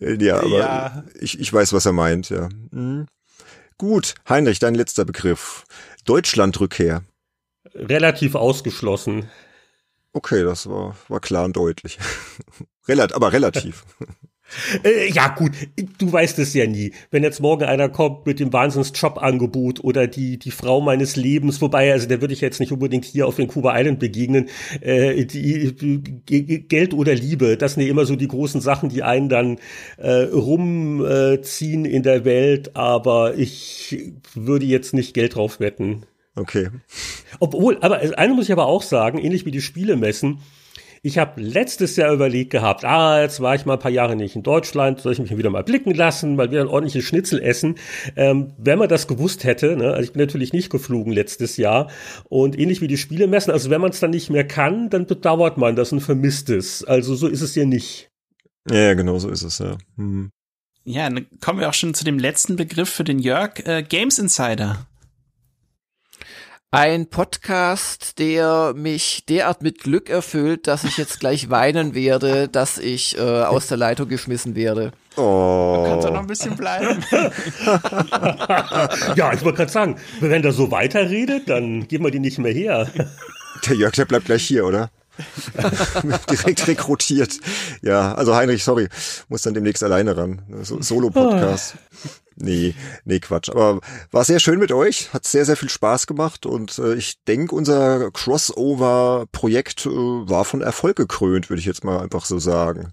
äh, 0.00 0.22
ja, 0.22 0.38
aber 0.38 0.58
ja. 0.58 1.04
Ich, 1.20 1.40
ich 1.40 1.52
weiß, 1.52 1.72
was 1.72 1.86
er 1.86 1.92
meint, 1.92 2.30
ja. 2.30 2.48
Mhm. 2.70 3.06
Gut, 3.76 4.14
Heinrich, 4.28 4.58
dein 4.58 4.74
letzter 4.74 5.04
Begriff. 5.04 5.64
Deutschlandrückkehr. 6.04 7.02
Relativ 7.74 8.34
ausgeschlossen. 8.34 9.28
Okay, 10.18 10.42
das 10.42 10.68
war, 10.68 10.96
war 11.06 11.20
klar 11.20 11.44
und 11.44 11.56
deutlich. 11.56 11.96
Relat, 12.88 13.14
aber 13.14 13.32
relativ. 13.32 13.84
Äh, 14.82 15.12
ja, 15.12 15.28
gut, 15.28 15.52
du 15.98 16.10
weißt 16.10 16.38
es 16.38 16.54
ja 16.54 16.66
nie. 16.66 16.92
Wenn 17.10 17.22
jetzt 17.22 17.42
morgen 17.42 17.64
einer 17.64 17.90
kommt 17.90 18.24
mit 18.24 18.40
dem 18.40 18.50
Wahnsinns-Jobangebot 18.50 19.84
oder 19.84 20.06
die, 20.06 20.38
die 20.38 20.50
Frau 20.50 20.80
meines 20.80 21.16
Lebens, 21.16 21.60
wobei, 21.60 21.92
also 21.92 22.08
der 22.08 22.22
würde 22.22 22.32
ich 22.32 22.40
jetzt 22.40 22.58
nicht 22.58 22.72
unbedingt 22.72 23.04
hier 23.04 23.26
auf 23.26 23.36
den 23.36 23.48
Kuba 23.48 23.78
Island 23.78 23.98
begegnen, 23.98 24.48
äh, 24.80 25.26
die, 25.26 25.76
die, 25.76 26.66
Geld 26.66 26.94
oder 26.94 27.14
Liebe, 27.14 27.58
das 27.58 27.74
sind 27.74 27.82
ja 27.82 27.90
immer 27.90 28.06
so 28.06 28.16
die 28.16 28.26
großen 28.26 28.62
Sachen, 28.62 28.88
die 28.88 29.02
einen 29.02 29.28
dann 29.28 29.58
äh, 29.98 30.22
rumziehen 30.32 31.84
in 31.84 32.02
der 32.02 32.24
Welt, 32.24 32.74
aber 32.74 33.34
ich 33.36 34.14
würde 34.32 34.64
jetzt 34.64 34.94
nicht 34.94 35.12
Geld 35.12 35.34
drauf 35.34 35.60
wetten. 35.60 36.06
Okay. 36.38 36.70
Obwohl, 37.40 37.78
aber 37.80 38.00
eine 38.16 38.34
muss 38.34 38.46
ich 38.46 38.52
aber 38.52 38.66
auch 38.66 38.82
sagen, 38.82 39.18
ähnlich 39.18 39.44
wie 39.44 39.50
die 39.50 39.60
Spielemessen, 39.60 40.40
ich 41.02 41.18
habe 41.18 41.40
letztes 41.40 41.96
Jahr 41.96 42.12
überlegt 42.12 42.50
gehabt, 42.50 42.84
ah, 42.84 43.20
jetzt 43.20 43.40
war 43.40 43.54
ich 43.54 43.64
mal 43.64 43.74
ein 43.74 43.78
paar 43.78 43.90
Jahre 43.90 44.16
nicht 44.16 44.34
in 44.34 44.42
Deutschland, 44.42 45.00
soll 45.00 45.12
ich 45.12 45.18
mich 45.18 45.36
wieder 45.36 45.50
mal 45.50 45.62
blicken 45.62 45.94
lassen, 45.94 46.36
mal 46.36 46.50
wieder 46.50 46.60
ein 46.60 46.68
ordentliches 46.68 47.04
Schnitzel 47.04 47.40
essen. 47.40 47.76
Ähm, 48.16 48.52
wenn 48.58 48.78
man 48.78 48.88
das 48.88 49.06
gewusst 49.06 49.44
hätte, 49.44 49.76
ne, 49.76 49.92
also 49.92 50.02
ich 50.02 50.12
bin 50.12 50.20
natürlich 50.20 50.52
nicht 50.52 50.70
geflogen 50.70 51.12
letztes 51.12 51.56
Jahr 51.56 51.88
und 52.28 52.58
ähnlich 52.58 52.80
wie 52.80 52.88
die 52.88 52.96
Spielemessen, 52.96 53.52
also 53.52 53.70
wenn 53.70 53.80
man 53.80 53.90
es 53.90 54.00
dann 54.00 54.10
nicht 54.10 54.30
mehr 54.30 54.46
kann, 54.46 54.90
dann 54.90 55.06
bedauert 55.06 55.56
man 55.56 55.76
das 55.76 55.92
und 55.92 56.00
vermisst 56.00 56.50
es. 56.50 56.84
Also 56.84 57.14
so 57.14 57.28
ist 57.28 57.42
es 57.42 57.54
ja 57.54 57.64
nicht. 57.64 58.10
Ja, 58.68 58.94
genau 58.94 59.18
so 59.18 59.28
ist 59.28 59.42
es, 59.42 59.58
ja. 59.58 59.78
Hm. 59.96 60.30
Ja, 60.84 61.08
dann 61.08 61.26
kommen 61.40 61.60
wir 61.60 61.68
auch 61.68 61.74
schon 61.74 61.94
zu 61.94 62.04
dem 62.04 62.18
letzten 62.18 62.56
Begriff 62.56 62.88
für 62.88 63.04
den 63.04 63.18
Jörg, 63.18 63.60
äh, 63.66 63.82
Games 63.82 64.18
Insider. 64.18 64.87
Ein 66.70 67.08
Podcast, 67.08 68.18
der 68.18 68.74
mich 68.76 69.24
derart 69.26 69.62
mit 69.62 69.78
Glück 69.78 70.10
erfüllt, 70.10 70.66
dass 70.66 70.84
ich 70.84 70.98
jetzt 70.98 71.18
gleich 71.18 71.48
weinen 71.48 71.94
werde, 71.94 72.46
dass 72.46 72.76
ich 72.76 73.16
äh, 73.16 73.22
aus 73.22 73.68
der 73.68 73.78
Leitung 73.78 74.06
geschmissen 74.06 74.54
werde. 74.54 74.92
Oh. 75.16 75.78
Du 75.78 75.90
kannst 75.90 76.06
doch 76.06 76.12
noch 76.12 76.20
ein 76.20 76.26
bisschen 76.26 76.58
bleiben. 76.58 77.02
ja, 79.16 79.32
ich 79.32 79.42
wollte 79.42 79.56
gerade 79.56 79.72
sagen, 79.72 79.96
wenn 80.20 80.42
der 80.42 80.52
so 80.52 80.70
weiterredet, 80.70 81.48
dann 81.48 81.88
geben 81.88 82.04
wir 82.04 82.10
die 82.10 82.20
nicht 82.20 82.36
mehr 82.36 82.52
her. 82.52 82.86
Der 83.66 83.74
Jörg, 83.74 83.94
der 83.94 84.04
bleibt 84.04 84.26
gleich 84.26 84.44
hier, 84.44 84.66
oder? 84.66 84.90
Direkt 86.30 86.68
rekrutiert. 86.68 87.38
Ja, 87.80 88.12
also 88.12 88.36
Heinrich, 88.36 88.62
sorry, 88.62 88.90
muss 89.30 89.40
dann 89.40 89.54
demnächst 89.54 89.82
alleine 89.82 90.18
ran. 90.18 90.42
So, 90.60 90.82
Solo-Podcast. 90.82 91.76
Nee, 92.40 92.74
nee, 93.04 93.18
Quatsch. 93.18 93.50
Aber 93.50 93.80
war 94.10 94.24
sehr 94.24 94.38
schön 94.38 94.58
mit 94.58 94.72
euch, 94.72 95.12
hat 95.12 95.26
sehr, 95.26 95.44
sehr 95.44 95.56
viel 95.56 95.68
Spaß 95.68 96.06
gemacht 96.06 96.46
und 96.46 96.78
äh, 96.78 96.94
ich 96.94 97.22
denke, 97.24 97.54
unser 97.54 98.10
Crossover-Projekt 98.12 99.86
äh, 99.86 99.90
war 99.90 100.44
von 100.44 100.60
Erfolg 100.60 100.96
gekrönt, 100.96 101.50
würde 101.50 101.60
ich 101.60 101.66
jetzt 101.66 101.84
mal 101.84 102.00
einfach 102.00 102.24
so 102.24 102.38
sagen. 102.38 102.92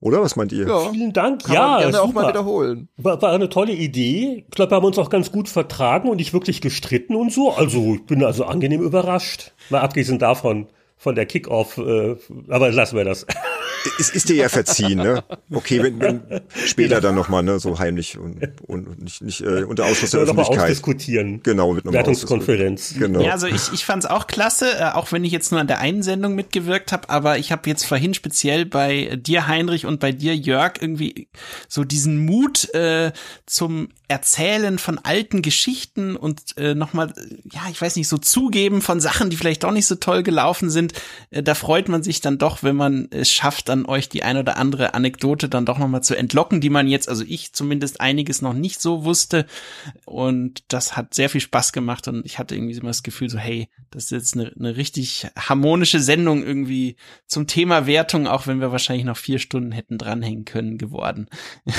Oder 0.00 0.20
was 0.20 0.36
meint 0.36 0.52
ihr? 0.52 0.66
Ja, 0.68 0.90
Vielen 0.90 1.12
Dank. 1.12 1.44
Kann 1.44 1.54
ja, 1.54 1.66
man 1.66 1.78
gerne 1.80 1.92
super. 1.94 2.04
auch 2.04 2.12
mal 2.12 2.28
wiederholen. 2.28 2.88
War, 2.96 3.20
war 3.22 3.32
eine 3.32 3.48
tolle 3.48 3.72
Idee. 3.72 4.44
Ich 4.46 4.54
glaube, 4.54 4.72
wir 4.72 4.76
haben 4.76 4.84
uns 4.84 4.98
auch 4.98 5.10
ganz 5.10 5.32
gut 5.32 5.48
vertragen 5.48 6.10
und 6.10 6.18
nicht 6.18 6.34
wirklich 6.34 6.60
gestritten 6.60 7.16
und 7.16 7.32
so. 7.32 7.52
Also 7.52 7.94
ich 7.94 8.04
bin 8.04 8.22
also 8.22 8.44
angenehm 8.44 8.82
überrascht. 8.82 9.52
Mal 9.70 9.80
abgesehen 9.80 10.18
davon, 10.18 10.68
von 10.96 11.14
der 11.14 11.26
Kickoff, 11.26 11.78
äh, 11.78 12.16
aber 12.48 12.70
lassen 12.72 12.96
wir 12.96 13.04
das. 13.04 13.26
ist, 13.98 14.14
ist 14.14 14.28
dir 14.28 14.36
ja 14.36 14.48
verziehen, 14.48 14.98
ne? 14.98 15.24
Okay, 15.52 15.82
wenn, 15.82 16.00
wenn 16.00 16.22
später 16.64 17.00
dann 17.00 17.14
nochmal, 17.14 17.42
ne, 17.42 17.58
so 17.58 17.78
heimlich 17.78 18.18
und, 18.18 18.36
und 18.62 19.02
nicht, 19.02 19.22
nicht 19.22 19.40
äh, 19.40 19.64
unter 19.64 19.86
Ausschuss 19.86 20.10
der 20.10 20.20
Öffentlichkeit. 20.20 20.60
ausdiskutieren. 20.60 21.42
Genau, 21.42 21.72
mit 21.72 21.84
Wertungskonferenz. 21.84 22.94
Genau. 22.98 23.20
Ja, 23.20 23.32
also 23.32 23.46
ich, 23.46 23.72
ich 23.72 23.84
fand 23.84 24.04
es 24.04 24.10
auch 24.10 24.26
klasse, 24.26 24.66
äh, 24.78 24.92
auch 24.92 25.12
wenn 25.12 25.24
ich 25.24 25.32
jetzt 25.32 25.50
nur 25.52 25.60
an 25.60 25.66
der 25.66 25.78
einen 25.78 26.02
Sendung 26.02 26.34
mitgewirkt 26.34 26.92
habe, 26.92 27.10
aber 27.10 27.38
ich 27.38 27.52
habe 27.52 27.68
jetzt 27.68 27.84
vorhin 27.84 28.14
speziell 28.14 28.66
bei 28.66 29.16
dir, 29.16 29.46
Heinrich, 29.46 29.86
und 29.86 30.00
bei 30.00 30.12
dir, 30.12 30.36
Jörg, 30.36 30.74
irgendwie 30.80 31.28
so 31.68 31.84
diesen 31.84 32.24
Mut 32.24 32.72
äh, 32.74 33.12
zum 33.46 33.88
Erzählen 34.08 34.78
von 34.78 34.98
alten 34.98 35.42
Geschichten 35.42 36.16
und 36.16 36.56
äh, 36.56 36.74
nochmal, 36.74 37.12
ja, 37.52 37.62
ich 37.70 37.80
weiß 37.80 37.96
nicht, 37.96 38.08
so 38.08 38.18
zugeben 38.18 38.80
von 38.80 39.00
Sachen, 39.00 39.30
die 39.30 39.36
vielleicht 39.36 39.64
doch 39.64 39.72
nicht 39.72 39.86
so 39.86 39.96
toll 39.96 40.22
gelaufen 40.22 40.70
sind. 40.70 40.92
Äh, 41.30 41.42
da 41.42 41.54
freut 41.54 41.88
man 41.88 42.02
sich 42.02 42.20
dann 42.20 42.38
doch, 42.38 42.62
wenn 42.62 42.76
man 42.76 43.08
es 43.10 43.30
schafft, 43.30 43.68
dann 43.76 43.86
euch 43.86 44.08
die 44.08 44.22
ein 44.22 44.36
oder 44.36 44.56
andere 44.56 44.94
Anekdote 44.94 45.48
dann 45.48 45.66
doch 45.66 45.78
nochmal 45.78 46.02
zu 46.02 46.16
entlocken, 46.16 46.60
die 46.60 46.70
man 46.70 46.88
jetzt, 46.88 47.08
also 47.08 47.24
ich 47.26 47.52
zumindest 47.52 48.00
einiges 48.00 48.42
noch 48.42 48.54
nicht 48.54 48.80
so 48.80 49.04
wusste. 49.04 49.46
Und 50.04 50.64
das 50.68 50.96
hat 50.96 51.14
sehr 51.14 51.28
viel 51.28 51.40
Spaß 51.40 51.72
gemacht 51.72 52.08
und 52.08 52.24
ich 52.24 52.38
hatte 52.38 52.54
irgendwie 52.54 52.76
immer 52.76 52.88
das 52.88 53.02
Gefühl 53.02 53.28
so, 53.28 53.38
hey, 53.38 53.68
das 53.90 54.04
ist 54.04 54.10
jetzt 54.10 54.34
eine, 54.34 54.52
eine 54.58 54.76
richtig 54.76 55.28
harmonische 55.36 56.00
Sendung 56.00 56.42
irgendwie 56.42 56.96
zum 57.26 57.46
Thema 57.46 57.86
Wertung, 57.86 58.26
auch 58.26 58.46
wenn 58.46 58.60
wir 58.60 58.72
wahrscheinlich 58.72 59.04
noch 59.04 59.16
vier 59.16 59.38
Stunden 59.38 59.72
hätten 59.72 59.98
dranhängen 59.98 60.44
können 60.44 60.78
geworden. 60.78 61.28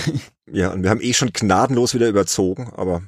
Ja, 0.49 0.71
und 0.71 0.81
wir 0.81 0.89
haben 0.89 1.01
eh 1.01 1.13
schon 1.13 1.33
gnadenlos 1.33 1.93
wieder 1.93 2.07
überzogen, 2.07 2.71
aber 2.73 3.03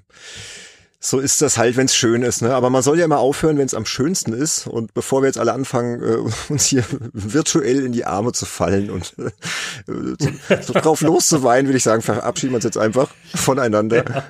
so 1.02 1.20
ist 1.20 1.42
das 1.42 1.58
halt, 1.58 1.78
wenn 1.78 1.86
es 1.86 1.96
schön 1.96 2.24
ist. 2.24 2.42
Ne? 2.42 2.54
Aber 2.54 2.70
man 2.70 2.84
soll 2.84 3.00
ja 3.00 3.06
immer 3.06 3.20
aufhören, 3.20 3.58
wenn 3.58 3.66
es 3.66 3.74
am 3.74 3.86
schönsten 3.86 4.34
ist. 4.34 4.68
Und 4.68 4.94
bevor 4.94 5.22
wir 5.22 5.28
jetzt 5.28 5.38
alle 5.38 5.54
anfangen, 5.54 6.04
äh, 6.04 6.18
uns 6.52 6.66
hier 6.66 6.84
virtuell 7.14 7.86
in 7.86 7.94
die 7.94 8.06
Arme 8.06 8.34
zu 8.34 8.46
fallen 8.46 8.90
und 8.90 9.16
äh, 9.18 10.62
so 10.62 10.74
drauf 10.74 11.02
loszuweinen, 11.02 11.68
würde 11.68 11.78
ich 11.78 11.84
sagen, 11.84 12.02
verabschieden 12.02 12.52
wir 12.52 12.58
uns 12.58 12.66
jetzt 12.66 12.78
einfach 12.78 13.10
voneinander. 13.34 14.04
Ja. 14.10 14.24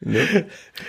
Ne? 0.00 0.46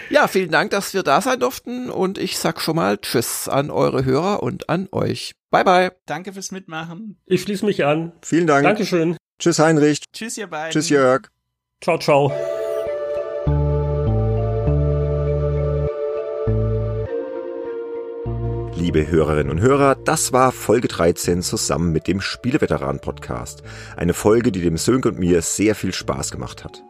Ja, 0.10 0.28
vielen 0.28 0.52
Dank, 0.52 0.72
dass 0.72 0.94
wir 0.94 1.04
da 1.04 1.22
sein 1.22 1.40
durften 1.40 1.90
und 1.90 2.18
ich 2.18 2.38
sag 2.38 2.60
schon 2.60 2.76
mal 2.76 2.98
Tschüss 2.98 3.48
an 3.48 3.72
eure 3.72 4.04
Hörer 4.04 4.44
und 4.44 4.70
an 4.70 4.90
euch. 4.92 5.36
Bye 5.52 5.64
bye. 5.64 5.92
Danke 6.06 6.34
fürs 6.34 6.52
Mitmachen. 6.52 7.18
Ich 7.26 7.44
schließe 7.44 7.66
mich 7.66 7.86
an. 7.86 8.12
Vielen 8.22 8.48
Dank. 8.48 8.64
Dankeschön. 8.64 9.16
Tschüss 9.40 9.60
Heinrich. 9.60 10.00
Tschüss 10.12 10.38
ihr 10.38 10.48
beiden. 10.48 10.72
Tschüss 10.72 10.90
Jörg. 10.90 11.30
Ciao, 11.82 11.98
ciao. 11.98 12.55
Liebe 18.78 19.08
Hörerinnen 19.08 19.52
und 19.52 19.62
Hörer, 19.62 19.96
das 19.96 20.34
war 20.34 20.52
Folge 20.52 20.90
13 20.90 21.42
zusammen 21.42 21.94
mit 21.94 22.08
dem 22.08 22.20
Spieleveteran-Podcast. 22.20 23.64
Eine 23.96 24.14
Folge, 24.14 24.52
die 24.52 24.60
dem 24.60 24.78
Sönke 24.78 25.08
und 25.08 25.18
mir 25.18 25.42
sehr 25.42 25.76
viel 25.76 25.94
Spaß 25.94 26.30
gemacht 26.30 26.66
hat. 26.66 26.84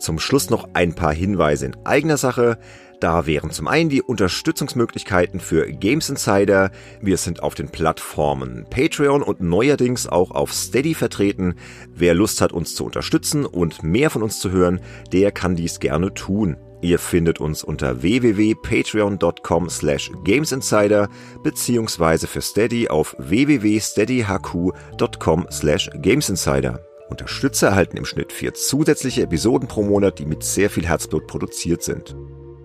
Zum 0.00 0.18
Schluss 0.18 0.50
noch 0.50 0.70
ein 0.74 0.94
paar 0.94 1.14
Hinweise 1.14 1.66
in 1.66 1.76
eigener 1.84 2.16
Sache. 2.16 2.58
Da 2.98 3.26
wären 3.26 3.50
zum 3.50 3.68
einen 3.68 3.90
die 3.90 4.02
Unterstützungsmöglichkeiten 4.02 5.38
für 5.38 5.70
Games 5.70 6.10
Insider. 6.10 6.72
Wir 7.00 7.16
sind 7.16 7.44
auf 7.44 7.54
den 7.54 7.68
Plattformen 7.68 8.66
Patreon 8.68 9.22
und 9.22 9.40
neuerdings 9.40 10.08
auch 10.08 10.32
auf 10.32 10.52
Steady 10.52 10.94
vertreten. 10.94 11.54
Wer 11.94 12.14
Lust 12.14 12.40
hat, 12.40 12.52
uns 12.52 12.74
zu 12.74 12.84
unterstützen 12.84 13.46
und 13.46 13.84
mehr 13.84 14.10
von 14.10 14.24
uns 14.24 14.40
zu 14.40 14.50
hören, 14.50 14.80
der 15.12 15.30
kann 15.30 15.54
dies 15.54 15.78
gerne 15.78 16.12
tun. 16.12 16.56
Ihr 16.82 16.98
findet 16.98 17.40
uns 17.40 17.62
unter 17.62 18.02
www.patreon.com 18.02 19.68
slash 19.68 20.10
gamesinsider 20.24 21.10
beziehungsweise 21.42 22.26
für 22.26 22.40
Steady 22.40 22.88
auf 22.88 23.14
www.steadyhq.com 23.18 25.46
slash 25.50 25.90
gamesinsider. 26.00 26.80
Unterstützer 27.10 27.68
erhalten 27.68 27.98
im 27.98 28.06
Schnitt 28.06 28.32
vier 28.32 28.54
zusätzliche 28.54 29.22
Episoden 29.22 29.68
pro 29.68 29.82
Monat, 29.82 30.18
die 30.18 30.26
mit 30.26 30.42
sehr 30.42 30.70
viel 30.70 30.86
Herzblut 30.86 31.26
produziert 31.26 31.82
sind. 31.82 32.16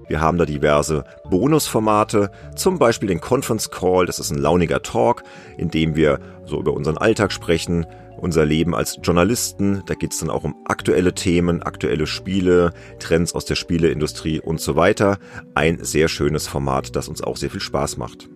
Wir 0.07 0.21
haben 0.21 0.37
da 0.37 0.45
diverse 0.45 1.03
Bonusformate, 1.29 2.29
zum 2.55 2.77
Beispiel 2.77 3.09
den 3.09 3.21
Conference 3.21 3.71
Call, 3.71 4.05
das 4.05 4.19
ist 4.19 4.29
ein 4.29 4.37
launiger 4.37 4.83
Talk, 4.83 5.23
in 5.57 5.71
dem 5.71 5.95
wir 5.95 6.19
so 6.45 6.59
über 6.59 6.73
unseren 6.73 6.97
Alltag 6.97 7.31
sprechen, 7.31 7.87
unser 8.17 8.45
Leben 8.45 8.75
als 8.75 8.99
Journalisten. 9.01 9.83
Da 9.85 9.93
geht 9.93 10.13
es 10.13 10.19
dann 10.19 10.29
auch 10.29 10.43
um 10.43 10.55
aktuelle 10.65 11.13
Themen, 11.13 11.63
aktuelle 11.63 12.07
Spiele, 12.07 12.71
Trends 12.99 13.33
aus 13.33 13.45
der 13.45 13.55
Spieleindustrie 13.55 14.39
und 14.39 14.59
so 14.59 14.75
weiter. 14.75 15.17
Ein 15.53 15.83
sehr 15.83 16.07
schönes 16.07 16.47
Format, 16.47 16.95
das 16.95 17.07
uns 17.07 17.21
auch 17.21 17.37
sehr 17.37 17.49
viel 17.49 17.61
Spaß 17.61 17.97
macht. 17.97 18.29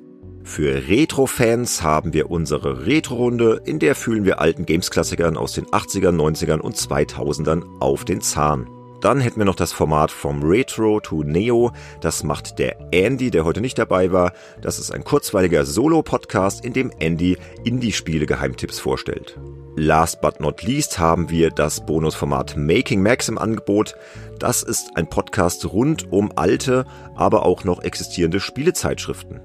Für 0.43 0.87
Retro-Fans 0.87 1.83
haben 1.83 2.13
wir 2.13 2.31
unsere 2.31 2.85
Retro-Runde, 2.87 3.61
in 3.65 3.77
der 3.77 3.93
fühlen 3.93 4.25
wir 4.25 4.39
alten 4.39 4.65
Games-Klassikern 4.65 5.37
aus 5.37 5.53
den 5.53 5.67
80ern, 5.67 6.15
90ern 6.15 6.59
und 6.59 6.75
2000ern 6.75 7.63
auf 7.79 8.03
den 8.03 8.21
Zahn. 8.21 8.67
Dann 9.01 9.21
hätten 9.21 9.37
wir 9.37 9.45
noch 9.45 9.55
das 9.55 9.71
Format 9.71 10.11
vom 10.11 10.43
Retro 10.43 10.99
to 10.99 11.23
Neo. 11.23 11.71
Das 12.01 12.23
macht 12.23 12.59
der 12.59 12.77
Andy, 12.91 13.31
der 13.31 13.45
heute 13.45 13.61
nicht 13.61 13.77
dabei 13.77 14.11
war. 14.11 14.33
Das 14.61 14.77
ist 14.77 14.91
ein 14.91 15.03
kurzweiliger 15.03 15.65
Solo-Podcast, 15.65 16.65
in 16.65 16.73
dem 16.73 16.91
Andy 16.99 17.37
Indie-Spiele-Geheimtipps 17.63 18.79
vorstellt. 18.79 19.39
Last 19.81 20.19
but 20.19 20.41
not 20.41 20.61
least 20.61 20.99
haben 20.99 21.29
wir 21.29 21.51
das 21.51 21.85
Bonusformat 21.85 22.57
Making 22.57 23.01
Max 23.01 23.29
im 23.29 23.37
Angebot. 23.37 23.95
Das 24.37 24.61
ist 24.61 24.97
ein 24.97 25.07
Podcast 25.07 25.71
rund 25.71 26.11
um 26.11 26.33
alte, 26.35 26.83
aber 27.15 27.45
auch 27.45 27.63
noch 27.63 27.81
existierende 27.81 28.41
Spielezeitschriften. 28.41 29.39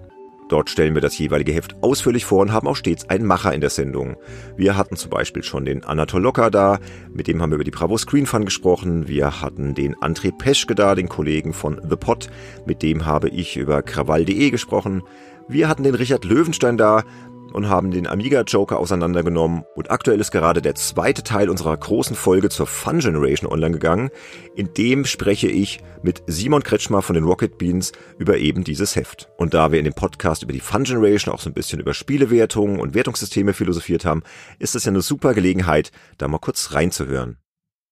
Dort 0.49 0.71
stellen 0.71 0.95
wir 0.95 1.01
das 1.01 1.17
jeweilige 1.17 1.53
Heft 1.53 1.77
ausführlich 1.83 2.25
vor 2.25 2.43
und 2.43 2.53
haben 2.53 2.67
auch 2.67 2.75
stets 2.75 3.09
einen 3.09 3.27
Macher 3.27 3.55
in 3.55 3.61
der 3.61 3.71
Sendung. 3.71 4.17
Wir 4.57 4.77
hatten 4.77 4.97
zum 4.97 5.09
Beispiel 5.09 5.45
schon 5.45 5.65
den 5.65 5.85
Anatol 5.85 6.23
Locker 6.23 6.51
da, 6.51 6.81
mit 7.13 7.29
dem 7.29 7.41
haben 7.41 7.51
wir 7.51 7.55
über 7.55 7.65
die 7.65 7.71
Bravo 7.71 7.97
Screen 7.97 8.27
Fun 8.27 8.45
gesprochen. 8.45 9.07
Wir 9.07 9.41
hatten 9.41 9.75
den 9.75 9.95
André 9.95 10.37
Peschke 10.37 10.75
da, 10.75 10.97
den 10.97 11.09
Kollegen 11.09 11.53
von 11.53 11.81
The 11.89 11.95
Pot, 11.95 12.29
mit 12.67 12.83
dem 12.83 13.07
habe 13.07 13.29
ich 13.29 13.57
über 13.57 13.83
krawall.de 13.83 14.51
gesprochen. 14.51 15.05
Wir 15.47 15.69
hatten 15.69 15.85
den 15.85 15.95
Richard 15.95 16.25
Löwenstein 16.25 16.77
da, 16.77 17.05
und 17.53 17.69
haben 17.69 17.91
den 17.91 18.07
Amiga 18.07 18.43
Joker 18.43 18.79
auseinandergenommen 18.79 19.65
und 19.75 19.91
aktuell 19.91 20.21
ist 20.21 20.31
gerade 20.31 20.63
der 20.63 20.75
zweite 20.75 21.23
Teil 21.23 21.49
unserer 21.49 21.77
großen 21.77 22.17
Folge 22.17 22.49
zur 22.49 22.67
Fun 22.67 22.99
Generation 22.99 23.51
online 23.51 23.73
gegangen. 23.73 24.11
In 24.57 24.73
dem 24.75 25.05
spreche 25.05 25.49
ich 25.49 25.81
mit 26.03 26.23
Simon 26.27 26.63
Kretschmer 26.63 27.03
von 27.03 27.15
den 27.15 27.25
Rocket 27.25 27.59
Beans 27.59 27.93
über 28.19 28.39
eben 28.39 28.65
dieses 28.65 28.97
Heft. 28.97 29.29
Und 29.37 29.55
da 29.55 29.73
wir 29.73 29.79
in 29.79 29.85
dem 29.85 29.95
Podcast 29.95 30.43
über 30.43 30.53
die 30.53 30.61
Fun 30.61 30.85
Generation 30.85 31.33
auch 31.33 31.41
so 31.41 31.51
ein 31.51 31.55
bisschen 31.55 31.81
über 31.81 31.95
Spielewertungen 31.95 32.81
und 32.81 32.95
Wertungssysteme 32.95 33.53
philosophiert 33.53 34.05
haben, 34.05 34.23
ist 34.59 34.75
es 34.75 34.85
ja 34.85 34.91
eine 34.91 35.03
super 35.03 35.35
Gelegenheit, 35.35 35.93
da 36.19 36.29
mal 36.29 36.39
kurz 36.39 36.73
reinzuhören. 36.73 37.39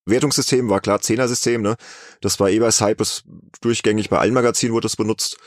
Wertungssystem 0.05 0.69
war 0.69 0.81
klar, 0.81 1.01
Zehner-System, 1.01 1.63
ne? 1.63 1.77
Das 2.21 2.41
war 2.41 2.51
eh 2.51 2.59
bei 2.59 2.71
Cypress 2.71 3.23
durchgängig, 3.61 4.11
bei 4.11 4.19
allen 4.19 4.35
Magazinen 4.35 4.73
wurde 4.73 4.87
das 4.87 4.97
benutzt 4.97 5.39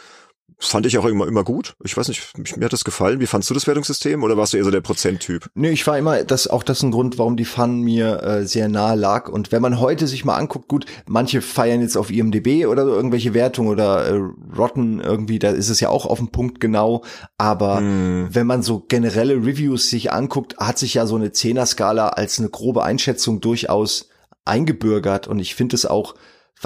fand 0.58 0.86
ich 0.86 0.98
auch 0.98 1.06
immer, 1.06 1.28
immer 1.28 1.44
gut. 1.44 1.76
Ich 1.84 1.96
weiß 1.96 2.08
nicht, 2.08 2.58
mir 2.58 2.66
hat 2.66 2.74
das 2.74 2.86
gefallen. 2.86 3.20
Wie 3.20 3.28
fandst 3.28 3.50
du 3.50 3.54
das 3.54 3.68
Wertungssystem 3.68 4.24
oder 4.24 4.38
warst 4.38 4.54
du 4.54 4.58
eher 4.58 4.64
so 4.64 4.72
der 4.72 4.82
Prozenttyp? 4.82 5.50
Nee, 5.54 5.72
ich 5.72 5.86
war 5.86 5.98
immer, 5.98 6.24
das 6.24 6.48
auch 6.48 6.64
das 6.64 6.78
ist 6.78 6.84
ein 6.84 6.92
Grund, 6.92 7.18
warum 7.18 7.36
die 7.36 7.46
Fun 7.46 7.82
mir 7.82 8.24
äh, 8.24 8.46
sehr 8.46 8.70
nahe 8.70 8.96
lag. 8.96 9.28
Und 9.28 9.52
wenn 9.52 9.62
man 9.62 9.80
heute 9.80 10.08
sich 10.08 10.24
mal 10.24 10.36
anguckt, 10.36 10.68
gut, 10.68 10.86
manche 11.08 11.42
feiern 11.42 11.82
jetzt 11.82 11.98
auf 11.98 12.10
IMDB 12.10 12.66
oder 12.68 12.86
so 12.86 12.94
irgendwelche 12.94 13.34
Wertungen 13.34 13.70
oder 13.70 14.06
äh, 14.06 14.22
Rotten 14.58 15.00
irgendwie, 15.00 15.40
da 15.40 15.50
ist 15.50 15.70
es 15.70 15.80
ja 15.80 15.90
auch 15.90 16.06
auf 16.06 16.20
den 16.20 16.30
Punkt 16.30 16.60
genau. 16.60 17.04
Aber 17.38 17.78
hm. 17.78 18.30
wenn 18.32 18.48
man 18.48 18.64
so 18.64 18.80
generelle 18.80 19.36
Reviews 19.36 19.90
sich 19.90 20.12
anguckt, 20.12 20.58
hat 20.58 20.78
sich 20.78 20.94
ja 20.94 21.06
so 21.06 21.16
eine 21.16 21.32
Zehner-Skala 21.32 22.10
als 22.10 22.40
eine 22.40 22.50
grobe 22.50 22.84
Einschätzung 22.84 23.42
durchaus 23.42 24.10
eingebürgert. 24.46 25.28
Und 25.28 25.40
ich 25.40 25.56
finde 25.56 25.76
es 25.76 25.86
auch 25.86 26.16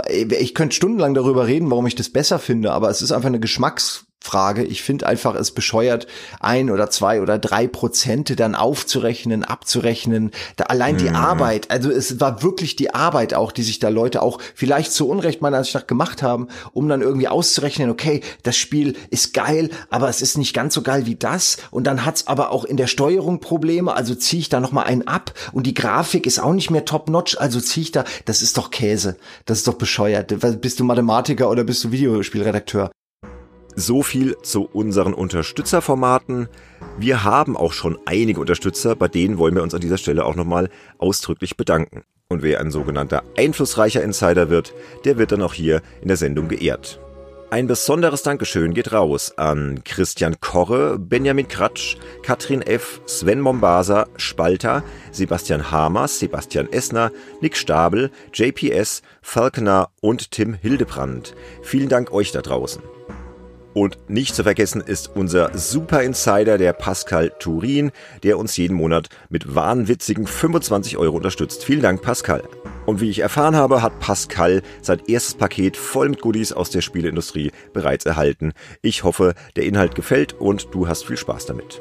ich 0.07 0.53
könnte 0.56 0.76
stundenlang 0.76 1.14
darüber 1.14 1.48
reden, 1.48 1.70
warum 1.72 1.88
ich 1.88 1.95
das 1.95 2.10
besser 2.10 2.40
finde, 2.40 2.72
aber 2.72 2.90
es 2.90 3.02
ist 3.02 3.11
einfach 3.11 3.28
eine 3.28 3.40
Geschmacks 3.40 4.06
Frage. 4.22 4.64
Ich 4.64 4.84
finde 4.84 5.08
einfach 5.08 5.36
es 5.36 5.52
bescheuert, 5.52 6.06
ein 6.40 6.70
oder 6.70 6.90
zwei 6.90 7.22
oder 7.22 7.40
drei 7.40 7.68
Prozente 7.68 8.36
dann 8.36 8.54
aufzurechnen, 8.54 9.44
abzurechnen. 9.44 10.32
Da 10.58 10.66
allein 10.66 10.98
die 10.98 11.10
mhm. 11.10 11.16
Arbeit, 11.16 11.72
also 11.72 11.90
es 11.90 12.20
war 12.20 12.44
wirklich 12.44 12.76
die 12.76 12.94
Arbeit 12.94 13.34
auch, 13.34 13.52
die 13.52 13.64
sich 13.64 13.80
da 13.80 13.90
Leute 13.90 14.22
auch 14.22 14.40
vielleicht 14.56 14.91
zu 14.91 15.08
Unrecht 15.08 15.41
meiner 15.41 15.58
Ansicht 15.58 15.76
nach 15.76 15.88
gemacht 15.88 16.22
haben, 16.22 16.50
um 16.74 16.90
dann 16.90 17.02
irgendwie 17.02 17.30
auszurechnen, 17.30 17.90
okay, 17.90 18.22
das 18.44 18.58
Spiel 18.58 18.98
ist 19.10 19.34
geil, 19.34 19.70
aber 19.90 20.10
es 20.10 20.22
ist 20.22 20.38
nicht 20.38 20.54
ganz 20.54 20.74
so 20.74 20.82
geil 20.82 21.06
wie 21.06 21.16
das. 21.16 21.58
Und 21.72 21.88
dann 21.88 22.06
hat's 22.06 22.28
aber 22.28 22.52
auch 22.52 22.66
in 22.66 22.78
der 22.78 22.88
Steuerung 22.88 23.40
Probleme, 23.40 23.96
also 23.96 24.16
ziehe 24.16 24.41
ich 24.41 24.50
da 24.50 24.60
nochmal 24.60 24.86
einen 24.86 25.08
ab 25.08 25.34
und 25.54 25.66
die 25.66 25.74
Grafik 25.74 26.28
ist 26.28 26.40
auch 26.40 26.54
nicht 26.54 26.72
mehr 26.72 26.86
top-notch, 26.86 27.38
also 27.40 27.62
ziehe 27.62 27.84
ich 27.84 27.91
da, 27.91 28.04
das 28.26 28.41
ist 28.41 28.58
doch 28.58 28.70
Käse, 28.70 29.18
das 29.46 29.60
ist 29.60 29.68
doch 29.68 29.76
bescheuert. 29.76 30.36
Bist 30.62 30.80
du 30.80 30.84
Mathematiker 30.84 31.50
oder 31.50 31.64
bist 31.64 31.84
du 31.84 31.91
Videospielredakteur? 31.91 32.91
So 33.80 34.03
viel 34.03 34.35
zu 34.41 34.65
unseren 34.65 35.14
Unterstützerformaten. 35.14 36.49
Wir 36.97 37.23
haben 37.23 37.56
auch 37.56 37.72
schon 37.72 37.97
einige 38.06 38.41
Unterstützer, 38.41 38.93
bei 38.93 39.07
denen 39.07 39.38
wollen 39.38 39.56
wir 39.56 39.64
uns 39.64 39.73
an 39.73 39.80
dieser 39.80 39.97
Stelle 39.97 40.26
auch 40.26 40.35
nochmal 40.35 40.69
ausdrücklich 40.97 41.56
bedanken. 41.56 42.03
Und 42.27 42.43
wer 42.43 42.60
ein 42.60 42.72
sogenannter 42.72 43.23
einflussreicher 43.38 44.03
Insider 44.03 44.49
wird, 44.49 44.73
der 45.06 45.18
wird 45.18 45.31
dann 45.31 45.41
auch 45.41 45.53
hier 45.53 45.81
in 46.01 46.10
der 46.10 46.18
Sendung 46.18 46.49
geehrt. 46.49 46.99
Ein 47.51 47.68
besonderes 47.68 48.22
Dankeschön 48.22 48.73
geht 48.73 48.91
raus 48.91 49.38
an 49.38 49.81
Christian 49.85 50.41
Korre, 50.41 50.99
Benjamin 50.99 51.47
Kratsch, 51.47 51.95
Katrin 52.22 52.61
F., 52.61 52.99
Sven 53.06 53.39
Mombasa, 53.39 54.07
Spalter, 54.18 54.84
Sebastian 55.14 55.72
Hamers, 55.72 56.19
Sebastian 56.19 56.69
Essner, 56.69 57.14
Nick 57.39 57.56
Stabel, 57.56 58.11
JPS, 58.34 59.03
Falconer 59.22 59.89
und 60.01 60.31
Tim 60.31 60.53
Hildebrand. 60.53 61.34
Vielen 61.61 61.88
Dank 61.88 62.11
euch 62.11 62.34
da 62.34 62.41
draußen. 62.41 62.84
Und 63.74 63.98
nicht 64.10 64.36
zu 64.36 64.44
vergessen 64.44 64.82
ist 64.82 65.12
unser 65.16 65.56
Super 65.58 66.02
Insider, 66.04 66.58
der 66.58 66.74
Pascal 66.74 67.32
Turin, 67.40 67.91
der 68.24 68.38
uns 68.38 68.58
jeden 68.58 68.76
Monat 68.76 69.10
mit 69.30 69.56
wahnwitzigen 69.56 70.26
25 70.26 70.98
Euro 70.98 71.18
unterstützt. 71.18 71.64
Vielen 71.64 71.82
Dank, 71.82 72.02
Pascal. 72.02 72.44
Und 72.86 73.02
wie 73.02 73.10
ich 73.10 73.20
erfahren 73.20 73.56
habe, 73.56 73.82
hat 73.82 74.00
Pascal 74.00 74.64
sein 74.82 75.02
erstes 75.08 75.36
Paket 75.36 75.78
voll 75.78 76.10
mit 76.10 76.22
Goodies 76.22 76.52
aus 76.52 76.72
der 76.72 76.82
Spieleindustrie 76.82 77.52
bereits 77.74 78.06
erhalten. 78.06 78.54
Ich 78.82 79.04
hoffe, 79.04 79.36
der 79.56 79.66
Inhalt 79.66 79.94
gefällt 79.94 80.34
und 80.34 80.74
du 80.74 80.88
hast 80.88 81.06
viel 81.06 81.18
Spaß 81.18 81.46
damit. 81.46 81.80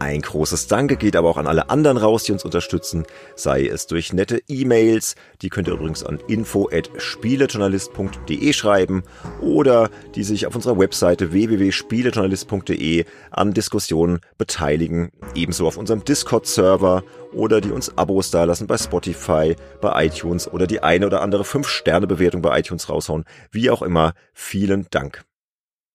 Ein 0.00 0.22
großes 0.22 0.68
Danke 0.68 0.96
geht 0.96 1.16
aber 1.16 1.28
auch 1.28 1.38
an 1.38 1.48
alle 1.48 1.70
anderen 1.70 1.96
raus, 1.96 2.22
die 2.22 2.30
uns 2.30 2.44
unterstützen, 2.44 3.04
sei 3.34 3.66
es 3.66 3.88
durch 3.88 4.12
nette 4.12 4.40
E-Mails, 4.46 5.16
die 5.42 5.48
könnt 5.48 5.66
ihr 5.66 5.74
übrigens 5.74 6.04
an 6.04 6.20
info@spielejournalist.de 6.28 8.52
schreiben 8.52 9.02
oder 9.40 9.90
die 10.14 10.22
sich 10.22 10.46
auf 10.46 10.54
unserer 10.54 10.78
Webseite 10.78 11.32
www.spielejournalist.de 11.32 13.06
an 13.30 13.54
Diskussionen 13.54 14.20
beteiligen, 14.38 15.10
ebenso 15.34 15.66
auf 15.66 15.76
unserem 15.76 16.04
Discord-Server 16.04 17.02
oder 17.32 17.60
die 17.60 17.72
uns 17.72 17.98
Abos 17.98 18.30
dalassen 18.30 18.68
bei 18.68 18.78
Spotify, 18.78 19.56
bei 19.80 20.06
iTunes 20.06 20.46
oder 20.46 20.68
die 20.68 20.80
eine 20.82 21.06
oder 21.06 21.22
andere 21.22 21.42
5-Sterne-Bewertung 21.42 22.40
bei 22.40 22.60
iTunes 22.60 22.88
raushauen. 22.88 23.24
Wie 23.50 23.68
auch 23.70 23.82
immer, 23.82 24.14
vielen 24.32 24.86
Dank. 24.90 25.24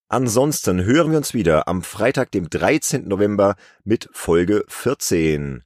Ansonsten 0.10 0.84
hören 0.84 1.12
wir 1.12 1.18
uns 1.18 1.34
wieder 1.34 1.68
am 1.68 1.82
Freitag, 1.82 2.32
dem 2.32 2.50
13. 2.50 3.08
November 3.08 3.56
mit 3.84 4.10
Folge 4.12 4.64
14. 4.68 5.64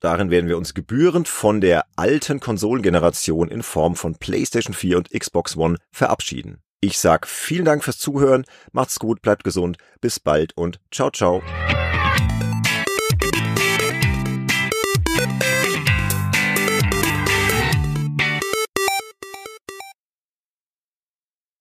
Darin 0.00 0.30
werden 0.30 0.48
wir 0.48 0.58
uns 0.58 0.74
gebührend 0.74 1.26
von 1.28 1.60
der 1.60 1.84
alten 1.96 2.38
Konsolengeneration 2.38 3.48
in 3.48 3.62
Form 3.62 3.96
von 3.96 4.14
PlayStation 4.14 4.74
4 4.74 4.98
und 4.98 5.10
Xbox 5.10 5.56
One 5.56 5.78
verabschieden. 5.90 6.62
Ich 6.80 6.98
sag 6.98 7.26
vielen 7.26 7.64
Dank 7.64 7.82
fürs 7.82 7.98
Zuhören, 7.98 8.44
macht's 8.70 9.00
gut, 9.00 9.22
bleibt 9.22 9.42
gesund, 9.42 9.78
bis 10.00 10.20
bald 10.20 10.56
und 10.56 10.78
ciao 10.92 11.10
ciao. 11.10 11.42